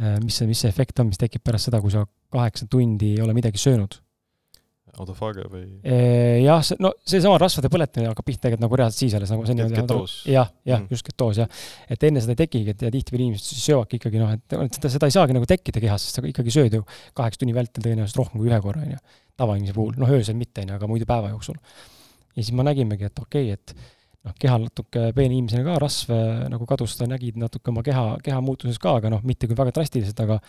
äh, 0.02 0.18
mis 0.24 0.40
see, 0.42 0.50
mis 0.50 0.64
see 0.64 0.72
efekt 0.72 1.00
on, 1.00 1.12
mis 1.12 1.22
tekib 1.22 1.44
pärast 1.46 1.70
seda, 1.70 1.82
kui 1.84 1.94
sa 1.94 2.06
kaheksa 2.34 2.68
tundi 2.72 3.16
ei 3.16 3.22
ole 3.24 3.36
midagi 3.38 3.62
söönud 3.62 4.00
autofaagia 5.00 5.48
või? 5.52 5.64
jah, 6.44 6.62
see, 6.66 6.78
no 6.84 6.92
seesama 7.08 7.38
rasvade 7.42 7.70
põletamine 7.72 8.12
hakkab 8.12 8.28
pihta 8.28 8.46
tegelikult 8.46 8.66
nagu 8.66 8.80
reaalselt 8.80 9.04
siis 9.04 9.16
alles, 9.18 9.32
nagu 9.34 9.46
see 9.48 9.56
nii-öelda 9.58 9.84
ketoos. 9.84 10.16
jah, 10.30 10.50
jah 10.68 10.82
mm., 10.82 10.92
just 10.92 11.08
ketoos, 11.08 11.40
jah. 11.42 11.62
et 11.92 12.04
enne 12.08 12.24
seda 12.24 12.36
ei 12.36 12.42
tekigi, 12.44 12.76
et 12.76 12.84
ja 12.86 12.92
tihtipeale 12.94 13.28
inimesed 13.28 13.62
söövadki 13.62 14.00
ikkagi 14.02 14.22
noh, 14.22 14.34
et 14.36 14.78
seda, 14.78 14.92
seda 14.98 15.10
ei 15.10 15.16
saagi 15.16 15.38
nagu 15.38 15.48
tekkida 15.50 15.84
kehas, 15.84 16.08
sest 16.08 16.20
sa 16.20 16.26
ikkagi 16.28 16.54
sööd 16.54 16.78
ju 16.80 16.84
kaheksa 17.18 17.44
tunni 17.44 17.56
vältel 17.56 17.86
tõenäoliselt 17.86 18.20
rohkem 18.20 18.42
kui 18.44 18.52
ühe 18.52 18.60
korra, 18.64 18.84
on 18.84 18.96
ju. 18.98 19.02
tavainimese 19.40 19.78
puhul, 19.78 19.96
noh 20.02 20.14
öösel 20.18 20.38
mitte, 20.40 20.66
on 20.66 20.74
ju, 20.74 20.82
aga 20.82 20.92
muidu 20.92 21.08
päeva 21.10 21.32
jooksul. 21.32 21.60
ja 22.36 22.42
siis 22.42 22.54
ma 22.58 22.68
nägimegi, 22.68 23.08
et 23.08 23.24
okei 23.24 23.54
okay,, 23.54 23.60
et 23.60 23.76
noh, 24.28 24.36
kehal 24.40 24.68
natuke 24.68 25.10
peene 25.18 25.36
inimesena 25.36 25.66
ka 25.66 25.80
rasv 25.82 26.14
nagu 26.52 26.68
kadus, 26.70 26.96
ta 27.00 27.08
nägi 27.10 27.34
natuke 27.40 27.74
oma 27.74 27.84
keha, 27.86 28.06
keha 28.24 28.42
muutuses 28.46 28.80
ka, 28.82 28.98
aga 29.02 29.12
noh, 29.14 29.24
mitte 29.28 29.50
küll 29.50 29.60
väga 29.60 29.74
drastiliselt, 29.76 30.20
aga 30.26 30.40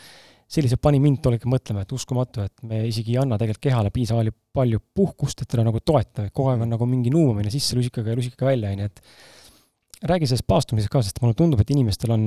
selliselt 0.53 0.83
pani 0.85 1.01
mind 1.01 1.23
tol 1.25 1.37
hetkel 1.37 1.51
mõtlema, 1.53 1.85
et 1.85 1.93
uskumatu, 1.97 2.45
et 2.45 2.67
me 2.69 2.83
isegi 2.89 3.15
ei 3.15 3.23
anna 3.23 3.39
tegelikult 3.41 3.65
kehale 3.71 3.93
piisavalt 3.95 4.37
palju 4.53 4.83
puhkust, 4.95 5.45
et 5.45 5.49
teda 5.49 5.65
nagu 5.65 5.81
toetada, 5.81 6.29
et 6.29 6.35
kogu 6.37 6.53
aeg 6.53 6.67
on 6.67 6.75
nagu 6.75 6.89
mingi 6.89 7.13
nuumamine 7.13 7.53
sisse 7.53 7.79
lusikaga 7.79 8.13
ja 8.13 8.19
lusikaga 8.19 8.51
välja, 8.51 8.75
on 8.75 8.83
ju, 8.85 8.91
et 8.91 10.11
räägi 10.13 10.29
sellest 10.29 10.47
paastumisest 10.51 10.93
ka, 10.93 11.01
sest 11.07 11.23
mulle 11.23 11.37
tundub, 11.39 11.63
et 11.63 11.73
inimestel 11.73 12.13
on 12.13 12.27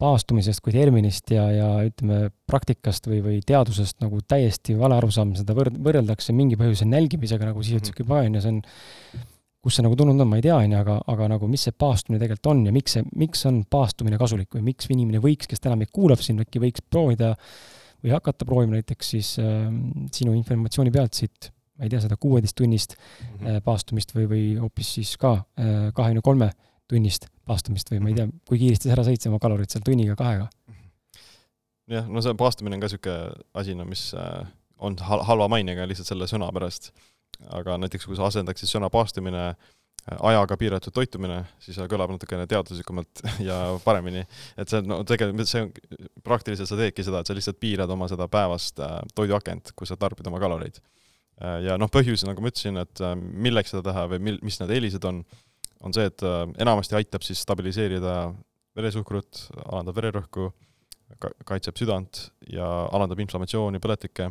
paastumisest 0.00 0.62
kui 0.64 0.72
terminist 0.72 1.32
ja, 1.34 1.48
ja 1.52 1.68
ütleme, 1.88 2.30
praktikast 2.48 3.08
või, 3.10 3.18
või 3.24 3.40
teadusest 3.46 3.98
nagu 4.04 4.20
täiesti 4.28 4.76
vale 4.78 4.96
arusaam, 5.00 5.34
seda 5.36 5.56
võrd-, 5.56 5.80
võrreldakse 5.82 6.36
mingi 6.36 6.58
põhjusel 6.60 6.88
nälgimisega, 6.92 7.50
nagu 7.50 7.64
siia 7.66 7.80
ütles 7.80 7.92
Mhm. 7.92 8.04
juba, 8.04 8.22
on 8.24 8.38
ju, 8.38 8.44
see 8.44 8.54
on 8.54 8.62
kus 9.60 9.76
see 9.76 9.84
nagu 9.84 9.96
tulnud 9.98 10.20
on, 10.22 10.28
ma 10.30 10.38
ei 10.40 10.44
tea, 10.46 10.56
on 10.56 10.72
ju, 10.72 10.78
aga, 10.80 10.96
aga 11.12 11.26
nagu 11.34 11.48
mis 11.50 11.66
see 11.68 11.74
paastumine 11.76 12.20
tegelikult 12.22 12.50
on 12.54 12.62
ja 12.64 12.72
miks 12.72 12.96
see, 12.96 13.04
miks 13.20 13.44
on 13.50 13.62
paastumine 13.70 14.16
kasulik 14.20 14.54
või 14.56 14.64
miks 14.70 14.88
inimene 14.88 15.20
võiks, 15.20 15.48
kes 15.50 15.60
täna 15.60 15.76
meid 15.76 15.92
kuulab 15.92 16.22
siin, 16.24 16.40
äkki 16.40 16.62
võiks 16.62 16.84
proovida 16.88 17.34
või 18.00 18.14
hakata 18.14 18.46
proovima 18.48 18.78
näiteks 18.78 19.10
siis 19.16 19.34
äh, 19.42 19.66
sinu 20.16 20.32
informatsiooni 20.38 20.92
pealt 20.94 21.18
siit, 21.18 21.50
ma 21.76 21.84
ei 21.84 21.92
tea, 21.92 22.00
seda 22.06 22.16
kuueteisttunnist 22.20 22.96
Mhm. 22.96 23.46
äh, 23.46 23.60
paastumist 23.64 24.14
või, 24.16 24.26
või 24.30 24.44
hoopis 24.62 24.94
siis 24.96 25.16
ka 25.20 25.34
äh, 25.36 25.90
kahekümne 25.96 26.24
kolme 26.24 26.50
tunnist 26.88 27.28
paastumist 27.46 27.92
või 27.92 28.00
ma 28.00 28.08
ei 28.10 28.16
tea, 28.16 28.30
kui 28.48 28.58
kiiresti 28.58 28.88
sa 28.88 28.96
ära 28.96 29.04
sõid 29.06 29.28
oma 29.28 29.38
kalorid 29.42 29.70
seal 29.70 29.84
tunniga, 29.84 30.16
kahega? 30.18 30.48
jah, 31.90 32.08
no 32.08 32.22
see 32.24 32.34
paastumine 32.38 32.78
on 32.78 32.82
ka 32.82 32.88
niisugune 32.88 33.44
asi, 33.60 33.74
no 33.76 33.84
mis 33.84 34.08
äh, 34.16 34.46
on 34.80 34.96
hal-, 35.04 35.24
halva 35.28 35.48
mainega 35.52 35.84
lihtsalt 35.88 36.08
selle 36.08 36.28
sõna 36.30 36.48
pärast. 36.54 36.92
Aga 37.56 37.76
näiteks 37.80 38.06
kui 38.08 38.18
sa 38.18 38.28
asendaksid 38.28 38.70
sõna 38.70 38.90
paastumine 38.92 39.42
äh, 39.50 39.68
ajaga 40.30 40.56
piiratud 40.60 40.94
toitumine, 40.94 41.40
siis 41.62 41.78
kõlab 41.90 42.12
natukene 42.14 42.46
teaduslikumalt 42.50 43.22
ja 43.48 43.58
paremini. 43.84 44.24
et 44.56 44.72
see, 44.72 44.82
no 44.86 45.02
tegelikult 45.08 45.50
see 45.50 45.64
on, 45.66 45.72
praktiliselt 46.26 46.70
sa 46.70 46.78
teedki 46.78 47.04
seda, 47.06 47.20
et 47.20 47.30
sa 47.30 47.36
lihtsalt 47.36 47.60
piirad 47.62 47.90
oma 47.92 48.08
seda 48.10 48.28
päevast 48.30 48.80
äh, 48.84 48.98
toiduakent, 49.14 49.74
kus 49.76 49.92
sa 49.92 49.98
tarbid 50.00 50.28
oma 50.30 50.42
kaloreid. 50.42 50.80
ja 51.64 51.78
noh, 51.80 51.88
põhjus, 51.88 52.20
nagu 52.28 52.42
ma 52.44 52.50
ütlesin, 52.52 52.76
et 52.76 53.00
milleks 53.16 53.72
seda 53.72 53.80
teha 53.86 54.02
või 54.12 54.18
mil-, 54.26 54.42
mis 54.44 54.58
need 54.60 54.74
eelised 54.76 55.04
on, 55.08 55.22
on 55.80 55.94
see, 55.96 56.04
et 56.10 56.24
enamasti 56.60 56.98
aitab 56.98 57.24
siis 57.24 57.40
stabiliseerida 57.40 58.16
veresuhkrut, 58.76 59.46
alandab 59.64 59.96
vererõhku, 59.96 60.50
kaitseb 61.48 61.80
südant 61.80 62.26
ja 62.52 62.66
alandab 62.92 63.22
inflammatsiooni, 63.24 63.80
põletikke, 63.80 64.28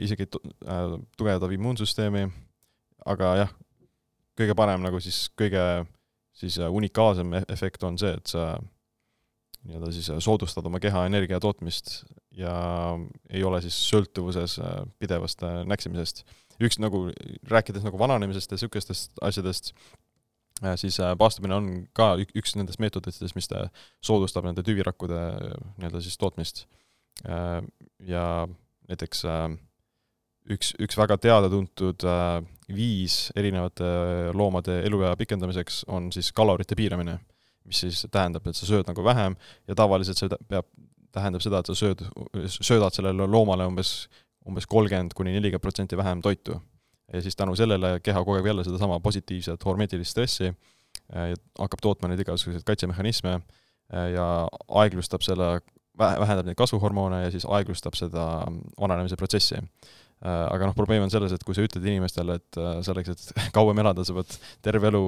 isegi 0.00 0.26
tugevdab 0.30 1.52
immuunsüsteemi, 1.56 2.26
aga 3.08 3.32
jah, 3.44 3.54
kõige 4.38 4.56
parem 4.56 4.84
nagu 4.84 5.00
siis 5.00 5.28
kõige 5.38 5.62
siis 6.36 6.58
unikaalsem 6.60 7.32
e-, 7.38 7.46
efekt 7.52 7.84
on 7.88 7.98
see, 8.00 8.12
et 8.16 8.32
sa 8.32 8.52
nii-öelda 9.68 9.90
siis 9.92 10.08
soodustad 10.24 10.66
oma 10.68 10.80
keha 10.80 11.04
energia 11.08 11.40
tootmist 11.40 12.02
ja 12.36 12.52
ei 13.28 13.42
ole 13.44 13.60
siis 13.64 13.76
sõltuvuses 13.90 14.56
pidevast 14.98 15.44
näksimisest. 15.68 16.24
üks 16.60 16.76
nagu, 16.80 17.08
rääkides 17.48 17.84
nagu 17.84 17.98
vananemisest 17.98 18.52
ja 18.52 18.56
niisugustest 18.56 19.20
asjadest, 19.24 19.72
siis 20.76 20.98
paastumine 21.18 21.56
on 21.56 21.68
ka 21.96 22.14
üks 22.20 22.56
nendest 22.56 22.80
meetoditest, 22.80 23.36
mis 23.36 23.48
soodustab 24.04 24.44
nende 24.44 24.64
tüvirakkude 24.64 25.20
nii-öelda 25.78 26.00
siis 26.04 26.18
tootmist. 26.20 26.66
Ja 28.08 28.24
näiteks 28.88 29.24
üks, 30.50 30.72
üks 30.82 30.98
väga 30.98 31.16
teada-tuntud 31.20 32.06
viis 32.70 33.30
erinevate 33.38 33.90
loomade 34.36 34.80
eluea 34.86 35.12
pikendamiseks 35.18 35.84
on 35.90 36.10
siis 36.14 36.30
kalorite 36.36 36.76
piiramine, 36.78 37.18
mis 37.66 37.82
siis 37.84 38.04
tähendab, 38.10 38.46
et 38.46 38.58
sa 38.58 38.68
sööd 38.68 38.88
nagu 38.90 39.04
vähem 39.04 39.36
ja 39.68 39.76
tavaliselt 39.78 40.20
see 40.20 40.40
peab, 40.48 40.68
tähendab 41.14 41.42
seda, 41.42 41.60
et 41.60 41.70
sa 41.70 41.76
sööd, 41.78 42.04
söödad 42.46 42.94
sellele 42.94 43.26
loomale 43.26 43.66
umbes, 43.66 43.94
umbes 44.46 44.68
kolmkümmend 44.70 45.16
kuni 45.18 45.34
nelikümmend 45.34 45.64
protsenti 45.64 45.98
vähem 45.98 46.22
toitu 46.22 46.60
ja 47.12 47.22
siis 47.22 47.36
tänu 47.36 47.56
sellele 47.56 48.00
keha 48.02 48.24
kogeb 48.24 48.46
jälle 48.46 48.64
sedasama 48.64 49.00
positiivset 49.00 49.64
hormeetilist 49.64 50.10
stressi, 50.10 50.52
hakkab 51.58 51.82
tootma 51.82 52.10
neid 52.10 52.22
igasuguseid 52.22 52.64
kaitsemehhanisme 52.66 53.40
ja 54.14 54.26
aeglustab 54.82 55.24
selle, 55.26 55.60
vähendab 55.98 56.46
neid 56.46 56.58
kasvuhormoone 56.58 57.24
ja 57.24 57.32
siis 57.34 57.46
aeglustab 57.48 57.98
seda 57.98 58.26
vananemise 58.80 59.18
protsessi. 59.18 59.58
Aga 60.20 60.68
noh, 60.68 60.76
probleem 60.76 61.06
on 61.06 61.12
selles, 61.12 61.32
et 61.32 61.44
kui 61.46 61.56
sa 61.56 61.64
ütled 61.64 61.86
inimestele, 61.86 62.36
et 62.40 62.60
selleks, 62.84 63.14
et 63.14 63.42
kauem 63.56 63.78
elada, 63.80 64.04
sa 64.04 64.16
pead 64.16 64.36
terve 64.64 64.90
elu 64.90 65.04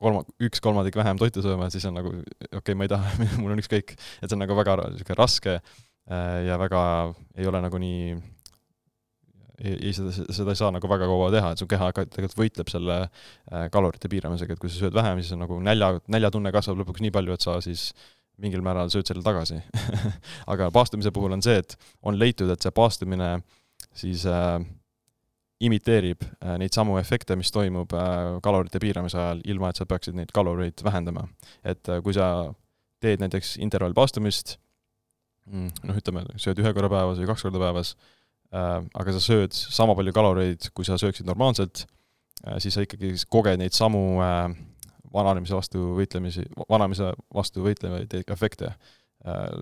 kolma, 0.00 0.24
üks 0.40 0.62
kolmandik 0.64 0.96
vähem 0.96 1.20
toitu 1.20 1.44
sööma, 1.44 1.68
siis 1.72 1.84
on 1.90 1.98
nagu 1.98 2.14
okei 2.14 2.58
okay,, 2.62 2.78
ma 2.78 2.88
ei 2.88 2.92
taha 2.92 3.14
mul 3.42 3.52
on 3.52 3.60
ükskõik. 3.60 3.96
et 3.96 4.26
see 4.26 4.36
on 4.36 4.44
nagu 4.46 4.56
väga 4.56 4.78
niisugune 4.80 5.18
raske 5.20 5.60
ja 6.46 6.56
väga 6.58 6.82
ei 7.38 7.46
ole 7.46 7.60
nagu 7.62 7.78
nii 7.78 8.14
ei, 9.60 9.74
ei, 9.74 9.92
seda, 9.94 10.12
seda 10.32 10.54
ei 10.54 10.58
saa 10.58 10.70
nagu 10.74 10.88
väga 10.90 11.08
kaua 11.08 11.28
teha, 11.34 11.52
et 11.52 11.60
su 11.60 11.68
keha 11.70 11.90
tegelikult 11.98 12.38
võitleb 12.38 12.72
selle 12.72 12.96
äh, 13.04 13.66
kalorite 13.72 14.08
piiramisega, 14.12 14.56
et 14.56 14.62
kui 14.62 14.72
sa 14.72 14.80
sööd 14.80 14.96
vähem, 14.96 15.20
siis 15.20 15.36
on 15.36 15.44
nagu 15.44 15.58
nälja, 15.64 15.92
näljatunne 16.10 16.52
kasvab 16.54 16.80
lõpuks 16.80 17.04
nii 17.04 17.12
palju, 17.14 17.36
et 17.36 17.44
sa 17.44 17.58
siis 17.64 17.90
mingil 18.40 18.64
määral 18.64 18.88
sööd 18.92 19.08
selle 19.10 19.24
tagasi. 19.24 19.60
Aga 20.52 20.70
paastumise 20.72 21.12
puhul 21.12 21.36
on 21.36 21.44
see, 21.44 21.58
et 21.60 21.76
on 22.00 22.16
leitud, 22.16 22.48
et 22.48 22.64
see 22.64 22.72
paastumine 22.72 23.34
siis 23.94 24.26
äh, 24.26 24.60
imiteerib 25.60 26.24
äh, 26.24 26.56
neid 26.60 26.74
samu 26.74 26.96
efekte, 27.00 27.36
mis 27.36 27.52
toimub 27.52 27.92
äh, 27.96 28.38
kalorite 28.44 28.80
piiramise 28.82 29.18
ajal, 29.20 29.42
ilma 29.52 29.70
et 29.70 29.80
sa 29.80 29.86
peaksid 29.88 30.16
neid 30.16 30.32
kaloreid 30.34 30.80
vähendama. 30.84 31.26
et 31.64 31.88
äh, 31.88 32.00
kui 32.04 32.16
sa 32.16 32.52
teed 33.00 33.20
näiteks 33.20 33.58
intervallpaastumist, 33.64 34.56
mm, 35.50 35.68
noh, 35.88 36.00
ütleme, 36.00 36.24
sööd 36.40 36.60
ühe 36.60 36.72
korra 36.76 36.90
päevas 36.92 37.20
või 37.20 37.28
kaks 37.30 37.46
korda 37.46 37.62
päevas, 37.62 37.94
aga 38.50 39.12
sa 39.14 39.20
sööd 39.22 39.54
sama 39.54 39.94
palju 39.94 40.12
kaloreid, 40.12 40.66
kui 40.74 40.84
sa 40.84 40.96
sööksid 40.98 41.24
normaalselt, 41.24 41.84
siis 42.58 42.74
sa 42.74 42.82
ikkagi 42.82 43.12
koged 43.30 43.60
neid 43.60 43.72
samu 43.72 44.18
vananemise 45.14 45.54
vastu 45.54 45.92
võitlemisi, 45.94 46.42
vananemise 46.66 47.12
vastu 47.32 47.62
võitlevaid 47.62 48.16
efekte 48.20 48.72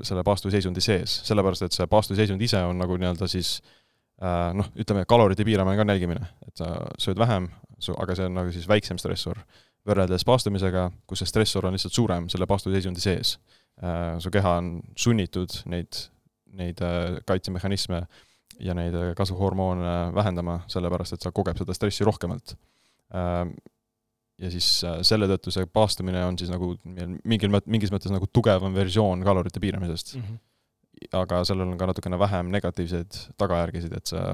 selle 0.08 0.24
paastuseisundi 0.24 0.82
sees, 0.82 1.18
sellepärast 1.28 1.68
et 1.68 1.76
see 1.76 1.86
paastuseisund 1.92 2.42
ise 2.42 2.64
on 2.64 2.80
nagu 2.80 2.96
nii-öelda 2.96 3.28
siis 3.28 3.58
äh, 3.60 3.70
Äh, 3.70 3.86
noh, 4.18 4.68
ütleme, 4.78 5.04
kalorite 5.08 5.46
piiramine 5.46 5.78
ka 5.78 5.86
on 5.86 5.92
jälgimine, 5.94 6.28
et 6.46 6.60
sa 6.60 6.74
sööd 7.00 7.20
vähem, 7.20 7.48
aga 7.94 8.16
see 8.18 8.26
on 8.26 8.36
nagu 8.40 8.52
siis 8.54 8.66
väiksem 8.70 8.98
stressor, 8.98 9.40
võrreldes 9.88 10.26
paastumisega, 10.26 10.88
kus 11.08 11.22
see 11.22 11.30
stressor 11.30 11.68
on 11.68 11.76
lihtsalt 11.76 11.94
suurem 11.94 12.26
selle 12.32 12.48
paastuseisundi 12.50 13.02
sees. 13.02 13.36
Äh, 13.78 14.16
su 14.22 14.32
keha 14.34 14.56
on 14.58 14.72
sunnitud 14.98 15.54
neid, 15.70 16.00
neid 16.58 16.82
äh, 16.82 17.20
kaitsemehhanisme 17.28 18.02
ja 18.58 18.74
neid 18.74 18.96
kasvuhormoone 19.16 19.96
vähendama, 20.16 20.60
sellepärast 20.72 21.14
et 21.14 21.24
sa 21.24 21.30
kogeb 21.34 21.60
seda 21.60 21.76
stressi 21.76 22.06
rohkemalt. 22.06 22.56
Ja 24.38 24.50
siis 24.52 24.66
selle 25.06 25.28
tõttu 25.30 25.52
see 25.54 25.66
paastumine 25.70 26.20
on 26.26 26.36
siis 26.38 26.50
nagu 26.50 26.72
mingil 27.24 27.54
mingis 27.70 27.92
mõttes 27.94 28.12
nagu 28.12 28.26
tugevam 28.34 28.74
versioon 28.74 29.22
kalorite 29.26 29.62
piiramisest 29.62 30.16
mm. 30.16 30.26
-hmm 30.26 30.47
aga 31.16 31.42
sellel 31.48 31.72
on 31.72 31.78
ka 31.80 31.88
natukene 31.90 32.18
vähem 32.20 32.50
negatiivseid 32.54 33.20
tagajärgisid, 33.40 33.94
et 33.98 34.12
sa, 34.12 34.24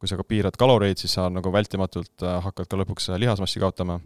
kui 0.00 0.10
sa 0.10 0.18
ka 0.18 0.26
piirad 0.28 0.56
kaloreid, 0.60 1.00
siis 1.00 1.14
sa 1.18 1.28
nagu 1.32 1.52
vältimatult 1.54 2.24
äh, 2.26 2.38
hakkad 2.46 2.70
ka 2.70 2.80
lõpuks 2.80 3.10
lihasmassi 3.22 3.62
kaotama, 3.62 3.98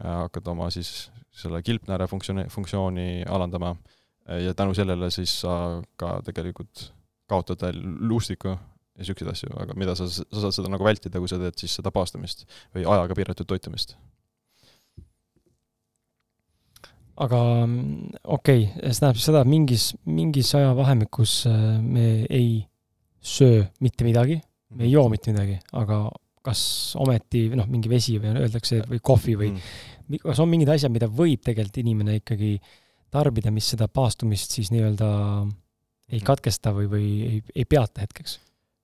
äh, 0.00 0.20
hakkad 0.24 0.52
oma 0.54 0.70
siis 0.74 1.10
selle 1.34 1.62
kilpnääre 1.66 2.06
funktsiooni, 2.10 2.46
funktsiooni 2.52 3.08
alandama 3.26 3.74
ja 4.40 4.54
tänu 4.56 4.72
sellele 4.74 5.10
siis 5.12 5.32
sa 5.42 5.82
ka 6.00 6.20
tegelikult 6.24 6.86
kaotad 7.28 7.66
luustiku 7.74 8.54
ja 8.54 9.02
niisuguseid 9.02 9.32
asju, 9.32 9.50
aga 9.58 9.74
mida 9.76 9.96
sa, 9.98 10.06
sa 10.08 10.24
saad 10.30 10.54
seda 10.54 10.70
nagu 10.70 10.86
vältida, 10.86 11.18
kui 11.18 11.28
sa 11.28 11.40
teed 11.40 11.58
siis 11.58 11.74
seda 11.80 11.90
paastamist 11.92 12.46
või 12.76 12.86
ajaga 12.86 13.16
piiratud 13.18 13.48
toitumist 13.50 13.96
aga 17.22 17.40
mm, 17.66 18.20
okei 18.24 18.64
okay,, 18.66 18.90
see 18.90 19.00
tähendab 19.00 19.18
siis 19.18 19.28
seda, 19.30 19.42
et 19.44 19.50
mingis, 19.50 19.88
mingis 20.10 20.50
ajavahemikus 20.58 21.34
äh, 21.50 21.58
me 21.80 22.06
ei 22.26 22.64
söö 23.24 23.62
mitte 23.84 24.06
midagi, 24.06 24.40
me 24.74 24.86
ei 24.86 24.92
joo 24.92 25.06
mitte 25.12 25.32
midagi, 25.32 25.58
aga 25.78 26.04
kas 26.44 26.60
ometi 27.00 27.46
noh, 27.56 27.68
mingi 27.70 27.88
vesi 27.88 28.18
või 28.20 28.34
öeldakse, 28.36 28.82
või 28.90 29.00
kohvi 29.00 29.36
või 29.40 29.52
mm. 29.54 30.24
kas 30.26 30.42
on 30.42 30.50
mingid 30.50 30.74
asjad, 30.74 30.92
mida 30.92 31.08
võib 31.08 31.44
tegelikult 31.46 31.80
inimene 31.80 32.18
ikkagi 32.20 32.58
tarbida, 33.14 33.52
mis 33.54 33.70
seda 33.72 33.88
paastumist 33.88 34.56
siis 34.58 34.72
nii-öelda 34.74 35.08
ei 36.10 36.18
mm. 36.18 36.26
katkesta 36.26 36.74
või, 36.76 36.90
või 36.90 37.06
ei, 37.28 37.40
ei 37.54 37.64
peata 37.68 38.04
hetkeks? 38.04 38.38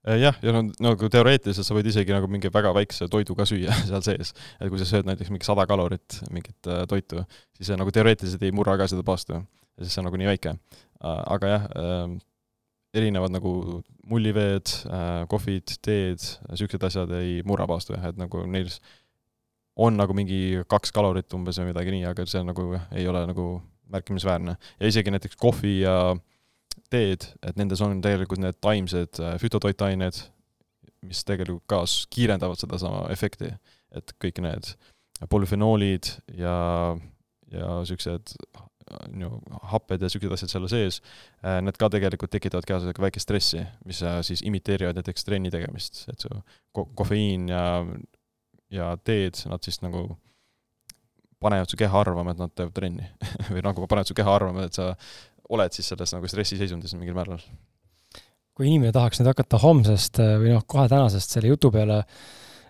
Äh, 0.09 0.17
jah, 0.17 0.37
ja 0.41 0.53
no 0.57 0.63
nagu 0.81 1.09
teoreetiliselt 1.13 1.67
sa 1.67 1.75
võid 1.77 1.91
isegi 1.91 2.15
nagu 2.15 2.29
mingi 2.31 2.49
väga 2.53 2.71
väikse 2.73 3.05
toidu 3.13 3.35
ka 3.37 3.45
süüa 3.49 3.75
seal 3.89 4.01
sees. 4.05 4.33
et 4.57 4.71
kui 4.73 4.81
sa 4.81 4.87
sööd 4.89 5.09
näiteks 5.09 5.29
mingi 5.33 5.45
sada 5.45 5.67
kalorit 5.69 6.23
mingit 6.33 6.71
äh, 6.73 6.87
toitu, 6.89 7.21
siis 7.59 7.69
see 7.69 7.77
nagu 7.77 7.93
teoreetiliselt 7.93 8.47
ei 8.49 8.55
murra 8.57 8.79
ka 8.81 8.87
seda 8.89 9.05
paastu, 9.05 9.43
sest 9.77 9.93
see 9.93 10.01
on 10.01 10.09
nagu 10.09 10.21
nii 10.21 10.31
väike. 10.31 10.55
Äh, 10.57 11.21
aga 11.37 11.51
jah 11.53 11.67
äh,, 11.77 12.15
erinevad 12.97 13.31
nagu 13.31 13.53
mulliveed 14.11 14.73
kohvid, 15.31 15.77
teed, 15.85 16.25
niisugused 16.49 16.83
asjad 16.89 17.13
ei 17.21 17.37
murra 17.47 17.69
paastu 17.71 17.95
jah, 17.95 18.09
et 18.09 18.17
nagu 18.19 18.41
neil 18.51 18.73
on 19.79 19.95
nagu 20.01 20.17
mingi 20.17 20.65
kaks 20.67 20.91
kalorit 20.97 21.31
umbes 21.37 21.61
või 21.61 21.69
midagi 21.69 21.95
nii, 21.95 22.09
aga 22.09 22.25
see 22.27 22.43
nagu 22.43 22.73
ei 22.89 23.05
ole 23.07 23.23
nagu 23.29 23.47
märkimisväärne. 23.93 24.57
ja 24.81 24.91
isegi 24.91 25.13
näiteks 25.15 25.39
kohvi 25.39 25.77
ja 25.85 25.95
äh, 26.17 26.25
teed, 26.91 27.27
et 27.47 27.59
nendes 27.59 27.81
on 27.85 28.01
tegelikult 28.03 28.43
need 28.43 28.59
taimsed 28.63 29.21
äh, 29.23 29.37
fütotoitained, 29.43 30.23
mis 31.07 31.23
tegelikult 31.25 31.67
ka 31.71 31.85
kiirendavad 32.13 32.61
sedasama 32.61 33.07
efekti, 33.15 33.53
et 33.97 34.13
kõik 34.23 34.43
need 34.45 34.75
polüfenoolid 35.31 36.11
ja, 36.39 36.57
ja 37.53 37.71
niisugused 37.81 38.35
no, 39.15 39.41
happed 39.73 40.01
ja 40.01 40.09
niisugused 40.09 40.37
asjad 40.37 40.53
seal 40.53 40.69
sees, 40.73 41.01
äh, 41.45 41.61
need 41.65 41.79
ka 41.81 41.91
tegelikult 41.93 42.33
tekitavad 42.35 42.67
kehas 42.69 42.89
väikest 42.91 43.29
stressi, 43.29 43.65
mis 43.89 44.03
äh, 44.07 44.21
siis 44.27 44.43
imiteerivad 44.47 44.99
näiteks 45.01 45.27
trenni 45.29 45.53
tegemist, 45.53 46.05
et 46.13 46.27
su 46.27 46.33
ko-, 46.77 46.89
kofeiin 46.99 47.49
ja, 47.53 47.65
ja 48.73 48.93
teed, 49.05 49.41
nad 49.51 49.65
siis 49.67 49.81
nagu 49.85 50.09
panevad 51.41 51.71
su 51.73 51.79
keha 51.81 52.03
arvama, 52.05 52.35
et 52.35 52.41
nad 52.43 52.53
teevad 52.53 52.75
trenni 52.77 53.07
või 53.53 53.65
nagu 53.65 53.87
panevad 53.89 54.11
su 54.11 54.17
keha 54.17 54.35
arvama, 54.37 54.67
et 54.69 54.77
sa 54.77 54.93
oled 55.57 55.75
siis 55.75 55.91
selles 55.93 56.15
nagu 56.15 56.31
stressiseisundis 56.31 56.95
mingil 56.99 57.17
määral. 57.17 57.43
kui 58.55 58.69
inimene 58.69 58.93
tahaks 58.93 59.21
nüüd 59.21 59.31
hakata 59.31 59.61
homsest 59.63 60.21
äh, 60.21 60.37
või 60.41 60.55
noh, 60.55 60.65
kohe 60.69 60.87
tänasest 60.91 61.37
selle 61.37 61.49
jutu 61.53 61.71
peale 61.73 62.03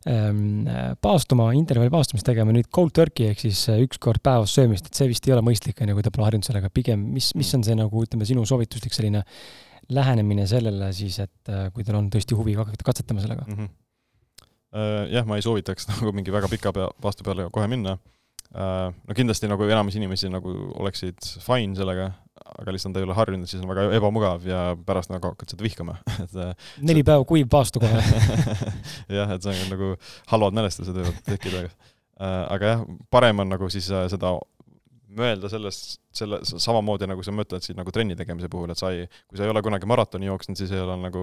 ähm, 0.08 0.68
paastuma, 1.02 1.50
intervalli 1.56 1.90
paastumist 1.92 2.28
tegema, 2.28 2.54
nüüd 2.54 2.70
cold 2.74 2.94
turkey 2.96 3.32
ehk 3.32 3.42
siis 3.42 3.64
äh, 3.72 3.80
üks 3.84 3.98
kord 4.02 4.22
päevas 4.24 4.54
söömist, 4.56 4.86
et 4.86 5.00
see 5.00 5.10
vist 5.10 5.26
ei 5.26 5.34
ole 5.34 5.42
mõistlik, 5.46 5.80
on 5.82 5.90
ju, 5.90 5.98
kui 5.98 6.06
ta 6.06 6.14
pole 6.14 6.28
harjunud 6.28 6.46
sellega, 6.46 6.70
pigem 6.74 7.02
mis, 7.16 7.32
mis 7.38 7.50
on 7.58 7.66
see 7.66 7.76
nagu 7.78 8.06
ütleme, 8.06 8.28
sinu 8.28 8.46
soovituslik 8.48 8.94
selline 8.96 9.24
lähenemine 9.90 10.46
sellele 10.46 10.92
siis, 10.94 11.18
et 11.24 11.50
äh, 11.50 11.68
kui 11.74 11.86
teil 11.86 11.98
on 11.98 12.08
tõesti 12.12 12.38
huvi 12.38 12.54
hakata 12.58 12.86
katsetama 12.86 13.24
sellega 13.24 13.46
mm? 13.48 13.58
-hmm. 13.58 13.76
Jah, 15.10 15.24
ma 15.26 15.34
ei 15.34 15.42
soovitaks 15.42 15.88
nagu 15.90 16.12
mingi 16.14 16.30
väga 16.30 16.46
pika 16.48 16.70
pea, 16.72 16.86
paastu 17.02 17.26
peale 17.26 17.48
kohe 17.50 17.66
minna. 17.66 17.96
No 18.50 19.14
kindlasti 19.14 19.46
nagu 19.46 19.62
enamus 19.68 19.94
inimesi 19.94 20.26
nagu 20.26 20.50
oleksid 20.82 21.22
fine 21.44 21.76
sellega, 21.78 22.08
aga 22.50 22.72
lihtsalt 22.74 22.96
ta 22.96 23.02
ei 23.02 23.06
ole 23.06 23.14
harjunud, 23.14 23.46
siis 23.46 23.62
on 23.62 23.70
väga 23.70 23.84
ebamugav 23.94 24.46
ja 24.48 24.62
pärast 24.86 25.12
nagu 25.12 25.30
hakkad 25.30 25.52
seda 25.52 25.62
vihkama 25.62 26.00
et 26.24 26.34
äh, 26.34 26.72
neli 26.82 27.04
päeva 27.06 27.22
kuiv 27.28 27.46
paastu 27.52 27.82
kohe 27.82 28.00
jah, 29.18 29.30
et 29.30 29.46
see 29.46 29.54
on 29.54 29.70
nagu 29.76 29.92
halvad 30.32 30.58
mälestused 30.58 30.98
võivad 30.98 31.20
tekkida. 31.28 31.68
Äh, 31.68 32.40
aga 32.56 32.72
jah, 32.72 32.82
parem 33.14 33.44
on 33.44 33.54
nagu 33.54 33.70
siis 33.70 33.86
äh, 33.94 34.08
seda 34.10 34.34
mõelda 35.16 35.50
sellest, 35.50 36.00
selle, 36.14 36.40
samamoodi 36.46 37.08
nagu 37.10 37.22
sa 37.26 37.34
mõtled 37.34 37.64
siin 37.64 37.78
nagu 37.80 37.94
trenni 37.94 38.16
tegemise 38.18 38.50
puhul, 38.50 38.70
et 38.72 38.80
sa 38.80 38.92
ei, 38.94 39.06
kui 39.30 39.38
sa 39.38 39.46
ei 39.46 39.52
ole 39.52 39.62
kunagi 39.64 39.88
maratoni 39.90 40.28
jooksnud, 40.30 40.58
siis 40.58 40.74
ei 40.74 40.82
ole 40.82 40.96
nagu, 41.00 41.22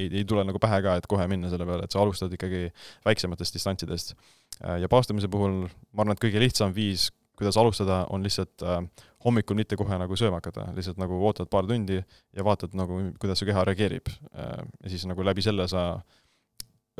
ei, 0.00 0.10
ei 0.20 0.26
tule 0.28 0.44
nagu 0.48 0.60
pähe 0.62 0.80
ka, 0.84 0.96
et 1.00 1.08
kohe 1.10 1.26
minna 1.30 1.52
selle 1.52 1.68
peale, 1.68 1.86
et 1.86 1.94
sa 1.94 2.02
alustad 2.02 2.32
ikkagi 2.36 2.68
väiksematest 3.06 3.56
distantsidest. 3.56 4.14
ja 4.60 4.88
paastumise 4.92 5.28
puhul 5.32 5.62
ma 5.66 6.04
arvan, 6.04 6.16
et 6.16 6.22
kõige 6.24 6.42
lihtsam 6.42 6.74
viis, 6.76 7.10
kuidas 7.40 7.56
alustada, 7.56 8.02
on 8.12 8.22
lihtsalt 8.22 8.62
äh, 8.62 8.82
hommikul 9.24 9.56
mitte 9.56 9.76
kohe 9.80 9.96
nagu 10.00 10.16
sööma 10.16 10.40
hakata, 10.42 10.66
lihtsalt 10.76 11.00
nagu 11.00 11.16
ootad 11.24 11.48
paar 11.52 11.68
tundi 11.68 11.96
ja 11.96 12.44
vaatad 12.44 12.76
nagu, 12.76 13.00
kuidas 13.20 13.40
su 13.40 13.48
keha 13.48 13.64
reageerib. 13.68 14.10
Äh, 14.34 14.58
ja 14.84 14.92
siis 14.92 15.06
nagu 15.08 15.24
läbi 15.24 15.44
selle 15.44 15.64
sa 15.72 15.84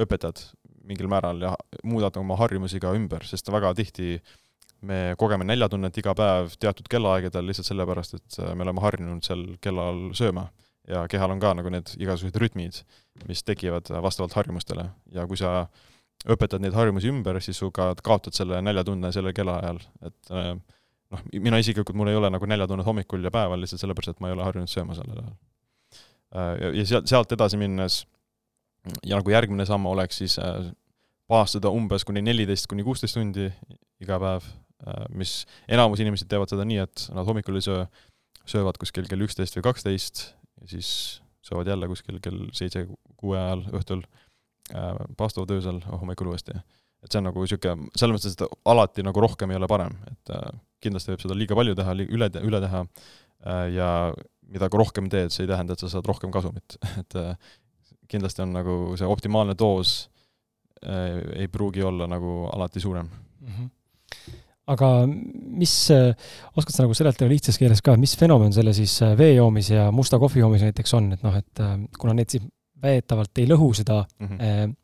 õpetad 0.00 0.40
mingil 0.88 1.10
määral 1.12 1.42
ja 1.44 1.52
muudad 1.84 2.16
oma 2.16 2.38
harjumusi 2.40 2.80
ka 2.80 2.94
ümber, 2.96 3.26
sest 3.28 3.52
väga 3.52 3.74
tihti 3.76 4.14
me 4.80 5.14
kogeme 5.20 5.44
näljatunnet 5.44 5.98
iga 6.00 6.14
päev 6.16 6.54
teatud 6.60 6.88
kellaaegadel 6.88 7.50
lihtsalt 7.50 7.68
sellepärast, 7.68 8.16
et 8.16 8.40
äh, 8.40 8.54
me 8.56 8.64
oleme 8.64 8.84
harjunud 8.84 9.24
sel 9.26 9.44
kellal 9.60 10.08
sööma. 10.16 10.48
Ja 10.90 11.04
kehal 11.10 11.30
on 11.30 11.40
ka 11.42 11.52
nagu 11.54 11.70
need 11.72 11.94
igasugused 12.00 12.36
rütmid, 12.42 12.82
mis 13.28 13.44
tekivad 13.46 13.88
vastavalt 14.02 14.34
harjumustele 14.38 14.88
ja 15.14 15.26
kui 15.30 15.38
sa 15.38 15.68
õpetad 16.28 16.60
neid 16.60 16.76
harjumusi 16.76 17.10
ümber, 17.10 17.38
siis 17.40 17.60
su 17.60 17.70
ka 17.74 17.92
kaotad 18.04 18.36
selle 18.36 18.60
näljatunne 18.64 19.12
sellel 19.14 19.34
kellaajal, 19.36 19.80
et 20.06 20.32
äh, 20.34 20.50
noh, 21.14 21.22
mina 21.32 21.60
isiklikult, 21.62 21.96
mul 21.96 22.12
ei 22.12 22.18
ole 22.18 22.30
nagu 22.32 22.48
näljatunnet 22.48 22.86
hommikul 22.86 23.24
ja 23.24 23.32
päeval 23.34 23.62
lihtsalt 23.62 23.82
sellepärast, 23.84 24.16
et 24.16 24.24
ma 24.24 24.30
ei 24.30 24.36
ole 24.36 24.44
harjunud 24.44 24.72
sööma 24.72 24.96
sellel 24.98 25.22
ajal. 25.22 25.36
Äh, 26.36 26.52
ja, 26.80 26.88
sealt, 26.92 27.08
sealt 27.10 27.36
edasi 27.36 27.60
minnes 27.60 28.02
ja 29.04 29.20
nagu 29.20 29.32
järgmine 29.32 29.66
samm 29.68 29.88
oleks 29.90 30.20
siis 30.20 30.36
äh, 30.42 30.68
paastada 31.30 31.72
umbes 31.72 32.04
kuni 32.04 32.22
neliteist 32.24 32.68
kuni 32.68 32.84
kuusteist 32.84 33.16
tundi 33.16 33.48
iga 34.02 34.18
päev, 34.20 34.46
mis 35.12 35.42
enamus 35.68 36.00
inimesed 36.00 36.24
teevad 36.26 36.48
seda 36.48 36.64
nii, 36.64 36.78
et 36.86 37.02
nad 37.12 37.28
hommikul 37.28 37.58
ei 37.58 37.64
söö, 37.66 37.82
söövad 38.48 38.78
kuskil 38.80 39.04
kell 39.06 39.26
üksteist 39.26 39.58
või 39.58 39.66
kaksteist 39.66 40.22
ja 40.60 40.68
siis 40.74 40.90
söövad 41.46 41.68
jälle 41.72 41.88
kuskil 41.88 42.20
kell 42.22 42.50
seitse-kuue 42.52 43.38
ajal 43.38 43.64
õhtul, 43.78 44.04
paastuvad 45.18 45.50
öösel, 45.56 45.80
hommikul 45.88 46.30
uuesti 46.30 46.58
et 47.00 47.12
see 47.12 47.20
on 47.20 47.28
nagu 47.30 47.44
niisugune, 47.44 47.88
selles 47.96 48.16
mõttes, 48.16 48.36
et 48.36 48.60
alati 48.68 49.04
nagu 49.04 49.24
rohkem 49.24 49.52
ei 49.52 49.58
ole 49.58 49.68
parem, 49.70 49.96
et 50.10 50.34
äh, 50.36 50.50
kindlasti 50.84 51.14
võib 51.14 51.24
seda 51.24 51.36
liiga 51.38 51.56
palju 51.58 51.76
teha, 51.78 51.96
üle, 52.04 52.28
üle 52.44 52.62
teha 52.66 52.84
äh, 52.84 53.64
ja 53.76 53.90
mida 54.50 54.68
rohkem 54.74 55.08
teed, 55.12 55.32
see 55.32 55.46
ei 55.46 55.50
tähenda, 55.50 55.76
et 55.76 55.82
sa 55.82 55.90
saad 55.92 56.08
rohkem 56.10 56.32
kasumit 56.34 56.76
et 57.00 57.18
äh, 57.20 57.52
kindlasti 58.10 58.44
on 58.44 58.56
nagu 58.56 58.78
see 59.00 59.08
optimaalne 59.08 59.56
doos 59.58 60.08
ei 60.80 61.44
pruugi 61.52 61.82
olla 61.84 62.06
nagu 62.08 62.46
alati 62.48 62.80
suurem 62.80 63.10
mm. 63.10 63.48
-hmm 63.52 63.68
aga 64.70 64.90
mis, 65.08 65.74
oskad 66.54 66.74
sa 66.74 66.84
nagu 66.84 66.94
seletada 66.96 67.30
lihtsas 67.30 67.58
keeles 67.58 67.82
ka, 67.84 67.96
mis 68.00 68.14
fenomen 68.18 68.54
selle 68.54 68.74
siis 68.76 69.00
vee 69.18 69.34
joomise 69.34 69.74
ja 69.76 69.88
musta 69.94 70.20
kohvi 70.22 70.44
joomise 70.44 70.70
näiteks 70.70 70.94
on, 70.98 71.12
et 71.16 71.26
noh, 71.26 71.36
et 71.36 71.64
kuna 71.98 72.14
need 72.14 72.30
siis 72.36 72.46
väidetavalt 72.80 73.42
ei 73.42 73.50
lõhu 73.50 73.72
seda 73.76 74.04
mm 74.20 74.36
-hmm 74.36 74.78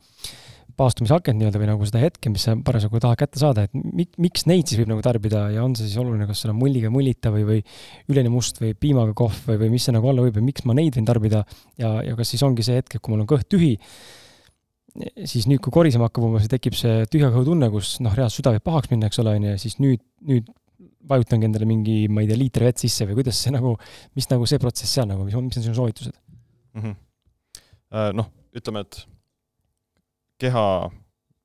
paastumisakent 0.77 1.39
nii-öelda 1.41 1.61
või 1.61 1.69
nagu 1.71 1.87
seda 1.89 2.03
hetke, 2.03 2.31
mis 2.33 2.45
sa 2.47 2.53
parasjagu 2.65 3.01
tahad 3.01 3.19
kätte 3.21 3.41
saada, 3.41 3.65
et 3.67 3.73
mik-, 3.77 4.19
miks 4.21 4.45
neid 4.49 4.69
siis 4.69 4.81
võib 4.83 4.91
nagu 4.93 5.05
tarbida 5.05 5.47
ja 5.55 5.65
on 5.65 5.77
see 5.79 5.89
siis 5.89 5.97
oluline, 6.03 6.27
kas 6.29 6.45
on 6.47 6.57
mulliga 6.59 6.91
mullita 6.93 7.33
või, 7.33 7.47
või 7.49 7.63
üleni 8.13 8.33
must 8.33 8.61
või 8.61 8.75
piimaga 8.79 9.17
kohv 9.17 9.49
või, 9.49 9.61
või 9.65 9.73
mis 9.77 9.89
see 9.89 9.97
nagu 9.97 10.11
olla 10.11 10.27
võib 10.27 10.37
või 10.37 10.51
miks 10.51 10.67
ma 10.69 10.77
neid 10.77 10.99
võin 10.99 11.09
tarbida? 11.09 11.43
Ja, 11.81 11.97
ja 12.05 12.17
kas 12.19 12.35
siis 12.35 12.45
ongi 12.47 12.67
see 12.67 12.77
hetk, 12.77 12.99
et 12.99 13.03
kui 13.03 13.15
mul 13.15 13.25
on 13.25 13.31
kõht 13.31 13.49
tühi, 13.53 13.73
siis 15.29 15.47
nüüd, 15.51 15.61
kui 15.65 15.75
korisema 15.75 16.09
hakkab 16.09 16.29
umbes, 16.29 16.47
tekib 16.53 16.77
see 16.79 17.05
tühja 17.13 17.31
kõhu 17.35 17.47
tunne, 17.51 17.71
kus 17.73 17.97
noh, 18.05 18.15
reaalselt 18.17 18.43
süda 18.43 18.55
võib 18.57 18.67
pahaks 18.67 18.93
minna, 18.93 19.11
eks 19.11 19.21
ole, 19.23 19.35
on 19.39 19.49
ju, 19.49 19.55
ja 19.55 19.63
siis 19.63 19.79
nüüd, 19.83 20.05
nüüd 20.29 20.53
vajutangi 21.07 21.49
endale 21.49 21.69
mingi, 21.69 21.97
ma 22.11 22.25
ei 22.25 22.31
tea, 22.31 22.39
liiter 22.41 22.67
vett 22.67 22.83
sisse 22.83 23.07
või 23.09 23.21
kuidas 23.21 23.41
see 23.43 23.55
nagu, 23.57 23.77
mis 24.19 24.31
nagu 24.33 24.49
see 24.49 24.63
protsess 24.63 24.99
seal 24.99 25.09
nagu, 25.11 25.27
mis, 25.27 25.37
mis 25.49 25.61
on 25.61 25.69
sinu 25.69 25.77
soovitused 25.79 26.15
mm? 26.15 26.83
-hmm. 26.83 28.15
Noh, 28.19 28.27
ütleme, 28.59 28.83
et 28.83 29.05
keha 30.43 30.65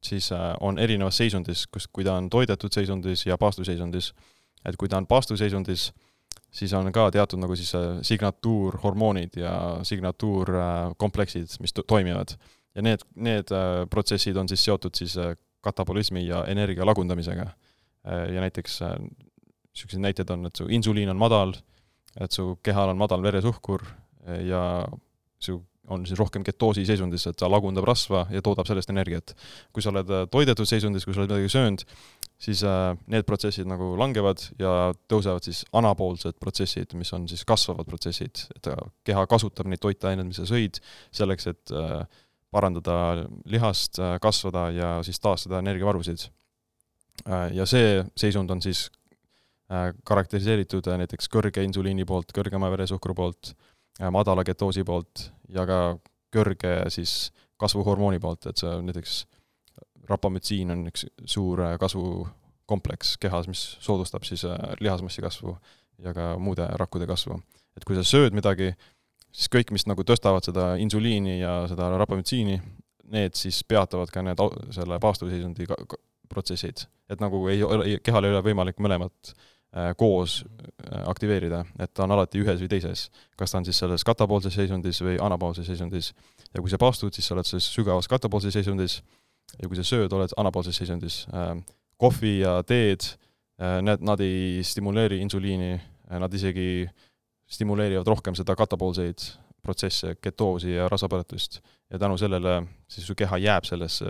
siis 0.04 0.32
äh, 0.32 0.54
on 0.60 0.80
erinevas 0.80 1.18
seisundis, 1.18 1.68
kus, 1.68 1.88
kui 1.88 2.06
ta 2.06 2.18
on 2.18 2.30
toidetud 2.30 2.74
seisundis 2.74 3.26
ja 3.26 3.38
paastuseisundis. 3.38 4.14
et 4.66 4.76
kui 4.78 4.90
ta 4.90 4.98
on 4.98 5.08
paastuseisundis, 5.08 5.92
siis 6.52 6.74
on 6.74 6.92
ka 6.94 7.12
teatud 7.12 7.40
nagu 7.42 7.56
siis 7.56 7.76
äh, 7.76 8.02
signatuurhormoonid 8.02 9.38
ja 9.38 9.80
signatuurkompleksid, 9.84 11.58
mis 11.60 11.74
to 11.74 11.84
toimivad. 11.84 12.38
Ja 12.76 12.84
need, 12.86 13.04
need 13.16 13.52
protsessid 13.90 14.38
on 14.38 14.50
siis 14.50 14.64
seotud 14.64 14.96
siis 14.96 15.18
katabolismi 15.62 16.26
ja 16.26 16.46
energia 16.48 16.86
lagundamisega. 16.86 17.46
ja 18.06 18.42
näiteks 18.42 18.80
niisuguseid 18.82 20.02
näiteid 20.02 20.30
on, 20.30 20.46
et 20.46 20.56
su 20.56 20.66
insuliin 20.70 21.10
on 21.10 21.18
madal, 21.18 21.54
et 22.20 22.32
su 22.32 22.56
kehal 22.64 22.90
on 22.90 22.98
madal 22.98 23.22
veresuhkur 23.24 23.84
ja 24.48 24.88
su 25.40 25.60
on 25.92 26.06
siis 26.06 26.20
rohkem 26.20 26.44
ketoosi 26.46 26.84
seisundis, 26.88 27.26
et 27.30 27.38
ta 27.40 27.50
lagundab 27.52 27.86
rasva 27.88 28.26
ja 28.34 28.42
toodab 28.46 28.68
sellest 28.70 28.92
energiat. 28.94 29.34
kui 29.74 29.84
sa 29.84 29.92
oled 29.92 30.10
äh, 30.10 30.26
toidetud 30.32 30.70
seisundis, 30.70 31.06
kui 31.06 31.16
sa 31.16 31.24
oled 31.24 31.32
midagi 31.32 31.52
söönud, 31.52 31.84
siis 32.42 32.64
äh, 32.68 32.94
need 33.12 33.28
protsessid 33.28 33.70
nagu 33.70 33.92
langevad 34.00 34.44
ja 34.62 34.92
tõusevad 35.12 35.48
siis 35.48 35.64
anapoolsed 35.78 36.38
protsessid, 36.42 36.96
mis 37.00 37.12
on 37.18 37.28
siis 37.32 37.44
kasvavad 37.48 37.90
protsessid, 37.90 38.46
et 38.56 38.72
keha 39.08 39.26
kasutab 39.30 39.70
neid 39.72 39.82
toitaineid, 39.84 40.30
mis 40.30 40.42
sa 40.42 40.48
sõid, 40.50 40.82
selleks, 41.16 41.50
et 41.52 41.76
äh, 41.76 42.04
parandada 42.52 43.26
lihast, 43.46 44.00
kasvada 44.22 44.70
ja 44.76 44.90
siis 45.04 45.20
taastada 45.20 45.60
energiavarusid. 45.60 46.28
ja 47.54 47.66
see 47.66 48.04
seisund 48.18 48.50
on 48.50 48.62
siis 48.62 48.90
karakteriseeritud 50.04 50.88
näiteks 51.00 51.30
kõrge 51.32 51.64
insuliini 51.64 52.06
poolt, 52.06 52.34
kõrgema 52.36 52.72
veresuhkru 52.74 53.16
poolt, 53.16 53.54
madala 54.12 54.44
ketoosi 54.44 54.84
poolt 54.84 55.30
ja 55.50 55.66
ka 55.66 55.98
kõrge 56.34 56.74
siis 56.90 57.32
kasvuhormooni 57.62 58.20
poolt, 58.20 58.48
et 58.50 58.58
see 58.58 58.74
näiteks 58.88 59.22
rapamütsiin 60.10 60.74
on 60.74 60.86
üks 60.92 61.06
suur 61.30 61.62
äh, 61.66 61.76
kasvukompleks 61.82 63.16
kehas, 63.22 63.50
mis 63.52 63.62
soodustab 63.84 64.26
siis 64.28 64.46
äh, 64.48 64.58
lihasmassi 64.80 65.24
kasvu 65.24 65.56
ja 66.02 66.14
ka 66.18 66.34
muude 66.42 66.66
rakkude 66.82 67.08
kasvu. 67.10 67.40
et 67.78 67.86
kui 67.88 67.96
sa 67.96 68.04
sööd 68.04 68.36
midagi, 68.36 68.74
siis 69.32 69.52
kõik, 69.52 69.72
mis 69.72 69.88
nagu 69.88 70.04
tõstavad 70.08 70.46
seda 70.46 70.76
insuliini 70.82 71.40
ja 71.40 71.62
seda 71.72 71.90
rapamütsiini, 72.02 72.60
need 73.12 73.36
siis 73.36 73.64
peatavad 73.68 74.12
ka 74.12 74.24
need, 74.24 74.42
selle 74.76 75.00
paastuseisundi 75.00 75.68
protsessid. 76.32 76.86
et 77.10 77.20
nagu 77.20 77.48
ei 77.52 77.64
ole, 77.64 77.98
kehal 78.04 78.24
ei 78.24 78.32
ole 78.32 78.44
võimalik 78.46 78.80
mõlemat 78.80 79.34
äh, 79.34 79.50
Äh, 79.72 79.94
koos 79.96 80.44
äh, 80.44 81.10
aktiveerida, 81.10 81.62
et 81.80 81.94
ta 81.96 82.04
on 82.04 82.12
alati 82.12 82.42
ühes 82.44 82.58
või 82.60 82.68
teises. 82.68 83.06
kas 83.40 83.54
ta 83.54 83.60
on 83.62 83.64
siis 83.64 83.78
selles 83.80 84.04
katapoolses 84.04 84.52
seisundis 84.52 84.98
või 85.00 85.14
anapoolses 85.16 85.64
seisundis. 85.66 86.10
ja 86.54 86.60
kui 86.60 86.70
sa 86.70 86.78
paastud, 86.78 87.14
siis 87.16 87.28
sa 87.28 87.38
oled 87.38 87.48
selles 87.48 87.70
sügavas 87.72 88.10
katapoolses 88.12 88.52
seisundis 88.52 88.98
ja 89.62 89.70
kui 89.70 89.80
sa 89.80 89.86
sööd, 89.88 90.12
oled 90.12 90.36
anapoolses 90.36 90.76
seisundis. 90.76 91.22
Äh, 91.32 91.64
kohvi 91.96 92.34
ja 92.42 92.58
teed, 92.68 93.14
need, 93.60 94.04
nad 94.04 94.20
ei 94.20 94.60
stimuleeri 94.64 95.22
insuliini, 95.22 95.80
nad 96.20 96.34
isegi 96.34 96.90
stimuleerivad 97.52 98.08
rohkem 98.08 98.36
seda 98.38 98.56
katapoolseid 98.56 99.26
protsesse, 99.62 100.16
ketoosi 100.22 100.74
ja 100.74 100.88
rasvapõletust. 100.90 101.62
ja 101.92 102.00
tänu 102.00 102.18
sellele 102.18 102.64
siis 102.88 103.08
su 103.08 103.16
keha 103.16 103.38
jääb 103.38 103.68
sellesse 103.68 104.06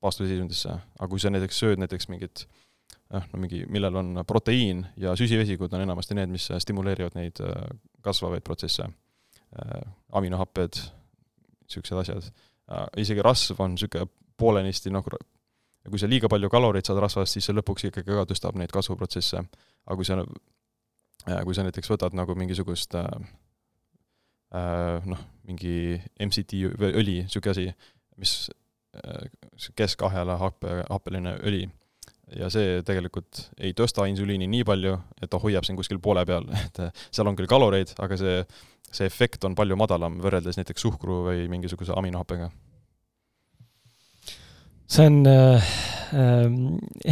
paastuseisundisse. 0.00 0.68
aga 0.98 1.08
kui 1.08 1.20
sa 1.20 1.30
näiteks 1.30 1.58
sööd 1.58 1.82
näiteks 1.82 2.08
mingit 2.08 2.46
äh, 2.46 2.62
noh, 3.12 3.28
no 3.32 3.40
mingi, 3.42 3.62
millel 3.72 3.96
on 4.00 4.22
proteiin 4.28 4.84
ja 5.00 5.14
süsivesikud 5.18 5.72
on 5.76 5.84
enamasti 5.84 6.16
need, 6.16 6.32
mis 6.32 6.48
stimuleerivad 6.64 7.16
neid 7.18 7.42
äh, 7.44 7.68
kasvavaid 8.04 8.44
protsesse. 8.46 8.88
Äh, 9.52 9.84
aminohapped, 10.16 10.80
niisugused 11.66 12.00
asjad. 12.04 12.30
Äh, 12.72 12.86
isegi 13.04 13.24
rasv 13.24 13.60
on 13.62 13.76
niisugune 13.76 14.08
poolenisti 14.40 14.92
noh, 14.92 15.04
kui 15.04 16.00
sa 16.00 16.08
liiga 16.08 16.30
palju 16.32 16.50
kaloreid 16.50 16.88
saad 16.88 17.00
rasvast, 17.02 17.36
siis 17.36 17.48
see 17.48 17.56
lõpuks 17.56 17.88
ikkagi 17.90 18.16
ka 18.16 18.26
tõstab 18.30 18.56
neid 18.58 18.72
kasvuprotsesse. 18.74 19.44
aga 19.86 19.98
kui 19.98 20.08
sa, 20.08 20.22
kui 21.26 21.54
sa 21.54 21.64
näiteks 21.66 21.90
võtad 21.92 22.16
nagu 22.18 22.34
mingisugust 22.38 22.96
noh, 24.52 25.20
mingi 25.48 26.00
MCT 26.20 26.64
õli, 26.90 27.22
niisugune 27.24 27.52
asi, 27.54 27.68
mis 28.20 28.32
keskahela 29.78 30.36
happe, 30.40 30.82
happeline 30.90 31.38
õli 31.40 31.62
ja 32.38 32.48
see 32.52 32.80
tegelikult 32.86 33.46
ei 33.60 33.74
tõsta 33.76 34.06
insuliini 34.10 34.48
nii 34.50 34.66
palju, 34.66 34.96
et 35.22 35.30
ta 35.32 35.40
hoiab 35.42 35.66
siin 35.66 35.78
kuskil 35.78 36.00
poole 36.02 36.24
peal, 36.28 36.46
et 36.64 36.82
seal 37.10 37.28
on 37.28 37.38
küll 37.38 37.50
kaloreid, 37.50 37.94
aga 38.02 38.18
see, 38.20 38.42
see 38.90 39.08
efekt 39.08 39.44
on 39.48 39.56
palju 39.58 39.78
madalam 39.80 40.20
võrreldes 40.22 40.58
näiteks 40.60 40.86
suhkru 40.86 41.22
või 41.28 41.48
mingisuguse 41.52 41.96
aminohappega. 41.96 42.50
See 44.90 45.06
on 45.08 45.22
äh, 45.28 45.72
äh, 46.16 46.44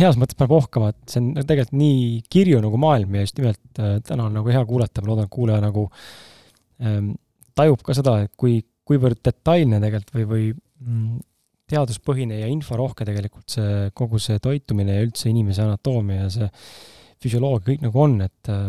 heas 0.03 0.19
mõttes 0.21 0.39
paneb 0.39 0.57
ohkama, 0.59 0.93
et 0.93 1.15
see 1.15 1.23
on 1.23 1.33
tegelikult 1.39 1.79
nii 1.79 2.21
kirju 2.33 2.61
nagu 2.65 2.81
maailm 2.81 3.17
ja 3.17 3.25
just 3.25 3.41
nimelt 3.41 3.81
äh, 3.81 3.99
täna 4.07 4.29
on 4.29 4.39
nagu 4.41 4.53
hea 4.53 4.63
kuulata, 4.69 5.05
ma 5.05 5.13
loodan, 5.13 5.31
et 5.31 5.35
kuulaja 5.35 5.65
nagu 5.65 5.87
äh, 6.83 7.01
tajub 7.59 7.83
ka 7.87 7.97
seda, 7.97 8.21
et 8.27 8.35
kui, 8.41 8.61
kuivõrd 8.89 9.23
detailne 9.25 9.83
tegelikult 9.83 10.17
või, 10.17 10.29
või 10.31 10.47
mm, 10.55 11.19
teaduspõhine 11.71 12.41
ja 12.41 12.49
inforohke 12.51 13.07
tegelikult 13.07 13.53
see, 13.55 13.91
kogu 13.97 14.19
see 14.23 14.41
toitumine 14.43 14.99
ja 14.99 15.05
üldse 15.07 15.31
inimese 15.31 15.63
anatoomia 15.65 16.25
ja 16.25 16.33
see 16.35 16.51
füsioloogia 17.21 17.69
kõik 17.69 17.87
nagu 17.87 18.03
on, 18.03 18.19
et 18.25 18.51
äh, 18.51 18.67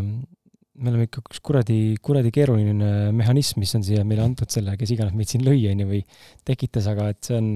me 0.82 0.92
oleme 0.92 1.08
ikka 1.08 1.24
üks 1.24 1.42
kuradi, 1.46 1.80
kuradi 2.04 2.32
keeruline 2.34 3.12
mehhanism, 3.16 3.62
mis 3.62 3.74
on 3.78 3.84
siia 3.86 4.04
meile 4.08 4.26
antud 4.26 4.52
selle, 4.52 4.76
kes 4.80 4.94
iganes 4.96 5.16
meid 5.18 5.30
siin 5.30 5.44
lõi, 5.46 5.60
on 5.72 5.84
ju, 5.84 5.88
või 5.90 6.02
tekitas, 6.48 6.88
aga 6.92 7.12
et 7.14 7.22
see 7.28 7.38
on, 7.38 7.52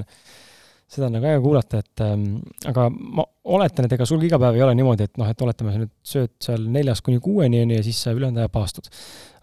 seda 0.96 1.10
on 1.10 1.18
nagu 1.18 1.28
äge 1.30 1.42
kuulata, 1.44 1.82
et 1.84 2.04
ähm, 2.06 2.28
aga 2.70 2.88
ma 2.90 3.26
oletan, 3.56 3.88
et 3.88 3.96
ega 3.98 4.08
sul 4.10 4.24
iga 4.26 4.40
päev 4.42 4.58
ei 4.58 4.64
ole 4.66 4.76
niimoodi, 4.78 5.10
et 5.10 5.20
noh, 5.22 5.30
et 5.32 5.42
oletame, 5.46 5.74
sa 5.74 5.82
nüüd 5.82 5.92
sööd 6.06 6.34
seal 6.44 6.70
neljast 6.76 7.06
kuni 7.06 7.20
kuueni, 7.24 7.62
on 7.64 7.74
ju, 7.74 7.82
ja 7.82 7.86
siis 7.86 8.00
sa 8.06 8.14
ülejäänud 8.16 8.44
aja 8.44 8.52
paastud. 8.54 8.88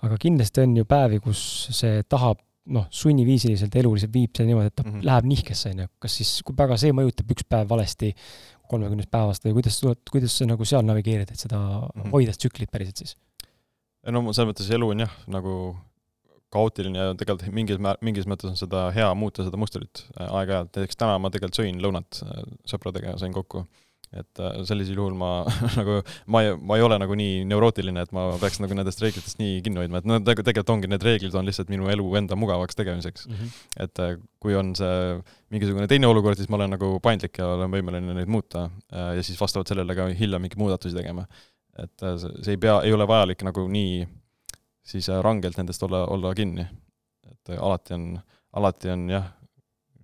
aga 0.03 0.16
kindlasti 0.19 0.65
on 0.65 0.77
ju 0.81 0.87
päevi, 0.89 1.20
kus 1.23 1.43
see 1.70 2.03
tahab 2.11 2.41
noh, 2.73 2.87
sunniviisiliselt 2.95 3.74
elu 3.79 3.93
lihtsalt 3.95 4.15
viib 4.15 4.35
selle 4.37 4.53
niimoodi, 4.53 4.70
et 4.70 4.77
ta 4.79 4.85
mm 4.85 4.95
-hmm. 4.95 5.05
läheb 5.07 5.29
nihkesse, 5.31 5.70
on 5.70 5.85
ju, 5.85 5.89
kas 5.99 6.16
siis, 6.20 6.33
kui 6.47 6.57
väga 6.59 6.77
see 6.79 6.93
mõjutab 6.95 7.31
üks 7.35 7.47
päev 7.49 7.69
valesti 7.69 8.15
kolmekümnest 8.70 9.11
päevast 9.11 9.45
või 9.45 9.59
kuidas, 9.59 9.81
kuidas 10.11 10.39
sa 10.39 10.47
nagu 10.47 10.65
seal 10.65 10.85
navigeerid, 10.87 11.31
et 11.31 11.39
seda 11.39 11.59
mm 11.59 12.03
-hmm. 12.03 12.11
hoida 12.15 12.33
tsüklit 12.33 12.70
päriselt 12.70 12.97
siis? 12.97 13.16
no 14.07 14.23
selles 14.33 14.51
mõttes 14.51 14.70
elu 14.74 14.89
on 14.89 15.01
jah, 15.07 15.12
nagu 15.27 15.77
kaootiline 16.53 16.99
ja 16.99 17.12
tegelikult 17.19 17.53
mingis 17.55 17.81
mä-, 17.83 17.99
mingis 18.05 18.29
mõttes 18.31 18.53
on 18.53 18.59
seda 18.59 18.89
hea 18.95 19.09
muuta, 19.19 19.47
seda 19.47 19.61
mustrit 19.61 20.05
äh, 20.16 20.27
aeg-ajalt, 20.29 20.74
näiteks 20.77 21.01
täna 21.01 21.20
ma 21.23 21.33
tegelikult 21.33 21.62
sõin 21.62 21.81
lõunat 21.83 22.23
äh, 22.27 22.43
sõpradega, 22.69 23.16
sain 23.20 23.35
kokku 23.37 23.65
et 24.12 24.41
äh, 24.45 24.59
sellisel 24.69 24.99
juhul 24.99 25.15
ma 25.16 25.31
nagu, 25.79 26.01
ma 26.29 26.43
ei, 26.45 26.57
ma 26.61 26.77
ei 26.77 26.85
ole 26.85 26.99
nagu 27.01 27.16
nii 27.16 27.47
neurootiline, 27.49 28.05
et 28.05 28.12
ma 28.16 28.27
peaks 28.43 28.61
nagu 28.61 28.77
nendest 28.77 29.01
reeglitest 29.05 29.41
nii 29.41 29.62
kinni 29.65 29.81
hoidma, 29.81 30.03
et 30.03 30.09
no 30.09 30.19
tegelikult 30.20 30.74
ongi, 30.74 30.91
need 30.93 31.07
reeglid 31.07 31.37
on 31.39 31.49
lihtsalt 31.49 31.73
minu 31.73 31.89
elu 31.93 32.09
enda 32.20 32.37
mugavaks 32.39 32.77
tegemiseks 32.77 33.29
mm. 33.31 33.39
-hmm. 33.39 33.62
et 33.87 34.03
kui 34.43 34.59
on 34.59 34.74
see 34.77 35.16
mingisugune 35.55 35.89
teine 35.89 36.11
olukord, 36.11 36.37
siis 36.37 36.53
ma 36.53 36.61
olen 36.61 36.77
nagu 36.77 36.99
paindlik 37.05 37.41
ja 37.41 37.55
olen 37.55 37.73
võimeline 37.73 38.19
neid 38.19 38.29
muuta 38.29 38.69
ja 38.91 39.23
siis 39.24 39.41
vastavalt 39.41 39.73
sellele 39.73 39.97
ka 39.97 40.11
hiljem 40.12 40.45
mingeid 40.45 40.61
muudatusi 40.61 40.97
tegema. 40.97 41.24
et 41.81 42.05
see 42.20 42.53
ei 42.53 42.61
pea, 42.61 42.83
ei 42.85 42.93
ole 42.93 43.09
vajalik 43.09 43.41
nagu 43.49 43.65
nii 43.69 44.03
siis 44.84 45.09
rangelt 45.22 45.56
nendest 45.56 45.82
olla, 45.82 46.06
olla 46.06 46.34
kinni. 46.34 46.66
et 47.30 47.54
alati 47.59 47.94
on, 47.94 48.20
alati 48.52 48.90
on 48.90 49.09
jah, 49.10 49.32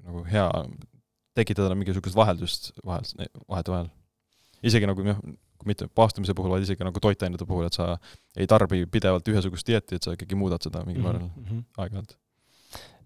nagu 0.04 0.24
hea 0.24 0.48
tekitada 1.38 1.74
mingisugust 1.74 2.16
vaheldust 2.16 2.72
vahel, 2.86 3.28
vahetevahel 3.48 3.90
isegi 4.66 4.88
nagu 4.88 5.04
kui 5.58 5.68
mitte 5.68 5.88
paastumise 5.90 6.34
puhul, 6.38 6.52
vaid 6.54 6.64
isegi 6.66 6.86
nagu 6.86 7.02
toitainete 7.02 7.46
puhul, 7.48 7.66
et 7.66 7.76
sa 7.76 7.96
ei 8.38 8.46
tarbi 8.50 8.84
pidevalt 8.90 9.26
ühesugust 9.30 9.66
dieeti, 9.66 9.98
et 9.98 10.06
sa 10.06 10.14
ikkagi 10.14 10.38
muudad 10.38 10.62
seda 10.64 10.84
mingil 10.86 11.02
määral 11.04 11.26
mm 11.26 11.44
-hmm. 11.44 11.64
aeg-ajalt. 11.82 12.16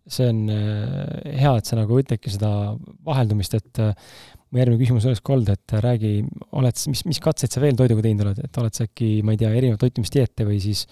see 0.09 0.29
on 0.29 0.49
äh, 0.51 1.41
hea, 1.41 1.57
et 1.57 1.65
sa 1.65 1.77
nagu 1.79 1.99
ütledki 2.01 2.31
seda 2.31 2.77
vaheldumist, 3.07 3.55
et 3.55 3.79
äh, 3.79 3.95
mu 4.51 4.59
järgmine 4.59 4.81
küsimus 4.81 5.05
oleks 5.07 5.21
ka 5.23 5.33
olnud, 5.33 5.49
et 5.49 5.75
räägi, 5.85 6.25
oled, 6.53 6.81
mis, 6.89 7.05
mis 7.07 7.21
katseid 7.23 7.53
sa 7.55 7.61
veel 7.61 7.77
toiduga 7.79 8.03
teinud 8.03 8.27
oled, 8.27 8.41
et 8.45 8.59
oled 8.59 8.75
sa 8.75 8.85
äkki, 8.85 9.23
ma 9.23 9.33
ei 9.33 9.39
tea, 9.39 9.53
erinevaid 9.55 9.79
toitumisdieete 9.79 10.45
või 10.49 10.59
siis 10.61 10.89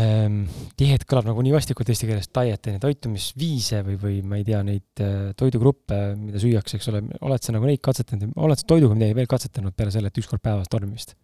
ähm, 0.00 0.42
diet 0.78 1.04
kõlab 1.08 1.28
nagu 1.28 1.44
nii 1.44 1.54
vastikult 1.54 1.90
eesti 1.92 2.08
keeles, 2.08 2.28
diet, 2.32 2.68
ju, 2.68 2.80
toitumisviise 2.82 3.82
või, 3.86 3.96
või 4.00 4.18
ma 4.26 4.38
ei 4.40 4.46
tea, 4.46 4.62
neid 4.66 5.02
äh, 5.04 5.32
toidugruppe, 5.38 5.98
mida 6.18 6.42
süüakse, 6.42 6.78
eks 6.78 6.90
ole, 6.92 7.02
oled 7.20 7.44
sa 7.44 7.54
nagu 7.56 7.68
neid 7.68 7.82
katsetanud, 7.84 8.34
oled 8.40 8.60
sa 8.60 8.68
toiduga 8.72 8.96
midagi 8.96 9.18
veel 9.18 9.30
katsetanud 9.30 9.76
peale 9.76 9.94
selle, 9.94 10.12
et 10.12 10.22
üks 10.22 10.30
kord 10.30 10.44
päevas 10.44 10.70
tarbimist 10.72 11.16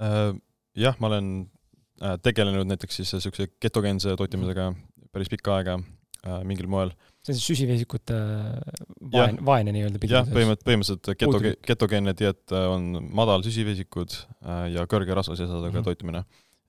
äh,? 0.00 0.30
jah, 0.78 0.96
ma 1.00 1.10
olen 1.10 1.32
äh, 2.00 2.16
tegelenud 2.24 2.70
näiteks 2.70 3.02
siis 3.02 3.16
niisuguse 3.18 3.50
ketogeense 3.60 4.16
toitumisega 4.20 4.70
päris 5.12 5.32
pikka 5.32 5.58
aega 5.58 5.80
mingil 6.46 6.68
moel. 6.70 6.92
see 7.26 7.32
on 7.32 7.36
siis 7.36 7.48
süsivesikute 7.50 8.16
vaen, 9.10 9.40
vaene 9.42 9.72
nii-öelda 9.74 9.98
jah, 10.06 10.22
põhimõtteliselt, 10.30 10.62
põhimõtteliselt 10.68 11.18
keto, 11.18 11.40
ketogeenne 11.66 12.14
dieet 12.14 12.54
on 12.54 13.08
madal 13.10 13.42
süsivesikud 13.42 14.14
ja 14.70 14.86
kõrge 14.86 15.18
rasvasisaduga 15.18 15.72
mm 15.72 15.80
-hmm. 15.80 15.88
toitumine 15.90 16.22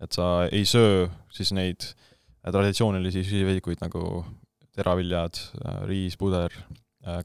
et 0.04 0.16
sa 0.16 0.46
ei 0.52 0.66
söö 0.68 1.08
siis 1.34 1.54
neid 1.56 1.86
traditsioonilisi 2.44 3.24
süsivesikuid 3.24 3.84
nagu 3.84 4.24
teraviljad, 4.76 5.38
riis, 5.88 6.18
puder, 6.20 6.52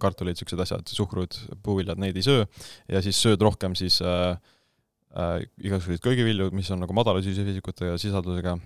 kartulid, 0.03 0.37
niisugused 0.37 0.63
asjad, 0.63 0.91
suhkrud, 0.91 1.37
puuviljad, 1.65 2.01
neid 2.03 2.17
ei 2.19 2.25
söö, 2.27 2.47
ja 2.91 3.03
siis 3.05 3.19
sööd 3.23 3.43
rohkem 3.43 3.77
siis 3.79 4.01
äh, 4.03 4.35
äh, 5.15 5.37
igasuguseid 5.63 6.03
köögivilju, 6.05 6.51
mis 6.57 6.71
on 6.75 6.83
nagu 6.83 6.97
madala 6.97 7.23
süsivesikute 7.25 7.95
sisaldusega, 8.03 8.57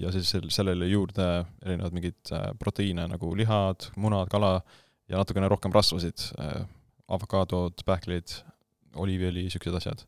ja 0.00 0.12
siis 0.14 0.32
sellele 0.54 0.88
juurde 0.88 1.26
erinevad 1.64 1.96
mingid 1.96 2.32
äh, 2.32 2.48
proteiine 2.58 3.06
nagu 3.12 3.34
lihad, 3.36 3.90
munad, 4.00 4.30
kala 4.32 4.56
ja 5.10 5.20
natukene 5.20 5.50
rohkem 5.52 5.74
rasvasid 5.74 6.30
äh,, 6.40 6.64
avokaadod, 7.12 7.82
pähklid, 7.84 8.38
oliiviõli, 8.96 9.44
niisugused 9.44 9.76
asjad. 9.76 10.04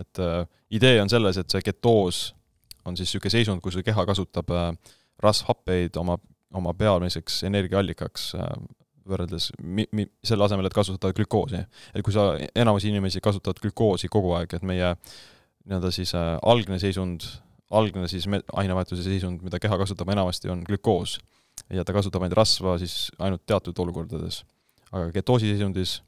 et 0.00 0.20
äh, 0.20 0.44
idee 0.70 1.00
on 1.02 1.08
selles, 1.12 1.38
et 1.40 1.50
see 1.52 1.64
ketoos 1.64 2.30
on 2.84 2.96
siis 2.96 3.10
niisugune 3.10 3.30
seisund, 3.34 3.62
kus 3.64 3.76
su 3.78 3.82
keha 3.86 4.04
kasutab 4.08 4.50
äh, 4.50 4.70
rasvhappeid 5.22 5.96
oma, 6.00 6.18
oma 6.54 6.74
peamiseks 6.74 7.42
energiaallikaks 7.48 8.32
äh, 8.38 8.54
võrreldes 9.08 9.50
mi-, 9.62 9.88
mi-, 9.96 10.08
selle 10.24 10.46
asemel, 10.46 10.68
et 10.68 10.76
kasutada 10.76 11.14
glükoosi. 11.16 11.62
et 11.94 12.04
kui 12.04 12.14
sa, 12.14 12.32
enamus 12.58 12.86
inimesi 12.88 13.22
kasutavad 13.24 13.60
glükoosi 13.62 14.10
kogu 14.12 14.34
aeg, 14.38 14.54
et 14.56 14.66
meie 14.66 14.94
nii-öelda 15.66 15.92
siis 15.94 16.14
äh, 16.18 16.36
algne 16.42 16.78
seisund, 16.82 17.26
algne 17.70 18.08
siis 18.10 18.28
me-, 18.30 18.42
ainevahetuse 18.62 19.04
seisund, 19.06 19.42
mida 19.46 19.60
keha 19.62 19.78
kasutab 19.80 20.10
enamasti, 20.14 20.50
on 20.52 20.64
glükoos. 20.66 21.18
ja 21.72 21.84
ta 21.84 21.92
kasutab 21.92 22.24
ainult 22.24 22.36
rasva 22.36 22.78
siis 22.80 23.10
ainult 23.18 23.44
teatud 23.46 23.78
olukordades. 23.78 24.42
aga 24.92 25.10
ketoosi 25.12 25.52
seisundis, 25.52 26.00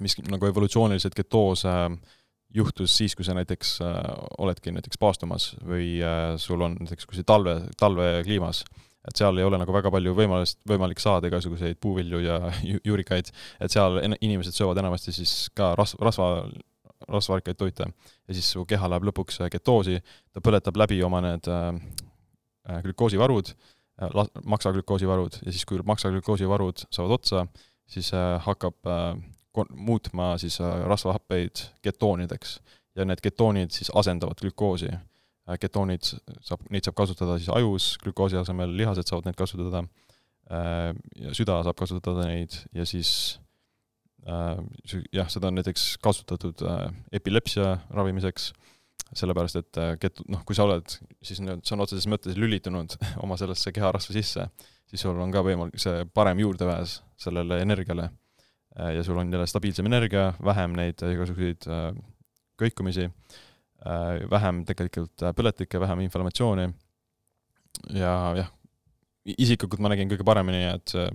mis 0.00 0.16
nagu 0.28 0.46
evolutsiooniliselt 0.46 1.14
ketoos 1.16 1.64
äh, 1.68 1.90
juhtus 2.54 2.96
siis, 2.96 3.14
kui 3.16 3.24
sa 3.26 3.34
näiteks 3.36 3.78
äh, 3.84 3.96
oledki 4.38 4.72
näiteks 4.74 4.98
paastumas 5.00 5.52
või 5.64 5.96
äh, 6.04 6.34
sul 6.40 6.62
on 6.64 6.76
näiteks 6.80 7.08
kuskil 7.08 7.26
talve, 7.26 7.58
talvekliimas, 7.80 8.62
et 9.06 9.18
seal 9.18 9.38
ei 9.38 9.46
ole 9.46 9.58
nagu 9.60 9.74
väga 9.74 9.90
palju 9.92 10.14
võimalust, 10.16 10.60
võimalik 10.68 11.02
saada 11.02 11.30
igasuguseid 11.30 11.78
puuvilju 11.82 12.22
ja 12.24 12.38
juurikaid, 12.88 13.30
et 13.60 13.72
seal 13.74 14.00
inimesed 14.20 14.56
söövad 14.56 14.80
enamasti 14.82 15.14
siis 15.14 15.36
ka 15.56 15.74
ras-, 15.78 15.96
rasva, 16.02 16.46
rasvarikkaid 17.08 17.60
toite. 17.60 17.90
ja 18.28 18.34
siis 18.34 18.50
su 18.54 18.64
keha 18.66 18.90
läheb 18.90 19.10
lõpuks 19.10 19.42
äh, 19.44 19.52
ketoosi, 19.52 20.00
ta 20.32 20.42
põletab 20.44 20.78
läbi 20.78 21.02
oma 21.06 21.22
need 21.24 21.48
äh, 21.50 21.72
äh 22.70 22.82
glükoosivarud 22.86 23.52
äh,, 23.52 24.26
maksaglükoosivarud 24.44 25.40
ja 25.44 25.52
siis, 25.52 25.64
kui 25.64 25.82
maksaglükoosivarud 25.84 26.86
saavad 26.90 27.18
otsa, 27.20 27.46
siis 27.86 28.12
äh, 28.14 28.36
hakkab 28.42 28.78
äh, 28.86 29.16
muutma 29.70 30.34
siis 30.38 30.60
äh, 30.60 30.80
rasvahappeid 30.88 31.62
ketoonideks 31.82 32.58
ja 32.96 33.04
need 33.04 33.22
ketoonid 33.24 33.74
siis 33.74 33.90
asendavad 33.94 34.40
glükoosi. 34.40 34.90
Äh, 34.92 35.58
ketoonid 35.60 36.06
saab, 36.40 36.66
neid 36.70 36.86
saab 36.86 36.96
kasutada 36.98 37.38
siis 37.38 37.50
ajus 37.54 37.94
glükoosi 38.02 38.38
asemel, 38.40 38.76
lihased 38.76 39.08
saavad 39.08 39.28
neid 39.28 39.38
kasutada. 39.38 39.84
Äh, 40.50 40.92
ja 41.22 41.34
süda 41.36 41.60
saab 41.66 41.78
kasutada 41.78 42.28
neid 42.28 42.56
ja 42.74 42.86
siis 42.86 43.40
jah, 45.14 45.28
seda 45.30 45.52
on 45.52 45.54
näiteks 45.54 46.00
kasutatud 46.02 46.58
epilepsia 47.14 47.76
ravimiseks, 47.94 48.48
sellepärast 49.14 49.60
et 49.60 49.78
ket-, 50.02 50.22
noh, 50.26 50.40
kui 50.42 50.56
sa 50.58 50.64
oled 50.66 50.96
siis 51.22 51.38
nüüd 51.44 51.62
sõna 51.68 51.86
otseses 51.86 52.08
mõttes 52.10 52.34
lülitunud 52.34 52.96
oma 53.22 53.38
sellesse 53.38 53.70
keharasva 53.76 54.16
sisse, 54.16 54.48
siis 54.90 55.06
sul 55.06 55.20
on 55.22 55.30
ka 55.30 55.44
võimalik 55.46 55.78
see 55.78 56.02
parem 56.10 56.42
juurdepääs 56.42 56.96
sellele 57.22 57.60
energiale. 57.62 58.10
Äh, 58.10 58.25
ja 58.76 59.04
sul 59.04 59.18
on 59.18 59.32
jälle 59.32 59.46
stabiilsem 59.46 59.86
energia, 59.86 60.32
vähem 60.44 60.74
neid 60.76 61.00
igasuguseid 61.00 61.68
äh, 61.70 61.86
kõikumisi, 62.60 63.08
äh, 63.08 64.26
vähem 64.30 64.64
tegelikult 64.68 65.24
põletikke, 65.36 65.80
vähem 65.80 66.04
inflammatsiooni 66.06 66.68
ja 67.96 68.12
jah, 68.36 68.52
isiklikult 69.36 69.80
ma 69.80 69.92
nägin 69.92 70.10
kõige 70.12 70.26
paremini, 70.26 70.64
et 70.74 70.92
see 70.92 71.08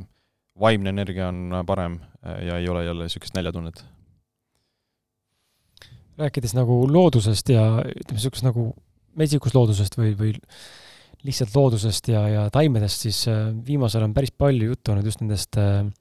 vaimne 0.61 0.91
energia 0.91 1.29
on 1.31 1.61
parem 1.65 1.95
ja 2.21 2.57
ei 2.59 2.67
ole 2.69 2.83
jälle 2.85 3.05
niisugust 3.07 3.37
näljatunnet. 3.37 3.85
rääkides 6.17 6.53
nagu 6.53 6.83
loodusest 6.91 7.49
ja 7.49 7.63
ütleme, 7.81 8.17
niisugust 8.17 8.43
nagu 8.45 8.65
metsikust 9.17 9.55
loodusest 9.55 9.95
või, 9.97 10.11
või 10.17 10.33
lihtsalt 11.23 11.55
loodusest 11.55 12.11
ja, 12.11 12.27
ja 12.29 12.43
taimedest, 12.49 13.07
siis 13.07 13.23
viimasel 13.65 14.03
on 14.03 14.13
päris 14.13 14.31
palju 14.37 14.73
juttu 14.73 14.91
olnud 14.91 15.07
just 15.07 15.23
nendest 15.23 15.57
äh, 15.57 15.87
Äh, 15.87 16.00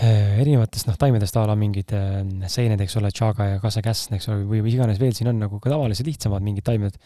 erinevatest 0.00 0.88
noh, 0.88 0.96
taimedest 0.96 1.36
a 1.36 1.44
la 1.48 1.56
mingid 1.58 1.92
äh, 1.92 2.22
seened, 2.50 2.80
eks 2.80 2.96
ole, 3.00 3.10
tšaga 3.12 3.48
ja 3.50 3.60
kasekäsn, 3.62 4.16
eks 4.16 4.30
ole, 4.32 4.46
või 4.48 4.62
mis 4.64 4.76
iganes 4.78 5.00
veel 5.02 5.12
siin 5.16 5.28
on 5.32 5.42
nagu 5.44 5.60
ka 5.60 5.72
tavalised 5.72 6.08
lihtsamad 6.08 6.44
mingid 6.44 6.64
taimed. 6.64 6.96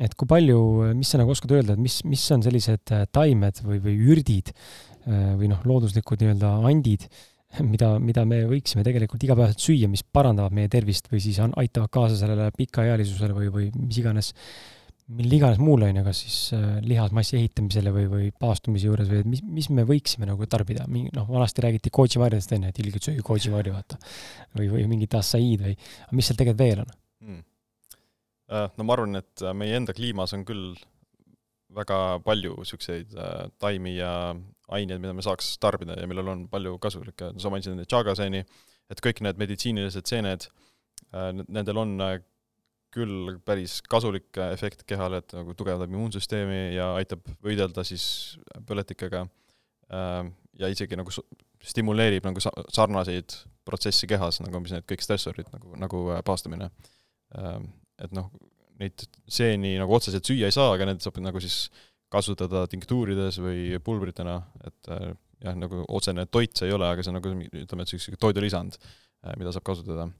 et 0.00 0.14
kui 0.16 0.28
palju, 0.28 0.60
mis 0.96 1.08
sa 1.12 1.18
nagu 1.20 1.32
oskad 1.32 1.52
öelda, 1.56 1.74
et 1.76 1.80
mis, 1.80 2.00
mis 2.08 2.22
on 2.36 2.44
sellised 2.44 2.92
äh, 2.92 3.06
taimed 3.12 3.64
või, 3.64 3.80
või 3.84 3.98
ürdid 4.12 4.54
või 5.10 5.48
noh, 5.48 5.62
looduslikud 5.64 6.20
nii-öelda 6.20 6.48
andid, 6.68 7.06
mida, 7.64 7.94
mida 7.98 8.22
me 8.28 8.42
võiksime 8.50 8.84
tegelikult 8.86 9.24
igapäevaselt 9.24 9.64
süüa, 9.64 9.88
mis 9.90 10.04
parandavad 10.04 10.52
meie 10.54 10.68
tervist 10.70 11.08
või 11.10 11.22
siis 11.24 11.40
on, 11.42 11.54
aitavad 11.58 11.90
kaasa 11.90 12.18
sellele 12.20 12.50
pikaealisusele 12.54 13.34
või, 13.34 13.48
või 13.54 13.70
mis 13.80 13.98
iganes 14.02 14.28
mil 15.10 15.32
iganes 15.34 15.58
muul, 15.62 15.82
on 15.86 15.98
ju, 15.98 16.04
kas 16.06 16.20
siis 16.24 16.36
äh, 16.56 16.78
lihasmassi 16.84 17.36
ehitamisele 17.40 17.92
või, 17.94 18.06
või 18.10 18.28
paastumise 18.44 18.88
juures 18.88 19.10
või 19.10 19.24
mis, 19.32 19.42
mis 19.58 19.68
me 19.74 19.84
võiksime 19.88 20.28
nagu 20.28 20.46
tarbida, 20.50 20.86
noh, 20.86 21.26
vanasti 21.28 21.64
räägiti 21.64 21.92
koodžimarjadest 21.94 22.54
on 22.56 22.66
ju, 22.66 22.72
et 22.72 22.80
ilgelt 22.82 23.08
sööge 23.08 23.24
koodžimarju, 23.26 23.74
vaata. 23.74 23.98
või, 24.58 24.70
või 24.74 24.86
mingit 24.92 25.16
assaiid 25.18 25.66
või, 25.66 25.74
mis 26.16 26.30
seal 26.30 26.38
tegelikult 26.38 26.62
veel 26.62 26.84
on 26.84 26.94
hmm.? 26.94 27.42
no 28.78 28.86
ma 28.86 28.96
arvan, 28.96 29.20
et 29.22 29.44
äh, 29.44 29.54
meie 29.56 29.76
enda 29.78 29.96
kliimas 29.96 30.34
on 30.36 30.46
küll 30.46 30.72
väga 31.74 32.00
palju 32.26 32.56
niisuguseid 32.58 33.14
äh, 33.14 33.44
taimi 33.62 33.96
ja 33.96 34.14
aineid, 34.70 35.02
mida 35.02 35.14
me 35.16 35.26
saaks 35.26 35.56
tarbida 35.62 35.98
ja 35.98 36.08
millel 36.10 36.30
on 36.30 36.48
palju 36.50 36.76
kasulikke, 36.82 37.34
sa 37.42 37.50
mainisid 37.50 37.78
neid 37.78 37.90
tšagaseeni, 37.90 38.44
et 38.90 39.02
kõik 39.02 39.22
need 39.26 39.38
meditsiinilised 39.38 40.06
seened, 40.06 40.46
nendel 41.10 41.78
on 41.82 41.96
küll 42.94 43.36
päris 43.46 43.78
kasulik 43.86 44.38
efekt 44.50 44.82
kehale, 44.88 45.20
et 45.22 45.34
nagu 45.36 45.54
tugevdab 45.58 45.90
immuunsüsteemi 45.90 46.74
ja 46.74 46.92
aitab 46.98 47.22
võidelda 47.44 47.84
siis 47.86 48.04
põletikega 48.66 49.24
ähm, 49.94 50.32
ja 50.58 50.70
isegi 50.72 50.98
nagu 50.98 51.12
stimuleerib 51.60 52.26
nagu 52.26 52.42
sarnaseid 52.42 53.34
protsesse 53.68 54.08
kehas, 54.10 54.40
nagu 54.42 54.62
mis 54.62 54.72
need 54.74 54.86
kõik 54.88 55.04
stressorid, 55.04 55.50
nagu, 55.54 55.74
nagu 55.78 56.04
äh, 56.14 56.22
paastumine. 56.26 56.70
Ähm, 57.38 57.70
et 58.00 58.14
noh, 58.16 58.30
neid 58.80 59.04
seeni 59.30 59.74
nagu 59.78 59.94
otseselt 59.96 60.26
süüa 60.26 60.48
ei 60.48 60.56
saa, 60.56 60.72
aga 60.74 60.88
need 60.88 61.04
saab 61.04 61.20
nagu 61.22 61.42
siis 61.42 61.68
kasutada 62.10 62.64
tinktuurides 62.70 63.38
või 63.42 63.76
pulbritena, 63.84 64.40
et 64.66 64.90
äh, 64.90 65.12
jah, 65.44 65.58
nagu 65.58 65.84
otsene 65.88 66.26
toit 66.32 66.56
see 66.56 66.70
ei 66.70 66.74
ole, 66.76 66.88
aga 66.88 67.04
see 67.04 67.12
on 67.12 67.20
nagu 67.20 67.34
ütleme, 67.36 67.84
et 67.84 67.94
niisugune 67.94 68.20
toidulisand, 68.24 68.80
äh, 68.80 69.36
mida 69.40 69.54
saab 69.54 69.68
kasutada. 69.68 70.10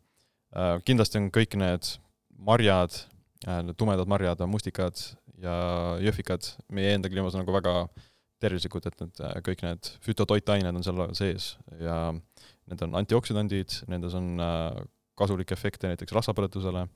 Kindlasti 0.82 1.14
on 1.20 1.28
kõik 1.30 1.52
need 1.60 1.86
marjad, 2.40 2.94
äh, 3.46 3.62
tumedad 3.76 4.08
marjad, 4.08 4.42
mustikad 4.48 5.00
ja 5.40 5.56
jõhvikad 6.04 6.46
meie 6.72 6.94
enda 6.96 7.10
kliimas 7.12 7.36
on 7.36 7.44
nagu 7.44 7.54
väga 7.54 7.74
tervislikud, 8.40 8.86
et 8.88 9.02
need 9.02 9.20
äh, 9.24 9.36
kõik 9.44 9.64
need 9.66 9.90
fütotoitained 10.04 10.72
on 10.72 10.86
seal 10.86 11.02
sees 11.16 11.52
ja 11.80 11.98
need 12.12 12.86
on 12.86 12.96
antioksüdandid, 13.02 13.82
nendes 13.92 14.16
on 14.16 14.32
äh, 14.40 14.80
kasulikke 15.20 15.52
efekte 15.56 15.90
näiteks 15.90 16.14
rasvapõletusele, 16.16 16.86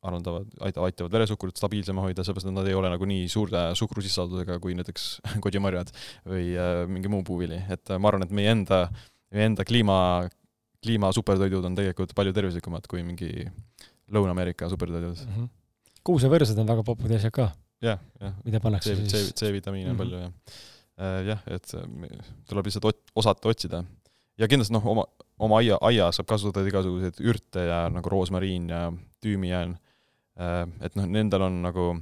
parandavad, 0.00 0.46
aitavad 0.64 1.12
veresuhkrut 1.12 1.58
stabiilsema 1.60 2.00
hoida, 2.06 2.24
sellepärast 2.24 2.48
et 2.48 2.54
nad 2.56 2.68
ei 2.70 2.76
ole 2.76 2.88
nagu 2.88 3.04
nii 3.08 3.26
suure 3.28 3.66
suhkrusisaldusega 3.76 4.56
kui 4.64 4.72
näiteks 4.78 5.04
kodimarjad 5.44 5.92
või 6.24 6.54
mingi 6.88 7.12
muu 7.12 7.20
puuvili, 7.26 7.58
et 7.68 7.92
ma 7.98 8.08
arvan, 8.08 8.24
et 8.24 8.32
meie 8.32 8.54
enda, 8.54 8.80
meie 9.34 9.50
enda 9.50 9.66
kliima, 9.68 9.98
kliima 10.84 11.10
supertoidud 11.16 11.64
on 11.64 11.76
tegelikult 11.78 12.14
palju 12.16 12.34
tervislikumad 12.36 12.86
kui 12.90 13.02
mingi 13.06 13.30
Lõuna-Ameerika 14.12 14.68
supertoidud 14.72 15.16
mm. 15.16 15.34
-hmm. 15.34 15.50
kuusevõrsed 16.04 16.60
on 16.60 16.70
väga 16.70 16.84
popud 16.86 17.16
asjad 17.16 17.34
ka. 17.34 17.50
jah, 17.84 18.00
jah. 18.20 18.38
mida 18.44 18.60
pannakse 18.60 18.94
C, 18.94 19.08
siis? 19.08 19.34
C-vitamiine 19.34 19.90
on 19.90 19.96
mm 19.96 20.00
-hmm. 20.00 20.04
palju, 20.04 20.18
jah. 20.22 20.32
Äh, 20.94 21.20
jah, 21.26 21.40
et 21.50 21.74
tuleb 22.48 22.66
lihtsalt 22.66 22.84
ot-, 22.90 23.12
osata 23.14 23.48
otsida. 23.48 23.84
ja 24.38 24.48
kindlasti 24.48 24.74
noh, 24.74 24.86
oma, 24.86 25.04
oma 25.38 25.58
aia, 25.58 25.78
aias 25.80 26.16
saab 26.16 26.26
kasutada 26.26 26.68
igasuguseid 26.68 27.20
ürte 27.20 27.66
ja 27.66 27.88
nagu 27.90 28.08
roosmariin 28.08 28.68
ja 28.68 28.92
tüümiään, 29.22 29.76
äh, 30.38 30.68
et 30.80 30.94
noh, 30.96 31.06
nendel 31.06 31.42
on 31.42 31.62
nagu 31.62 31.94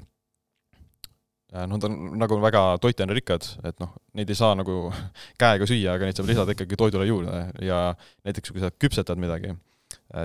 noh, 1.53 1.81
ta 1.81 1.89
on 1.89 2.15
nagu 2.21 2.39
väga 2.43 2.63
toitainerikkad, 2.83 3.49
et 3.69 3.79
noh, 3.83 3.93
neid 4.19 4.31
ei 4.33 4.39
saa 4.39 4.57
nagu 4.59 4.87
käega 5.43 5.69
süüa, 5.69 5.97
aga 5.97 6.09
neid 6.09 6.19
saab 6.19 6.31
lisada 6.31 6.57
ikkagi 6.57 6.79
toidule 6.81 7.09
juurde. 7.09 7.45
Ja 7.65 7.85
näiteks 8.27 8.55
kui 8.55 8.63
sa 8.63 8.73
küpsetad 8.73 9.21
midagi, 9.21 9.55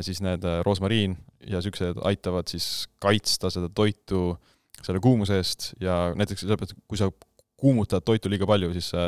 siis 0.06 0.22
need 0.24 0.46
roosmariin 0.68 1.18
ja 1.48 1.62
niisugused 1.62 2.02
aitavad 2.08 2.50
siis 2.52 2.88
kaitsta 3.04 3.52
seda 3.54 3.70
toitu 3.70 4.38
selle 4.84 5.02
kuumuse 5.04 5.40
eest. 5.42 5.72
Ja 5.84 6.14
näiteks 6.16 6.46
sellepärast, 6.46 6.78
kui 6.88 7.00
sa 7.00 7.12
kuumutad 7.58 8.06
toitu 8.06 8.30
liiga 8.32 8.48
palju, 8.50 8.72
siis 8.76 8.92
see 8.94 9.08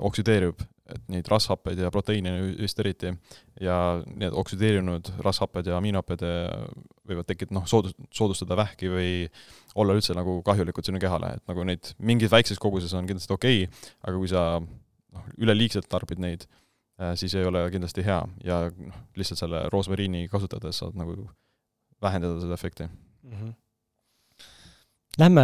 oksüdeerub 0.00 0.60
et 0.94 1.10
neid 1.12 1.28
rasvhappeid 1.30 1.80
ja 1.82 1.90
proteiine 1.92 2.32
just 2.58 2.78
eriti, 2.82 3.12
ja 3.60 3.76
need 4.08 4.36
oksüdeerunud 4.42 5.12
rasvhapped 5.24 5.70
ja 5.70 5.78
aminohapped 5.78 6.24
äh, 6.26 6.48
võivad 7.08 7.28
tekitada, 7.28 7.58
noh, 7.60 7.66
soodus-, 7.70 7.96
soodustada 8.14 8.58
vähki 8.58 8.90
või 8.92 9.12
olla 9.78 9.96
üldse 9.98 10.16
nagu 10.16 10.40
kahjulikud 10.46 10.86
sinu 10.86 11.02
kehale, 11.02 11.34
et 11.38 11.44
nagu 11.50 11.66
neid 11.66 11.92
mingis 11.98 12.32
väikses 12.32 12.60
koguses 12.62 12.94
on 12.98 13.08
kindlasti 13.08 13.36
okei 13.36 13.64
okay,, 13.66 13.92
aga 14.06 14.16
kui 14.16 14.32
sa 14.32 14.44
noh, 14.60 15.30
üleliigselt 15.38 15.88
tarbid 15.90 16.22
neid, 16.22 16.46
äh, 17.00 17.14
siis 17.20 17.34
ei 17.38 17.46
ole 17.46 17.66
kindlasti 17.74 18.06
hea 18.06 18.20
ja 18.46 18.62
noh, 18.70 19.00
lihtsalt 19.18 19.44
selle 19.44 19.66
roosmariini 19.72 20.26
kasutades 20.32 20.82
saad 20.82 20.98
nagu 20.98 21.16
vähendada 22.02 22.40
seda 22.42 22.56
efekti 22.56 22.88
mm. 22.88 23.32
-hmm. 23.32 23.56
Lähme, 25.18 25.42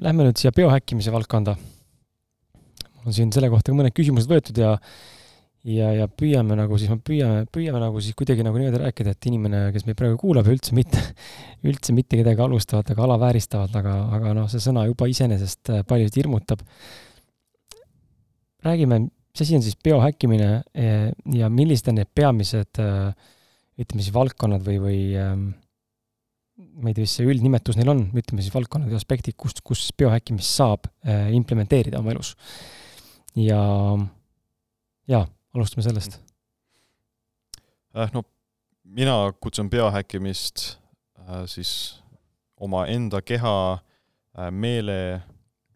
lähme 0.00 0.24
nüüd 0.24 0.38
siia 0.40 0.50
biohäkkimise 0.56 1.12
valdkonda 1.12 1.58
on 3.08 3.16
siin 3.16 3.32
selle 3.34 3.50
kohta 3.52 3.72
ka 3.72 3.78
mõned 3.80 3.96
küsimused 3.96 4.30
võetud 4.30 4.60
ja 4.60 4.76
ja, 5.66 5.90
ja 5.94 6.06
püüame 6.10 6.56
nagu 6.58 6.78
siis, 6.78 6.90
me 6.92 7.00
püüame, 7.04 7.44
püüame 7.52 7.80
nagu 7.82 8.00
siis 8.02 8.16
kuidagi 8.18 8.44
nagu 8.46 8.58
niimoodi 8.60 8.80
rääkida, 8.82 9.14
et 9.14 9.28
inimene, 9.30 9.62
kes 9.74 9.86
meid 9.88 9.98
praegu 9.98 10.18
kuulab 10.20 10.48
ja 10.48 10.54
üldse 10.54 10.76
mitte, 10.76 11.02
üldse 11.68 11.94
mitte 11.96 12.20
kedagi 12.20 12.42
halvustavalt 12.44 12.92
ega 12.94 13.04
alavääristavalt, 13.06 13.76
aga, 13.80 13.98
aga 14.18 14.34
noh, 14.38 14.48
see 14.52 14.62
sõna 14.62 14.86
juba 14.88 15.08
iseenesest 15.10 15.72
äh, 15.74 15.84
paljusid 15.88 16.20
hirmutab. 16.22 16.64
räägime, 18.66 19.06
mis 19.08 19.44
asi 19.44 19.56
on 19.56 19.62
siis 19.62 19.78
biohäkkimine 19.84 20.50
äh, 20.58 21.08
ja 21.34 21.50
millised 21.50 21.90
on 21.90 22.00
need 22.00 22.10
peamised 22.14 22.82
äh, 22.82 23.14
ütleme 23.78 24.02
siis 24.02 24.14
valdkonnad 24.14 24.64
või, 24.66 24.78
või 24.82 25.00
ähm, 25.18 25.48
ma 26.82 26.90
ei 26.90 26.96
tea, 26.96 27.06
mis 27.06 27.14
see 27.18 27.28
üldnimetus 27.30 27.78
neil 27.78 27.92
on, 27.92 28.08
ütleme 28.18 28.42
siis 28.42 28.54
valdkonnad 28.54 28.90
ja 28.90 28.98
aspektid, 28.98 29.36
kust, 29.38 29.62
kus 29.62 29.88
biohäkkimist 29.94 30.58
saab 30.58 30.88
implementeerida 31.06 32.00
oma 32.00 32.10
elus 32.10 32.32
ja, 33.36 33.98
ja 35.08 35.26
alustame 35.54 35.82
sellest. 35.82 36.20
äh,. 37.96 38.10
no 38.12 38.22
mina 38.84 39.32
kutsun 39.40 39.70
biohäkkimist 39.70 40.78
äh, 41.18 41.44
siis 41.46 42.02
omaenda 42.56 43.22
keha 43.22 43.72
äh,, 43.72 44.50
meele 44.50 45.22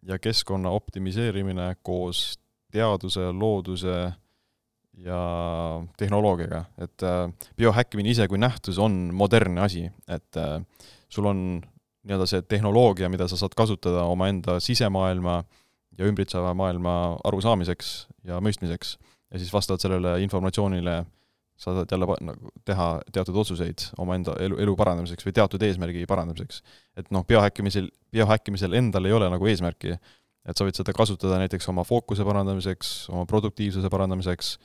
ja 0.01 0.19
keskkonna 0.19 0.69
optimiseerimine 0.69 1.75
koos 1.81 2.39
teaduse, 2.71 3.31
looduse 3.31 4.11
ja 4.93 5.19
tehnoloogiaga, 5.97 6.65
et 6.77 7.03
äh, 7.03 7.29
biohäkkimine 7.57 8.09
ise 8.09 8.27
kui 8.27 8.37
nähtus 8.37 8.79
on 8.79 9.09
modernne 9.13 9.61
asi, 9.61 9.91
et 10.07 10.37
äh, 10.37 10.61
sul 11.09 11.25
on 11.25 11.61
nii-öelda 12.03 12.27
see 12.27 12.41
tehnoloogia, 12.41 13.09
mida 13.09 13.27
sa 13.31 13.37
saad 13.39 13.55
kasutada 13.55 14.03
omaenda 14.11 14.59
sisemaailma 14.59 15.37
äh, 15.39 15.62
ja 15.97 16.07
ümbritseva 16.09 16.53
maailma 16.57 17.17
arusaamiseks 17.23 17.93
ja 18.27 18.39
mõistmiseks. 18.41 18.97
ja 19.33 19.39
siis 19.39 19.53
vastavalt 19.53 19.81
sellele 19.81 20.21
informatsioonile 20.21 21.03
sa 21.57 21.73
saad 21.73 21.91
jälle 21.91 22.17
nagu 22.21 22.51
teha 22.65 22.87
teatud 23.13 23.35
otsuseid 23.35 23.87
omaenda 24.01 24.35
elu, 24.41 24.57
elu 24.65 24.75
parandamiseks 24.75 25.25
või 25.27 25.35
teatud 25.37 25.63
eesmärgi 25.63 26.05
parandamiseks. 26.09 26.61
et 26.97 27.09
noh, 27.11 27.25
biohäkkimisel, 27.27 27.89
biohäkkimisel 28.11 28.73
endal 28.79 29.05
ei 29.05 29.13
ole 29.13 29.29
nagu 29.29 29.47
eesmärki, 29.47 29.97
et 30.49 30.57
sa 30.57 30.67
võid 30.67 30.77
seda 30.79 30.93
kasutada 30.93 31.39
näiteks 31.41 31.69
oma 31.71 31.85
fookuse 31.87 32.25
parandamiseks, 32.27 32.93
oma 33.13 33.25
produktiivsuse 33.29 33.89
parandamiseks 33.93 34.55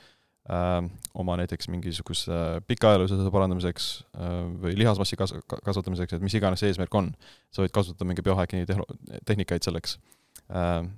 äh,, 0.51 0.79
oma 1.13 1.37
näiteks 1.39 1.69
mingisuguse 1.69 2.39
pikaajalisuse 2.67 3.31
parandamiseks 3.31 3.91
äh, 4.17 4.39
või 4.63 4.75
lihasmassi 4.81 5.19
kas-, 5.19 5.37
kasvatamiseks, 5.47 6.17
et 6.17 6.25
mis 6.25 6.39
iganes 6.41 6.63
see 6.63 6.73
eesmärk 6.73 6.95
on. 6.95 7.13
sa 7.53 7.63
võid 7.63 7.75
kasutada 7.75 8.09
mingi 8.09 8.25
biohäkki 8.25 8.65
tehnikaid 9.29 9.63
selleks 9.63 9.99
äh, 10.49 10.89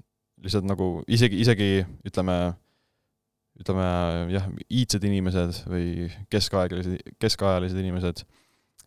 lihtsalt 0.41 0.67
nagu 0.67 0.91
isegi, 1.11 1.39
isegi 1.43 1.69
ütleme, 2.07 2.37
ütleme 3.61 3.87
jah, 4.33 4.45
iidsed 4.67 5.03
inimesed 5.07 5.63
või 5.69 6.07
keskaegalised, 6.33 7.11
keskaajalised 7.21 7.81
inimesed, 7.81 8.23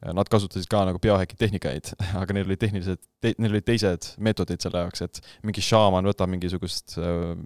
nad 0.04 0.28
kasutasid 0.28 0.68
ka 0.68 0.82
nagu 0.88 1.00
biohäki 1.00 1.38
tehnikaid, 1.40 1.92
aga 2.20 2.36
neil 2.36 2.48
olid 2.48 2.60
tehnilised 2.60 3.00
te,, 3.22 3.32
neil 3.38 3.54
olid 3.54 3.66
teised 3.68 4.10
meetodid 4.24 4.64
selle 4.64 4.82
jaoks, 4.84 5.04
et 5.06 5.20
mingi 5.46 5.64
šaaman 5.64 6.10
võtab 6.10 6.32
mingisugust, 6.32 6.98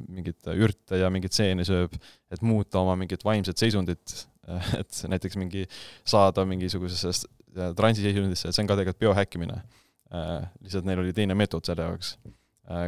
mingit 0.09 0.49
ürte 0.57 1.03
ja 1.03 1.13
mingit 1.13 1.37
seeni 1.37 1.67
sööb, 1.69 1.95
et 2.33 2.43
muuta 2.43 2.81
oma 2.83 2.97
mingit 2.99 3.23
vaimset 3.27 3.61
seisundit, 3.61 4.17
et 4.81 5.03
näiteks 5.13 5.37
mingi 5.39 5.67
saada 6.09 6.47
mingisugusesse 6.49 7.29
transiseisundisse, 7.77 8.49
et 8.49 8.57
see 8.57 8.65
on 8.65 8.71
ka 8.71 8.79
tegelikult 8.79 9.05
biohäkkimine. 9.05 9.61
lihtsalt 10.09 10.87
neil 10.89 11.03
oli 11.03 11.13
teine 11.13 11.35
meetod 11.37 11.69
selle 11.69 11.85
jaoks 11.85 12.15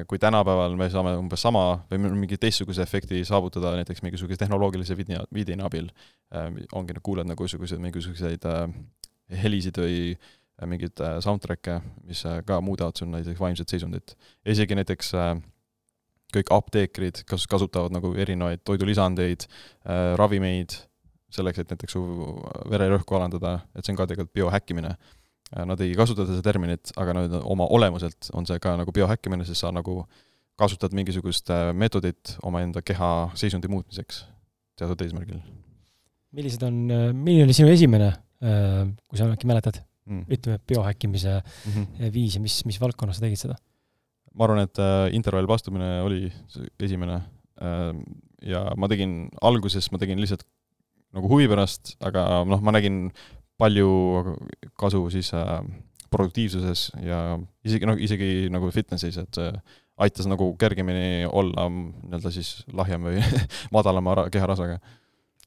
kui 0.09 0.19
tänapäeval 0.21 0.75
me 0.77 0.91
saame 0.93 1.15
umbes 1.17 1.41
sama 1.41 1.63
või 1.89 2.11
mingi 2.13 2.37
teistsuguse 2.41 2.83
efekti 2.85 3.23
saavutada 3.25 3.73
näiteks 3.79 4.03
mingisuguse 4.05 4.37
tehnoloogilise 4.43 4.97
video, 4.97 5.23
videoni 5.35 5.65
abil, 5.65 5.87
äh, 6.37 6.51
ongi, 6.77 6.99
kuuled 7.03 7.29
nagu 7.29 7.47
niisuguseid 7.47 7.81
mingisuguseid 7.81 8.45
äh, 8.51 8.67
helisid 9.43 9.81
või 9.81 10.03
mingeid 10.69 11.01
soundtrack'e, 11.25 11.79
mis 12.05 12.21
ka 12.45 12.59
muudavad 12.61 12.99
sul 12.99 13.09
näiteks 13.09 13.41
vaimset 13.41 13.73
seisundit. 13.73 14.13
isegi 14.45 14.77
näiteks 14.77 15.15
kõik 16.37 16.53
apteekrid 16.53 17.23
kas-, 17.25 17.47
kasutavad 17.49 17.95
nagu 17.97 18.11
erinevaid 18.13 18.61
toidulisandeid, 18.69 19.47
ravimeid, 20.21 20.77
selleks, 21.33 21.63
et 21.63 21.73
näiteks 21.73 21.97
su 21.97 22.03
vererõhku 22.69 23.17
alandada, 23.17 23.55
et 23.73 23.87
see 23.87 23.95
on 23.95 24.03
ka 24.03 24.11
tegelikult 24.11 24.37
biohäkkimine 24.37 24.93
Äh, 24.93 25.20
nad 25.51 25.81
ei 25.83 25.95
kasuta 25.99 26.27
seda 26.29 26.43
terminit, 26.47 26.93
aga 27.01 27.15
nad 27.17 27.37
oma 27.43 27.67
olemuselt 27.75 28.31
on 28.39 28.47
see 28.47 28.61
ka 28.63 28.77
nagu 28.79 28.93
biohäkkimine, 28.95 29.47
sest 29.49 29.65
sa 29.65 29.73
nagu 29.75 30.05
kasutad 30.61 30.95
mingisugust 30.97 31.51
äh, 31.51 31.71
meetodit 31.75 32.37
omaenda 32.47 32.83
keha 32.87 33.31
seisundi 33.39 33.71
muutmiseks 33.73 34.25
teatud 34.79 35.01
eesmärgil. 35.05 35.41
millised 36.37 36.63
on, 36.67 36.83
äh, 36.95 37.09
milline 37.15 37.49
oli 37.49 37.57
sinu 37.57 37.73
esimene, 37.73 38.13
kui 38.41 39.19
sa 39.21 39.27
äkki 39.29 39.49
mäletad 39.51 39.83
mm., 40.09 40.23
ütleme, 40.33 40.61
biohäkkimise 40.71 41.41
mm 41.43 41.73
-hmm. 41.73 42.13
viis 42.15 42.39
ja 42.39 42.41
mis, 42.41 42.63
mis 42.65 42.81
valdkonnas 42.81 43.19
sa 43.19 43.27
tegid 43.27 43.43
seda? 43.43 43.59
ma 44.33 44.47
arvan, 44.47 44.63
et 44.63 44.79
intervallvastumine 45.13 46.01
oli 46.07 46.33
esimene 46.81 47.19
ja 48.47 48.63
ma 48.77 48.89
tegin, 48.89 49.29
alguses 49.43 49.91
ma 49.93 49.99
tegin 49.99 50.21
lihtsalt 50.23 50.47
nagu 51.17 51.29
huvi 51.29 51.49
pärast, 51.51 51.97
aga 52.07 52.45
noh, 52.49 52.63
ma 52.63 52.75
nägin 52.75 53.11
palju 53.61 53.91
kasu 54.81 55.05
siis 55.13 55.33
äh, 55.37 55.61
produktiivsuses 56.11 56.91
ja 57.05 57.39
isegi 57.67 57.89
noh, 57.89 57.99
isegi 58.01 58.49
nagu 58.53 58.71
fitnessis, 58.75 59.19
et 59.21 59.39
see 59.39 59.51
aitas 60.01 60.29
nagu 60.31 60.49
kergemini 60.59 61.29
olla 61.29 61.67
nii-öelda 61.71 62.33
siis 62.35 62.63
lahjem 62.77 63.05
või 63.11 63.21
madalama 63.77 64.27
keharasvaga. 64.33 64.79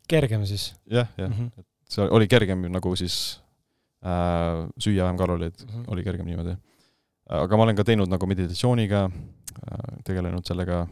kergem 0.07 0.45
siis? 0.45 0.73
jah, 0.85 1.09
jah 1.17 1.29
mm, 1.29 1.39
-hmm. 1.39 1.63
et 1.63 1.95
see 1.95 2.05
oli 2.05 2.29
kergem 2.31 2.67
nagu 2.71 2.95
siis 2.99 3.41
äh, 4.05 4.63
süüa 4.77 5.07
vähem 5.07 5.17
kaloreid 5.17 5.57
mm, 5.63 5.69
-hmm. 5.73 5.85
oli 5.87 6.03
kergem 6.03 6.25
niimoodi. 6.25 6.55
aga 7.29 7.57
ma 7.57 7.63
olen 7.63 7.75
ka 7.75 7.83
teinud 7.83 8.09
nagu 8.09 8.25
meditatsiooniga 8.27 9.09
äh,, 9.09 9.97
tegelenud 10.03 10.45
sellega 10.45 10.87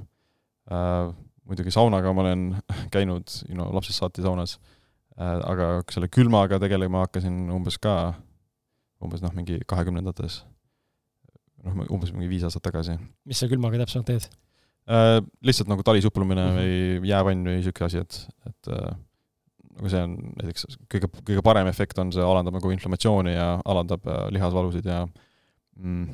äh,, 0.71 1.13
muidugi 1.45 1.71
saunaga 1.71 2.13
ma 2.13 2.21
olen 2.21 2.55
käinud, 2.95 3.23
you 3.47 3.55
know, 3.55 3.73
lapsest 3.75 3.99
saati 3.99 4.21
saunas 4.21 4.59
äh,, 4.59 4.61
Äh, 4.61 4.79
aga 5.17 5.81
selle 5.91 6.09
külmaga 6.11 6.59
tegelema 6.61 7.05
hakkasin 7.05 7.49
umbes 7.53 7.77
ka, 7.81 8.13
umbes 9.03 9.23
noh, 9.23 9.33
mingi 9.35 9.59
kahekümnendates, 9.69 10.41
noh, 11.65 11.83
umbes 11.91 12.13
mingi 12.15 12.29
viis 12.31 12.45
aastat 12.47 12.63
tagasi. 12.69 12.97
mis 13.25 13.41
sa 13.41 13.49
külmaga 13.51 13.81
täpsemalt 13.83 14.07
teed 14.07 14.27
äh,? 14.87 15.21
Lihtsalt 15.45 15.69
nagu 15.69 15.83
talisuplumine 15.83 16.41
mm 16.41 16.57
-hmm. 16.57 17.01
või 17.01 17.09
jäävann 17.09 17.47
või 17.47 17.57
niisugune 17.59 17.85
asi, 17.85 17.97
et, 17.97 18.27
et 18.49 18.71
äh, 18.73 18.95
nagu 19.77 19.89
see 19.89 20.03
on 20.03 20.15
näiteks 20.41 20.77
kõige, 20.91 21.09
kõige 21.21 21.43
parem 21.45 21.67
efekt 21.67 21.99
on 22.01 22.11
see, 22.13 22.23
alandab 22.23 22.57
nagu 22.57 22.71
inflammatsiooni 22.71 23.33
ja 23.33 23.47
alandab 23.65 24.07
äh, 24.07 24.27
lihasvalusid 24.35 24.85
ja 24.85 25.07
mm, 25.75 26.07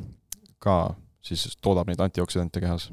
ka 0.60 0.96
siis 1.26 1.58
toodab 1.62 1.88
neid 1.88 2.02
antioksüdante 2.02 2.62
kehas. 2.64 2.90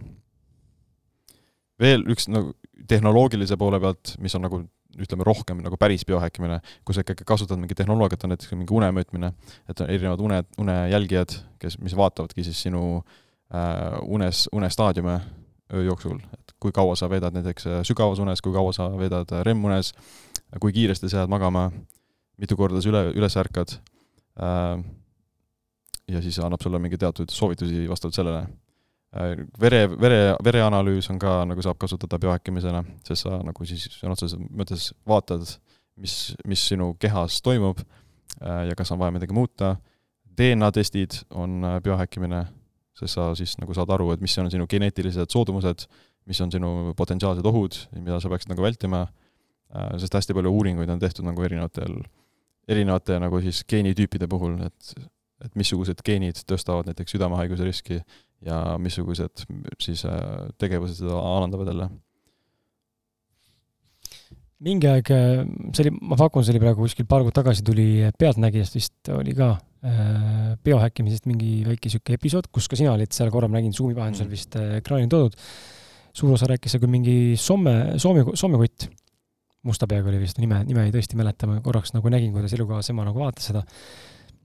veel 1.81 2.05
üks 2.10 2.28
nagu 2.31 2.55
tehnoloogilise 2.89 3.56
poole 3.56 3.81
pealt, 3.81 4.16
mis 4.22 4.35
on 4.35 4.44
nagu 4.47 4.62
ütleme, 5.01 5.27
rohkem 5.27 5.61
nagu 5.65 5.79
päris 5.81 6.05
biohäkkimine, 6.09 6.61
kus 6.85 6.99
sa 6.99 7.05
ikkagi 7.05 7.27
kasutad 7.27 7.61
mingit 7.61 7.79
tehnoloogiat, 7.81 8.25
on 8.25 8.35
näiteks 8.35 8.55
mingi 8.57 8.75
une 8.75 8.91
mõõtmine, 8.95 9.33
et 9.69 9.81
on 9.81 9.91
erinevad 9.91 10.23
une, 10.25 10.43
unejälgijad, 10.61 11.37
kes, 11.62 11.79
mis 11.83 11.97
vaatavadki 11.99 12.45
siis 12.47 12.61
sinu 12.66 12.85
äh, 12.99 13.99
unes, 14.03 14.49
unestaadiume 14.53 15.19
öö 15.75 15.85
jooksul, 15.89 16.19
et 16.39 16.55
kui 16.61 16.73
kaua 16.73 16.97
sa 16.97 17.09
veedad 17.11 17.35
näiteks 17.37 17.66
äh, 17.71 17.81
sügavas 17.87 18.21
unes, 18.23 18.43
kui 18.45 18.55
kaua 18.55 18.73
sa 18.77 18.91
veedad 18.99 19.33
äh, 19.33 19.45
REM-unes, 19.47 19.95
kui 20.61 20.73
kiiresti 20.73 21.11
sa 21.11 21.23
jääd 21.23 21.33
magama, 21.33 21.71
mitu 22.41 22.57
korda 22.59 22.83
sa 22.83 22.93
üle, 22.93 23.09
üles 23.16 23.39
ärkad 23.41 23.79
äh,, 24.39 24.85
ja 26.09 26.23
siis 26.23 26.39
annab 26.43 26.62
sulle 26.62 26.79
mingeid 26.83 27.01
teatud 27.01 27.33
soovitusi 27.33 27.89
vastavalt 27.89 28.15
sellele. 28.19 28.45
Vere, 29.15 29.85
vere, 30.01 30.20
vereanalüüs 30.45 31.09
on 31.12 31.19
ka, 31.23 31.43
nagu 31.49 31.62
saab 31.65 31.78
kasutada 31.82 32.19
biohäkkimisena, 32.23 32.82
sest 33.07 33.27
sa 33.27 33.39
nagu 33.47 33.66
siis 33.69 33.86
sõna 33.95 34.16
otseses 34.16 34.39
mõttes 34.51 34.91
vaatad, 35.09 35.47
mis, 36.01 36.35
mis 36.49 36.65
sinu 36.73 36.93
kehas 37.01 37.39
toimub 37.45 37.82
ja 38.41 38.74
kas 38.77 38.91
on 38.95 38.99
vaja 38.99 39.15
midagi 39.15 39.36
muuta, 39.36 39.77
DNA 40.35 40.70
testid 40.74 41.20
on 41.31 41.62
biohäkkimine, 41.85 42.43
sest 42.99 43.19
sa 43.19 43.31
siis 43.39 43.55
nagu 43.61 43.77
saad 43.77 43.93
aru, 43.95 44.11
et 44.15 44.24
mis 44.24 44.35
on 44.43 44.51
sinu 44.51 44.66
geneetilised 44.70 45.31
soodumused, 45.31 45.86
mis 46.27 46.41
on 46.43 46.51
sinu 46.51 46.95
potentsiaalsed 46.99 47.47
ohud, 47.47 47.78
mida 48.01 48.19
sa 48.20 48.32
peaksid 48.32 48.51
nagu 48.51 48.65
vältima, 48.65 49.05
sest 50.01 50.15
hästi 50.19 50.35
palju 50.35 50.51
uuringuid 50.55 50.91
on 50.91 51.03
tehtud 51.03 51.27
nagu 51.27 51.47
erinevatel, 51.47 52.01
erinevate 52.70 53.19
nagu 53.23 53.39
siis 53.45 53.62
geenitüüpide 53.69 54.27
puhul, 54.31 54.59
et 54.66 54.95
et 55.45 55.57
missugused 55.59 55.99
geenid 56.07 56.39
tõstavad 56.49 56.89
näiteks 56.89 57.12
südamehaiguse 57.16 57.66
riski 57.66 57.99
ja 58.45 58.79
missugused 58.81 59.45
siis 59.83 60.05
äh, 60.09 60.49
tegevused 60.61 61.03
seda 61.03 61.21
alandavad 61.21 61.71
jälle? 61.73 61.91
mingi 64.65 64.89
aeg, 64.89 65.11
äh, 65.12 65.45
see 65.77 65.85
oli, 65.85 65.93
ma 66.01 66.19
pakun, 66.19 66.45
see 66.45 66.55
oli 66.55 66.62
praegu 66.62 66.87
kuskil 66.87 67.09
paar 67.11 67.25
kuud 67.25 67.37
tagasi 67.37 67.65
tuli 67.66 67.87
Pealtnägijast 68.19 68.79
vist 68.79 69.12
oli 69.12 69.35
ka 69.37 69.51
äh, 69.85 70.55
biohäkkimisest 70.65 71.29
mingi 71.29 71.59
väike 71.66 71.93
sihuke 71.93 72.16
episood, 72.19 72.49
kus 72.55 72.71
ka 72.71 72.79
sina 72.79 72.95
olid 72.95 73.12
seal 73.16 73.33
korra, 73.35 73.51
ma 73.51 73.59
nägin 73.59 73.75
Zoomi 73.77 73.97
vahendusel 73.99 74.29
mm. 74.29 74.37
vist 74.37 74.59
ekraanil 74.81 75.11
toodud. 75.12 75.37
suur 76.15 76.37
osa 76.37 76.47
rääkis 76.49 76.75
seal 76.75 76.85
küll 76.85 76.95
mingi 76.95 77.16
Soome, 77.41 77.99
Soome, 77.99 78.25
Soome 78.39 78.61
kutt, 78.61 78.89
musta 79.66 79.89
peaga 79.91 80.12
oli 80.12 80.23
vist, 80.23 80.39
nime, 80.39 80.62
nime 80.69 80.87
ei 80.87 80.95
tõesti 80.95 81.19
mäleta, 81.19 81.49
ma 81.51 81.59
korraks 81.65 81.93
nagu 81.97 82.12
nägin, 82.12 82.33
kuidas 82.37 82.55
elukaas 82.57 82.93
ema 82.93 83.07
nagu 83.09 83.21
vaatas 83.21 83.51
seda 83.51 83.65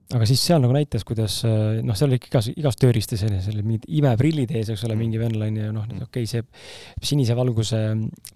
aga 0.10 0.26
siis 0.26 0.42
seal 0.42 0.62
nagu 0.64 0.74
näitas, 0.74 1.04
kuidas 1.06 1.36
äh, 1.46 1.80
noh, 1.86 1.98
seal 1.98 2.10
oli 2.10 2.18
ikka 2.18 2.32
igas, 2.32 2.50
igas 2.58 2.80
tööriistas 2.82 3.22
sellised 3.22 3.62
mingid 3.62 3.86
imeprillid 4.00 4.52
ees, 4.58 4.72
eks 4.74 4.86
ole, 4.88 4.96
mm. 4.96 5.04
mingi 5.06 5.22
vennal 5.22 5.46
on 5.46 5.60
ju 5.60 5.74
noh, 5.76 5.90
okei 6.08 6.26
okay,, 6.26 6.30
see 6.30 7.12
sinise 7.12 7.38
valguse 7.38 7.82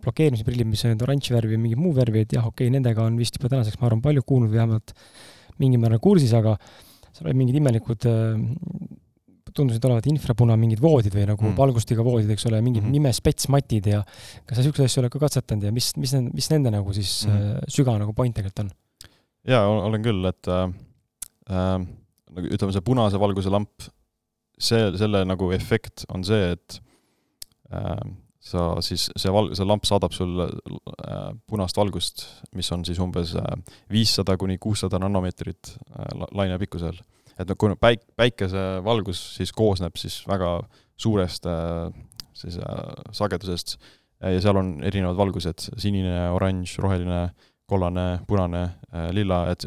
blokeerimise 0.04 0.46
prillid, 0.46 0.70
mis 0.70 0.86
on 0.86 0.94
nüüd 0.94 1.06
oranž 1.08 1.32
värvi 1.34 1.58
ja 1.58 1.64
mingi 1.64 1.80
muu 1.80 1.96
värvi, 1.98 2.28
et 2.28 2.38
jah, 2.38 2.46
okei 2.46 2.68
okay,, 2.68 2.76
nendega 2.76 3.08
on 3.08 3.18
vist 3.18 3.40
juba 3.40 3.50
tänaseks, 3.56 3.82
ma 3.82 3.90
arvan, 3.90 4.04
palju 4.06 4.26
kuulnud 4.30 4.54
või 4.54 4.62
vähemalt 4.62 4.94
mingil 5.64 5.82
määral 5.82 6.04
kursis, 6.04 6.36
aga 6.38 6.54
seal 7.10 7.32
olid 7.32 7.42
mingid 7.42 7.58
imelikud 7.58 8.08
äh, 8.10 8.38
tundusid 9.54 9.84
olevat 9.90 10.08
infrapuna 10.10 10.56
mingid 10.58 10.82
voodid 10.82 11.14
või 11.14 11.26
nagu 11.30 11.46
mm. 11.46 11.58
valgustiga 11.58 12.06
voodid, 12.06 12.30
eks 12.34 12.48
ole, 12.50 12.62
mingid 12.62 12.82
mm 12.82 12.90
-hmm. 12.90 13.00
nimespetsmatid 13.00 13.90
ja 13.92 14.06
kas 14.46 14.58
sa 14.58 14.62
niisuguseid 14.62 14.90
asju 14.90 15.04
oled 15.04 15.14
ka 15.14 15.26
katsetanud 15.26 15.68
ja 15.70 15.74
mis, 15.74 15.92
mis, 15.98 16.16
mis 16.30 16.50
nende 16.54 16.74
nagu 16.74 16.94
siis 16.94 17.24
mm 17.28 17.70
sügav 17.74 18.00
nagu 18.02 18.14
point 18.14 18.34
tegelikult 18.36 18.66
on? 18.66 18.72
jaa, 19.48 19.68
olen 19.68 20.02
küll, 20.06 20.26
et 20.30 20.50
äh, 20.50 20.70
nagu 21.50 22.50
ütleme, 22.50 22.74
see 22.74 22.86
punase 22.86 23.20
valguse 23.22 23.52
lamp, 23.54 23.88
see, 24.60 24.92
selle 25.00 25.24
nagu 25.28 25.50
efekt 25.56 26.06
on 26.14 26.26
see, 26.28 26.54
et 26.56 26.78
äh, 27.74 28.04
sa 28.44 28.68
siis, 28.84 29.08
see 29.20 29.32
val-, 29.34 29.54
see 29.56 29.68
lamp 29.68 29.88
saadab 29.88 30.16
sulle 30.16 30.50
äh, 30.50 31.32
punast 31.50 31.80
valgust, 31.80 32.26
mis 32.58 32.70
on 32.76 32.84
siis 32.88 33.00
umbes 33.04 33.36
viissada 33.92 34.36
äh, 34.36 34.42
kuni 34.42 34.60
kuussada 34.62 35.00
nanomeetrit 35.02 35.76
äh, 35.76 36.26
lainepikkusel. 36.32 37.00
et 37.38 37.50
noh, 37.50 37.58
kui 37.58 37.76
päik-, 37.80 38.08
päikesevalgus 38.20 39.22
siis 39.38 39.52
koosneb 39.56 39.98
siis 39.98 40.22
väga 40.30 40.58
suurest 41.00 41.48
äh, 41.50 41.90
siis 42.34 42.58
äh, 42.58 42.94
sagedusest 43.12 43.78
ja 44.24 44.42
seal 44.42 44.60
on 44.60 44.76
erinevad 44.86 45.18
valgused, 45.20 45.66
sinine, 45.82 46.30
oranž, 46.32 46.78
roheline, 46.80 47.26
kollane, 47.68 48.08
punane, 48.28 48.64
äh, 48.94 49.10
lilla, 49.16 49.46
et 49.52 49.66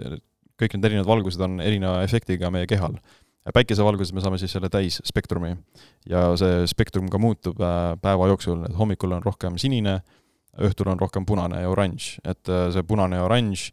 kõik 0.61 0.77
need 0.77 0.89
erinevad 0.89 1.09
valgused 1.09 1.43
on 1.45 1.61
erineva 1.61 2.03
efektiga 2.05 2.51
meie 2.53 2.69
kehal. 2.69 2.99
päikesevalguses 3.55 4.13
me 4.13 4.23
saame 4.25 4.39
siis 4.43 4.57
selle 4.57 4.69
täisspektrumi 4.73 5.53
ja 6.11 6.33
see 6.41 6.65
spektrum 6.67 7.11
ka 7.13 7.19
muutub 7.23 7.61
äh, 7.63 7.93
päeva 8.03 8.27
jooksul, 8.33 8.65
et 8.67 8.75
hommikul 8.75 9.13
on 9.15 9.23
rohkem 9.23 9.59
sinine, 9.59 10.01
õhtul 10.59 10.91
on 10.91 10.99
rohkem 10.99 11.27
punane 11.27 11.61
ja 11.63 11.71
oranž, 11.71 12.17
et 12.25 12.49
äh, 12.49 12.71
see 12.75 12.83
punane 12.83 13.21
ja 13.21 13.27
oranž 13.29 13.69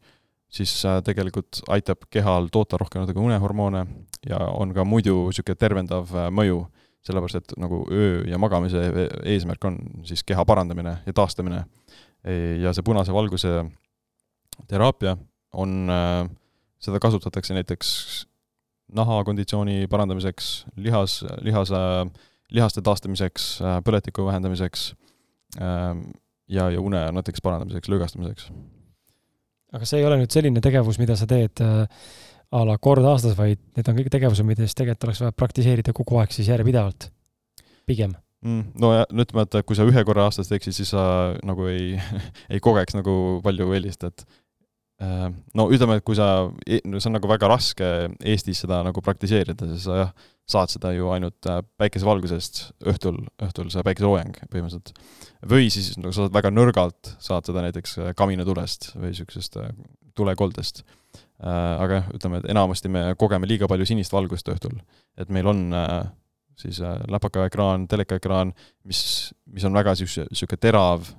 siis 0.54 0.76
äh, 0.86 1.00
tegelikult 1.04 1.64
aitab 1.74 2.06
kehal 2.14 2.52
toota 2.54 2.78
rohkem 2.78 3.02
natuke 3.02 3.24
unehormoone 3.24 3.86
ja 4.30 4.44
on 4.54 4.76
ka 4.76 4.86
muidu 4.86 5.16
niisugune 5.32 5.58
tervendav 5.58 6.14
mõju, 6.30 6.62
sellepärast 7.04 7.42
et 7.42 7.58
nagu 7.58 7.82
öö 7.92 8.22
ja 8.30 8.38
magamise 8.38 8.86
e-, 8.92 9.10
eesmärk 9.34 9.66
on 9.66 9.80
siis 10.06 10.22
keha 10.24 10.46
parandamine 10.46 11.00
ja 11.06 11.14
taastamine. 11.14 11.66
ja 12.62 12.72
see 12.74 12.84
punase 12.86 13.12
valguse 13.14 13.66
teraapia 14.68 15.18
on 15.54 15.90
seda 16.84 17.00
kasutatakse 17.04 17.56
näiteks 17.56 17.94
nahakonditsiooni 18.94 19.88
parandamiseks, 19.90 20.50
lihas, 20.76 21.22
lihase, 21.42 21.80
lihaste 22.54 22.84
taastamiseks, 22.86 23.48
põletiku 23.86 24.28
vähendamiseks 24.28 24.92
ähm, 25.62 26.04
ja, 26.48 26.70
ja 26.70 26.82
une 26.82 27.02
näiteks 27.18 27.42
parandamiseks, 27.44 27.90
lõõgastamiseks. 27.90 28.52
aga 29.74 29.90
see 29.90 30.02
ei 30.02 30.08
ole 30.08 30.20
nüüd 30.22 30.36
selline 30.36 30.62
tegevus, 30.62 31.00
mida 31.02 31.18
sa 31.18 31.28
teed 31.30 31.64
äh, 31.64 31.88
a 32.54 32.66
la 32.68 32.78
kord 32.78 33.06
aastas, 33.10 33.38
vaid 33.38 33.62
need 33.78 33.90
on 33.90 33.98
kõik 33.98 34.12
tegevused, 34.14 34.46
mida 34.46 34.68
siis 34.68 34.78
tegelikult 34.78 35.10
oleks 35.10 35.24
vaja 35.24 35.38
praktiseerida 35.38 35.96
kogu 35.96 36.20
aeg 36.22 36.36
siis 36.36 36.52
järjepidevalt, 36.52 37.10
pigem 37.90 38.14
mm,? 38.46 38.74
no 38.82 38.94
ja 38.94 39.08
no 39.10 39.26
ütleme, 39.26 39.48
et 39.48 39.60
kui 39.66 39.80
sa 39.80 39.88
ühe 39.90 40.06
korra 40.06 40.28
aastas 40.30 40.52
teeksid, 40.52 40.78
siis 40.78 40.94
sa 40.94 41.06
nagu 41.48 41.68
ei, 41.72 41.98
ei 42.54 42.62
kogeks 42.64 42.98
nagu 43.00 43.16
palju 43.46 43.72
eelist, 43.74 44.06
et 44.10 44.28
no 45.58 45.66
ütleme, 45.74 45.98
et 46.00 46.06
kui 46.06 46.18
sa, 46.18 46.28
e-, 46.68 46.82
no 46.90 47.00
see 47.02 47.10
on 47.10 47.18
nagu 47.18 47.30
väga 47.30 47.50
raske 47.52 47.90
Eestis 48.20 48.64
seda 48.64 48.82
nagu 48.86 49.04
praktiseerida, 49.06 49.68
sest 49.74 49.88
sa 49.88 50.00
jah, 50.00 50.12
saad 50.50 50.74
seda 50.74 50.92
ju 50.96 51.12
ainult 51.16 51.50
äh, 51.50 51.62
päikesevalgusest 51.80 52.64
õhtul, 52.92 53.22
õhtul 53.44 53.72
see 53.74 53.86
päikeseloojang 53.88 54.42
põhimõtteliselt. 54.52 54.94
või 55.50 55.70
siis 55.74 55.94
no 56.00 56.12
sa 56.12 56.26
saad 56.26 56.36
väga 56.36 56.52
nõrgalt, 56.54 57.14
saad 57.24 57.48
seda 57.50 57.64
näiteks 57.66 57.98
äh, 58.00 58.12
kaminatulest 58.18 58.92
või 58.98 59.14
niisugusest 59.14 59.60
tulekoldest. 60.18 60.84
Aga 61.44 61.98
jah, 61.98 62.06
ütleme, 62.16 62.40
et 62.40 62.46
enamasti 62.54 62.88
me 62.94 63.02
kogeme 63.20 63.48
liiga 63.50 63.68
palju 63.68 63.88
sinist 63.90 64.14
valgust 64.14 64.48
õhtul. 64.48 64.78
et 65.20 65.30
meil 65.34 65.48
on 65.50 65.74
siis 66.56 66.78
läpakaekraan, 67.12 67.88
telekaekraan, 67.90 68.54
mis, 68.88 69.34
mis 69.52 69.66
on 69.68 69.74
väga 69.76 69.96
niisugune, 69.98 70.30
niisugune 70.32 70.62
terav 70.62 71.10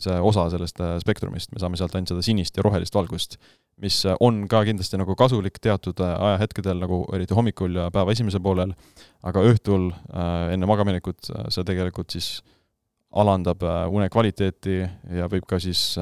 see 0.00 0.14
osa 0.24 0.46
sellest 0.52 0.80
äh, 0.80 0.94
spektrumist, 1.02 1.52
me 1.52 1.60
saame 1.60 1.76
sealt 1.76 1.94
ainult 1.96 2.12
seda 2.12 2.24
sinist 2.24 2.56
ja 2.56 2.64
rohelist 2.64 2.94
valgust, 2.96 3.36
mis 3.82 3.98
äh, 4.08 4.16
on 4.24 4.46
ka 4.50 4.62
kindlasti 4.68 5.00
nagu 5.00 5.16
kasulik 5.18 5.60
teatud 5.62 6.00
äh, 6.00 6.14
ajahetkedel, 6.30 6.80
nagu 6.80 7.02
eriti 7.16 7.36
hommikul 7.36 7.76
ja 7.76 7.90
päeva 7.92 8.14
esimesel 8.14 8.42
poolel, 8.44 8.72
aga 9.26 9.44
õhtul 9.52 9.90
enne 10.52 10.68
magamaminekut 10.68 11.30
see 11.52 11.68
tegelikult 11.68 12.14
siis 12.14 12.34
alandab 13.12 13.60
une 13.92 14.08
kvaliteeti 14.08 14.80
ja 15.12 15.28
võib 15.28 15.44
ka 15.48 15.58
siis 15.60 15.92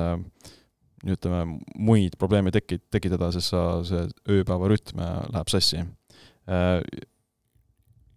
ütleme, 1.02 1.58
muid 1.74 2.14
probleeme 2.20 2.52
teki-, 2.54 2.78
tekitada, 2.92 3.32
sest 3.34 3.50
sa, 3.50 3.64
see 3.86 4.04
ööpäeva 4.30 4.68
rütm 4.70 5.00
läheb 5.02 5.50
sassi. 5.50 5.82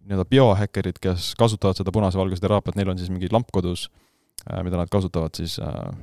Nii-öelda 0.04 0.26
biohäkkerid, 0.30 1.00
kes 1.02 1.32
kasutavad 1.40 1.80
seda 1.80 1.92
punase 1.96 2.20
valguse 2.20 2.44
teraapiat, 2.44 2.76
neil 2.78 2.92
on 2.92 3.00
siis 3.00 3.10
mingi 3.10 3.32
lamp 3.32 3.50
kodus 3.56 3.88
mida 4.64 4.80
nad 4.80 4.90
kasutavad 4.92 5.36
siis 5.38 5.58
äh, 5.62 5.94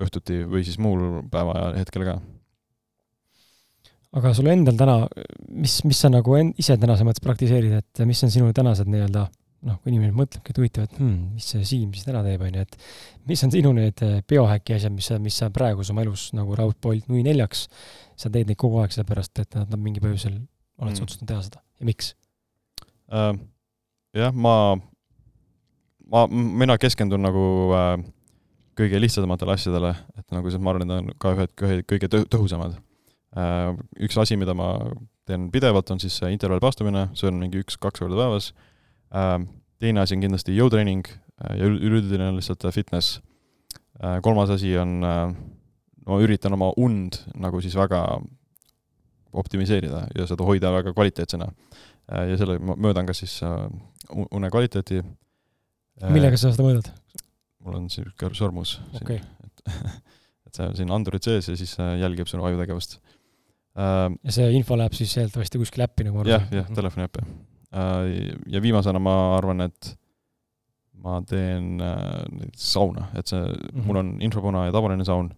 õhtuti 0.00 0.44
või 0.48 0.64
siis 0.66 0.78
muul 0.82 1.22
päeva 1.30 1.72
hetkel 1.76 2.06
ka. 2.06 2.16
aga 4.20 4.32
sul 4.36 4.50
endal 4.52 4.78
täna, 4.78 4.96
mis, 5.48 5.80
mis 5.86 6.00
sa 6.02 6.10
nagu 6.12 6.38
en-, 6.38 6.54
ise 6.58 6.76
täna 6.76 6.96
selles 6.96 7.10
mõttes 7.10 7.26
praktiseerid, 7.26 7.76
et 7.82 8.02
mis 8.08 8.24
on 8.26 8.32
sinu 8.32 8.50
tänased 8.56 8.90
nii-öelda 8.90 9.26
noh, 9.68 9.76
kui 9.82 9.92
inimene 9.92 10.14
mõtlebki, 10.16 10.54
et 10.54 10.60
huvitav, 10.60 10.86
et 10.88 10.96
hmm, 10.96 11.34
mis 11.36 11.48
see 11.52 11.66
Siim 11.68 11.90
siis 11.92 12.06
täna 12.08 12.22
teeb, 12.24 12.42
on 12.46 12.54
ju, 12.56 12.64
et 12.64 12.78
mis 13.28 13.42
on 13.44 13.52
sinu 13.52 13.74
need 13.76 14.04
äh, 14.06 14.20
biohäki 14.28 14.76
asjad, 14.78 14.94
mis 14.94 15.10
sa, 15.10 15.18
mis 15.22 15.36
sa 15.42 15.50
praeguse 15.52 15.92
oma 15.92 16.04
elus 16.06 16.30
nagu 16.36 16.56
raudpolt 16.56 17.10
nui 17.12 17.24
neljaks, 17.26 17.66
sa 18.18 18.32
teed 18.32 18.48
neid 18.48 18.60
kogu 18.60 18.80
aeg 18.80 18.94
sellepärast, 18.94 19.42
et 19.44 19.58
nad 19.60 19.76
mingi 19.76 20.02
põhjusel, 20.02 20.38
oled 20.80 20.96
sa 20.96 21.02
mm. 21.02 21.08
otsustanud 21.08 21.32
teha 21.32 21.44
seda 21.48 21.60
ja 21.60 21.88
miks 21.90 22.14
äh,? 23.12 23.34
jah, 24.16 24.32
ma 24.32 24.54
ma, 26.10 26.26
mina 26.30 26.76
keskendun 26.80 27.22
nagu 27.24 27.44
äh, 27.76 27.92
kõige 28.80 29.00
lihtsamatele 29.02 29.54
asjadele, 29.56 29.94
et 30.18 30.26
nagu 30.34 30.50
see, 30.50 30.62
ma 30.62 30.74
arvan, 30.74 30.88
need 30.88 31.04
on 31.04 31.20
ka 31.22 31.34
ühed, 31.36 31.84
kõige 31.88 32.10
tõhusamad 32.10 32.76
äh,. 33.36 33.78
Üks 34.02 34.18
asi, 34.18 34.38
mida 34.40 34.54
ma 34.56 34.72
teen 35.28 35.48
pidevalt, 35.54 35.90
on 35.92 36.00
siis 36.02 36.16
see 37.14 37.30
on 37.30 37.40
mingi 37.42 37.62
üks-kaks 37.62 38.02
korda 38.02 38.18
päevas 38.18 38.52
äh,. 39.14 39.38
teine 39.80 40.02
asi 40.02 40.16
on 40.16 40.24
kindlasti 40.26 40.56
jõutreening 40.56 41.06
äh, 41.10 41.56
ja 41.60 41.70
üleüldine 41.70 42.32
lihtsalt 42.38 42.66
fitness 42.74 43.20
äh,. 44.02 44.18
kolmas 44.24 44.52
asi 44.56 44.74
on 44.78 45.00
äh,, 45.06 45.34
ma 46.06 46.20
üritan 46.22 46.56
oma 46.56 46.72
und 46.76 47.22
nagu 47.38 47.60
siis 47.62 47.76
väga 47.78 48.02
optimiseerida 49.32 50.08
ja 50.16 50.26
seda 50.26 50.42
hoida 50.42 50.72
väga 50.74 50.92
kvaliteetsena. 50.94 51.46
Äh, 52.10 52.30
ja 52.32 52.38
selle 52.40 52.58
ma 52.58 52.74
mõõdan 52.74 53.06
ka 53.06 53.14
siis 53.14 53.36
äh, 53.46 53.68
une 54.10 54.50
kvaliteeti 54.50 55.04
millega 56.08 56.38
sa 56.40 56.52
seda 56.54 56.66
mõõdad? 56.66 56.90
mul 57.64 57.76
on 57.76 57.86
niisugune 57.86 58.38
sormus 58.38 58.78
okay. 59.00 59.20
siin, 59.20 59.46
et, 59.46 59.64
et 60.48 60.58
see 60.58 60.68
on 60.68 60.76
siin 60.78 60.94
andurid 60.96 61.26
sees 61.26 61.50
ja 61.50 61.56
siis 61.58 61.76
jälgib 61.76 62.30
sinu 62.30 62.46
ajutegevust 62.48 62.98
äh,. 63.76 64.08
ja 64.08 64.36
see 64.36 64.50
info 64.56 64.78
läheb 64.80 64.96
siis 64.96 65.12
eeldatavasti 65.20 65.60
kuskile 65.62 65.88
äppi, 65.88 66.08
nagu 66.08 66.24
jah, 66.28 66.46
jah, 66.54 66.70
telefoni 66.76 67.08
äppi 67.08 67.24
äh,. 67.26 68.38
ja 68.54 68.62
viimasena 68.64 69.02
ma 69.02 69.16
arvan, 69.36 69.66
et 69.68 69.94
ma 71.00 71.20
teen 71.24 71.78
äh, 71.80 72.00
näiteks 72.28 72.72
sauna, 72.74 73.08
et 73.16 73.30
see 73.30 73.40
mm, 73.40 73.52
Mhm. 73.52 73.80
-hmm. 73.80 73.86
mul 73.86 73.96
on 73.96 74.16
infrapuna 74.20 74.66
ja 74.66 74.72
tavaline 74.72 75.04
saun. 75.04 75.30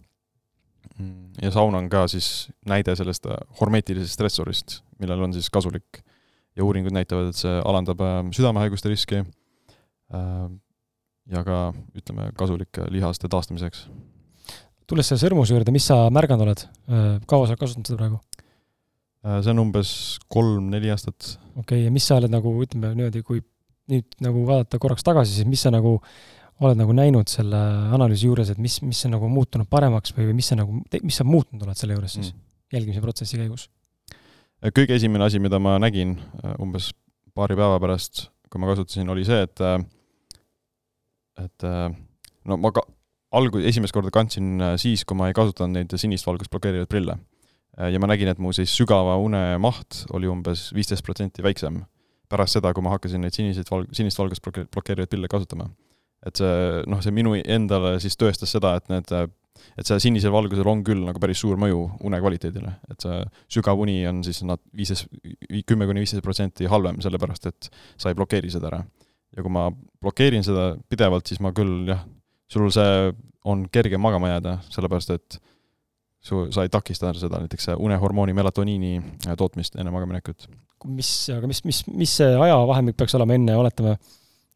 ja 1.41 1.51
saun 1.51 1.75
on 1.75 1.89
ka 1.89 2.07
siis 2.07 2.51
näide 2.65 2.95
sellest 2.95 3.25
äh, 3.25 3.37
hormeetilisest 3.59 4.13
stressorist, 4.13 4.83
millel 4.99 5.21
on 5.21 5.33
siis 5.33 5.49
kasulik. 5.49 6.03
ja 6.55 6.63
uuringud 6.63 6.93
näitavad, 6.93 7.29
et 7.29 7.35
see 7.35 7.61
alandab 7.65 8.01
äh, 8.01 8.29
südamehaiguste 8.31 8.89
riski 8.89 9.15
äh, 9.15 9.25
ja 10.13 11.43
ka 11.47 11.59
ütleme, 11.97 12.29
kasulik 12.37 12.81
äh, 12.81 12.89
lihaste 12.93 13.29
taastamiseks. 13.31 13.87
tulles 14.87 15.07
selle 15.07 15.21
sõrmuse 15.21 15.55
juurde, 15.55 15.71
mis 15.75 15.87
sa 15.87 16.05
märganud 16.13 16.47
oled? 16.47 16.65
kaua 17.29 17.47
sa 17.47 17.53
oled 17.53 17.61
kasutanud 17.61 17.89
seda 17.89 18.01
praegu? 18.01 18.21
Äh, 19.23 19.39
see 19.39 19.53
on 19.53 19.63
umbes 19.63 19.89
kolm-neli 20.31 20.91
aastat. 20.91 21.37
okei 21.55 21.63
okay,, 21.63 21.83
ja 21.85 21.91
mis 21.95 22.07
sa 22.09 22.19
oled 22.19 22.31
nagu, 22.33 22.51
ütleme 22.65 22.91
niimoodi, 22.97 23.23
kui 23.23 23.43
nüüd 23.91 24.17
nagu 24.23 24.43
vaadata 24.47 24.79
korraks 24.79 25.05
tagasi, 25.05 25.37
siis 25.37 25.47
mis 25.47 25.63
sa 25.63 25.71
nagu 25.71 25.97
oled 26.63 26.79
nagu 26.79 26.93
näinud 26.95 27.31
selle 27.31 27.59
analüüsi 27.95 28.27
juures, 28.27 28.51
et 28.53 28.59
mis, 28.61 28.77
mis 28.85 28.99
on 29.07 29.15
nagu 29.15 29.29
muutunud 29.31 29.67
paremaks 29.71 30.13
või, 30.15 30.29
või 30.29 30.37
mis 30.39 30.51
sa 30.51 30.57
nagu, 30.59 30.75
mis 31.03 31.19
sa 31.19 31.25
muutnud 31.27 31.63
oled 31.65 31.79
selle 31.79 31.97
juures 31.97 32.19
siis 32.19 32.29
mm. 32.31 32.43
jälgimise 32.75 33.03
protsessi 33.03 33.39
käigus? 33.39 33.69
kõige 34.75 34.95
esimene 34.95 35.25
asi, 35.27 35.41
mida 35.43 35.59
ma 35.59 35.75
nägin 35.81 36.15
äh, 36.19 36.53
umbes 36.63 36.91
paari 37.35 37.57
päeva 37.59 37.79
pärast, 37.83 38.27
kui 38.51 38.61
ma 38.61 38.69
kasutasin, 38.69 39.09
oli 39.11 39.25
see, 39.27 39.41
et 39.47 39.63
äh, 39.63 39.79
et 41.41 41.67
äh, 41.67 41.87
no 42.45 42.57
ma 42.61 42.73
ka 42.75 42.83
algu-, 43.33 43.63
esimest 43.65 43.95
korda 43.95 44.11
kandsin 44.13 44.61
siis, 44.81 45.05
kui 45.07 45.17
ma 45.17 45.29
ei 45.29 45.37
kasutanud 45.37 45.79
neid 45.79 45.95
sinist 45.97 46.27
valgust 46.27 46.51
blokeerivaid 46.53 46.91
prille. 46.91 47.17
ja 47.73 47.97
ma 47.97 48.05
nägin, 48.05 48.29
et 48.29 48.37
mu 48.37 48.51
siis 48.53 48.69
sügava 48.69 49.15
une 49.17 49.57
maht 49.57 50.03
oli 50.13 50.29
umbes 50.29 50.67
viisteist 50.77 51.05
protsenti 51.05 51.41
väiksem 51.41 51.81
pärast 52.33 52.57
seda, 52.57 52.73
kui 52.73 52.85
ma 52.85 52.93
hakkasin 52.95 53.23
neid 53.23 53.35
siniseid 53.35 53.69
valg-, 53.69 53.93
sinist 53.95 54.19
valgust 54.19 54.45
blokeerivaid 54.45 55.11
pille 55.11 55.29
kasutama. 55.31 55.69
et 56.23 56.39
see, 56.39 56.83
noh, 56.87 57.01
see 57.03 57.11
minu 57.11 57.33
endale 57.35 57.97
siis 57.99 58.15
tõestas 58.15 58.53
seda, 58.55 58.77
et 58.79 58.85
need, 58.87 59.09
et 59.75 59.89
see 59.89 59.97
sinisel 60.05 60.31
valgusel 60.31 60.69
on 60.71 60.79
küll 60.87 61.01
nagu 61.03 61.19
päris 61.19 61.41
suur 61.43 61.59
mõju 61.59 61.81
une 62.07 62.19
kvaliteedile, 62.23 62.77
et 62.93 63.03
see 63.03 63.17
sügav 63.57 63.81
uni 63.83 63.97
on 64.07 64.21
siis 64.23 64.39
nad 64.47 64.61
viisteist, 64.71 65.09
kümme 65.67 65.89
kuni 65.89 66.05
viisteist 66.05 66.23
protsenti 66.23 66.69
halvem, 66.71 67.01
sellepärast 67.03 67.49
et 67.51 67.67
sa 67.97 68.13
ei 68.13 68.15
blokeeri 68.15 68.53
seda 68.53 68.71
ära. 68.71 68.79
Ja 69.35 69.43
kui 69.43 69.53
ma 69.53 69.67
blokeerin 70.03 70.45
seda 70.45 70.73
pidevalt, 70.89 71.27
siis 71.29 71.41
ma 71.43 71.53
küll 71.55 71.87
jah, 71.89 72.03
sul 72.51 72.69
see 72.73 73.11
on 73.49 73.65
kergem 73.71 74.01
magama 74.03 74.31
jääda, 74.35 74.57
sellepärast 74.71 75.13
et 75.15 75.39
su, 76.23 76.45
sa 76.55 76.63
ei 76.63 76.71
takista 76.71 77.11
seda 77.17 77.41
näiteks 77.43 77.73
unehormooni 77.75 78.35
melatoniini 78.35 78.93
tootmist 79.39 79.75
enne 79.75 79.91
magamaminekut. 79.91 80.47
mis, 80.85 81.09
aga 81.31 81.47
mis, 81.47 81.63
mis, 81.67 81.83
mis 81.91 82.17
see 82.19 82.31
ajavahemik 82.45 82.97
peaks 82.99 83.15
olema 83.19 83.35
enne, 83.37 83.55
oletame, 83.59 83.97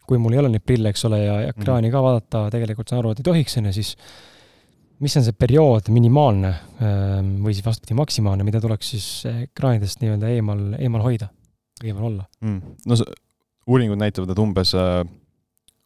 kui 0.08 0.20
mul 0.20 0.36
ei 0.36 0.42
ole 0.42 0.52
neid 0.54 0.64
prille, 0.64 0.92
eks 0.92 1.06
ole, 1.08 1.22
ja 1.24 1.38
ekraani 1.52 1.92
ka 1.92 2.02
vaadata 2.04 2.48
tegelikult 2.54 2.90
saan 2.90 3.02
aru, 3.02 3.14
et 3.14 3.22
ei 3.24 3.28
tohiks, 3.28 3.58
on 3.60 3.70
ju, 3.70 3.78
siis 3.80 3.94
mis 5.04 5.16
on 5.20 5.26
see 5.28 5.36
periood 5.38 5.92
minimaalne 5.94 6.52
või 6.80 7.54
siis 7.54 7.66
vastupidi 7.66 7.98
maksimaalne, 8.00 8.46
mida 8.48 8.62
tuleks 8.64 8.94
siis 8.96 9.08
ekraanidest 9.30 10.02
nii-öelda 10.02 10.32
eemal, 10.34 10.64
eemal 10.80 11.06
hoida, 11.06 11.30
eemal 11.84 12.10
olla 12.10 12.28
mm.? 12.42 12.78
no 12.90 12.98
see, 13.00 13.18
uuringud 13.68 14.00
näitavad, 14.00 14.32
et 14.32 14.40
umbes, 14.40 14.74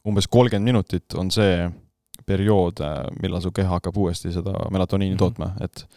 umbes 0.07 0.27
kolmkümmend 0.27 0.69
minutit 0.69 1.17
on 1.17 1.31
see 1.33 1.65
periood, 2.25 2.81
millal 3.21 3.41
su 3.41 3.51
keha 3.55 3.77
hakkab 3.77 3.97
uuesti 3.97 4.31
seda 4.33 4.53
melatoniini 4.71 5.15
mm 5.15 5.15
-hmm. 5.15 5.19
tootma, 5.19 5.53
et 5.61 5.87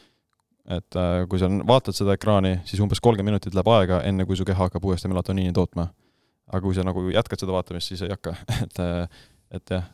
et 0.65 0.97
kui 1.29 1.39
sa 1.39 1.49
vaatad 1.67 1.93
seda 1.93 2.15
ekraani, 2.17 2.59
siis 2.65 2.81
umbes 2.81 3.01
kolmkümmend 3.01 3.35
minutit 3.35 3.55
läheb 3.55 3.69
aega, 3.69 4.01
enne 4.03 4.25
kui 4.25 4.37
su 4.37 4.45
keha 4.45 4.65
hakkab 4.65 4.85
uuesti 4.85 5.09
melatoniini 5.09 5.53
tootma. 5.53 5.89
aga 6.47 6.61
kui 6.61 6.75
sa 6.75 6.83
nagu 6.85 7.09
jätkad 7.11 7.41
seda 7.41 7.53
vaatamist, 7.53 7.89
siis 7.89 8.03
ei 8.03 8.09
hakka, 8.09 8.35
et, 8.65 8.79
et 9.51 9.71
jah. 9.71 9.85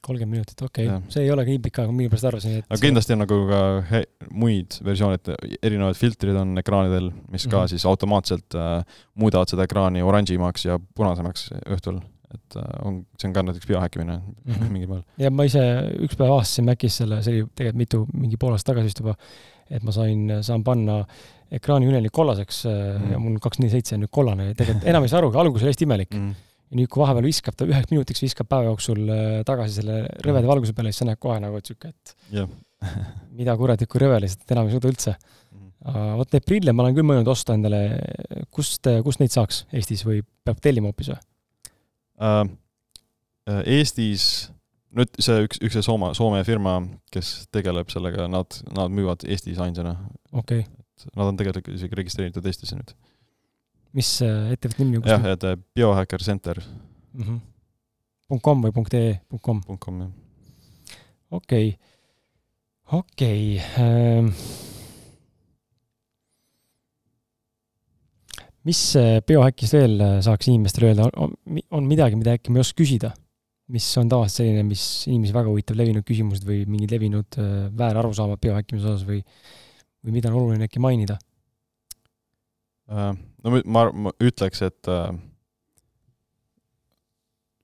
Kolmkümmend 0.00 0.38
minutit, 0.38 0.62
okei 0.64 0.88
okay., 0.88 1.12
see 1.12 1.24
ei 1.26 1.32
olegi 1.34 1.54
nii 1.54 1.62
pikk 1.66 1.82
aeg, 1.82 1.90
ma 1.90 1.96
millegipärast 1.98 2.28
arvasin, 2.30 2.60
et 2.60 2.70
aga 2.70 2.80
kindlasti 2.82 3.16
on 3.16 3.22
nagu 3.24 3.40
ka 3.50 3.60
muid 4.44 4.78
versioone, 4.86 5.18
et 5.20 5.58
erinevad 5.62 5.98
filtrid 5.98 6.38
on 6.40 6.56
ekraanidel, 6.62 7.10
mis 7.28 7.46
ka 7.46 7.56
mm 7.56 7.64
-hmm. 7.64 7.74
siis 7.74 7.86
automaatselt 7.86 8.56
äh, 8.56 9.02
muudavad 9.14 9.52
seda 9.52 9.68
ekraani 9.68 10.02
oranžimaks 10.02 10.64
ja 10.64 10.78
punasemaks 10.94 11.50
õhtul 11.66 12.00
et 12.34 12.56
on, 12.86 13.00
see 13.18 13.28
on 13.28 13.34
ka 13.34 13.42
näiteks 13.42 13.66
biohäkkimine 13.66 14.16
mm 14.16 14.54
-hmm. 14.54 14.70
mingil 14.70 14.88
moel. 14.88 15.02
ja 15.18 15.30
ma 15.30 15.44
ise 15.48 15.62
üks 16.06 16.16
päev 16.18 16.30
avastasin 16.30 16.64
Macis 16.64 16.96
selle, 17.02 17.22
see 17.22 17.34
oli 17.34 17.48
tegelikult 17.54 17.80
mitu, 17.82 18.02
mingi 18.12 18.36
pool 18.36 18.54
aastat 18.54 18.72
tagasi 18.72 18.90
vist 18.90 19.02
juba, 19.02 19.16
et 19.70 19.82
ma 19.82 19.94
sain, 19.94 20.30
saan 20.46 20.64
panna 20.64 21.00
ekraani 21.50 21.90
üneli 21.90 22.08
kollaseks 22.12 22.64
mm 22.64 22.70
-hmm. 22.70 23.12
ja 23.12 23.18
mul 23.18 23.38
kaks 23.42 23.58
neli 23.58 23.70
seitse 23.70 23.96
on 23.96 24.04
nüüd 24.04 24.14
kollane 24.14 24.54
tegelikult 24.54 24.86
enam 24.86 25.02
ei 25.02 25.08
saa 25.08 25.18
arugi, 25.18 25.38
alguses 25.38 25.66
oli 25.66 25.74
hästi 25.74 25.84
imelik 25.88 26.14
mm. 26.14 26.30
-hmm. 26.30 26.49
Ja 26.70 26.78
nüüd, 26.78 26.88
kui 26.90 27.02
vahepeal 27.02 27.26
viskab 27.26 27.58
ta 27.58 27.66
üheks 27.68 27.90
minutiks, 27.92 28.22
viskab 28.24 28.48
päeva 28.50 28.70
jooksul 28.70 29.04
tagasi 29.48 29.80
selle 29.80 30.02
rõveda 30.24 30.50
valguse 30.50 30.74
peale, 30.76 30.92
siis 30.94 31.02
sa 31.02 31.10
näed 31.10 31.20
kohe 31.22 31.40
nagu, 31.42 31.58
et 31.58 31.70
sihuke, 31.70 31.90
et 31.90 32.16
yeah. 32.32 32.50
mida 33.38 33.56
kuradikku 33.58 34.00
rõve 34.00 34.22
lihtsalt, 34.24 34.48
enam 34.54 34.70
ei 34.70 34.76
suuda 34.76 34.92
üldse 34.92 35.16
aga 35.88 36.14
vot 36.20 36.34
neid 36.34 36.46
prille 36.48 36.72
ma 36.76 36.84
olen 36.84 36.96
küll 36.96 37.08
mõelnud 37.08 37.28
osta 37.32 37.56
endale, 37.56 37.80
kust, 38.52 38.88
kust 39.04 39.22
neid 39.22 39.32
saaks 39.32 39.64
Eestis 39.72 40.04
või 40.06 40.20
peab 40.44 40.60
tellima 40.62 40.90
hoopis 40.90 41.12
või? 41.12 41.20
Uh, 42.20 43.62
Eestis, 43.64 44.24
nüüd 44.96 45.14
see 45.22 45.46
üks, 45.46 45.60
üks 45.64 45.78
see 45.78 45.86
Soome, 45.86 46.12
Soome 46.16 46.42
firma, 46.46 46.76
kes 47.14 47.48
tegeleb 47.54 47.88
sellega, 47.92 48.28
nad, 48.30 48.60
nad 48.76 48.92
müüvad 48.92 49.24
Eestis 49.28 49.60
ainsana. 49.62 49.96
okei 50.32 50.66
okay.. 50.66 50.84
et 51.06 51.16
nad 51.16 51.32
on 51.32 51.40
tegelikult 51.40 51.72
isegi 51.78 52.00
registreeritud 52.02 52.50
Eestisse 52.50 52.76
nüüd. 52.76 52.92
Mis 53.96 54.10
ettevõtte 54.22 54.84
nimi 54.84 55.00
on? 55.00 55.08
jah, 55.08 55.28
et 55.34 55.46
Biohacker 55.74 56.22
Center 56.22 56.60
mm. 56.60 57.22
-hmm. 57.22 58.40
.com 58.42 58.62
või 58.62 58.86
.ee? 58.94 59.20
.com? 59.42 59.62
.com, 59.78 60.02
jah. 60.04 60.10
okei, 61.30 61.78
okei 62.92 63.60
ähm 63.78 64.34
mis 68.68 68.80
biohäkist 69.26 69.72
veel 69.74 69.96
saaks 70.22 70.50
inimestele 70.52 70.90
öelda, 70.90 71.08
on 71.70 71.88
midagi, 71.88 72.18
mida 72.20 72.36
äkki 72.36 72.52
ma 72.52 72.60
ei 72.60 72.66
oska 72.66 72.82
küsida? 72.82 73.14
mis 73.70 73.86
on 74.00 74.08
tavaliselt 74.10 74.42
selline, 74.42 74.64
mis 74.66 74.84
inimesi 75.06 75.34
väga 75.34 75.50
huvitab, 75.50 75.78
levinud 75.78 76.06
küsimused 76.06 76.46
või 76.46 76.64
mingid 76.66 76.90
levinud 76.94 77.36
väärarusaamad 77.78 78.40
biohäkkimise 78.42 78.88
osas 78.90 79.04
või, 79.06 79.20
või 80.02 80.16
mida 80.16 80.30
on 80.32 80.40
oluline 80.40 80.66
äkki 80.66 80.82
mainida? 80.82 81.18
No 83.44 83.60
ma, 83.64 83.86
ma 83.92 84.12
ütleks, 84.22 84.62
et 84.66 84.90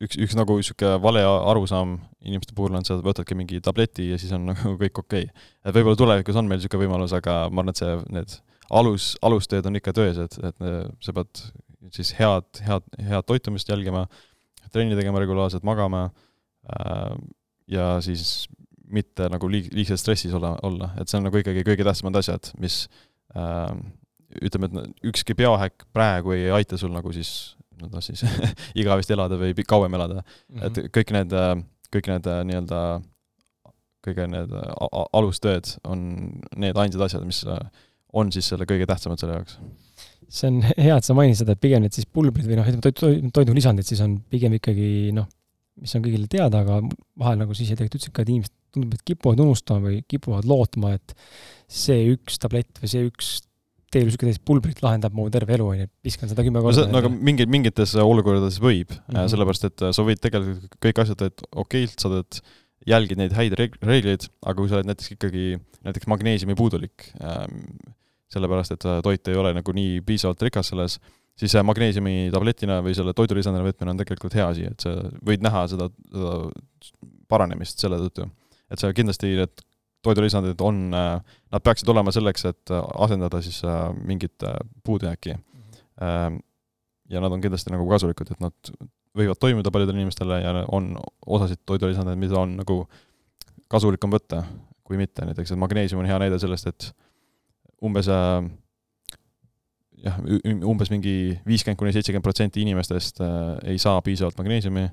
üks, 0.05 0.19
üks 0.21 0.37
nagu 0.39 0.59
niisugune 0.59 0.97
vale 1.03 1.23
arusaam 1.25 1.97
inimeste 2.27 2.57
puhul 2.57 2.77
on 2.77 2.85
see, 2.87 2.97
et 2.99 3.07
võtadki 3.07 3.37
mingi 3.39 3.61
tableti 3.65 4.11
ja 4.11 4.19
siis 4.21 4.35
on 4.37 4.49
nagu 4.51 4.75
kõik 4.83 5.03
okei. 5.05 5.29
Okay.. 5.29 5.47
et 5.65 5.77
võib-olla 5.77 6.01
tulevikus 6.03 6.39
on 6.39 6.51
meil 6.51 6.61
niisugune 6.61 6.87
võimalus, 6.87 7.15
aga 7.17 7.47
ma 7.51 7.63
arvan, 7.63 7.73
et 7.73 7.83
see, 7.83 7.97
need 8.17 8.37
alus, 8.77 9.15
alustööd 9.25 9.69
on 9.69 9.79
ikka 9.79 9.95
töös, 9.97 10.21
et, 10.21 10.39
et 10.43 10.67
sa 11.05 11.15
pead 11.17 11.45
siis 11.95 12.13
head, 12.19 12.49
head, 12.67 12.87
head 13.09 13.27
toitumist 13.29 13.69
jälgima, 13.71 14.07
trenni 14.75 14.97
tegema 14.99 15.21
regulaarselt, 15.23 15.65
magama 15.67 16.09
äh, 16.73 17.13
ja 17.71 17.97
siis 18.05 18.47
mitte 18.91 19.29
nagu 19.31 19.49
liig-, 19.51 19.71
liigselt 19.75 20.03
stressis 20.03 20.35
olla, 20.35 20.57
olla, 20.67 20.93
et 21.01 21.11
see 21.11 21.21
on 21.21 21.29
nagu 21.29 21.41
ikkagi 21.41 21.65
kõige 21.67 21.87
tähtsamad 21.87 22.19
asjad, 22.21 22.51
mis 22.63 22.85
äh, 23.39 23.71
ütleme, 24.45 24.71
et 24.71 25.07
ükski 25.13 25.37
biohäkk 25.39 25.87
praegu 25.97 26.35
ei 26.37 26.51
aita 26.55 26.79
sul 26.81 26.93
nagu 26.95 27.13
siis, 27.15 27.57
no 27.81 28.03
siis 28.05 28.25
igavesti 28.81 29.17
elada 29.17 29.39
või 29.41 29.55
kauem 29.67 29.99
elada 29.99 30.21
mm. 30.21 30.59
-hmm. 30.59 30.67
et 30.67 30.95
kõik 30.97 31.13
need, 31.17 31.37
kõik 31.97 32.13
need 32.13 32.31
nii-öelda, 32.51 32.83
kõige 34.07 34.29
need 34.31 34.55
alustööd 35.17 35.77
on 35.85 36.07
need 36.57 36.79
ainsad 36.79 37.03
asjad, 37.09 37.27
mis 37.27 37.43
on 38.17 38.31
siis 38.33 38.49
selle 38.53 38.69
kõige 38.69 38.87
tähtsamad 38.89 39.21
selle 39.21 39.41
jaoks? 39.41 39.59
see 40.27 40.51
on 40.51 40.61
hea, 40.67 40.97
et 40.97 41.07
sa 41.07 41.15
mainisid 41.15 41.45
seda, 41.45 41.55
et 41.55 41.63
pigem 41.63 41.85
need 41.85 41.95
siis 41.95 42.09
pulbrid 42.11 42.49
või 42.49 42.59
noh, 42.59 42.67
ütleme 42.67 42.83
toidu, 42.83 43.31
toidulisandid 43.35 43.87
siis 43.87 44.01
on 44.03 44.17
pigem 44.33 44.57
ikkagi 44.59 45.13
noh, 45.15 45.29
mis 45.79 45.95
on 45.95 46.03
kõigile 46.03 46.27
teada, 46.31 46.65
aga 46.65 46.81
vahel 47.21 47.39
nagu 47.43 47.55
sa 47.55 47.63
ise 47.63 47.77
tegelikult 47.77 48.01
ütlesid 48.01 48.15
ka, 48.17 48.25
et 48.25 48.33
inimesed 48.33 48.55
tundub, 48.75 48.97
et 48.97 49.05
kipuvad 49.07 49.43
unustama 49.45 49.87
või 49.87 50.01
kipuvad 50.11 50.49
lootma, 50.49 50.97
et 50.99 51.15
see 51.71 52.09
üks 52.15 52.41
tablett 52.43 52.83
või 52.83 52.91
see 52.93 53.07
üks 53.07 53.31
teel 53.97 54.07
niisugune 54.09 54.33
täis 54.33 54.43
pulbrit 54.45 54.83
lahendab 54.85 55.17
mu 55.17 55.27
terve 55.33 55.57
elu, 55.57 55.67
on 55.73 55.83
ju, 55.83 55.89
viskan 56.07 56.31
seda 56.31 56.45
kümme 56.47 56.63
korda. 56.65 56.87
no 56.91 57.01
aga 57.01 57.11
mingid, 57.11 57.51
mingites 57.53 57.97
olukordades 58.03 58.61
võib 58.63 58.93
mm, 58.93 59.09
-hmm. 59.09 59.33
sellepärast 59.33 59.69
et 59.71 59.85
sa 59.97 60.07
võid 60.07 60.23
tegelikult 60.23 60.79
kõik 60.87 61.03
asjad 61.03 61.21
teed 61.25 61.45
okeilt, 61.65 61.99
sa 62.03 62.13
teed, 62.13 62.41
jälgid 62.87 63.19
neid 63.19 63.35
häid 63.35 63.57
reegleid, 63.59 64.29
aga 64.47 64.57
kui 64.61 64.71
sa 64.71 64.79
oled 64.79 64.91
näiteks 64.93 65.17
ikkagi 65.17 65.47
näiteks 65.87 66.09
magneesiumi 66.11 66.55
puudulik 66.59 67.09
ähm,, 67.19 67.65
sellepärast 68.33 68.75
et 68.77 68.89
toit 69.03 69.31
ei 69.31 69.39
ole 69.39 69.53
nagu 69.57 69.75
nii 69.75 70.01
piisavalt 70.07 70.43
rikas 70.47 70.73
selles, 70.73 70.99
siis 71.39 71.55
magneesiumi 71.67 72.29
tabletina 72.35 72.81
või 72.85 72.95
selle 72.97 73.15
toidulisandina 73.17 73.67
võtmine 73.67 73.93
on 73.93 74.01
tegelikult 74.01 74.35
hea 74.39 74.49
asi, 74.53 74.67
et 74.71 74.83
sa 74.83 74.95
võid 75.27 75.45
näha 75.45 75.67
seda, 75.73 75.89
seda 76.11 76.35
paranemist 77.31 77.83
selle 77.83 78.01
tõttu. 78.03 78.29
et 78.71 78.83
see 78.83 78.97
kindlasti 78.99 79.35
need 79.39 79.67
toidulisandid 80.07 80.61
on, 80.65 80.91
nad 80.91 81.65
peaksid 81.65 81.89
olema 81.93 82.13
selleks, 82.15 82.45
et 82.49 82.73
asendada 82.95 83.41
siis 83.43 83.63
mingit 84.05 84.45
puudujääki. 84.85 85.35
-hmm. 85.35 86.41
ja 87.09 87.21
nad 87.21 87.33
on 87.33 87.41
kindlasti 87.41 87.71
nagu 87.71 87.89
kasulikud, 87.89 88.31
et 88.31 88.41
nad 88.41 88.73
võivad 89.17 89.39
toimuda 89.41 89.71
paljudele 89.71 89.99
inimestele 89.99 90.41
ja 90.43 90.65
on 90.69 90.97
osasid 91.27 91.59
toidulisandeid, 91.67 92.19
mida 92.19 92.39
on 92.39 92.57
nagu 92.57 92.87
kasulikum 93.69 94.13
võtta 94.13 94.45
kui 94.87 94.99
mitte, 95.01 95.25
näiteks 95.27 95.53
et 95.53 95.59
magneesium 95.59 96.03
on 96.03 96.09
hea 96.09 96.19
näide 96.23 96.39
sellest, 96.39 96.71
et 96.71 96.91
umbes 97.85 98.09
äh, 98.13 98.47
jah, 100.05 100.21
umbes 100.69 100.93
mingi 100.93 101.17
viiskümmend 101.49 101.81
kuni 101.81 101.95
seitsekümmend 101.97 102.27
protsenti 102.27 102.63
inimestest 102.63 103.21
äh, 103.25 103.57
ei 103.73 103.83
saa 103.83 103.99
piisavalt 104.07 104.39
magneesiumi 104.39 104.87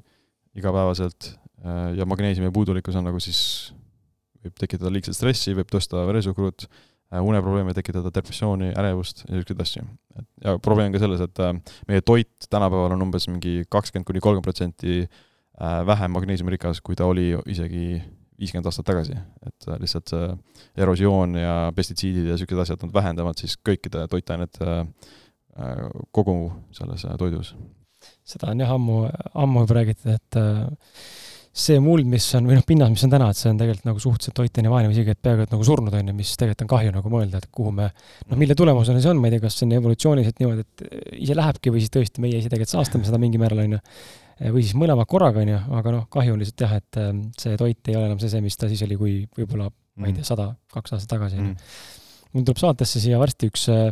igapäevaselt 0.57 1.30
äh, 1.30 1.94
ja 1.99 2.07
magneesiumi 2.10 2.52
puudulikkus 2.53 2.98
on 2.99 3.07
nagu 3.10 3.22
siis, 3.23 3.73
võib 4.44 4.57
tekitada 4.60 4.91
liigset 4.94 5.18
stressi, 5.18 5.56
võib 5.57 5.70
tõsta 5.72 6.06
veresuhkrut, 6.10 6.68
uneprobleeme 7.14 7.76
tekitada, 7.78 8.10
depressiooni, 8.14 8.72
ärevust 8.74 9.24
ja 9.28 9.36
niisuguseid 9.36 9.61
asju. 9.61 9.84
ja 10.44 10.56
probleem 10.57 10.90
on 10.90 10.95
ka 10.95 11.03
selles, 11.03 11.22
et 11.22 11.41
meie 11.88 12.02
toit 12.02 12.48
tänapäeval 12.49 12.95
on 12.95 13.06
umbes 13.06 13.28
mingi 13.30 13.68
kakskümmend 13.70 14.07
kuni 14.07 14.24
kolmkümmend 14.24 14.48
protsenti 14.48 15.03
vähem 15.60 16.11
magneesiumirikas, 16.15 16.82
kui 16.82 16.98
ta 16.98 17.06
oli 17.06 17.36
isegi 17.45 18.02
viiskümmend 18.40 18.68
aastat 18.70 18.88
tagasi, 18.88 19.18
et 19.48 19.68
äh, 19.70 19.80
lihtsalt 19.82 20.11
see 20.11 20.30
erosioon 20.84 21.38
ja 21.40 21.56
pestitsiidid 21.76 22.28
ja 22.28 22.38
niisugused 22.38 22.64
asjad, 22.65 22.86
nad 22.86 22.95
vähendavad 22.95 23.40
siis 23.40 23.56
kõikide 23.70 24.07
toitainete 24.11 24.70
äh, 24.74 25.84
kogu 26.15 26.38
selles 26.76 27.06
äh, 27.07 27.18
toidus. 27.20 27.53
seda 28.28 28.52
on 28.52 28.64
jah 28.64 28.74
ammu, 28.74 29.03
ammu 29.45 29.64
juba 29.64 29.78
räägitud, 29.80 30.18
et 30.18 30.40
see 31.54 31.78
muld, 31.84 32.08
mis 32.10 32.26
on, 32.38 32.48
või 32.50 32.58
noh, 32.58 32.64
pinnas, 32.66 32.90
mis 32.90 33.04
on 33.06 33.12
täna, 33.14 33.28
et 33.30 33.38
see 33.38 33.52
on 33.52 33.60
tegelikult 33.60 33.86
nagu 33.86 34.02
suhteliselt 34.02 34.36
toitaine 34.40 34.72
vaene 34.74 34.90
või 34.90 34.98
isegi, 34.98 35.14
et 35.14 35.20
peaaegu 35.22 35.46
et 35.46 35.54
nagu 35.54 35.68
surnud, 35.68 35.94
on 35.94 36.10
ju, 36.10 36.16
mis 36.18 36.32
tegelikult 36.34 36.66
on 36.66 36.72
kahju 36.72 36.96
nagu 36.96 37.12
mõelda, 37.14 37.42
et 37.44 37.50
kuhu 37.54 37.74
me, 37.78 37.92
noh, 38.26 38.40
mille 38.42 38.58
tulemusena 38.58 39.04
see 39.04 39.12
on, 39.14 39.22
ma 39.22 39.30
ei 39.30 39.36
tea, 39.36 39.44
kas 39.44 39.60
see 39.60 39.68
on 39.68 39.76
evolutsiooniliselt 39.78 40.42
niimoodi, 40.42 40.66
et 40.66 41.14
ise 41.28 41.38
lähebki 41.38 41.74
või 41.76 41.86
siis 41.86 41.94
tõesti 41.94 42.26
meie 42.26 42.42
ise 42.42 42.50
tegelikult 42.50 42.74
saastame 42.74 43.06
seda 43.06 43.22
mingil 43.22 43.44
määral, 43.44 43.64
on 43.68 43.78
ju 43.78 43.84
või 44.58 44.64
siis 44.66 44.74
mõlemad 44.80 45.08
korraga, 45.10 45.44
on 45.44 45.54
ju, 45.54 45.60
aga 45.78 45.94
noh, 45.94 46.08
kahju 46.12 46.34
on 46.34 46.42
lihtsalt 46.42 46.66
jah, 46.66 46.78
et 46.82 47.00
ähm, 47.00 47.26
see 47.40 47.58
toit 47.60 47.92
ei 47.92 47.98
ole 48.00 48.10
enam 48.10 48.22
see, 48.22 48.32
see, 48.34 48.42
mis 48.44 48.58
ta 48.58 48.70
siis 48.72 48.82
oli, 48.88 48.98
kui 48.98 49.20
võib-olla 49.38 49.70
ma 49.70 50.10
ei 50.10 50.16
tea, 50.16 50.24
mm. 50.24 50.30
sada, 50.32 50.50
kaks 50.74 50.96
aastat 50.96 51.14
tagasi, 51.14 51.38
on 51.38 51.52
ju. 51.52 51.68
Mul 52.34 52.45
tuleb 52.47 52.57
saatesse 52.57 53.01
siia 53.01 53.19
varsti 53.22 53.49
üks 53.51 53.68
äh, 53.69 53.91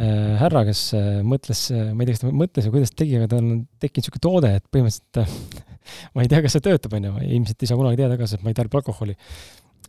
äh, 0.00 0.34
härra, 0.40 0.64
kes 0.68 0.82
äh, 0.96 1.20
mõtles 1.26 1.66
ma 1.92 2.04
ei 2.04 2.08
tea, 2.08 2.14
kas 2.16 2.22
ta 2.22 2.32
mõtles 2.32 2.68
või 2.68 2.78
kuidas 2.78 2.94
tegi, 2.96 3.18
aga 3.18 3.28
tal 3.28 3.42
on 3.42 3.62
tekkinud 3.82 4.06
niisugune 4.06 4.24
toode, 4.24 4.52
et 4.56 4.66
põhimõtteliselt 4.72 5.64
ma 6.16 6.24
ei 6.24 6.32
tea, 6.32 6.42
kas 6.44 6.56
see 6.56 6.64
töötab, 6.64 6.96
on 6.96 7.08
ju, 7.10 7.14
ilmselt 7.28 7.64
ei 7.64 7.70
saa 7.70 7.80
kunagi 7.80 8.00
teada 8.00 8.16
ka, 8.20 8.28
sest 8.30 8.44
ma 8.44 8.54
ei 8.54 8.58
tarbi 8.58 8.80
alkoholi 8.80 9.16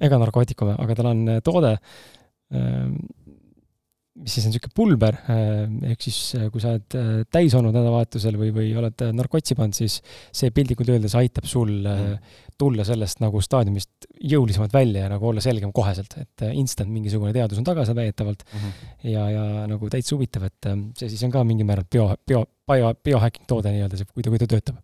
ega 0.03 0.19
narkootikume, 0.19 0.76
aga 0.80 0.95
tal 0.95 1.11
on 1.11 1.26
toode 1.43 1.73
mis 4.20 4.36
siis 4.36 4.46
on 4.48 4.54
niisugune 4.54 4.76
pulber, 4.76 5.18
äh, 5.32 5.91
ehk 5.94 6.04
siis 6.04 6.18
äh, 6.38 6.48
kui 6.52 6.62
sa 6.64 6.74
oled 6.74 6.96
äh, 6.98 7.10
täis 7.32 7.56
olnud 7.58 7.76
nädalavahetusel 7.76 8.38
või, 8.40 8.52
või 8.56 8.70
oled 8.80 9.04
narkotsi 9.16 9.56
pannud, 9.58 9.78
siis 9.78 10.00
see 10.36 10.52
piltlikult 10.56 10.91
öeldes 10.94 11.16
aitab 11.20 11.48
sul 11.50 11.72
mm. 11.80 12.34
tulla 12.60 12.86
sellest 12.88 13.24
nagu 13.24 13.41
staadiumist 13.44 14.10
jõulisemalt 14.34 14.76
välja 14.76 15.06
ja 15.06 15.14
nagu 15.14 15.30
olla 15.32 15.44
selgem 15.44 15.72
koheselt, 15.76 16.18
et 16.20 16.46
instant 16.52 16.91
mingisugune 16.91 17.32
teadus 17.36 17.62
on 17.62 17.68
taga 17.68 17.86
seal 17.88 17.98
väidetavalt 18.00 18.44
mm 18.46 18.60
-hmm. 18.60 18.91
ja, 19.14 19.30
ja 19.36 19.46
nagu 19.72 19.90
täitsa 19.90 20.16
huvitav, 20.18 20.50
et 20.50 20.70
see 21.00 21.10
siis 21.10 21.24
on 21.28 21.32
ka 21.32 21.44
mingil 21.48 21.68
määral 21.70 21.88
bio, 21.91 22.10
bio, 22.28 22.44
bio, 22.68 22.94
biohacking 23.04 23.48
toode 23.48 23.72
nii-öelda, 23.76 24.00
see, 24.00 24.12
kui 24.14 24.24
ta, 24.24 24.34
kui 24.34 24.41
ta 24.41 24.50
töötab. 24.50 24.84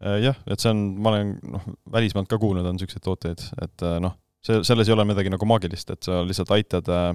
jah, 0.00 0.36
et 0.46 0.60
see 0.60 0.72
on, 0.72 0.80
ma 0.96 1.12
olen 1.12 1.36
noh, 1.52 1.68
välismaalt 1.92 2.28
ka 2.28 2.38
kuulnud, 2.38 2.64
on 2.64 2.78
niisuguseid 2.78 3.04
tooteid, 3.04 3.44
et 3.60 3.84
noh, 4.00 4.16
see, 4.40 4.62
selles 4.64 4.88
ei 4.88 4.96
ole 4.96 5.04
midagi 5.04 5.32
nagu 5.32 5.48
maagilist, 5.48 5.92
et 5.92 6.08
sa 6.08 6.22
lihtsalt 6.24 6.52
aitad 6.56 6.88
äh, 6.88 7.12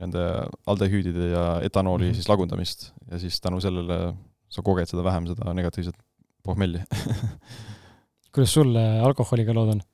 nende 0.00 0.22
aldehüüdide 0.68 1.30
ja 1.32 1.44
etanooli 1.64 2.04
mm 2.04 2.10
-hmm. 2.10 2.14
siis 2.20 2.28
lagundamist 2.28 2.92
ja 3.10 3.18
siis 3.18 3.40
tänu 3.40 3.60
sellele 3.60 4.14
sa 4.48 4.62
koged 4.62 4.88
seda 4.88 5.04
vähem, 5.04 5.26
seda 5.26 5.54
negatiivset 5.54 5.96
pohmelli 6.44 6.82
kuidas 8.36 8.52
sul 8.52 8.74
äh, 8.76 9.04
alkoholiga 9.04 9.54
lood 9.56 9.76
on? 9.76 9.84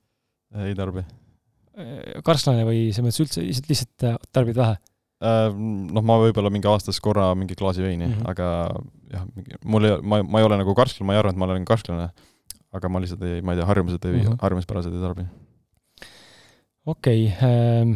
ei 0.66 0.74
tarbi. 0.74 1.04
Äh, 1.78 2.22
karslane 2.26 2.66
või 2.66 2.88
selles 2.90 3.06
mõttes 3.06 3.22
üldse 3.24 3.44
lihtsalt, 3.44 3.70
lihtsalt 3.70 4.08
äh, 4.08 4.18
tarbid 4.34 4.58
vähe? 4.58 4.80
Noh, 5.22 6.02
ma 6.02 6.16
võib-olla 6.18 6.50
mingi 6.50 6.66
aastas 6.66 6.96
korra 6.98 7.28
mingi 7.38 7.54
klaasi 7.54 7.84
veini 7.84 8.08
mm, 8.08 8.14
-hmm. 8.16 8.30
aga 8.32 8.46
jah, 9.12 9.28
mul 9.70 9.84
ei, 9.86 10.00
ma, 10.02 10.18
ma 10.26 10.40
ei 10.40 10.46
ole 10.48 10.58
nagu 10.58 10.74
karsklane, 10.74 11.06
ma 11.06 11.14
ei 11.14 11.20
arva, 11.20 11.30
et 11.30 11.38
ma 11.38 11.46
olen 11.46 11.68
karsklane, 11.68 12.08
aga 12.74 12.90
ma 12.90 13.02
lihtsalt 13.04 13.22
ei, 13.28 13.36
ma 13.38 13.54
ei 13.54 13.60
tea, 13.60 13.68
harjumused 13.68 14.08
ei 14.08 14.16
mm 14.16 14.24
-hmm., 14.24 14.40
harjumuspärased 14.42 14.96
ei 14.96 15.04
tarbi. 15.04 15.28
okei 16.90 17.22
okay, 17.28 17.52
ähm 17.52 17.94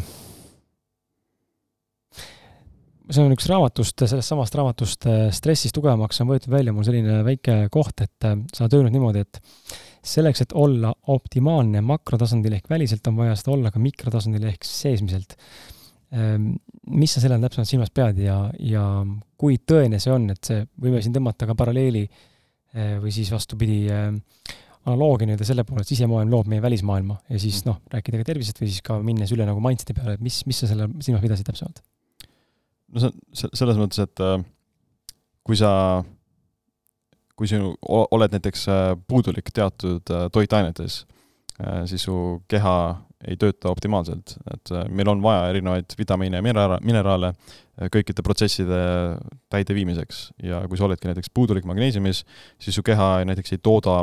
see 3.06 3.22
on 3.22 3.34
üks 3.34 3.46
raamatust, 3.50 4.02
sellest 4.02 4.32
samast 4.32 4.56
raamatust 4.58 5.06
äh, 5.10 5.26
Stressist 5.34 5.76
tugevamaks 5.76 6.20
on 6.22 6.30
võetud 6.32 6.50
välja 6.52 6.74
mul 6.74 6.86
selline 6.86 7.20
väike 7.26 7.66
koht, 7.72 8.02
et 8.02 8.26
äh, 8.26 8.38
sa 8.54 8.66
oled 8.66 8.76
öelnud 8.80 8.96
niimoodi, 8.96 9.22
et 9.22 9.40
selleks, 10.06 10.42
et 10.42 10.54
olla 10.58 10.92
optimaalne 11.14 11.82
makrotasandil 11.86 12.58
ehk 12.58 12.70
väliselt, 12.70 13.06
on 13.10 13.18
vaja 13.20 13.38
seda 13.38 13.54
olla 13.54 13.72
ka 13.74 13.82
mikrotasandil 13.82 14.46
ehk 14.50 14.66
seesmiselt. 14.66 15.34
Ähm, 16.14 16.52
mis 16.94 17.16
sa 17.16 17.22
selle 17.22 17.38
all 17.38 17.46
täpsemalt 17.46 17.70
silmas 17.70 17.90
pead 17.94 18.20
ja, 18.22 18.36
ja 18.62 18.84
kui 19.38 19.58
tõene 19.58 19.98
see 20.02 20.12
on, 20.14 20.28
et 20.34 20.46
see, 20.46 20.60
võime 20.82 21.02
siin 21.02 21.14
tõmmata 21.16 21.48
ka 21.50 21.58
paralleeli 21.58 22.04
äh, 22.06 22.94
või 23.02 23.14
siis 23.14 23.32
vastupidi, 23.34 23.84
analoogia 24.86 25.26
nii-öelda 25.26 25.46
selle 25.46 25.66
poole, 25.66 25.82
et 25.82 25.90
sisemaailm 25.90 26.30
loob 26.30 26.50
meie 26.50 26.62
välismaailma 26.62 27.18
ja 27.30 27.42
siis 27.42 27.64
noh, 27.66 27.80
rääkida 27.90 28.22
ka 28.22 28.30
tervisest 28.30 28.62
või 28.62 28.70
siis 28.70 28.86
ka 28.86 29.00
minnes 29.02 29.34
üle 29.34 29.46
nagu 29.48 29.62
mindset'i 29.62 29.98
peale, 29.98 30.14
et 30.14 30.22
mis, 30.22 30.44
mis 30.46 30.62
sa 30.62 30.70
selle 30.70 30.86
silmas 31.02 31.26
pidasid 31.26 31.50
täpsemalt? 31.50 31.82
No 32.96 33.02
see 33.02 33.48
on 33.48 33.56
selles 33.60 33.80
mõttes, 33.80 34.00
et 34.02 34.22
äh, 34.24 34.36
kui 35.46 35.58
sa, 35.58 35.70
kui 37.36 37.50
sinu, 37.50 37.74
oled 37.86 38.36
näiteks 38.36 38.66
äh, 38.72 38.92
puudulik 39.08 39.52
teatud 39.54 40.14
äh, 40.14 40.28
toitainetes, 40.32 41.04
siis 41.88 42.02
su 42.04 42.14
keha 42.52 42.72
ei 43.24 43.38
tööta 43.40 43.70
optimaalselt, 43.72 44.34
et 44.52 44.72
meil 44.92 45.08
on 45.08 45.22
vaja 45.24 45.46
erinevaid 45.48 45.94
vitamiine 45.96 46.36
ja 46.36 46.44
mineraale, 46.44 46.76
mineraale 46.84 47.30
kõikide 47.94 48.20
protsesside 48.20 48.80
täideviimiseks. 49.48 50.18
Ja 50.44 50.58
kui 50.68 50.76
sa 50.76 50.84
oledki 50.84 51.08
näiteks 51.08 51.32
puudulik 51.32 51.64
magneesiumis, 51.64 52.26
siis 52.60 52.76
su 52.76 52.84
keha 52.84 53.24
näiteks 53.24 53.56
ei 53.56 53.62
tooda 53.64 54.02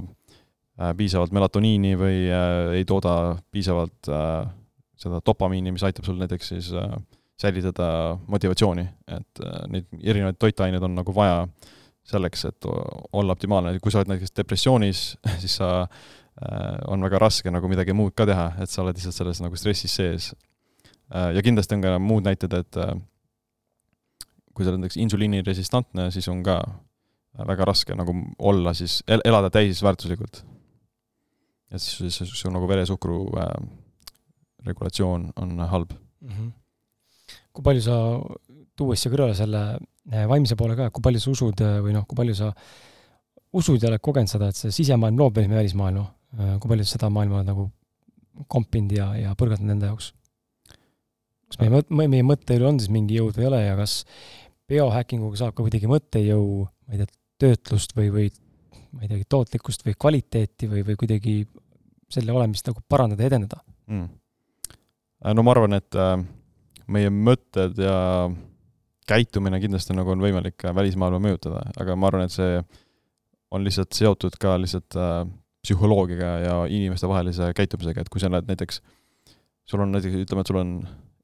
piisavalt 0.98 1.38
melatoniini 1.38 1.94
või 1.94 2.18
ei 2.74 2.90
tooda 2.90 3.14
piisavalt 3.54 4.10
seda 5.04 5.22
dopamiini, 5.26 5.74
mis 5.74 5.84
aitab 5.86 6.08
sul 6.08 6.20
näiteks 6.22 6.52
siis 6.54 6.72
äh, 6.78 6.96
säilitada 7.42 8.18
motivatsiooni, 8.28 8.86
et 9.18 9.44
äh, 9.44 9.62
neid 9.74 9.88
erinevaid 10.02 10.38
toitaineid 10.40 10.84
on 10.84 10.96
nagu 10.96 11.16
vaja 11.16 11.48
selleks, 12.08 12.46
et 12.50 12.68
olla 12.68 13.34
optimaalne, 13.34 13.78
kui 13.80 13.92
sa 13.92 14.02
oled 14.02 14.12
näiteks 14.12 14.36
depressioonis, 14.38 15.04
siis 15.42 15.58
sa 15.62 15.72
äh, 15.84 16.78
on 16.92 17.04
väga 17.06 17.22
raske 17.24 17.52
nagu 17.52 17.70
midagi 17.72 17.96
muud 17.96 18.16
ka 18.18 18.28
teha, 18.30 18.52
et 18.64 18.70
sa 18.70 18.84
oled 18.84 19.00
lihtsalt 19.00 19.18
selles 19.18 19.42
nagu 19.44 19.60
stressis 19.60 19.96
sees. 20.00 20.32
Äh, 21.14 21.32
ja 21.38 21.46
kindlasti 21.46 21.78
on 21.78 21.86
ka 21.86 21.98
muud 22.00 22.28
näited, 22.28 22.54
et 22.60 22.82
kui 24.54 24.66
sa 24.66 24.72
oled 24.72 24.84
näiteks 24.84 25.00
insuliiniresistantne, 25.02 26.10
siis 26.14 26.28
on 26.30 26.44
ka 26.46 26.60
väga 27.48 27.66
raske 27.66 27.96
nagu 27.98 28.14
olla 28.38 28.74
siis, 28.78 29.02
elada 29.10 29.50
täisväärtuslikult. 29.50 30.44
et 31.74 31.82
siis, 31.82 32.18
siis 32.18 32.30
sul 32.40 32.54
nagu 32.54 32.68
veresuhkru 32.70 33.24
äh, 33.42 33.54
regulatsioon 34.66 35.32
on 35.36 35.60
halb 35.60 35.92
mm. 36.22 36.30
-hmm 36.30 36.63
kui 37.54 37.66
palju 37.66 37.84
sa, 37.86 37.98
tuues 38.78 39.02
siia 39.02 39.14
kõrvale 39.14 39.36
selle 39.38 39.62
eh, 40.12 40.26
vaimse 40.30 40.58
poole 40.60 40.78
ka, 40.78 40.90
kui 40.94 41.06
palju 41.06 41.22
sa 41.22 41.32
usud 41.34 41.64
eh, 41.64 41.78
või 41.86 41.94
noh, 41.96 42.08
kui 42.10 42.18
palju 42.18 42.36
sa 42.40 42.50
usud 43.54 43.84
ja 43.84 43.92
oled 43.92 44.02
kogenud 44.04 44.32
seda, 44.32 44.50
et 44.50 44.58
see 44.58 44.74
sisemaailm 44.74 45.22
loob 45.22 45.38
meie 45.38 45.60
välismaailma, 45.62 46.06
eh, 46.40 46.54
kui 46.62 46.74
palju 46.74 46.88
sa 46.88 46.98
seda 46.98 47.12
maailma 47.14 47.42
oled 47.42 47.52
nagu 47.52 47.68
kompinud 48.50 48.96
ja, 48.98 49.12
ja 49.20 49.34
põrgatanud 49.38 49.76
enda 49.76 49.92
jaoks? 49.92 50.12
kas 51.54 51.62
meie 51.62 51.76
mõt-, 51.76 51.92
meie 51.94 52.26
mõtteelul 52.26 52.72
on 52.72 52.80
siis 52.82 52.94
mingi 52.94 53.20
jõud 53.20 53.38
või 53.38 53.46
ei 53.46 53.52
ole 53.52 53.60
ja 53.62 53.76
kas 53.78 54.00
biohackinguga 54.70 55.38
saab 55.38 55.54
ka 55.54 55.62
kuidagi 55.62 55.92
mõttejõu, 55.92 56.64
ma 56.88 56.96
ei 56.96 57.04
tea, 57.04 57.20
töötlust 57.44 57.94
või, 57.98 58.10
või 58.14 58.30
ma 58.96 59.04
ei 59.04 59.12
teagi, 59.12 59.28
tootlikkust 59.30 59.86
või 59.86 59.94
kvaliteeti 60.00 60.70
või, 60.72 60.82
või 60.88 60.98
kuidagi 60.98 61.36
selle 62.14 62.34
olemist 62.34 62.66
nagu 62.70 62.82
parandada 62.90 63.26
ja 63.26 63.30
edendada 63.30 63.62
mm.? 63.90 64.08
no 65.38 65.46
ma 65.46 65.54
arvan, 65.54 65.78
et 65.78 65.94
äh 65.94 66.18
meie 66.92 67.12
mõtted 67.14 67.78
ja 67.80 67.98
käitumine 69.08 69.60
kindlasti 69.62 69.96
nagu 69.96 70.14
on 70.14 70.24
võimalik 70.24 70.64
välismaailma 70.76 71.22
mõjutada, 71.24 71.64
aga 71.80 71.96
ma 72.00 72.10
arvan, 72.10 72.28
et 72.28 72.36
see 72.36 72.60
on 73.54 73.64
lihtsalt 73.66 73.94
seotud 73.96 74.36
ka 74.42 74.56
lihtsalt 74.62 74.98
äh, 74.98 75.24
psühholoogiaga 75.64 76.34
ja 76.44 76.60
inimestevahelise 76.72 77.52
käitumisega, 77.58 78.04
et 78.04 78.12
kui 78.12 78.22
sa 78.22 78.30
oled 78.32 78.48
näiteks, 78.50 78.82
sul 79.70 79.84
on 79.84 79.94
näiteks, 79.96 80.18
ütleme, 80.26 80.44
et 80.44 80.52
sul 80.52 80.60
on 80.60 80.76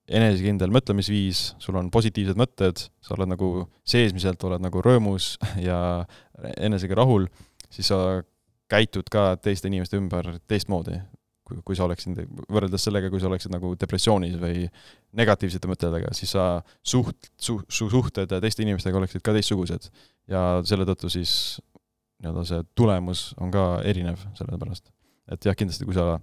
enesekindel 0.10 0.73
mõtlemisviis, 0.73 1.44
sul 1.61 1.77
on 1.80 1.91
positiivsed 1.94 2.40
mõtted, 2.40 2.81
sa 3.03 3.15
oled 3.18 3.30
nagu 3.34 3.52
seesmiselt, 3.88 4.44
oled 4.48 4.64
nagu 4.64 4.84
rõõmus 4.86 5.36
ja 5.68 5.80
enesega 6.57 6.98
rahul, 7.02 7.27
siis 7.69 7.91
sa 7.91 8.22
käitud 8.69 9.10
ka 9.11 9.34
teiste 9.41 9.69
inimeste 9.69 9.98
ümber 9.98 10.36
teistmoodi 10.49 10.99
kui, 11.49 11.61
kui 11.65 11.77
sa 11.77 11.88
oleksid, 11.88 12.19
võrreldes 12.51 12.85
sellega, 12.85 13.09
kui 13.11 13.21
sa 13.21 13.30
oleksid 13.30 13.53
nagu 13.53 13.73
depressioonis 13.80 14.38
või 14.41 14.67
negatiivsete 15.17 15.69
mõtetega, 15.71 16.13
siis 16.17 16.35
sa 16.35 16.45
suht-, 16.85 17.31
su-, 17.41 17.61
su 17.65 17.89
suhted 17.91 18.31
teiste 18.43 18.63
inimestega 18.65 19.01
oleksid 19.01 19.26
ka 19.26 19.35
teistsugused. 19.35 19.89
ja 20.30 20.61
selle 20.69 20.85
tõttu 20.85 21.09
siis 21.09 21.31
nii-öelda 22.19 22.45
see 22.45 22.63
tulemus 22.77 23.30
on 23.41 23.51
ka 23.51 23.81
erinev 23.88 24.21
sellepärast. 24.38 24.91
et 25.31 25.45
jah, 25.45 25.57
kindlasti 25.57 25.88
kui 25.88 25.97
sa 25.97 26.19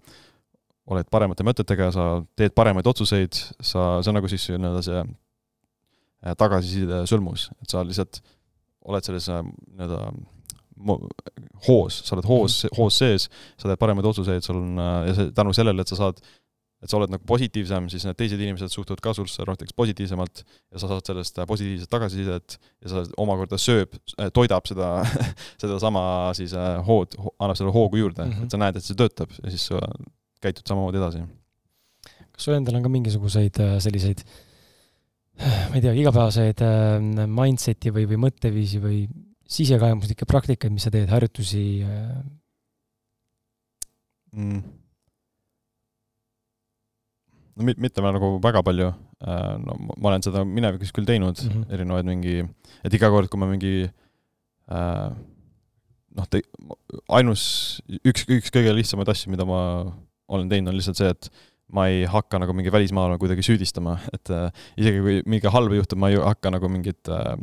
oled 0.86 1.08
paremate 1.10 1.44
mõtetega, 1.46 1.90
sa 1.94 2.06
teed 2.38 2.54
paremaid 2.54 2.86
otsuseid, 2.86 3.34
sa, 3.58 3.98
see 4.02 4.12
on 4.12 4.18
nagu 4.20 4.30
siis 4.30 4.46
nii-öelda 4.52 4.82
see 4.86 5.02
äh, 5.02 6.36
tagasiside 6.38 7.02
sõlmus, 7.10 7.50
et 7.62 7.74
sa 7.74 7.82
lihtsalt 7.86 8.22
oled 8.86 9.06
selles 9.06 9.28
äh, 9.32 9.42
nii-öelda 9.74 10.00
hoos, 11.68 12.00
sa 12.04 12.16
oled 12.16 12.26
hoos, 12.28 12.64
mhm. 12.64 12.80
hoos 12.80 12.98
sees, 13.02 13.28
sa 13.56 13.70
teed 13.70 13.80
paremaid 13.80 14.08
otsuseid, 14.08 14.44
sul 14.44 14.60
on, 14.60 14.74
äh, 14.82 14.98
ja 15.10 15.16
see 15.16 15.32
tänu 15.36 15.54
sellele, 15.56 15.84
et 15.84 15.92
sa 15.92 16.00
saad 16.00 16.20
et 16.84 16.92
sa 16.92 16.98
oled 16.98 17.10
nagu 17.10 17.24
positiivsem, 17.26 17.86
siis 17.90 18.04
need 18.04 18.18
teised 18.20 18.40
inimesed 18.40 18.70
suhtuvad 18.72 19.00
ka 19.02 19.14
susse 19.16 19.44
rohkem 19.48 19.70
positiivsemalt 19.80 20.42
ja 20.44 20.82
sa 20.82 20.90
saad 20.90 21.08
sellest 21.08 21.40
positiivset 21.48 21.90
tagasisidet 21.90 22.58
ja 22.84 22.90
sa 22.92 23.04
omakorda 23.22 23.58
sööb, 23.60 23.96
toidab 24.36 24.68
seda 24.68 24.90
sedasama 25.62 26.04
siis 26.36 26.52
hood, 26.86 27.16
annab 27.40 27.56
selle 27.58 27.72
hoogu 27.74 28.02
juurde 28.02 28.26
mm, 28.26 28.32
-hmm. 28.32 28.44
et 28.44 28.52
sa 28.54 28.60
näed, 28.60 28.76
et 28.76 28.84
see 28.84 28.98
töötab 28.98 29.32
ja 29.40 29.54
siis 29.54 29.66
sa 29.72 29.80
käitud 30.44 30.68
samamoodi 30.68 31.00
edasi. 31.00 31.24
kas 32.30 32.44
sul 32.44 32.58
endal 32.58 32.76
on 32.76 32.84
ka 32.84 32.92
mingisuguseid 32.92 33.62
äh, 33.64 33.78
selliseid 33.80 34.22
ma 35.40 35.76
ei 35.76 35.80
tea, 35.80 35.96
igapäevaseid 35.96 36.60
äh, 36.64 37.26
mindset'i 37.40 37.92
või, 37.92 38.04
või 38.12 38.20
mõtteviisi 38.28 38.82
või 38.84 39.06
sisekaemuslikke 39.50 40.26
praktikaid, 40.28 40.74
mis 40.74 40.86
sa 40.86 40.92
teed, 40.94 41.08
harjutusi 41.12 41.64
äh? 41.86 42.16
mm.? 44.36 44.62
no 47.56 47.68
mitte 47.80 48.04
nagu 48.04 48.36
väga 48.44 48.62
palju, 48.66 48.90
no 49.62 49.76
ma 49.96 50.10
olen 50.10 50.24
seda 50.26 50.42
minevikus 50.44 50.92
küll 50.92 51.08
teinud 51.08 51.38
mm, 51.40 51.52
-hmm. 51.52 51.70
erinevaid 51.72 52.08
mingi, 52.10 52.36
et 52.84 52.94
iga 52.98 53.08
kord, 53.12 53.30
kui 53.32 53.40
ma 53.40 53.48
mingi 53.48 53.86
noh, 56.16 56.28
ainus, 57.16 57.44
üks, 58.02 58.26
üks 58.28 58.52
kõige 58.52 58.74
lihtsamaid 58.76 59.08
asju, 59.12 59.32
mida 59.32 59.46
ma 59.48 59.60
olen 60.32 60.50
teinud, 60.50 60.72
on 60.72 60.78
lihtsalt 60.78 61.00
see, 61.00 61.12
et 61.12 61.30
ma 61.76 61.88
ei 61.90 62.04
hakka 62.08 62.38
nagu 62.42 62.54
mingi 62.54 62.72
välismaalane 62.72 63.18
kuidagi 63.18 63.44
süüdistama, 63.46 63.96
et 64.14 64.30
äh, 64.34 64.50
isegi 64.78 65.02
kui 65.02 65.20
mingi 65.26 65.50
halba 65.52 65.78
juhtub, 65.78 66.00
ma 66.02 66.10
ei 66.12 66.20
hakka 66.22 66.52
nagu 66.54 66.70
mingit 66.70 67.10
äh, 67.10 67.34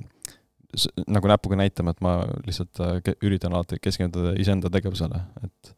nagu 1.07 1.29
näpuga 1.29 1.59
näitama, 1.59 1.93
et 1.93 2.01
ma 2.05 2.15
lihtsalt 2.45 2.81
äh, 2.83 3.13
üritan 3.25 3.53
alati 3.53 3.79
keskenduda 3.83 4.33
iseenda 4.41 4.71
tegevusele, 4.73 5.21
et 5.45 5.75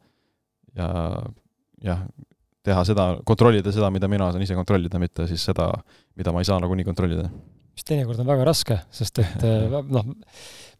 ja 0.76 0.88
jah, 1.84 2.06
teha 2.66 2.86
seda, 2.88 3.10
kontrollida 3.26 3.72
seda, 3.74 3.90
mida 3.94 4.08
mina 4.10 4.30
saan 4.32 4.44
ise 4.44 4.56
kontrollida, 4.58 5.00
mitte 5.02 5.28
siis 5.30 5.44
seda, 5.50 5.70
mida 6.18 6.34
ma 6.34 6.42
ei 6.42 6.48
saa 6.48 6.58
nagunii 6.62 6.86
kontrollida. 6.86 7.28
mis 7.76 7.84
teinekord 7.84 8.22
on 8.22 8.28
väga 8.28 8.44
raske, 8.48 8.78
sest 8.94 9.20
et 9.20 9.42
äh, 9.44 9.78
noh, 9.96 10.12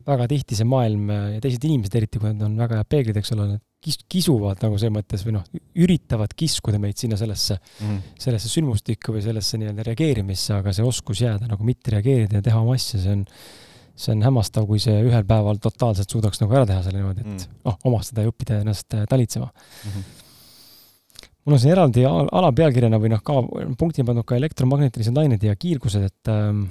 väga 0.07 0.29
tihti 0.31 0.57
see 0.59 0.69
maailm 0.69 1.11
äh, 1.13 1.25
ja 1.37 1.45
teised 1.45 1.65
inimesed, 1.69 1.97
eriti 1.99 2.21
kui 2.23 2.33
nad 2.33 2.47
on 2.47 2.57
väga 2.61 2.81
head 2.81 2.91
peeglid, 2.95 3.21
eks 3.21 3.35
ole, 3.37 3.49
nad 3.53 3.63
kis-, 3.85 4.03
kisuvad 4.11 4.63
nagu 4.65 4.79
selles 4.81 4.95
mõttes 4.95 5.25
või 5.27 5.37
noh, 5.37 5.45
üritavad 5.85 6.33
kiskuda 6.39 6.81
meid 6.83 6.99
sinna 7.01 7.19
sellesse 7.21 7.59
mm, 7.59 8.17
sellesse 8.23 8.51
sündmustikku 8.53 9.15
või 9.15 9.25
sellesse 9.25 9.61
nii-öelda 9.61 9.87
reageerimisse, 9.91 10.57
aga 10.59 10.75
see 10.77 10.87
oskus 10.87 11.23
jääda 11.25 11.51
nagu 11.51 11.67
mitte 11.67 11.95
reageerida 11.95 12.41
ja 12.41 12.49
teha 12.49 12.63
oma 12.65 12.77
asja, 12.79 13.03
see 13.03 13.17
on, 13.19 13.25
see 13.97 14.13
on 14.13 14.23
hämmastav, 14.27 14.67
kui 14.69 14.81
see 14.83 14.97
ühel 15.07 15.25
päeval 15.29 15.59
totaalselt 15.63 16.13
suudaks 16.13 16.43
nagu 16.43 16.53
ära 16.53 16.69
teha 16.69 16.85
selle 16.85 17.01
niimoodi, 17.01 17.25
et 17.25 17.33
mm 17.33 17.63
noh, 17.67 17.77
omastada 17.89 18.23
ja 18.23 18.31
õppida 18.31 18.61
ennast 18.63 18.95
äh, 18.95 19.07
talitsema 19.11 19.49
mm. 19.49 19.91
-hmm 19.91 20.25
mul 21.47 21.55
on 21.55 21.61
siin 21.63 21.73
eraldi 21.77 22.03
alapealkirjana 22.07 22.99
või 22.99 23.13
noh, 23.13 23.21
ka 23.23 23.39
punktina 23.79 24.07
pandud 24.09 24.27
ka 24.27 24.35
elektromagnetilised 24.35 25.15
lained 25.15 25.45
ja 25.47 25.55
kiirgused, 25.55 26.03
et 26.03 26.31
ähm, 26.33 26.65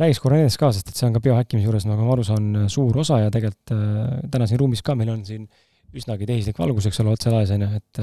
räägiks 0.00 0.22
korra 0.24 0.38
nendest 0.40 0.60
ka, 0.60 0.70
sest 0.72 0.88
et 0.88 0.96
see 0.96 1.04
on 1.08 1.16
ka 1.16 1.20
biohäkkimise 1.26 1.68
juures, 1.68 1.84
nagu 1.88 2.06
ma 2.06 2.14
aru 2.14 2.24
saan, 2.24 2.46
suur 2.72 2.96
osa 3.02 3.20
ja 3.20 3.34
tegelikult 3.34 3.74
äh, 3.76 4.22
täna 4.32 4.48
siin 4.48 4.62
ruumis 4.62 4.80
ka 4.86 4.96
meil 4.96 5.12
on 5.12 5.20
siin 5.28 5.44
üsnagi 5.92 6.28
tehislik 6.30 6.58
valgus, 6.62 6.88
eks 6.88 7.02
ole, 7.02 7.12
otse 7.12 7.34
laes, 7.34 7.52
on 7.52 7.66
ju, 7.66 7.68
et 7.76 8.02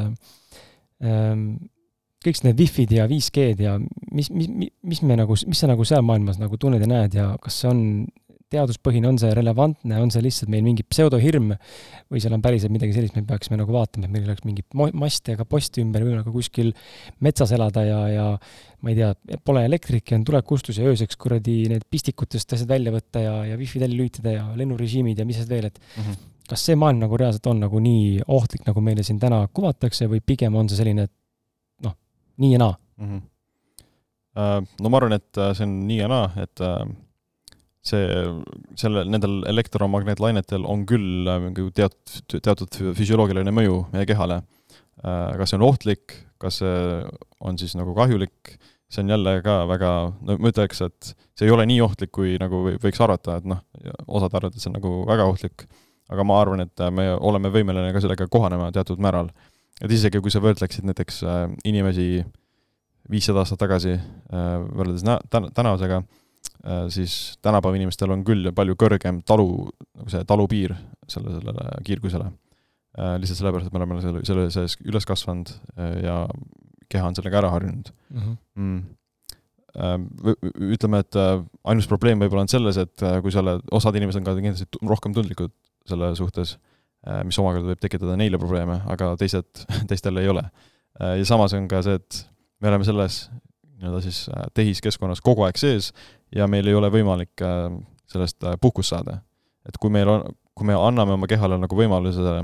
ähm, 1.02 1.41
kõik 2.26 2.44
need 2.44 2.61
wifi'd 2.61 2.94
ja 2.95 3.07
5G-d 3.10 3.65
ja 3.65 3.76
mis, 4.11 4.30
mis, 4.34 4.49
mis 4.81 5.03
me 5.06 5.18
nagu, 5.19 5.35
mis 5.48 5.60
sa 5.61 5.69
nagu 5.69 5.85
seal 5.88 6.06
maailmas 6.06 6.39
nagu 6.41 6.57
tunned 6.57 6.81
ja 6.81 6.89
näed 6.89 7.18
ja 7.18 7.34
kas 7.41 7.61
see 7.61 7.69
on 7.69 7.84
teaduspõhine, 8.53 9.10
on 9.10 9.18
see 9.19 9.31
relevantne, 9.35 9.98
on 9.99 10.11
see 10.14 10.23
lihtsalt 10.23 10.52
meil 10.52 10.64
mingi 10.64 10.85
pseudohirm 10.88 11.49
või 12.07 12.22
seal 12.23 12.35
on 12.38 12.44
päriselt 12.44 12.72
midagi 12.72 12.95
sellist, 12.95 13.18
me 13.18 13.26
peaksime 13.27 13.60
nagu 13.60 13.76
vaatama, 13.76 14.07
et 14.07 14.14
meil 14.14 14.27
oleks 14.30 14.45
mingi 14.48 14.64
mast 14.95 15.27
ega 15.34 15.44
post 15.49 15.76
ümber, 15.81 16.06
võib-olla 16.06 16.23
ka 16.23 16.31
kuskil 16.31 16.72
metsas 17.26 17.52
elada 17.57 17.84
ja, 17.84 17.99
ja 18.14 18.30
ma 18.85 18.94
ei 18.94 18.99
tea, 19.02 19.11
pole 19.44 19.65
elektrit 19.68 20.14
ja 20.14 20.19
on 20.19 20.23
tulekustus 20.27 20.80
ja 20.80 20.88
ööseks 20.88 21.19
kuradi 21.19 21.60
need 21.73 21.84
pistikutest 21.91 22.56
asjad 22.56 22.72
välja 22.72 22.95
võtta 22.95 23.26
ja, 23.26 23.35
ja 23.52 23.60
wifi 23.60 23.84
välja 23.84 23.99
lülitada 23.99 24.38
ja 24.38 24.48
lennurežiimid 24.56 25.19
ja 25.19 25.27
mis 25.27 25.41
asjad 25.41 25.52
veel, 25.52 25.72
et 25.73 25.81
mm 25.84 26.03
-hmm. 26.03 26.26
kas 26.48 26.65
see 26.69 26.80
maailm 26.80 27.03
nagu 27.03 27.19
reaalselt 27.19 27.52
on 27.52 27.65
nagu 27.68 27.84
nii 27.84 28.22
ohtlik, 28.27 28.64
nagu 28.69 28.81
meile 28.81 29.03
siin 29.03 29.19
täna 29.19 29.44
kuvatakse 29.52 30.07
või 30.07 30.23
pigem 30.23 30.56
on 30.56 30.72
see 30.72 30.80
selline, 30.80 31.10
et 31.10 31.15
nii 32.41 32.53
ja 32.53 32.61
naa 32.61 32.77
mm? 32.97 33.09
-hmm. 33.09 33.26
No 34.81 34.89
ma 34.89 34.97
arvan, 34.99 35.18
et 35.18 35.38
äh, 35.41 35.53
see 35.57 35.65
on 35.65 35.76
nii 35.88 35.97
ja 35.97 36.07
naa, 36.11 36.30
et 36.38 36.61
äh, 36.61 36.84
see, 37.88 38.05
selle, 38.77 39.05
nendel 39.09 39.39
elektromagnetlaineteel 39.49 40.65
on 40.68 40.85
küll 40.89 41.30
mingi 41.43 41.65
teatud, 41.77 42.38
teatud 42.45 42.80
füsioloogiline 42.97 43.53
mõju 43.55 43.85
meie 43.93 44.07
kehale. 44.09 44.43
Kas 44.97 45.51
see 45.51 45.59
on 45.59 45.65
ohtlik, 45.68 46.14
kas 46.41 46.57
see 46.61 46.77
on 47.45 47.57
siis 47.61 47.76
nagu 47.77 47.93
kahjulik, 47.97 48.55
see 48.89 49.03
on 49.03 49.11
jälle 49.14 49.35
ka 49.45 49.59
väga, 49.69 49.91
no 50.26 50.38
ma 50.41 50.51
ütleks, 50.51 50.81
et 50.85 51.11
see 51.38 51.45
ei 51.45 51.53
ole 51.53 51.68
nii 51.69 51.84
ohtlik, 51.85 52.11
kui 52.15 52.34
nagu 52.41 52.64
võiks 52.81 53.01
arvata, 53.03 53.38
et 53.38 53.45
noh, 53.49 53.61
osad 54.07 54.34
see 54.55 54.72
on 54.72 54.77
nagu 54.80 54.93
väga 55.05 55.27
ohtlik, 55.30 55.68
aga 56.09 56.26
ma 56.26 56.39
arvan, 56.41 56.65
et 56.65 56.85
me 56.95 57.11
oleme 57.14 57.51
võimeline 57.53 57.91
ka 57.93 58.01
sellega 58.03 58.30
kohanema 58.31 58.72
teatud 58.73 59.01
määral. 59.03 59.30
Et 59.82 59.91
isegi, 59.91 60.22
kui 60.22 60.34
sa 60.34 60.44
võrdleksid 60.44 60.88
näiteks 60.88 61.24
äh, 61.24 61.44
inimesi 61.70 62.26
viissada 63.08 63.40
aastat 63.40 63.62
tagasi 63.62 63.94
võrreldes 64.28 65.06
tänasega, 65.56 66.02
Äh, 66.66 66.90
siis 66.90 67.38
tänapäeva 67.41 67.78
inimestel 67.78 68.12
on 68.12 68.24
küll 68.26 68.49
palju 68.56 68.76
kõrgem 68.80 69.22
talu, 69.28 69.70
nagu 69.95 70.12
see 70.12 70.26
talupiir 70.28 70.74
selle, 71.08 71.38
sellele 71.38 71.68
kiirgusele. 71.88 72.28
Äh, 72.98 73.16
lihtsalt 73.22 73.40
sellepärast, 73.40 73.70
et 73.70 73.76
me 73.76 73.82
oleme 73.84 73.99
selle, 74.04 74.24
selle 74.28 74.48
sees 74.52 74.76
üles 74.84 75.06
kasvanud 75.08 75.54
äh, 75.78 75.99
ja 76.08 76.18
keha 76.90 77.08
on 77.08 77.18
sellega 77.18 77.41
ära 77.41 77.52
harjunud 77.54 77.91
mhm. 78.10 78.38
mm. 78.56 78.78
-hmm. 79.78 79.91
mm. 80.34 80.72
ütleme, 80.74 81.04
et 81.06 81.20
ainus 81.70 81.88
probleem 81.88 82.20
võib-olla 82.24 82.48
on 82.48 82.49
selles, 82.49 82.80
et 82.82 83.04
kui 83.22 83.32
sa 83.32 83.44
oled, 83.44 83.62
osad 83.72 83.95
inimesed 83.95 84.24
on 84.24 84.26
ka 84.26 84.34
kindlasti 84.40 84.82
rohkem 84.82 85.14
tundlikud 85.14 85.54
selle 85.86 86.16
suhtes, 86.18 86.56
mis 87.24 87.38
omakorda 87.40 87.72
võib 87.72 87.80
tekitada 87.80 88.18
neile 88.20 88.40
probleeme, 88.42 88.82
aga 88.92 89.14
teised, 89.20 89.66
teistel 89.90 90.20
ei 90.20 90.28
ole. 90.32 90.44
ja 91.00 91.26
samas 91.28 91.54
on 91.56 91.68
ka 91.72 91.84
see, 91.86 92.00
et 92.02 92.24
me 92.60 92.72
oleme 92.72 92.88
selles 92.88 93.28
nii-öelda 93.78 94.02
siis 94.02 94.24
tehiskeskkonnas 94.58 95.22
kogu 95.22 95.46
aeg 95.46 95.60
sees 95.62 95.92
ja 96.36 96.48
meil 96.50 96.68
ei 96.68 96.76
ole 96.78 96.90
võimalik 96.94 97.44
äh, 97.46 97.70
sellest 98.12 98.44
äh, 98.44 98.58
puhkust 98.62 98.94
saada. 98.94 99.22
et 99.68 99.78
kui 99.82 99.92
meil 99.92 100.10
on, 100.10 100.24
kui 100.56 100.68
me 100.68 100.76
anname 100.76 101.18
oma 101.18 101.28
kehale 101.28 101.58
nagu 101.60 101.78
võimaluse 101.78 102.42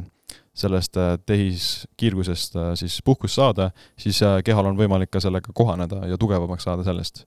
sellest 0.53 0.98
äh, 1.02 1.15
tehiskiirgusest 1.26 2.57
siis 2.80 2.99
puhkust 3.06 3.40
saada, 3.40 3.72
siis 3.98 4.19
kehal 4.45 4.69
on 4.69 4.77
võimalik 4.77 5.11
ka 5.11 5.22
sellega 5.23 5.53
kohaneda 5.56 6.03
ja 6.07 6.18
tugevamaks 6.18 6.68
saada 6.68 6.85
sellest. 6.85 7.26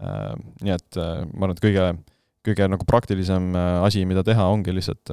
Nii 0.00 0.72
et 0.72 0.96
ma 0.96 1.44
arvan, 1.44 1.52
et 1.52 1.60
kõige, 1.60 1.86
kõige 2.46 2.68
nagu 2.72 2.86
praktilisem 2.88 3.50
asi, 3.84 4.06
mida 4.08 4.22
teha, 4.24 4.46
ongi 4.48 4.72
lihtsalt 4.72 5.10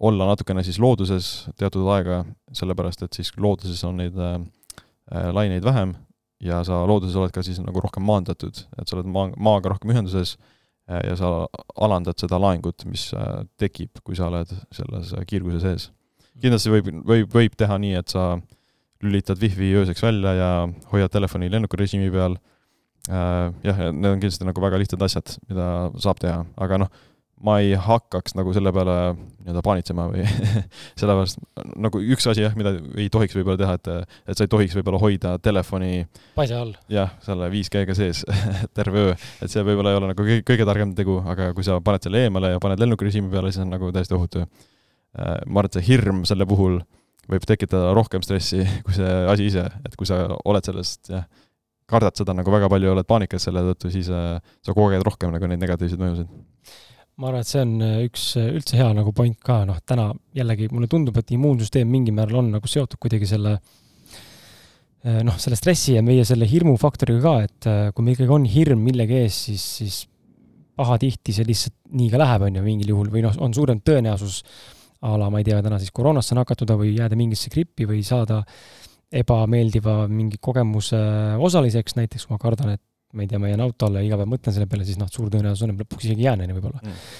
olla 0.00 0.30
natukene 0.30 0.64
siis 0.64 0.78
looduses 0.80 1.48
teatud 1.60 1.88
aega, 1.92 2.22
sellepärast 2.56 3.02
et 3.04 3.18
siis 3.18 3.34
looduses 3.36 3.82
on 3.84 4.00
neid 4.00 4.16
laineid 5.10 5.64
vähem 5.66 5.92
ja 6.40 6.62
sa 6.64 6.82
looduses 6.88 7.18
oled 7.20 7.32
ka 7.34 7.44
siis 7.44 7.60
nagu 7.62 7.82
rohkem 7.84 8.04
maandatud, 8.08 8.62
et 8.80 8.88
sa 8.88 8.96
oled 8.96 9.08
maa, 9.12 9.28
maaga 9.36 9.74
rohkem 9.74 9.92
ühenduses 9.92 10.36
äh, 10.88 11.02
ja 11.10 11.16
sa 11.20 11.32
alandad 11.76 12.20
seda 12.20 12.40
laengut, 12.40 12.86
mis 12.88 13.10
äh, 13.16 13.42
tekib, 13.60 14.00
kui 14.04 14.16
sa 14.18 14.30
oled 14.30 14.52
selles 14.74 15.12
äh, 15.16 15.26
kiirguse 15.28 15.60
sees. 15.62 15.90
kindlasti 16.40 16.72
võib, 16.72 16.88
võib, 17.04 17.28
võib 17.34 17.58
teha 17.60 17.76
nii, 17.82 17.98
et 18.00 18.12
sa 18.12 18.32
lülitad 19.04 19.40
wifi 19.40 19.74
ööseks 19.80 20.02
välja 20.04 20.32
ja 20.36 20.50
hoiad 20.92 21.12
telefoni 21.12 21.48
lennukirežiimi 21.52 22.10
peal, 22.12 22.34
jah, 23.08 23.78
need 23.88 24.10
on 24.10 24.20
kindlasti 24.20 24.44
nagu 24.44 24.60
väga 24.60 24.80
lihtsad 24.80 25.00
asjad, 25.04 25.32
mida 25.48 25.66
saab 26.00 26.20
teha, 26.20 26.42
aga 26.60 26.82
noh, 26.82 26.90
ma 27.44 27.56
ei 27.62 27.72
hakkaks 27.78 28.34
nagu 28.36 28.52
selle 28.52 28.72
peale 28.74 28.94
nii-öelda 29.14 29.62
paanitsema 29.64 30.06
või 30.10 30.24
sellepärast 31.00 31.40
nagu 31.80 32.02
üks 32.12 32.28
asi 32.28 32.44
jah, 32.44 32.56
mida 32.58 32.74
ei 33.00 33.08
tohiks 33.12 33.36
võib-olla 33.38 33.60
teha, 33.60 33.76
et, 33.78 34.10
et 34.28 34.36
sa 34.38 34.44
ei 34.44 34.52
tohiks 34.52 34.76
võib-olla 34.76 35.00
hoida 35.00 35.34
telefoni 35.42 36.04
paisa 36.36 36.60
all. 36.60 36.74
jah, 36.92 37.14
selle 37.24 37.48
5G-ga 37.52 37.96
sees 37.96 38.22
terve 38.76 39.06
öö, 39.06 39.16
et 39.40 39.52
see 39.52 39.64
võib-olla 39.64 39.94
ei 39.94 40.00
ole 40.00 40.12
nagu 40.12 40.26
kõige, 40.26 40.44
kõige 40.52 40.68
targem 40.68 40.92
tegu, 40.98 41.16
aga 41.32 41.50
kui 41.56 41.64
sa 41.66 41.78
paned 41.84 42.04
selle 42.04 42.26
eemale 42.26 42.54
ja 42.54 42.62
paned 42.62 42.82
lennukirežiimi 42.84 43.32
peale, 43.32 43.52
siis 43.54 43.64
on 43.64 43.72
nagu 43.72 43.88
täiesti 43.94 44.16
ohutu. 44.18 44.44
Äh, 44.44 45.40
ma 45.46 45.62
arvan, 45.62 45.70
et 45.70 45.78
see 45.78 45.88
hirm 45.88 46.24
selle 46.28 46.46
puhul 46.48 46.82
võib 47.30 47.46
tekitada 47.48 47.94
rohkem 47.96 48.24
stressi 48.26 48.66
kui 48.84 48.96
see 48.96 49.16
asi 49.32 49.48
ise, 49.48 49.64
et 49.86 49.96
kui 49.96 50.08
sa 50.08 50.26
oled 50.44 50.68
sellest 50.68 51.14
jah, 51.14 51.24
kardad 51.90 52.20
seda 52.20 52.36
nagu 52.36 52.52
väga 52.52 52.68
palju, 52.70 52.92
oled 52.92 53.08
paanikas 53.08 53.48
selle 53.48 53.64
tõttu, 53.72 53.88
siis 53.96 54.12
äh, 54.12 54.36
sa 54.60 54.76
koged 54.76 55.08
rohkem 55.08 55.32
nagu 55.32 55.48
neid 55.48 55.64
negatiivseid 55.64 56.04
mõjusid 56.04 56.28
ma 57.20 57.28
arvan, 57.28 57.44
et 57.44 57.50
see 57.50 57.60
on 57.62 57.74
äh, 57.84 57.98
üks 58.08 58.24
äh, 58.40 58.48
üldse 58.56 58.78
hea 58.80 58.88
nagu 58.96 59.12
point 59.16 59.36
ka, 59.44 59.60
noh, 59.68 59.78
täna 59.86 60.08
jällegi 60.36 60.70
mulle 60.72 60.88
tundub, 60.90 61.18
et 61.20 61.32
immuunsüsteem 61.36 61.88
mingil 61.90 62.16
määral 62.16 62.40
on 62.40 62.50
nagu 62.54 62.70
seotud 62.70 63.00
kuidagi 63.02 63.28
selle 63.28 63.56
äh, 63.58 65.20
noh, 65.26 65.36
selle 65.42 65.58
stressi 65.60 65.98
ja 65.98 66.04
meie 66.06 66.24
selle 66.28 66.48
hirmufaktoriga 66.48 67.20
ka, 67.24 67.34
et 67.44 67.70
kui 67.94 68.06
meil 68.06 68.16
ikkagi 68.16 68.36
on 68.36 68.48
hirm 68.48 68.84
millegi 68.86 69.20
ees, 69.20 69.40
siis, 69.50 69.66
siis 69.80 70.02
pahatihti 70.80 71.34
see 71.36 71.48
lihtsalt 71.48 71.76
nii 72.00 72.12
ka 72.12 72.20
läheb, 72.22 72.46
on 72.48 72.60
ju, 72.60 72.66
mingil 72.66 72.94
juhul, 72.94 73.10
või 73.12 73.24
noh, 73.26 73.36
on 73.44 73.56
suurem 73.56 73.82
tõenäosus 73.84 74.42
a 75.04 75.16
la, 75.20 75.30
ma 75.32 75.40
ei 75.40 75.48
tea, 75.48 75.60
täna 75.64 75.80
siis 75.80 75.92
koroonasse 75.96 76.36
nakatuda 76.36 76.76
või 76.80 76.94
jääda 76.94 77.16
mingisse 77.16 77.52
grippi 77.52 77.88
või 77.88 78.00
saada 78.04 78.42
ebameeldiva 79.10 80.04
mingi 80.08 80.38
kogemuse 80.40 81.00
osaliseks, 81.42 81.96
näiteks 81.98 82.28
ma 82.30 82.38
kardan, 82.40 82.76
et 82.76 82.84
ma 83.12 83.24
ei 83.24 83.30
tea, 83.30 83.40
ma 83.42 83.50
jään 83.50 83.64
auto 83.64 83.88
alla 83.88 84.02
ja 84.02 84.10
iga 84.10 84.20
päev 84.20 84.30
mõtlen 84.30 84.54
selle 84.54 84.68
peale, 84.70 84.86
siis 84.88 85.00
noh, 85.00 85.10
suur 85.10 85.30
tõenäosus 85.32 85.66
on, 85.66 85.74
et 85.74 85.82
lõpuks 85.82 86.06
isegi 86.06 86.26
jään, 86.26 86.44
on 86.44 86.52
ju, 86.52 86.56
võib-olla 86.58 86.82
mm. 86.84 87.10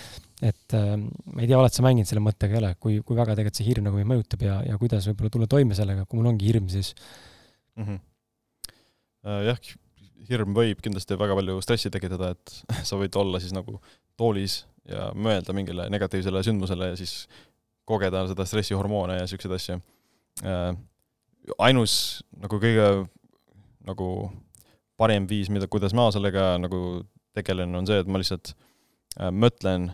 et 0.50 0.76
äh, 0.78 0.92
ma 1.00 1.42
ei 1.42 1.50
tea, 1.50 1.58
oled 1.58 1.74
sa 1.74 1.84
mänginud 1.86 2.10
selle 2.10 2.22
mõttega 2.24 2.58
jälle, 2.58 2.72
kui, 2.82 3.00
kui 3.06 3.18
väga 3.18 3.34
tegelikult 3.38 3.60
see 3.60 3.68
hirm 3.68 3.88
nagu 3.88 3.98
mind 3.98 4.12
mõjutab 4.12 4.46
ja, 4.46 4.60
ja 4.68 4.78
kuidas 4.80 5.08
võib-olla 5.10 5.34
tulla 5.34 5.50
toime 5.50 5.78
sellega, 5.78 6.06
kui 6.06 6.20
mul 6.20 6.30
ongi 6.32 6.50
hirm, 6.50 6.70
siis 6.72 6.92
mm? 7.76 7.86
-hmm. 7.86 8.02
jah, 9.48 9.62
hirm 10.30 10.54
võib 10.54 10.82
kindlasti 10.84 11.18
väga 11.18 11.38
palju 11.38 11.60
stressi 11.64 11.90
tekitada, 11.90 12.34
et 12.36 12.60
sa 12.88 12.98
võid 13.00 13.16
olla 13.18 13.42
siis 13.42 13.54
nagu 13.56 13.80
toolis 14.20 14.64
ja 14.88 15.10
mõelda 15.14 15.54
mingile 15.56 15.88
negatiivsele 15.92 16.42
sündmusele 16.46 16.92
ja 16.92 16.98
siis 16.98 17.24
kogeda 17.88 18.26
seda 18.30 18.46
stressihormoone 18.46 19.18
ja 19.18 19.26
niisuguseid 19.26 19.56
asju 19.56 19.80
äh,. 20.46 20.70
ainus 21.58 22.22
nagu 22.38 22.60
kõige 22.62 22.86
nagu 23.88 24.06
parim 25.00 25.26
viis, 25.30 25.48
mida, 25.52 25.68
kuidas 25.70 25.94
ma 25.96 26.08
sellega 26.14 26.54
nagu 26.60 27.00
tegelen, 27.36 27.74
on 27.78 27.88
see, 27.88 28.00
et 28.02 28.10
ma 28.10 28.20
lihtsalt 28.20 28.52
äh, 28.52 29.30
mõtlen 29.32 29.90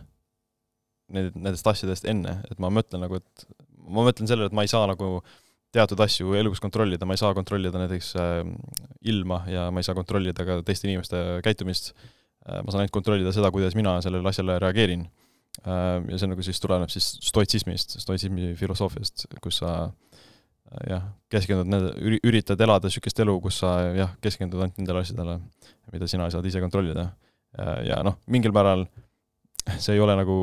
need, 1.14 1.34
nendest 1.36 1.66
asjadest 1.70 2.08
enne, 2.10 2.40
et 2.50 2.62
ma 2.62 2.72
mõtlen 2.72 3.04
nagu, 3.04 3.20
et 3.20 3.46
ma 3.86 4.06
mõtlen 4.06 4.28
sellele, 4.28 4.50
et 4.50 4.56
ma 4.56 4.64
ei 4.66 4.72
saa 4.72 4.88
nagu 4.90 5.20
teatud 5.76 6.00
asju 6.00 6.34
elus 6.38 6.62
kontrollida, 6.62 7.06
ma 7.06 7.14
ei 7.14 7.20
saa 7.20 7.34
kontrollida 7.36 7.82
näiteks 7.82 8.14
äh, 8.20 8.40
ilma 9.12 9.42
ja 9.50 9.68
ma 9.70 9.82
ei 9.82 9.86
saa 9.86 9.98
kontrollida 9.98 10.46
ka 10.48 10.60
teiste 10.66 10.88
inimeste 10.88 11.22
käitumist 11.44 11.92
äh,. 11.92 12.62
ma 12.62 12.72
saan 12.72 12.84
ainult 12.84 12.96
kontrollida 12.96 13.34
seda, 13.34 13.52
kuidas 13.54 13.76
mina 13.78 13.98
sellele 14.04 14.30
asjale 14.30 14.58
reageerin 14.62 15.04
äh,. 15.06 16.00
ja 16.10 16.20
see 16.22 16.30
nagu 16.32 16.46
siis 16.46 16.62
tuleneb 16.62 16.92
siis 16.92 17.12
stoitsismist, 17.28 17.98
stoitsismi 18.02 18.54
filosoofiast, 18.58 19.28
kus 19.44 19.60
sa 19.62 19.74
äh, 19.84 20.15
jah, 20.90 21.06
keskendud 21.32 21.70
nende, 21.70 22.18
üritad 22.26 22.60
elada 22.62 22.90
niisugust 22.90 23.20
elu, 23.22 23.38
kus 23.44 23.60
sa 23.62 23.78
jah, 23.96 24.14
keskendud 24.22 24.60
ainult 24.60 24.80
nendele 24.80 25.02
asjadele, 25.04 25.38
mida 25.94 26.08
sina 26.10 26.28
saad 26.32 26.46
ise 26.48 26.62
kontrollida. 26.62 27.10
ja 27.86 28.02
noh, 28.04 28.18
mingil 28.28 28.52
määral 28.52 28.84
see 29.80 29.96
ei 29.96 30.02
ole 30.02 30.14
nagu 30.18 30.36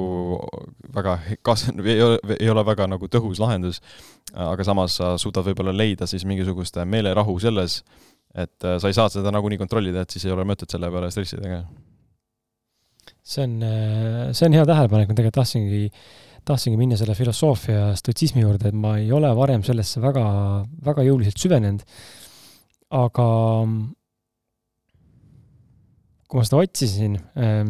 väga 0.95 1.17
kas-, 1.45 1.69
ei 1.71 2.01
ole, 2.03 2.17
ei 2.39 2.49
ole 2.51 2.63
väga 2.67 2.87
nagu 2.91 3.07
tõhus 3.11 3.39
lahendus, 3.39 3.79
aga 4.33 4.65
samas 4.67 4.97
sa 4.99 5.13
suudad 5.21 5.45
võib-olla 5.47 5.75
leida 5.75 6.07
siis 6.09 6.25
mingisugust 6.27 6.79
meelerahu 6.89 7.37
selles, 7.39 7.81
et 8.35 8.57
sa 8.59 8.89
ei 8.89 8.97
saa 8.97 9.09
seda 9.13 9.31
nagunii 9.31 9.61
kontrollida, 9.61 10.03
et 10.03 10.13
siis 10.13 10.27
ei 10.27 10.35
ole 10.35 10.45
mõtet 10.47 10.71
selle 10.73 10.89
peale 10.91 11.11
stressida 11.13 11.47
ka. 11.47 11.61
see 13.23 13.47
on, 13.47 13.55
see 14.35 14.49
on 14.49 14.59
hea 14.59 14.67
tähelepanek, 14.67 15.11
ma 15.11 15.17
tegelikult 15.17 15.39
tahtsingi 15.39 15.85
tahtsingi 16.47 16.79
minna 16.79 16.97
selle 16.99 17.15
filosoofia 17.17 17.91
stotsismi 17.99 18.43
juurde, 18.43 18.71
et 18.71 18.77
ma 18.77 18.97
ei 18.99 19.11
ole 19.15 19.31
varem 19.37 19.63
sellesse 19.65 20.01
väga, 20.03 20.23
väga 20.85 21.05
jõuliselt 21.07 21.39
süvenenud. 21.41 21.83
aga 22.93 23.27
kui 26.29 26.41
ma 26.41 26.45
seda 26.45 26.61
otsisin 26.61 27.15
äh,, 27.17 27.61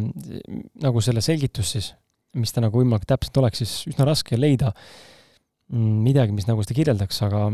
nagu 0.84 1.02
selle 1.04 1.22
selgitust 1.24 1.76
siis, 1.76 1.90
mis 2.36 2.52
ta 2.52 2.64
nagu 2.64 2.80
võimalikult 2.80 3.08
täpselt 3.12 3.40
oleks, 3.40 3.62
siis 3.62 3.74
üsna 3.92 4.06
raske 4.08 4.36
leida 4.36 4.72
mm, 4.74 5.98
midagi, 6.04 6.34
mis 6.36 6.48
nagu 6.48 6.64
seda 6.64 6.76
kirjeldaks, 6.76 7.22
aga, 7.28 7.46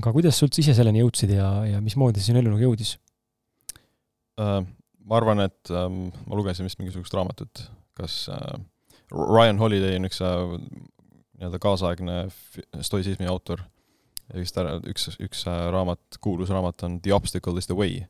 aga 0.00 0.14
kuidas 0.16 0.36
sa 0.36 0.48
üldse 0.48 0.64
ise 0.64 0.76
selleni 0.76 1.04
jõudsid 1.04 1.36
ja, 1.36 1.50
ja 1.70 1.82
mismoodi 1.84 2.20
see 2.20 2.32
sinu 2.32 2.42
ellu 2.42 2.54
nagu 2.54 2.68
jõudis 2.68 2.96
uh,? 4.40 4.64
ma 5.06 5.20
arvan, 5.20 5.44
et 5.44 5.70
um, 5.70 6.08
ma 6.26 6.34
lugesin 6.40 6.66
vist 6.66 6.80
mingisugust 6.80 7.14
raamatut, 7.14 7.62
kas 7.94 8.24
uh, 8.32 8.56
Ryan 9.12 9.58
Holiday 9.60 9.98
on 10.00 10.08
üks 10.08 10.20
äh, 10.24 10.54
nii-öelda 11.36 11.60
kaasaegne 11.62 12.18
stoisismi 12.84 13.28
autor. 13.30 13.62
Ja 14.26 14.40
vist 14.40 14.56
ära, 14.58 14.76
üks, 14.90 15.08
üks 15.22 15.44
äh, 15.46 15.66
raamat, 15.74 16.18
kuulus 16.22 16.50
raamat 16.50 16.82
on 16.88 16.98
The 17.02 17.14
obstacle 17.14 17.58
is 17.60 17.68
the 17.70 17.76
way, 17.78 18.00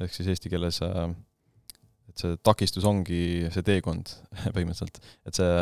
ehk 0.00 0.14
siis 0.14 0.30
eesti 0.32 0.52
keeles 0.52 0.80
äh, 0.86 1.10
et 2.10 2.22
see 2.22 2.38
takistus 2.46 2.86
ongi 2.88 3.50
see 3.52 3.66
teekond 3.66 4.14
põhimõtteliselt, 4.54 5.02
et 5.28 5.36
see 5.36 5.52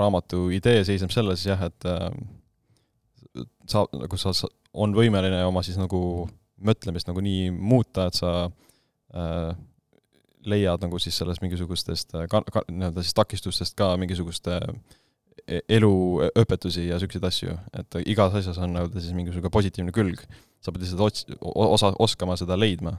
raamatu 0.00 0.48
idee 0.50 0.82
seisneb 0.86 1.12
selles 1.14 1.44
jah, 1.46 1.60
et 1.68 1.86
sa, 3.70 3.84
nagu 3.94 4.18
sa, 4.18 4.32
on 4.74 4.94
võimeline 4.96 5.38
oma 5.46 5.62
siis 5.62 5.78
nagu 5.78 6.00
mõtlemist 6.64 7.08
nagu 7.08 7.22
nii 7.24 7.50
muuta, 7.54 8.08
et 8.08 8.18
sa 8.18 8.32
äh, 8.46 9.54
leiad 10.48 10.84
nagu 10.84 11.00
siis 11.02 11.16
sellest 11.20 11.42
mingisugustest 11.44 12.14
äh, 12.16 12.26
ka-, 12.30 12.44
ka-, 12.52 12.64
nii-öelda 12.70 13.04
siis 13.04 13.16
takistustest 13.16 13.76
ka 13.78 13.94
mingisugust 14.00 14.48
äh, 14.52 14.60
eluõpetusi 15.44 16.86
ja 16.86 16.96
niisuguseid 16.96 17.26
asju, 17.28 17.54
et 17.76 17.98
igas 18.08 18.36
asjas 18.38 18.60
on 18.62 18.72
nii-öelda 18.74 19.02
siis 19.02 19.16
mingisugune 19.16 19.52
positiivne 19.52 19.94
külg. 19.94 20.22
sa 20.64 20.72
pead 20.72 20.86
lihtsalt 20.86 21.02
ots-, 21.04 21.26
osa, 21.44 21.92
oskama 22.00 22.38
seda 22.40 22.56
leidma. 22.56 22.96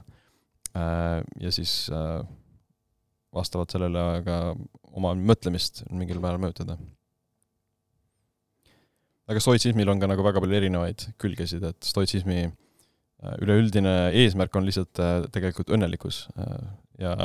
Äh, 0.76 1.22
ja 1.42 1.50
siis 1.54 1.88
vastavalt 3.34 3.72
sellele 3.74 4.04
ka 4.24 4.36
oma 4.96 5.14
mõtlemist 5.18 5.82
mingil 5.90 6.22
määral 6.22 6.40
mõjutada. 6.40 6.78
aga 9.26 9.42
stoitsismil 9.42 9.90
on 9.90 10.00
ka 10.00 10.06
nagu 10.06 10.22
väga 10.22 10.40
palju 10.40 10.56
erinevaid 10.56 11.08
külgesid, 11.18 11.64
et 11.66 11.82
stoitsismi 11.84 12.46
üleüldine 13.42 14.12
eesmärk 14.14 14.54
on 14.56 14.68
lihtsalt 14.68 15.00
tegelikult 15.34 15.72
õnnelikkus 15.74 16.28
ja 17.00 17.16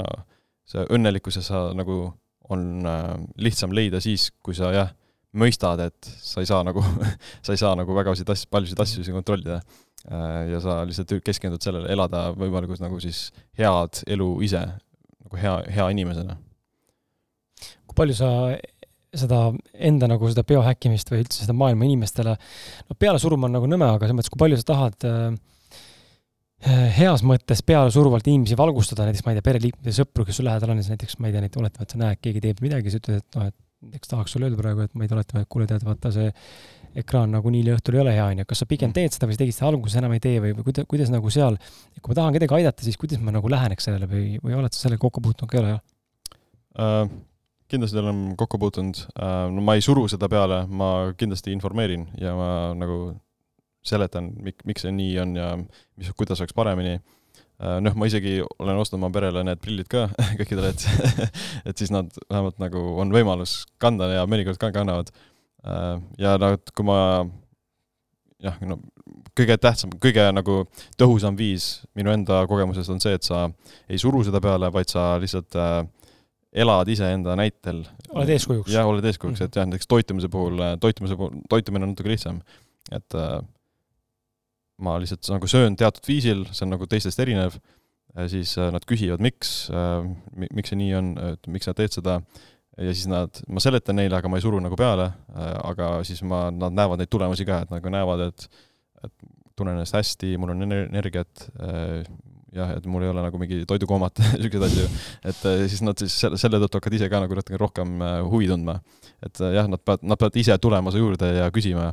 see 0.68 0.84
õnnelikkuse 0.96 1.44
sa 1.46 1.70
nagu 1.78 2.04
on 2.52 2.88
äh, 2.88 3.14
lihtsam 3.42 3.74
leida 3.76 4.02
siis, 4.04 4.30
kui 4.44 4.56
sa 4.58 4.72
jah, 4.76 4.92
mõistad, 5.38 5.80
et 5.86 6.10
sa 6.20 6.44
ei 6.44 6.50
saa 6.50 6.66
nagu 6.68 6.84
sa 7.46 7.56
ei 7.56 7.62
saa 7.62 7.76
nagu 7.80 7.96
vägasid 7.96 8.30
asju, 8.34 8.50
paljusid 8.52 8.84
asju 8.84 9.06
siin 9.06 9.18
kontrollida. 9.18 9.62
Äh, 10.10 10.52
ja 10.52 10.62
sa 10.64 10.82
lihtsalt 10.88 11.14
keskendud 11.26 11.64
sellele, 11.64 11.92
elada 11.94 12.30
võimalikult 12.36 12.82
nagu 12.84 13.00
siis 13.04 13.30
head 13.60 14.04
elu 14.12 14.30
ise, 14.48 14.64
nagu 15.26 15.42
hea, 15.42 15.58
hea 15.78 15.90
inimesena. 15.96 16.38
kui 17.86 17.98
palju 17.98 18.16
sa 18.18 18.30
seda 19.12 19.52
enda 19.76 20.08
nagu 20.08 20.28
seda 20.32 20.44
biohäkkimist 20.48 21.10
või 21.12 21.26
üldse 21.26 21.44
seda 21.44 21.54
maailma 21.58 21.84
inimestele, 21.84 22.38
no 22.88 22.96
peale 22.96 23.20
suruma 23.20 23.50
on 23.50 23.58
nagu 23.58 23.68
nõme, 23.68 23.88
aga 23.88 24.08
selles 24.08 24.18
mõttes, 24.18 24.32
kui 24.32 24.40
palju 24.40 24.60
sa 24.60 24.68
tahad 24.72 25.08
äh, 25.08 25.34
heas 26.70 27.24
mõttes 27.26 27.64
pealesuruvalt 27.66 28.28
inimesi 28.30 28.58
valgustada, 28.60 29.08
näiteks 29.08 29.26
ma 29.26 29.34
ei 29.34 29.40
tea, 29.40 29.48
pereliikmeid 29.48 29.90
ja 29.90 29.98
sõpru, 30.02 30.26
kes 30.28 30.38
sul 30.40 30.46
lähedal 30.46 30.74
on, 30.74 30.82
siis 30.84 30.94
näiteks 30.94 31.18
ma 31.20 31.30
ei 31.30 31.36
tea, 31.36 31.50
oletame, 31.62 31.88
et 31.88 31.96
sa 31.96 32.02
näed, 32.02 32.22
keegi 32.22 32.44
teeb 32.44 32.62
midagi, 32.62 32.94
sa 32.94 33.02
ütled, 33.02 33.24
et 33.24 33.38
noh, 33.40 33.48
et 33.50 33.58
näiteks 33.88 34.12
tahaks 34.12 34.36
sulle 34.36 34.46
öelda 34.48 34.60
praegu, 34.60 34.86
et 34.86 34.94
ma 34.94 35.06
ei 35.06 35.10
tea, 35.10 35.18
oletame, 35.18 35.42
et 35.46 35.50
kuule, 35.52 35.66
tead, 35.70 35.86
vaata 35.88 36.12
see 36.14 36.30
ekraan 37.02 37.32
nagu 37.32 37.52
nii 37.54 37.72
õhtul 37.74 37.98
ei 37.98 38.04
ole 38.04 38.14
hea, 38.14 38.28
on 38.34 38.44
ju, 38.44 38.46
kas 38.50 38.62
sa 38.62 38.68
pigem 38.70 38.92
mm. 38.92 38.98
teed 38.98 39.16
seda 39.16 39.30
või 39.30 39.38
sa 39.38 39.42
tegid 39.42 39.56
seda 39.56 39.70
alguses 39.72 39.98
enam 40.02 40.14
ei 40.16 40.22
tee 40.24 40.42
või, 40.44 40.54
või 40.58 40.68
kuidas, 40.68 40.88
kuidas 40.92 41.12
nagu 41.14 41.32
seal, 41.34 41.58
kui 41.98 42.12
ma 42.12 42.18
tahan 42.20 42.36
kedagi 42.36 42.58
aidata, 42.60 42.86
siis 42.86 43.00
kuidas 43.00 43.22
ma 43.24 43.34
nagu 43.34 43.52
läheneks 43.52 43.88
sellele 43.88 44.10
või, 44.12 44.26
või 44.44 44.58
oled 44.60 44.76
sa 44.76 44.86
sellega 44.86 45.02
kokku 45.06 45.24
puutunud 45.24 45.52
ka, 45.52 45.58
ei 45.58 45.64
ole, 45.64 45.76
jah 45.76 45.82
uh,? 46.78 47.20
kindlasti 47.72 48.02
olen 48.02 48.18
kokku 48.36 48.60
puutunud 48.60 48.98
uh,, 49.00 49.48
no 49.56 49.64
ma 49.64 49.78
ei 49.80 49.84
suru 49.86 50.04
seda 50.12 50.28
peale, 50.32 50.66
ma 50.68 51.14
kindlasti 51.16 51.56
informeerin 51.56 52.10
ja 52.20 52.36
ma 52.36 52.50
nagu 52.76 52.98
seletan, 53.86 54.32
mik-, 54.46 54.64
miks 54.68 54.86
see 54.86 54.94
nii 54.96 55.18
on 55.24 55.36
ja 55.38 55.50
mis, 55.58 56.12
kuidas 56.18 56.42
oleks 56.42 56.56
paremini. 56.58 57.00
Äh, 57.62 57.78
noh, 57.84 57.98
ma 57.98 58.08
isegi 58.10 58.40
olen 58.42 58.80
ostnud 58.82 59.00
oma 59.00 59.12
perele 59.14 59.44
need 59.46 59.62
prillid 59.62 59.90
ka 59.92 60.08
kõikidele, 60.40 60.74
et 60.74 60.86
et 61.72 61.78
siis 61.78 61.94
nad 61.94 62.10
vähemalt 62.30 62.62
nagu 62.62 62.82
on 63.02 63.14
võimalus 63.14 63.62
kanda 63.82 64.10
ja 64.14 64.26
mõnikord 64.30 64.62
ka 64.62 64.72
kannavad. 64.76 65.14
Äh, 65.66 65.96
ja 66.22 66.38
noh, 66.42 66.58
et 66.58 66.74
kui 66.76 66.88
ma 66.88 67.00
jah, 68.42 68.58
no 68.66 68.80
kõige 69.38 69.56
tähtsam, 69.62 69.94
kõige 70.02 70.26
nagu 70.34 70.62
tõhusam 71.00 71.38
viis 71.40 71.82
minu 71.98 72.12
enda 72.14 72.42
kogemusest 72.50 72.92
on 72.94 73.02
see, 73.04 73.16
et 73.18 73.26
sa 73.26 73.46
ei 73.90 74.00
suru 74.02 74.24
seda 74.28 74.42
peale, 74.44 74.72
vaid 74.74 74.92
sa 74.92 75.14
lihtsalt 75.22 75.58
äh, 75.60 75.80
elad 76.52 76.90
iseenda 76.92 77.36
näitel. 77.40 77.86
oled 78.12 78.34
eeskujuks. 78.36 78.74
jah, 78.74 78.88
oled 78.88 79.06
eeskujuks 79.06 79.40
mm, 79.40 79.44
-hmm. 79.44 79.52
et 79.54 79.56
jah, 79.56 79.68
näiteks 79.70 79.88
toitumise 79.88 80.30
puhul, 80.30 80.60
toitumise 80.80 81.16
puhul, 81.16 81.40
toitumine 81.50 81.86
on 81.86 81.94
natuke 81.94 82.10
lihtsam. 82.10 82.42
et 82.92 83.16
äh, 83.16 83.40
ma 84.82 84.98
lihtsalt 85.02 85.30
nagu 85.34 85.50
söön 85.50 85.78
teatud 85.80 86.08
viisil, 86.08 86.46
see 86.52 86.66
on 86.66 86.76
nagu 86.76 86.88
teistest 86.90 87.22
erinev, 87.22 87.58
siis 88.32 88.56
äh, 88.60 88.72
nad 88.74 88.86
küsivad, 88.88 89.22
miks, 89.24 89.70
äh, 89.74 90.02
miks 90.52 90.74
see 90.74 90.80
nii 90.80 90.96
on, 90.98 91.12
et 91.32 91.52
miks 91.52 91.70
sa 91.70 91.76
teed 91.78 91.94
seda, 91.96 92.20
ja 92.78 92.96
siis 92.96 93.08
nad, 93.12 93.42
ma 93.52 93.64
seletan 93.64 94.00
neile, 94.00 94.18
aga 94.18 94.32
ma 94.32 94.40
ei 94.40 94.46
suru 94.46 94.60
nagu 94.64 94.78
peale, 94.80 95.12
äh, 95.36 95.54
aga 95.72 95.94
siis 96.08 96.24
ma, 96.28 96.50
nad 96.56 96.76
näevad 96.76 97.02
neid 97.02 97.12
tulemusi 97.12 97.48
ka, 97.48 97.64
et 97.66 97.72
nagu 97.74 97.94
näevad, 97.94 98.28
et 98.32 98.68
et 99.02 99.32
tunnen 99.58 99.74
ennast 99.74 99.96
hästi, 99.98 100.36
mul 100.38 100.52
on 100.54 100.62
energiat 100.70 101.48
jah, 102.54 102.70
et 102.76 102.86
mul 102.86 103.02
ei 103.02 103.10
ole 103.10 103.24
nagu 103.26 103.40
mingi 103.42 103.64
toidukoomat 103.66 104.22
siukseid 104.44 104.66
asju, 104.68 104.84
et 105.32 105.40
siis 105.72 105.82
nad 105.82 105.98
siis 105.98 106.14
selle, 106.22 106.38
selle 106.38 106.60
tõttu 106.62 106.78
hakkavad 106.78 106.98
ise 107.00 107.10
ka 107.10 107.24
nagu 107.24 107.38
natuke 107.38 107.58
rohkem 107.58 108.04
huvi 108.30 108.52
tundma. 108.52 108.78
et 109.26 109.42
jah, 109.42 109.66
nad 109.72 109.82
peavad, 109.82 110.06
nad 110.06 110.22
peavad 110.22 110.38
ise 110.38 110.58
tulema 110.62 110.94
su 110.94 111.02
juurde 111.02 111.32
ja 111.34 111.50
küsima, 111.54 111.90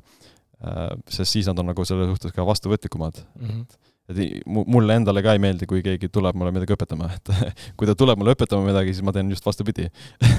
sest 0.60 1.36
siis 1.36 1.51
nad 1.51 1.59
on 1.62 1.70
nagu 1.70 1.85
selle 1.86 2.09
suhtes 2.10 2.35
ka 2.35 2.47
vastuvõtlikumad 2.47 3.22
mm. 3.24 3.52
-hmm 3.52 3.85
et 4.09 4.47
mulle 4.48 4.94
endale 4.97 5.20
ka 5.20 5.35
ei 5.36 5.39
meeldi, 5.39 5.66
kui 5.68 5.82
keegi 5.85 6.09
tuleb 6.09 6.32
mulle 6.40 6.48
midagi 6.48 6.72
õpetama, 6.72 7.10
et 7.16 7.28
kui 7.76 7.85
ta 7.85 7.93
tuleb 7.93 8.16
mulle 8.16 8.32
õpetama 8.32 8.64
midagi, 8.64 8.94
siis 8.97 9.05
ma 9.05 9.12
teen 9.12 9.28
just 9.28 9.44
vastupidi 9.44 9.85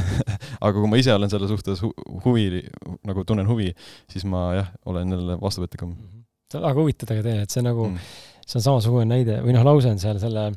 aga 0.66 0.74
kui 0.74 0.90
ma 0.90 0.98
ise 0.98 1.14
olen 1.14 1.30
selle 1.30 1.46
suhtes 1.48 1.84
hu 1.86 1.92
huvi, 2.26 2.64
nagu 3.06 3.24
tunnen 3.30 3.46
huvi, 3.46 3.70
siis 4.10 4.26
ma 4.26 4.56
jah, 4.58 4.74
olen 4.90 5.14
jälle 5.14 5.38
vastuvõtlikum 5.38 5.94
mm. 5.94 6.02
-hmm. 6.02 6.26
see 6.50 6.58
on 6.58 6.66
väga 6.66 6.82
huvitav 6.82 7.12
tegelikult, 7.14 7.46
et 7.46 7.54
see 7.54 7.62
nagu 7.62 7.86
mm 7.92 8.26
see 8.50 8.58
on 8.58 8.66
samasugune 8.66 9.06
näide 9.10 9.40
või 9.44 9.54
noh, 9.54 9.66
lause 9.68 9.92
on 9.92 10.02
seal 10.02 10.20
selle 10.22 10.50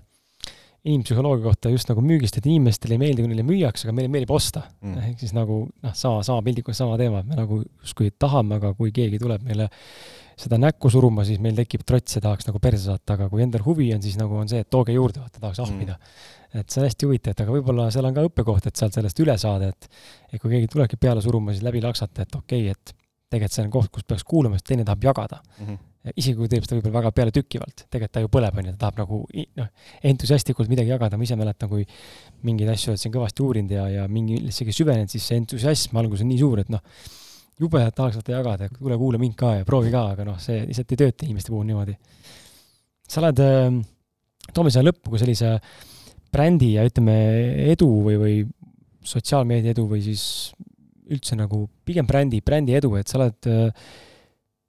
inimpsühholoogia 0.82 1.44
kohta 1.46 1.70
just 1.70 1.90
nagu 1.90 2.02
müügist, 2.02 2.36
et 2.38 2.46
inimestele 2.48 2.96
ei 2.96 3.00
meeldi, 3.00 3.22
kui 3.22 3.30
neile 3.30 3.44
müüakse, 3.46 3.86
aga 3.86 3.94
meile 3.94 4.10
meeldib 4.10 4.32
osta. 4.34 4.64
Mm.. 4.82 5.12
ehk 5.12 5.22
siis 5.22 5.34
nagu 5.36 5.60
noh, 5.68 5.94
sama, 5.94 6.24
sama 6.26 6.42
piltlikult 6.46 6.78
sama 6.78 6.96
teema, 6.98 7.22
et 7.22 7.30
me 7.30 7.38
nagu 7.38 7.60
justkui 7.62 8.10
tahame, 8.18 8.59
aga 8.59 8.72
kui 8.78 8.90
keegi 8.94 9.20
tuleb 9.22 9.44
meile 9.46 9.68
seda 10.42 10.59
näkku 10.59 10.90
suruma, 10.90 11.26
siis 11.28 11.38
meil 11.44 11.54
tekib 11.54 11.84
trots 11.86 12.16
ja 12.16 12.22
tahaks 12.24 12.48
nagu 12.48 12.59
perse 12.62 12.88
saata, 12.88 13.14
aga 13.14 13.28
kui 13.30 13.44
endal 13.44 13.62
huvi 13.66 13.92
on, 13.94 14.02
siis 14.02 14.16
nagu 14.18 14.34
on 14.40 14.50
see, 14.50 14.64
et 14.64 14.70
tooge 14.72 14.96
juurde, 14.96 15.22
vaata, 15.22 15.38
tahaks 15.44 15.62
ahmida. 15.62 15.98
Mm.. 16.00 16.64
et 16.64 16.74
see 16.74 16.82
on 16.82 16.88
hästi 16.88 17.09
huvitav, 17.09 17.36
et 17.36 17.44
aga 17.44 17.54
võib-olla 17.54 17.86
seal 17.94 18.10
on 18.10 18.18
ka 18.18 18.26
õppekoht, 18.26 18.66
et 18.66 18.82
sealt 18.82 18.98
sellest 18.98 19.22
üle 19.22 19.38
saada, 19.38 19.70
et 19.70 19.88
et 20.32 20.42
kui 20.42 20.50
keegi 20.50 20.72
tulebki 20.72 20.98
peale 20.98 21.22
suruma, 21.22 21.54
siis 21.54 21.62
läbi 21.62 21.84
laksata, 21.84 22.26
et 22.26 22.42
okei 22.42 22.66
okay,, 22.66 22.74
et 22.74 22.96
tegelikult 23.30 23.54
see 23.54 23.64
on 23.68 23.72
koht, 23.78 23.94
kus 23.94 24.09
peaks 24.09 24.26
kuulama, 24.26 24.59
sest 24.59 24.72
teine 24.72 24.88
tahab 24.88 25.10
jagada. 25.12 25.42
Mm. 25.60 25.70
-hmm 25.70 25.91
isegi 26.10 26.34
kui 26.34 26.50
teeb 26.50 26.64
seda 26.66 26.78
võib-olla 26.78 26.98
väga 26.98 27.12
pealetükkivalt, 27.14 27.84
tegelikult 27.86 28.14
ta 28.16 28.22
ju 28.24 28.30
põleb, 28.32 28.56
on 28.58 28.68
ju, 28.68 28.74
ta 28.74 28.80
tahab 28.86 29.02
nagu 29.04 29.18
noh, 29.60 29.68
entusiastlikult 30.10 30.70
midagi 30.72 30.90
jagada, 30.90 31.18
ma 31.18 31.26
ise 31.26 31.38
mäletan, 31.38 31.70
kui 31.70 31.86
mingeid 32.46 32.72
asju 32.72 32.92
oled 32.92 33.02
siin 33.02 33.14
kõvasti 33.14 33.44
uurinud 33.44 33.74
ja, 33.76 33.84
ja 34.00 34.06
mingi 34.10 34.40
isegi 34.50 34.74
süvenenud, 34.74 35.12
siis 35.12 35.28
see 35.30 35.38
entusiasm 35.38 36.00
alguses 36.02 36.26
on 36.26 36.32
nii 36.32 36.40
suur, 36.42 36.64
et 36.64 36.72
noh, 36.74 36.82
jube 37.62 37.84
tahaks 37.94 38.18
vaata 38.18 38.34
jagada, 38.34 38.66
et 38.66 38.76
kuule, 38.80 38.98
kuula 38.98 39.22
mind 39.22 39.38
ka 39.38 39.54
ja 39.60 39.68
proovi 39.68 39.94
ka, 39.94 40.08
aga 40.16 40.26
noh, 40.26 40.42
see 40.42 40.64
lihtsalt 40.66 40.94
ei 40.96 41.02
tööta 41.04 41.28
inimeste 41.28 41.54
puhul 41.54 41.68
niimoodi. 41.70 41.94
sa 43.06 43.22
oled, 43.22 43.42
ähm, 43.46 43.82
toome 44.56 44.72
siia 44.74 44.82
lõppu 44.82 45.12
ka 45.12 45.22
sellise 45.22 45.54
brändi 46.32 46.74
ja 46.74 46.86
ütleme, 46.88 47.16
edu 47.76 47.88
või, 48.08 48.18
või 48.18 48.36
sotsiaalmeedia 49.06 49.76
edu 49.76 49.86
või 49.90 50.02
siis 50.02 50.24
üldse 51.12 51.36
nagu 51.36 51.66
pigem 51.86 52.08
brändi, 52.08 52.40
brändi 52.42 52.74
edu, 52.78 52.96
et 52.98 53.10
sa 53.10 53.20
oled 53.20 53.50
äh, 53.50 53.92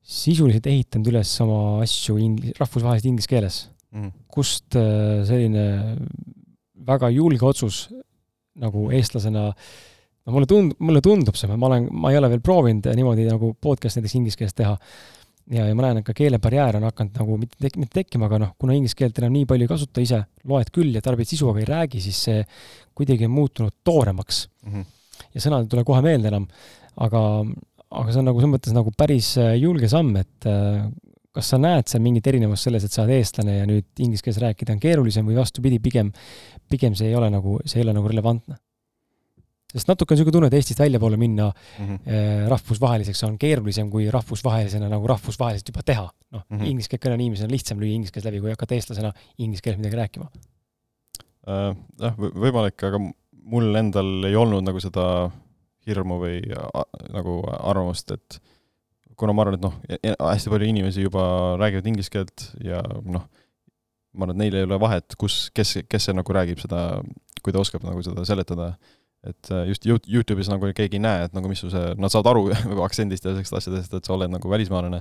sisuliselt 0.03 0.67
ehitanud 0.67 1.07
üles 1.13 1.31
oma 1.43 1.59
asju 1.83 2.17
inglis, 2.19 2.57
rahvusvaheliselt 2.59 3.09
inglise 3.11 3.31
keeles 3.31 3.59
mm.. 3.95 4.11
kust 4.27 4.75
äh, 4.79 5.23
selline 5.27 5.65
väga 6.83 7.09
julge 7.13 7.47
otsus 7.47 7.87
nagu 8.59 8.89
eestlasena, 8.93 9.47
no 10.23 10.35
mulle 10.35 10.49
tund-, 10.49 10.75
mulle 10.83 11.01
tundub 11.03 11.37
see, 11.39 11.49
ma 11.49 11.69
olen, 11.69 11.87
ma 11.95 12.11
ei 12.11 12.19
ole 12.19 12.29
veel 12.35 12.43
proovinud 12.43 12.89
niimoodi 12.97 13.25
nagu 13.29 13.53
podcast'i 13.63 14.01
näiteks 14.01 14.17
inglise 14.19 14.41
keeles 14.41 14.57
teha, 14.57 14.75
ja, 15.55 15.67
ja 15.69 15.75
ma 15.77 15.87
näen, 15.87 16.01
et 16.01 16.07
ka 16.07 16.15
keelebarjäär 16.17 16.77
on 16.79 16.87
hakanud 16.89 17.19
nagu 17.21 17.39
mitte 17.41 17.57
tek-, 17.63 17.79
mitte 17.81 18.01
tekkima, 18.01 18.29
aga 18.29 18.43
noh, 18.43 18.53
kuna 18.59 18.75
inglise 18.77 18.99
keelt 18.99 19.19
enam 19.21 19.33
nii 19.35 19.47
palju 19.49 19.67
ei 19.67 19.71
kasuta 19.71 20.03
ise, 20.03 20.21
loed 20.49 20.71
küll 20.75 20.93
ja 20.93 21.03
tarbid 21.05 21.29
sisu, 21.29 21.49
aga 21.51 21.63
ei 21.63 21.69
räägi, 21.69 22.03
siis 22.03 22.21
see 22.27 22.43
kuidagi 22.93 23.29
on 23.29 23.35
muutunud 23.39 23.75
tooremaks 23.87 24.45
mm. 24.65 24.73
-hmm. 24.73 25.29
ja 25.33 25.45
sõnad 25.47 25.65
ei 25.65 25.73
tule 25.73 25.85
kohe 25.87 26.03
meelde 26.05 26.29
enam, 26.29 26.47
aga 27.07 27.23
aga 27.93 28.13
see 28.13 28.21
on 28.21 28.29
nagu 28.29 28.41
selles 28.41 28.53
mõttes 28.55 28.75
nagu 28.75 28.93
päris 28.97 29.33
äh, 29.41 29.55
julge 29.61 29.89
samm, 29.91 30.15
et 30.21 30.47
äh, 30.49 30.83
kas 31.33 31.53
sa 31.53 31.59
näed 31.61 31.89
seal 31.89 32.03
mingit 32.05 32.27
erinevust 32.29 32.67
selles, 32.67 32.85
et 32.85 32.93
sa 32.93 33.03
oled 33.03 33.15
eestlane 33.17 33.57
ja 33.59 33.69
nüüd 33.69 34.03
inglise 34.05 34.25
keeles 34.25 34.41
rääkida 34.43 34.75
on 34.75 34.83
keerulisem 34.83 35.25
või 35.29 35.39
vastupidi, 35.39 35.79
pigem, 35.81 36.11
pigem 36.69 36.97
see 36.97 37.09
ei 37.09 37.17
ole 37.17 37.31
nagu, 37.33 37.57
see 37.65 37.81
ei 37.81 37.87
ole 37.87 37.97
nagu 37.97 38.11
relevantne? 38.11 38.59
sest 39.73 39.89
natuke 39.89 40.13
on 40.13 40.19
niisugune 40.19 40.35
tunne, 40.35 40.47
et 40.51 40.55
Eestist 40.59 40.81
väljapoole 40.83 41.17
minna 41.17 41.47
mm 41.49 41.85
-hmm. 41.87 42.49
rahvusvaheliseks 42.51 43.23
on 43.25 43.39
keerulisem 43.41 43.89
kui 43.89 44.05
rahvusvahelisena 44.13 44.89
nagu 44.89 45.07
rahvusvaheliselt 45.09 45.71
juba 45.71 45.81
teha. 45.81 46.09
noh 46.31 46.43
mm 46.49 46.57
-hmm., 46.57 46.67
inglise 46.69 46.89
keelt 46.89 47.05
kõnelev 47.05 47.21
inimesel 47.21 47.47
on 47.47 47.51
lihtsam 47.51 47.79
lüüa 47.79 47.95
inglise 47.95 48.13
keeles 48.13 48.27
läbi, 48.29 48.41
kui 48.41 48.53
hakata 48.53 48.75
eestlasena 48.75 49.13
inglise 49.37 49.63
keeles 49.63 49.79
midagi 49.79 49.95
rääkima. 49.95 50.29
Jah, 51.99 52.15
võimalik, 52.17 52.85
aga 52.85 52.99
mul 53.43 53.75
endal 53.75 54.23
ei 54.23 54.35
olnud 54.35 54.63
nagu 54.63 54.79
seda 54.79 55.31
hirmu 55.89 56.19
või 56.21 56.39
nagu 57.13 57.39
arvamust, 57.59 58.13
et 58.15 58.39
kuna 59.19 59.35
ma 59.35 59.45
arvan, 59.45 59.59
et 59.59 59.65
noh, 59.65 59.77
e-, 59.87 59.99
e-, 59.99 60.17
hästi 60.17 60.51
palju 60.53 60.69
inimesi 60.69 61.05
juba 61.05 61.23
räägivad 61.61 61.91
inglise 61.91 62.13
keelt 62.13 62.47
ja 62.63 62.81
noh, 63.03 63.27
ma 64.13 64.25
arvan, 64.25 64.35
et 64.35 64.41
neil 64.45 64.57
ei 64.59 64.67
ole 64.67 64.79
vahet, 64.81 65.15
kus, 65.19 65.47
kes, 65.55 65.79
kes 65.89 66.09
see 66.09 66.17
nagu 66.17 66.35
räägib 66.35 66.61
seda, 66.63 67.01
kui 67.43 67.53
ta 67.53 67.61
oskab 67.63 67.85
nagu 67.87 68.03
seda 68.05 68.25
seletada, 68.27 68.73
et 69.23 69.49
äh, 69.55 69.69
just 69.69 69.85
Youtube'is 69.87 70.49
nagu 70.51 70.67
keegi 70.75 70.99
ei 70.99 71.03
näe, 71.03 71.27
et 71.27 71.35
nagu 71.35 71.47
mis 71.47 71.61
su 71.63 71.69
see, 71.71 71.93
nad 71.95 72.11
saavad 72.11 72.33
aru 72.33 72.43
aktsendist 72.87 73.23
ja 73.23 73.31
sellistest 73.31 73.59
asjadest, 73.61 73.95
et 73.95 74.07
sa 74.07 74.15
oled 74.17 74.31
nagu 74.33 74.51
välismaalane, 74.51 74.99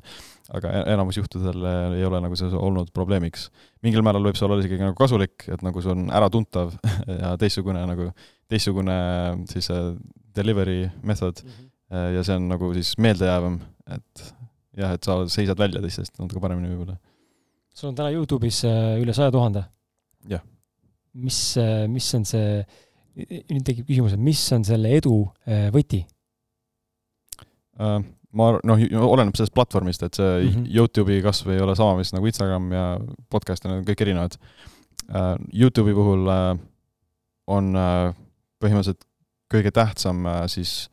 aga 0.54 0.74
e-, 0.78 0.84
enamus 0.94 1.18
juhtudel 1.18 1.66
ei 1.98 2.06
ole 2.06 2.22
nagu 2.22 2.38
see 2.38 2.52
olnud 2.54 2.92
probleemiks. 2.94 3.48
mingil 3.82 4.04
määral 4.06 4.28
võib 4.28 4.38
see 4.38 4.46
olla 4.46 4.60
isegi 4.62 4.78
nagu 4.78 4.96
kasulik, 4.98 5.48
et 5.50 5.66
nagu 5.66 5.82
see 5.82 5.94
on 5.94 6.06
äratuntav 6.14 6.76
ja 7.22 7.34
teistsugune 7.40 7.82
nagu, 7.90 8.12
teistsugune 8.52 8.98
siis 9.50 9.70
delivery 10.36 10.90
method 11.02 11.42
mm 11.44 11.50
-hmm. 11.50 12.14
ja 12.16 12.22
see 12.24 12.36
on 12.36 12.48
nagu 12.48 12.72
siis 12.74 12.94
meeldejäävam, 12.98 13.60
et 13.94 14.34
jah, 14.76 14.92
et 14.92 15.04
sa 15.04 15.18
seisad 15.28 15.59
välja 15.59 15.82
teistest 15.82 16.18
natuke 16.18 16.40
paremini 16.40 16.72
võib-olla. 16.72 16.96
sul 17.74 17.88
on 17.88 17.94
täna 17.94 18.10
Youtube'is 18.10 18.64
äh, 18.64 19.02
üle 19.02 19.12
saja 19.12 19.30
tuhande? 19.30 19.64
jah. 20.28 20.40
mis, 21.12 21.56
äh, 21.56 21.88
mis 21.88 22.14
on 22.14 22.24
see, 22.24 22.64
nüüd 23.50 23.64
tekib 23.64 23.86
küsimus, 23.86 24.12
et 24.12 24.20
mis 24.20 24.52
on 24.52 24.64
selle 24.64 24.96
edu 24.96 25.28
võti 25.72 26.04
uh,? 27.80 28.02
ma 28.32 28.48
noh, 28.64 28.82
oleneb 29.04 29.36
sellest 29.36 29.54
platvormist, 29.54 30.02
et 30.02 30.14
see 30.16 30.32
mm 30.40 30.48
-hmm. 30.48 30.76
Youtube'i 30.76 31.22
kasv 31.22 31.50
ei 31.52 31.60
ole 31.60 31.76
sama, 31.76 31.96
mis 31.98 32.12
nagu 32.12 32.26
Instagram 32.26 32.72
ja 32.72 32.84
podcast 33.30 33.64
ja 33.64 33.70
need 33.70 33.82
on 33.82 33.88
kõik 33.90 34.00
erinevad 34.00 34.36
uh,. 35.09 35.36
Youtube'i 35.52 35.94
puhul 35.94 36.26
uh, 36.26 36.56
on 37.46 37.76
uh, 37.76 38.14
põhimõtteliselt 38.62 39.04
kõige 39.52 39.72
tähtsam 39.74 40.26
äh, 40.26 40.44
siis 40.50 40.88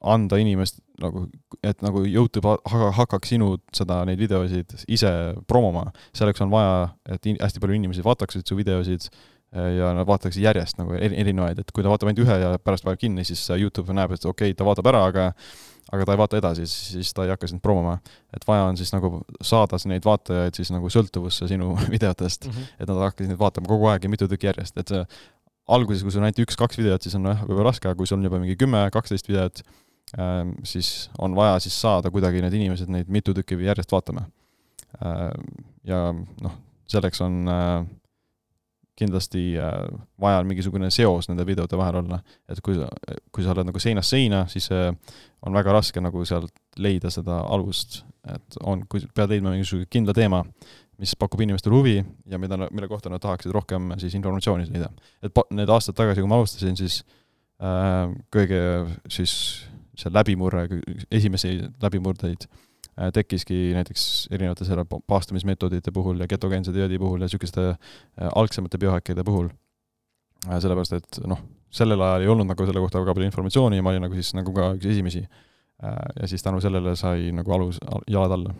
anda 0.00 0.38
inimest 0.40 0.80
nagu, 1.00 1.26
et 1.64 1.82
nagu 1.84 2.02
Youtube 2.06 2.56
hakkaks 2.96 3.34
sinu 3.34 3.54
seda, 3.76 4.00
neid 4.08 4.20
videosid 4.20 4.72
ise 4.88 5.10
promoma. 5.48 5.90
selleks 6.16 6.40
on 6.44 6.52
vaja, 6.52 6.88
et 7.08 7.26
in, 7.28 7.36
hästi 7.40 7.60
palju 7.60 7.76
inimesi 7.76 8.04
vaataksid 8.04 8.46
su 8.48 8.56
videosid 8.56 9.08
äh, 9.10 9.74
ja 9.76 9.92
nad 9.96 10.08
vaataksid 10.08 10.44
järjest 10.44 10.80
nagu 10.80 10.96
erinevaid, 10.96 11.60
et 11.60 11.72
kui 11.72 11.84
ta 11.84 11.92
vaatab 11.92 12.12
ainult 12.12 12.24
ühe 12.24 12.38
ja 12.44 12.54
pärast 12.64 12.86
paneb 12.86 13.00
kinni, 13.00 13.26
siis 13.28 13.44
Youtube 13.56 13.96
näeb, 13.96 14.16
et 14.16 14.24
okei 14.24 14.52
okay,, 14.52 14.56
ta 14.56 14.68
vaatab 14.68 14.92
ära, 14.92 15.04
aga 15.10 15.32
aga 15.90 16.06
ta 16.06 16.14
ei 16.14 16.20
vaata 16.20 16.38
edasi, 16.38 16.66
siis 16.70 17.10
ta 17.14 17.24
ei 17.26 17.32
hakka 17.32 17.48
sind 17.50 17.62
promoma. 17.62 17.96
et 18.36 18.46
vaja 18.46 18.68
on 18.68 18.76
siis 18.78 18.92
nagu 18.94 19.22
saada 19.42 19.78
neid 19.90 20.06
vaatajaid 20.06 20.54
siis 20.54 20.70
nagu 20.70 20.90
sõltuvusse 20.92 21.48
sinu 21.50 21.74
videotest 21.94 22.46
mm, 22.46 22.52
-hmm. 22.52 22.72
et 22.78 22.88
nad 22.88 23.02
hakkaksid 23.06 23.32
neid 23.32 23.40
vaatama 23.40 23.70
kogu 23.70 23.90
aeg 23.90 24.04
ja 24.04 24.10
mitu 24.12 24.28
tükki 24.28 24.50
järjest, 24.50 24.78
et 24.78 24.88
see 24.88 25.04
alguses, 25.68 26.02
kui 26.02 26.12
sul 26.12 26.22
on 26.22 26.28
ainult 26.28 26.42
üks-kaks 26.46 26.80
videot, 26.80 27.04
siis 27.04 27.14
on 27.18 27.28
jah, 27.30 27.44
võib-olla 27.46 27.70
raske, 27.70 27.88
aga 27.88 27.98
kui 27.98 28.08
sul 28.08 28.18
on 28.18 28.26
juba 28.26 28.40
mingi 28.42 28.56
kümme, 28.58 28.82
kaksteist 28.94 29.28
videot, 29.30 29.62
ähm, 30.18 30.56
siis 30.66 31.10
on 31.18 31.36
vaja 31.38 31.60
siis 31.62 31.76
saada 31.80 32.10
kuidagi 32.10 32.42
need 32.42 32.56
inimesed 32.58 32.90
neid 32.90 33.10
mitu 33.12 33.34
tükki 33.36 33.58
järjest 33.66 33.92
vaatama. 33.94 34.26
Ähm, 35.04 35.48
ja 35.86 36.08
noh, 36.14 36.56
selleks 36.90 37.22
on 37.22 37.44
äh, 37.50 37.86
kindlasti 39.00 39.54
äh, 39.58 39.86
vaja 40.20 40.42
mingisugune 40.44 40.90
seos 40.92 41.30
nende 41.30 41.46
videote 41.48 41.78
vahel 41.78 42.02
olla, 42.02 42.20
et 42.50 42.60
kui 42.64 42.76
sa, 42.76 42.88
kui 43.32 43.44
sa 43.44 43.54
oled 43.54 43.70
nagu 43.70 43.82
seinast 43.82 44.12
seina, 44.12 44.44
siis 44.52 44.68
äh, 44.74 44.90
on 45.46 45.56
väga 45.56 45.74
raske 45.76 46.02
nagu 46.04 46.24
sealt 46.28 46.52
leida 46.80 47.12
seda 47.12 47.40
alust, 47.54 48.02
et 48.28 48.60
on, 48.66 48.84
kui 48.90 49.04
pead 49.14 49.32
leidma 49.32 49.54
mingisuguse 49.54 49.88
kindla 49.90 50.16
teema, 50.16 50.42
mis 51.00 51.16
pakub 51.16 51.40
inimestele 51.40 51.74
huvi 51.74 51.96
ja 52.28 52.38
mida, 52.38 52.58
mille 52.68 52.88
kohta 52.88 53.10
nad 53.12 53.22
tahaksid 53.22 53.52
rohkem 53.56 53.94
siis 54.00 54.14
informatsiooni 54.18 54.68
leida. 54.72 54.90
et 55.22 55.42
need 55.56 55.72
aastad 55.72 55.96
tagasi, 55.96 56.20
kui 56.20 56.30
ma 56.30 56.40
alustasin, 56.40 56.76
siis 56.76 57.00
äh, 57.62 58.10
kõige 58.34 58.60
siis 59.08 59.34
see 60.00 60.12
läbimurre, 60.12 60.66
esimesi 61.12 61.54
läbimurdeid 61.82 62.46
äh, 62.46 63.10
tekkiski 63.16 63.70
näiteks 63.76 64.28
erinevate 64.32 64.66
selle 64.68 64.84
paastumismeetodite 64.88 65.92
puhul 65.92 66.20
ja 66.20 66.28
ketogeense 66.30 66.74
dieedi 66.76 66.98
puhul 67.00 67.20
ja 67.20 67.28
niisuguste 67.28 67.70
äh, 67.70 67.78
algsemate 68.34 68.80
biohäkkide 68.80 69.24
puhul 69.24 69.48
äh,. 70.48 70.58
sellepärast, 70.58 70.98
et 71.00 71.22
noh, 71.30 71.40
sellel 71.70 72.02
ajal 72.04 72.26
ei 72.26 72.34
olnud 72.34 72.50
nagu 72.50 72.68
selle 72.68 72.84
kohta 72.84 73.00
väga 73.02 73.16
palju 73.16 73.30
informatsiooni 73.30 73.80
ja 73.80 73.86
ma 73.86 73.94
olin 73.94 74.06
nagu 74.08 74.18
siis 74.18 74.34
nagu 74.36 74.54
ka 74.56 74.74
üks 74.76 74.92
esimesi 74.92 75.24
äh,. 75.24 75.96
ja 76.20 76.28
siis 76.28 76.44
tänu 76.44 76.60
sellele 76.60 76.96
sai 76.96 77.32
nagu 77.36 77.56
alus, 77.56 77.80
jalad 78.08 78.36
alla 78.38 78.54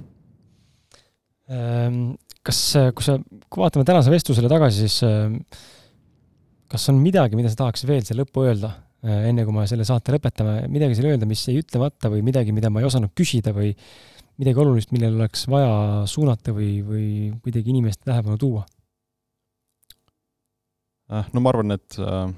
ähm 1.51 2.19
kas, 2.47 2.61
kui 2.97 3.07
sa, 3.07 3.17
kui 3.49 3.63
vaatame 3.63 3.87
tänase 3.89 4.13
vestlusele 4.13 4.51
tagasi, 4.51 4.87
siis 4.87 5.03
äh, 5.07 5.67
kas 6.71 6.87
on 6.93 7.01
midagi, 7.03 7.39
mida 7.39 7.51
sa 7.53 7.65
tahaks 7.65 7.85
veel 7.89 8.05
siia 8.07 8.21
lõppu 8.21 8.45
öelda, 8.47 8.73
äh, 9.05 9.27
enne 9.31 9.45
kui 9.47 9.57
me 9.57 9.67
selle 9.71 9.87
saate 9.89 10.15
lõpetame, 10.15 10.63
midagi 10.73 10.99
seal 10.99 11.11
öelda, 11.13 11.29
mis 11.29 11.43
jäi 11.49 11.61
ütlemata 11.61 12.13
või 12.13 12.25
midagi, 12.27 12.55
mida 12.57 12.73
ma 12.73 12.83
ei 12.83 12.89
osanud 12.89 13.13
küsida 13.17 13.55
või 13.57 13.73
midagi 14.41 14.63
olulist, 14.63 14.93
millele 14.95 15.19
oleks 15.21 15.45
vaja 15.53 15.73
suunata 16.09 16.55
või, 16.57 16.79
või 16.87 17.09
kuidagi 17.45 17.75
inimeste 17.75 18.09
tähelepanu 18.09 18.41
tuua? 18.41 18.65
Äh, 21.13 21.27
no 21.35 21.43
ma 21.43 21.53
arvan, 21.53 21.75
et 21.75 21.99
äh, 21.99 22.31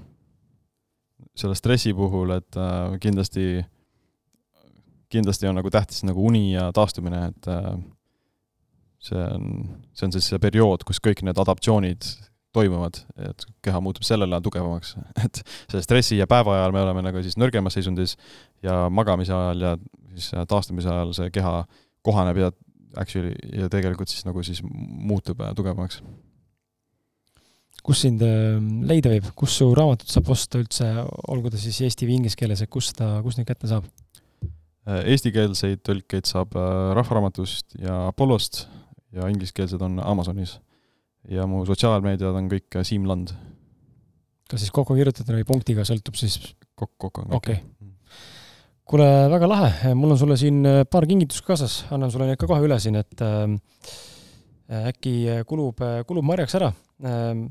selle 1.36 1.56
stressi 1.58 1.92
puhul, 1.96 2.34
et 2.38 2.58
äh, 2.58 2.96
kindlasti, 3.02 3.62
kindlasti 5.12 5.50
on 5.50 5.60
nagu 5.60 5.70
tähtis 5.72 6.02
nagu 6.08 6.24
uni 6.26 6.54
ja 6.54 6.70
taastumine, 6.74 7.26
et 7.30 7.50
äh, 7.52 7.74
see 9.02 9.18
on, 9.18 9.46
see 9.96 10.06
on 10.06 10.14
siis 10.14 10.30
see 10.30 10.42
periood, 10.42 10.84
kus 10.86 11.02
kõik 11.02 11.24
need 11.26 11.38
adaptatsioonid 11.38 12.06
toimuvad, 12.52 12.98
et 13.30 13.46
keha 13.64 13.80
muutub 13.80 14.04
sellel 14.06 14.32
ajal 14.32 14.44
tugevamaks, 14.46 14.96
et 15.24 15.40
selle 15.70 15.84
stressi 15.84 16.18
ja 16.18 16.28
päeva 16.30 16.58
ajal 16.58 16.74
me 16.74 16.82
oleme 16.84 17.04
nagu 17.08 17.22
siis 17.24 17.38
nõrgemas 17.40 17.78
seisundis 17.78 18.16
ja 18.64 18.84
magamise 18.92 19.34
ajal 19.36 19.64
ja 19.66 19.76
siis 20.12 20.34
taastumise 20.48 20.92
ajal 20.92 21.14
see 21.16 21.32
keha 21.34 21.62
kohaneb 22.04 22.42
ja 22.42 22.52
actually 23.00 23.32
ja 23.56 23.70
tegelikult 23.72 24.12
siis 24.12 24.26
nagu 24.28 24.42
siis 24.44 24.60
muutub 24.64 25.40
tugevamaks. 25.56 26.02
Kus 27.82 28.04
sind 28.04 28.20
äh, 28.22 28.60
leida 28.86 29.10
võib, 29.10 29.32
kus 29.34 29.56
su 29.58 29.66
raamatut 29.74 30.10
saab 30.10 30.28
osta 30.30 30.60
üldse, 30.60 30.86
olgu 31.32 31.50
ta 31.50 31.58
siis 31.58 31.80
eesti 31.82 32.06
või 32.06 32.20
inglise 32.20 32.38
keeles, 32.38 32.62
et 32.62 32.70
kus 32.70 32.92
ta, 32.94 33.16
kus 33.24 33.38
neid 33.38 33.48
kätte 33.48 33.70
saab? 33.70 33.88
Äh, 34.86 35.00
eestikeelseid 35.14 35.82
tõlkeid 35.88 36.28
saab 36.30 36.54
äh, 36.54 36.92
Rahvaraamatust 36.94 37.74
ja 37.82 38.04
Apollost 38.12 38.68
ja 39.12 39.28
ingliskeelsed 39.30 39.82
on 39.82 40.00
Amazonis. 40.04 40.58
ja 41.30 41.46
mu 41.46 41.64
sotsiaalmeediad 41.68 42.38
on 42.38 42.50
kõik 42.50 42.82
Siim 42.82 43.08
Land. 43.08 43.34
kas 44.50 44.64
siis 44.64 44.74
kokku 44.74 44.96
kirjutatuna 44.98 45.40
või 45.40 45.48
punktiga, 45.48 45.86
sõltub 45.88 46.18
siis? 46.18 46.38
kokku, 46.74 46.96
kokku 47.08 47.26
on 47.26 47.36
okei 47.38 47.58
okay. 47.60 47.90
kuule, 48.84 49.10
väga 49.32 49.48
lahe, 49.48 49.94
mul 49.94 50.14
on 50.14 50.20
sulle 50.20 50.36
siin 50.40 50.62
paar 50.90 51.06
kingitust 51.06 51.44
kaasas, 51.46 51.82
annan 51.90 52.10
sulle 52.10 52.30
need 52.30 52.40
ka 52.40 52.50
kohe 52.50 52.64
üle 52.64 52.80
siin, 52.82 52.98
et 53.00 53.26
äh, 53.26 54.88
äkki 54.92 55.44
kulub, 55.46 55.80
kulub 56.08 56.24
marjaks 56.24 56.56
ära 56.60 56.72
Ehm, 57.02 57.46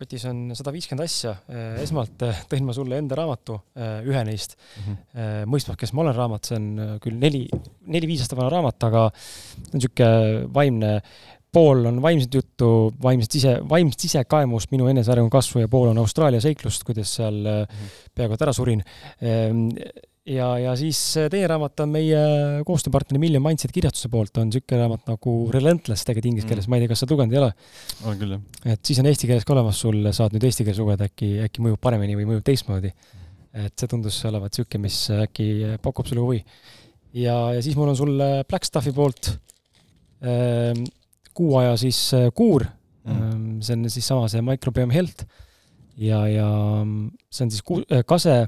kotis 0.00 0.24
on 0.30 0.54
sada 0.56 0.72
viiskümmend 0.74 1.04
asja, 1.04 1.34
ehm, 1.50 1.80
esmalt 1.84 2.22
eh, 2.26 2.44
tõin 2.50 2.64
ma 2.66 2.76
sulle 2.76 3.00
enda 3.00 3.18
raamatu, 3.18 3.58
eh, 3.76 3.98
ühe 4.08 4.22
neist 4.28 4.56
mm, 4.56 4.86
-hmm. 4.86 5.50
mõistmaks, 5.50 5.80
kes 5.82 5.92
ma 5.96 6.06
olen 6.06 6.16
raamat, 6.16 6.48
see 6.48 6.56
on 6.60 6.70
küll 7.04 7.18
neli, 7.20 7.44
neli-viis 7.92 8.24
aastat 8.24 8.40
vana 8.40 8.52
raamat, 8.54 8.88
aga 8.88 9.04
see 9.12 9.74
on 9.74 9.80
niisugune 9.80 10.48
vaimne, 10.54 10.94
pool 11.52 11.84
on 11.90 11.98
vaimset 12.02 12.34
juttu, 12.34 12.68
vaimset 13.02 13.34
sise, 13.34 13.56
vaimset 13.68 14.06
sisekaemust, 14.06 14.70
minu 14.70 14.86
enesearengu 14.88 15.30
kasvu 15.32 15.64
ja 15.64 15.68
pool 15.68 15.90
on 15.90 15.98
Austraalia 15.98 16.40
seiklust, 16.40 16.84
kuidas 16.86 17.16
seal 17.18 17.42
mm 17.42 17.64
-hmm. 17.64 17.96
peaaegu 18.14 18.34
et 18.34 18.44
ära 18.46 18.52
surin 18.54 18.84
ehm, 19.20 19.66
ja, 20.28 20.48
ja 20.60 20.74
siis 20.76 20.98
äh, 21.16 21.28
teine 21.32 21.48
raamat 21.50 21.80
on 21.84 21.92
meie 21.94 22.20
koostööpartneri 22.66 23.20
Million 23.22 23.44
Mindset 23.44 23.72
kirjastuse 23.74 24.10
poolt, 24.12 24.36
on 24.40 24.50
niisugune 24.50 24.82
raamat 24.82 25.08
nagu 25.08 25.36
Relentless 25.54 26.06
tegelikult 26.06 26.30
inglise 26.32 26.50
keeles 26.50 26.66
mm., 26.66 26.74
ma 26.74 26.78
ei 26.78 26.84
tea, 26.84 26.92
kas 26.92 27.04
sa 27.04 27.08
lugenud 27.10 27.36
ei 27.36 27.40
ole? 27.40 27.50
olen 28.04 28.20
küll, 28.20 28.36
jah. 28.36 28.74
et 28.74 28.84
siis 28.90 29.00
on 29.02 29.08
eesti 29.10 29.30
keeles 29.30 29.48
ka 29.48 29.56
olemas 29.56 29.80
sul, 29.80 30.02
saad 30.16 30.36
nüüd 30.36 30.46
eesti 30.48 30.66
keeles 30.66 30.82
lugeda, 30.82 31.08
äkki, 31.10 31.32
äkki 31.46 31.64
mõjub 31.64 31.80
paremini 31.82 32.18
või 32.18 32.28
mõjub 32.34 32.44
teistmoodi. 32.46 32.92
et 33.64 33.74
see 33.74 33.90
tundus 33.90 34.20
olevat 34.28 34.54
niisugune, 34.54 34.84
mis 34.86 35.02
äkki 35.24 35.50
pakub 35.82 36.10
sulle 36.10 36.24
huvi. 36.26 36.42
ja, 37.16 37.38
ja 37.56 37.64
siis 37.64 37.78
mul 37.78 37.94
on 37.94 37.98
sulle 37.98 38.30
Blackstaffi 38.48 38.92
poolt 38.96 39.32
äh, 40.20 40.74
kuu 41.34 41.56
aja 41.62 41.76
siis 41.80 42.02
äh, 42.14 42.28
kuur 42.34 42.66
mm., 43.08 43.60
see 43.64 43.78
on 43.78 43.90
siis 43.90 44.06
sama 44.12 44.28
see 44.28 44.44
Microbiome 44.44 44.94
Health 44.94 45.24
ja, 45.96 46.24
ja 46.28 46.48
see 47.30 47.46
on 47.46 47.52
siis 47.52 47.64
ku-, 47.66 47.84
äh, 47.88 48.04
kase 48.06 48.42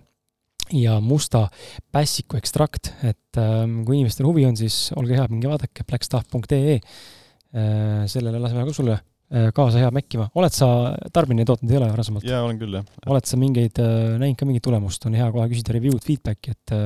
ja 0.73 0.99
musta 1.05 1.47
pässiku 1.93 2.39
ekstrakt, 2.39 2.93
et 3.05 3.41
ähm, 3.41 3.83
kui 3.87 3.99
inimestel 3.99 4.29
huvi 4.29 4.45
on, 4.49 4.57
siis 4.59 4.91
olge 4.97 5.17
hea, 5.19 5.25
minge 5.33 5.51
vaadake 5.51 5.87
blackstuff.ee 5.89 6.77
äh,. 6.77 8.05
sellele 8.11 8.41
laseme 8.41 8.65
ka 8.69 8.77
sulle 8.77 8.95
äh, 8.97 9.51
kaasa 9.55 9.83
hea 9.83 9.91
mäkkima. 9.95 10.31
oled 10.39 10.55
sa 10.55 10.69
tarbimine 11.13 11.47
tootnud, 11.49 11.73
ei 11.73 11.81
ole 11.81 11.91
varasemalt? 11.91 12.29
jaa, 12.29 12.45
olen 12.47 12.61
küll, 12.63 12.79
jah. 12.79 12.87
oled 13.07 13.29
sa 13.29 13.41
mingeid 13.41 13.83
äh,, 13.83 14.15
näinud 14.23 14.39
ka 14.39 14.49
mingit 14.49 14.65
tulemust, 14.69 15.05
on 15.09 15.19
hea 15.19 15.29
kohe 15.35 15.51
küsida 15.53 15.77
review'd, 15.77 16.05
feedback'i, 16.07 16.57
et 16.57 16.77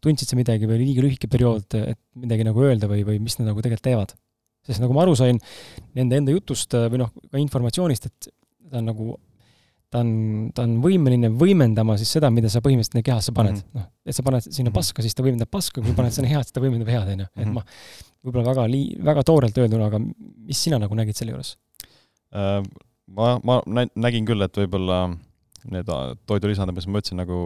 tundsid 0.00 0.32
sa 0.32 0.38
midagi 0.38 0.66
või 0.66 0.78
oli 0.80 0.90
liiga 0.90 1.04
lühike 1.04 1.28
periood, 1.30 1.76
et 1.76 2.00
midagi 2.18 2.46
nagu 2.48 2.64
öelda 2.64 2.88
või, 2.90 3.04
või 3.06 3.20
mis 3.22 3.36
nad 3.38 3.52
nagu 3.52 3.62
tegelikult 3.62 3.88
teevad? 3.90 4.16
sest 4.66 4.82
nagu 4.82 4.92
ma 4.92 5.06
aru 5.06 5.14
sain 5.16 5.38
nende 5.96 6.18
enda 6.20 6.32
jutust 6.34 6.74
või 6.76 7.00
noh, 7.00 7.08
ka 7.32 7.40
informatsioonist, 7.40 8.10
et 8.10 8.28
ta 8.70 8.80
on 8.82 8.90
nagu 8.90 9.14
ta 9.90 10.02
on, 10.04 10.10
ta 10.54 10.64
on 10.66 10.76
võimeline 10.84 11.32
võimendama 11.34 11.96
siis 12.00 12.12
seda, 12.16 12.30
mida 12.34 12.50
sa 12.52 12.62
põhimõtteliselt 12.64 13.06
kehasse 13.06 13.34
paned 13.34 13.56
mm. 13.56 13.64
-hmm. 13.64 13.80
noh, 13.80 13.88
et 14.06 14.16
sa 14.16 14.24
paned 14.26 14.46
sinna 14.46 14.70
mhm. 14.70 14.76
paska, 14.76 15.02
siis 15.02 15.16
ta 15.16 15.24
võimendab 15.26 15.50
paska, 15.50 15.82
kui 15.82 15.96
paned 15.96 16.14
sinna 16.14 16.30
head, 16.30 16.46
siis 16.46 16.54
ta 16.54 16.62
võimendab 16.62 16.92
head, 16.92 17.10
on 17.14 17.24
ju. 17.24 17.30
et 17.34 17.46
mhm. 17.46 17.58
ma 17.58 17.64
võib-olla 18.24 18.46
väga 18.52 18.68
lii-, 18.70 19.00
väga 19.10 19.24
toorelt 19.26 19.58
öelduna, 19.58 19.90
aga 19.90 20.00
mis 20.00 20.62
sina 20.62 20.78
nagu 20.82 20.94
nägid 20.98 21.18
selle 21.18 21.34
juures 21.34 21.56
äh,? 22.34 22.62
ma, 23.10 23.34
ma 23.42 23.60
nägin 23.98 24.28
küll, 24.28 24.46
et 24.46 24.62
võib-olla 24.62 25.08
need 25.70 25.90
toidulisandid, 26.30 26.76
mis 26.76 26.86
ma 26.88 27.00
võtsin, 27.00 27.18
nagu 27.20 27.40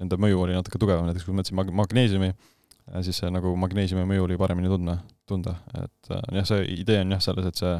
nende 0.00 0.18
mõju 0.18 0.40
oli 0.46 0.56
natuke 0.56 0.80
tugevam, 0.82 1.06
näiteks 1.06 1.26
kui 1.26 1.36
ma 1.36 1.44
võtsin 1.44 1.58
mag-, 1.58 1.72
magneesiumi, 1.82 2.32
äh, 2.32 3.02
siis 3.06 3.20
see 3.20 3.30
nagu 3.30 3.52
magneesiumi 3.60 4.06
mõju 4.08 4.24
oli 4.26 4.38
paremini 4.40 4.72
tundma, 4.72 4.96
tunda, 5.28 5.58
et 5.76 6.14
äh, 6.14 6.24
jah, 6.40 6.48
see 6.48 6.64
idee 6.80 7.02
on 7.04 7.14
jah 7.14 7.22
selles, 7.28 7.52
et 7.52 7.60
see, 7.60 7.76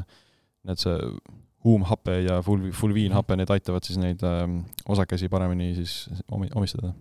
et 0.70 0.84
see 0.84 0.98
huumhape 1.64 2.18
ja 2.26 2.40
ful-, 2.44 2.70
fulviinhape, 2.76 3.36
need 3.38 3.52
aitavad 3.54 3.86
siis 3.86 4.00
neid 4.02 4.22
äh, 4.26 4.46
osakesi 4.88 5.30
paremini 5.32 5.74
siis 5.78 6.08
omi-, 6.30 6.50
omistada. 6.54 6.94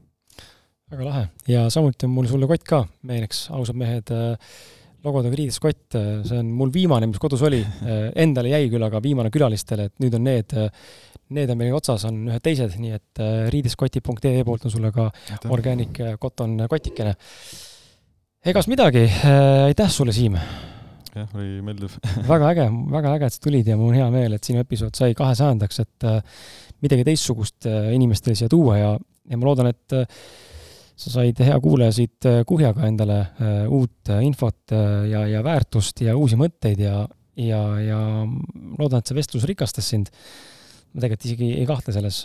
väga 0.92 1.08
lahe 1.08 1.26
ja 1.48 1.70
samuti 1.70 2.06
on 2.06 2.16
mul 2.18 2.30
sulle 2.30 2.50
kott 2.52 2.68
ka 2.68 2.86
meeneks, 3.08 3.48
ausad 3.56 3.80
mehed 3.80 4.14
äh,, 4.16 4.54
logodega 5.06 5.38
riideskott, 5.38 5.96
äh, 5.98 6.10
see 6.28 6.40
on 6.42 6.52
mul 6.56 6.72
viimane, 6.74 7.10
mis 7.10 7.22
kodus 7.22 7.42
oli 7.48 7.62
äh,, 7.62 8.10
endale 8.22 8.54
jäi 8.54 8.68
küll, 8.72 8.86
aga 8.86 9.02
viimane 9.04 9.32
külalistele, 9.34 9.90
et 9.90 10.04
nüüd 10.04 10.18
on 10.20 10.30
need 10.30 10.58
äh, 10.58 10.70
Need 11.32 11.48
on 11.48 11.56
meil 11.56 11.72
otsas, 11.72 12.04
on 12.10 12.26
ühed 12.28 12.44
teised, 12.44 12.74
nii 12.76 12.90
et 12.92 13.22
äh, 13.24 13.46
riideskoti.ee 13.54 14.42
poolt 14.44 14.66
on 14.68 14.74
sulle 14.74 14.92
ka. 14.92 15.06
Organic 15.48 16.02
Cotton 16.20 16.58
kotikene. 16.68 17.16
egas 18.44 18.68
midagi, 18.68 19.08
aitäh 19.70 19.96
sulle, 19.96 20.12
Siim! 20.12 20.36
Jah, 21.16 21.32
oli 21.38 21.60
meeldiv 21.66 21.98
väga 22.32 22.52
äge, 22.54 22.68
väga 22.92 23.16
äge, 23.18 23.30
et 23.30 23.36
sa 23.36 23.44
tulid 23.44 23.72
ja 23.72 23.78
mul 23.80 23.92
on 23.92 24.00
hea 24.00 24.08
meel, 24.14 24.36
et 24.38 24.48
sinu 24.48 24.62
episood 24.64 24.98
sai 24.98 25.16
kahesajandaks, 25.18 25.82
et 25.84 26.08
äh, 26.08 26.46
midagi 26.84 27.06
teistsugust 27.08 27.68
äh, 27.70 27.92
inimestele 27.96 28.38
siia 28.38 28.52
tuua 28.52 28.78
ja, 28.80 28.92
ja 29.32 29.40
ma 29.40 29.50
loodan, 29.50 29.72
et 29.72 29.98
äh, 29.98 30.22
sa 31.02 31.14
said, 31.16 31.40
hea 31.42 31.58
kuulaja, 31.64 31.94
siit 31.96 32.28
kuhjaga 32.46 32.86
endale 32.86 33.16
uut 33.74 34.12
infot 34.22 34.74
ja, 35.10 35.24
ja 35.26 35.40
väärtust 35.42 36.04
ja 36.06 36.14
uusi 36.14 36.38
mõtteid 36.38 36.84
ja, 36.84 37.00
ja, 37.42 37.62
ja 37.82 38.02
loodan, 38.78 39.00
et 39.02 39.10
see 39.10 39.18
vestlus 39.18 39.48
rikastas 39.50 39.88
sind. 39.90 40.12
ma 40.94 41.02
tegelikult 41.02 41.26
isegi 41.26 41.48
ei 41.58 41.66
kahtle 41.66 41.96
selles. 41.96 42.20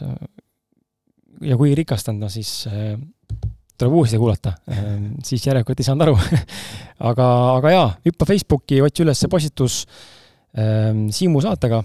ja 1.40 1.56
kui 1.56 1.70
ei 1.70 1.78
rikastanud, 1.78 2.26
no 2.26 2.28
siis 2.28 2.66
tuleb 3.78 3.96
uuesti 3.98 4.20
kuulata, 4.20 4.54
ehm, 4.72 5.08
siis 5.24 5.44
järelikult 5.46 5.80
ei 5.80 5.88
saanud 5.88 6.06
aru. 6.06 6.16
Aga, 7.10 7.26
aga 7.58 7.70
jaa, 7.74 7.88
hüppa 8.08 8.24
Facebooki, 8.24 8.78
otsi 8.80 9.02
üles 9.04 9.18
see 9.20 9.28
postitus 9.28 9.74
ähm, 10.56 11.10
Siimu 11.12 11.42
saatega 11.44 11.82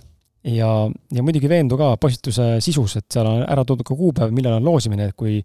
ja, 0.47 0.69
ja 1.11 1.23
muidugi 1.25 1.49
veendu 1.51 1.77
ka 1.79 1.89
postituse 2.01 2.45
sisus, 2.63 2.95
et 2.97 3.07
seal 3.13 3.27
on 3.27 3.43
ära 3.43 3.65
toodud 3.67 3.85
ka 3.87 3.97
kuupäev, 3.97 4.31
millal 4.35 4.57
on 4.57 4.69
loosimine, 4.69 5.09
et 5.11 5.17
kui 5.17 5.39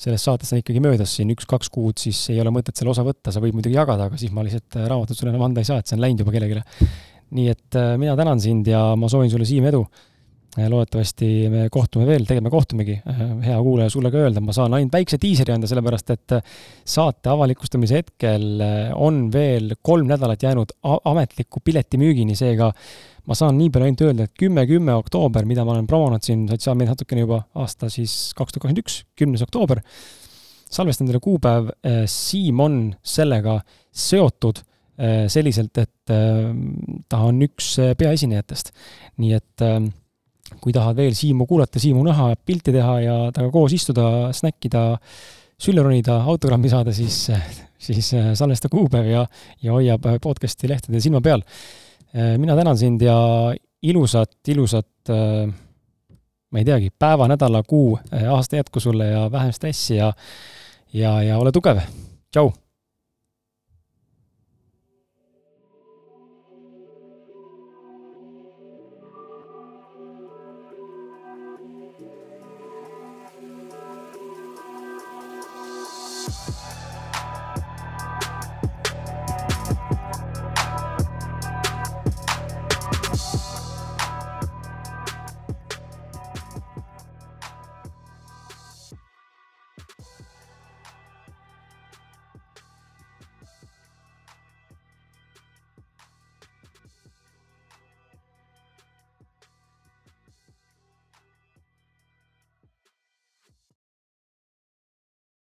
sellest 0.00 0.26
saatest 0.26 0.56
on 0.56 0.62
ikkagi 0.62 0.82
möödas 0.82 1.14
siin 1.18 1.30
üks-kaks 1.34 1.70
kuud, 1.74 2.00
siis 2.00 2.22
ei 2.32 2.40
ole 2.42 2.52
mõtet 2.54 2.80
selle 2.80 2.94
osa 2.94 3.04
võtta, 3.06 3.32
sa 3.34 3.42
võid 3.44 3.56
muidugi 3.58 3.76
jagada, 3.76 4.08
aga 4.10 4.18
siis 4.20 4.32
ma 4.34 4.44
lihtsalt 4.46 4.80
raamatut 4.80 5.18
sulle 5.18 5.34
enam 5.34 5.46
anda 5.46 5.62
ei 5.62 5.68
saa, 5.68 5.80
et 5.82 5.90
see 5.90 5.98
on 5.98 6.04
läinud 6.06 6.24
juba 6.24 6.34
kellelegi. 6.34 6.88
nii 7.36 7.50
et 7.52 7.76
äh, 7.78 7.92
mina 8.00 8.16
tänan 8.18 8.40
sind 8.42 8.66
ja 8.66 8.96
ma 8.98 9.08
soovin 9.12 9.30
sulle, 9.30 9.46
Siim, 9.46 9.68
edu. 9.70 9.84
Äh, 9.84 10.09
loodetavasti 10.58 11.26
me 11.50 11.68
kohtume 11.70 12.06
veel, 12.08 12.24
tegelikult 12.26 12.48
me 12.48 12.52
kohtumegi, 12.52 12.94
äh, 13.06 13.20
hea 13.44 13.58
kuulaja, 13.62 13.90
sulle 13.92 14.10
ka 14.10 14.18
öelda, 14.24 14.42
ma 14.42 14.54
saan 14.54 14.74
ainult 14.74 14.94
väikse 14.94 15.18
diiseri 15.22 15.54
anda, 15.54 15.68
sellepärast 15.70 16.10
et 16.14 16.34
äh, 16.34 16.56
saate 16.84 17.30
avalikustamise 17.30 18.00
hetkel 18.00 18.64
on 18.98 19.28
veel 19.32 19.76
kolm 19.82 20.10
nädalat 20.10 20.42
jäänud 20.42 20.74
ametliku 20.82 21.62
piletimüügini, 21.64 22.34
seega 22.38 22.72
ma 23.30 23.36
saan 23.38 23.60
nii 23.60 23.70
palju 23.70 23.90
ainult 23.90 24.02
öelda, 24.08 24.26
et 24.26 24.34
kümme, 24.42 24.64
kümme 24.66 24.96
oktoober, 24.98 25.46
mida 25.46 25.64
ma 25.66 25.76
olen 25.76 25.86
promonud 25.90 26.26
siin 26.26 26.48
sotsiaalmeedias 26.50 26.96
natukene 26.96 27.26
juba 27.26 27.44
aasta 27.62 27.92
siis 27.92 28.32
kaks 28.34 28.56
tuhat 28.56 28.64
kakskümmend 28.64 28.82
üks, 28.82 28.98
kümnes 29.20 29.46
oktoober, 29.46 29.84
salvestan 30.70 31.06
teile 31.06 31.22
kuupäev, 31.22 31.70
Siim 32.10 32.60
on 32.62 32.82
sellega 33.06 33.60
seotud 33.94 34.64
selliselt, 35.30 35.78
et 35.80 36.12
ta 37.08 37.20
on 37.24 37.38
üks 37.46 37.72
peaesinejatest. 37.96 38.74
nii 39.22 39.32
et 39.38 39.64
kui 40.60 40.74
tahad 40.74 40.98
veel 40.98 41.14
Siimu 41.16 41.46
kuulata, 41.46 41.80
Siimu 41.82 42.02
näha, 42.06 42.32
pilti 42.46 42.74
teha 42.74 42.96
ja 43.04 43.16
temaga 43.34 43.52
koos 43.54 43.74
istuda, 43.76 44.06
snäkkida, 44.36 44.84
sülle 45.60 45.84
ronida, 45.84 46.20
autogrammi 46.30 46.70
saada, 46.72 46.92
siis, 46.96 47.22
siis 47.78 48.12
äh, 48.18 48.30
salvesta 48.38 48.68
kuupäev 48.72 49.10
ja, 49.10 49.24
ja 49.62 49.74
hoiab 49.76 50.06
podcast'i 50.22 50.70
lehtede 50.70 51.00
silma 51.00 51.22
peal. 51.24 51.44
Äh, 52.14 52.36
mina 52.38 52.56
tänan 52.58 52.78
sind 52.78 53.02
ja 53.04 53.18
ilusat, 53.82 54.38
ilusat 54.48 55.12
äh, 55.12 55.50
ma 56.50 56.58
ei 56.58 56.66
teagi, 56.66 56.90
päeva, 56.98 57.28
nädala, 57.30 57.62
kuu, 57.62 57.94
aasta 58.10 58.58
jätku 58.58 58.80
sulle 58.82 59.12
ja 59.12 59.28
vähem 59.32 59.52
stressi 59.54 60.00
ja 60.00 60.12
ja, 60.92 61.22
ja 61.22 61.38
ole 61.38 61.52
tugev. 61.52 61.78
tšau! 62.32 62.59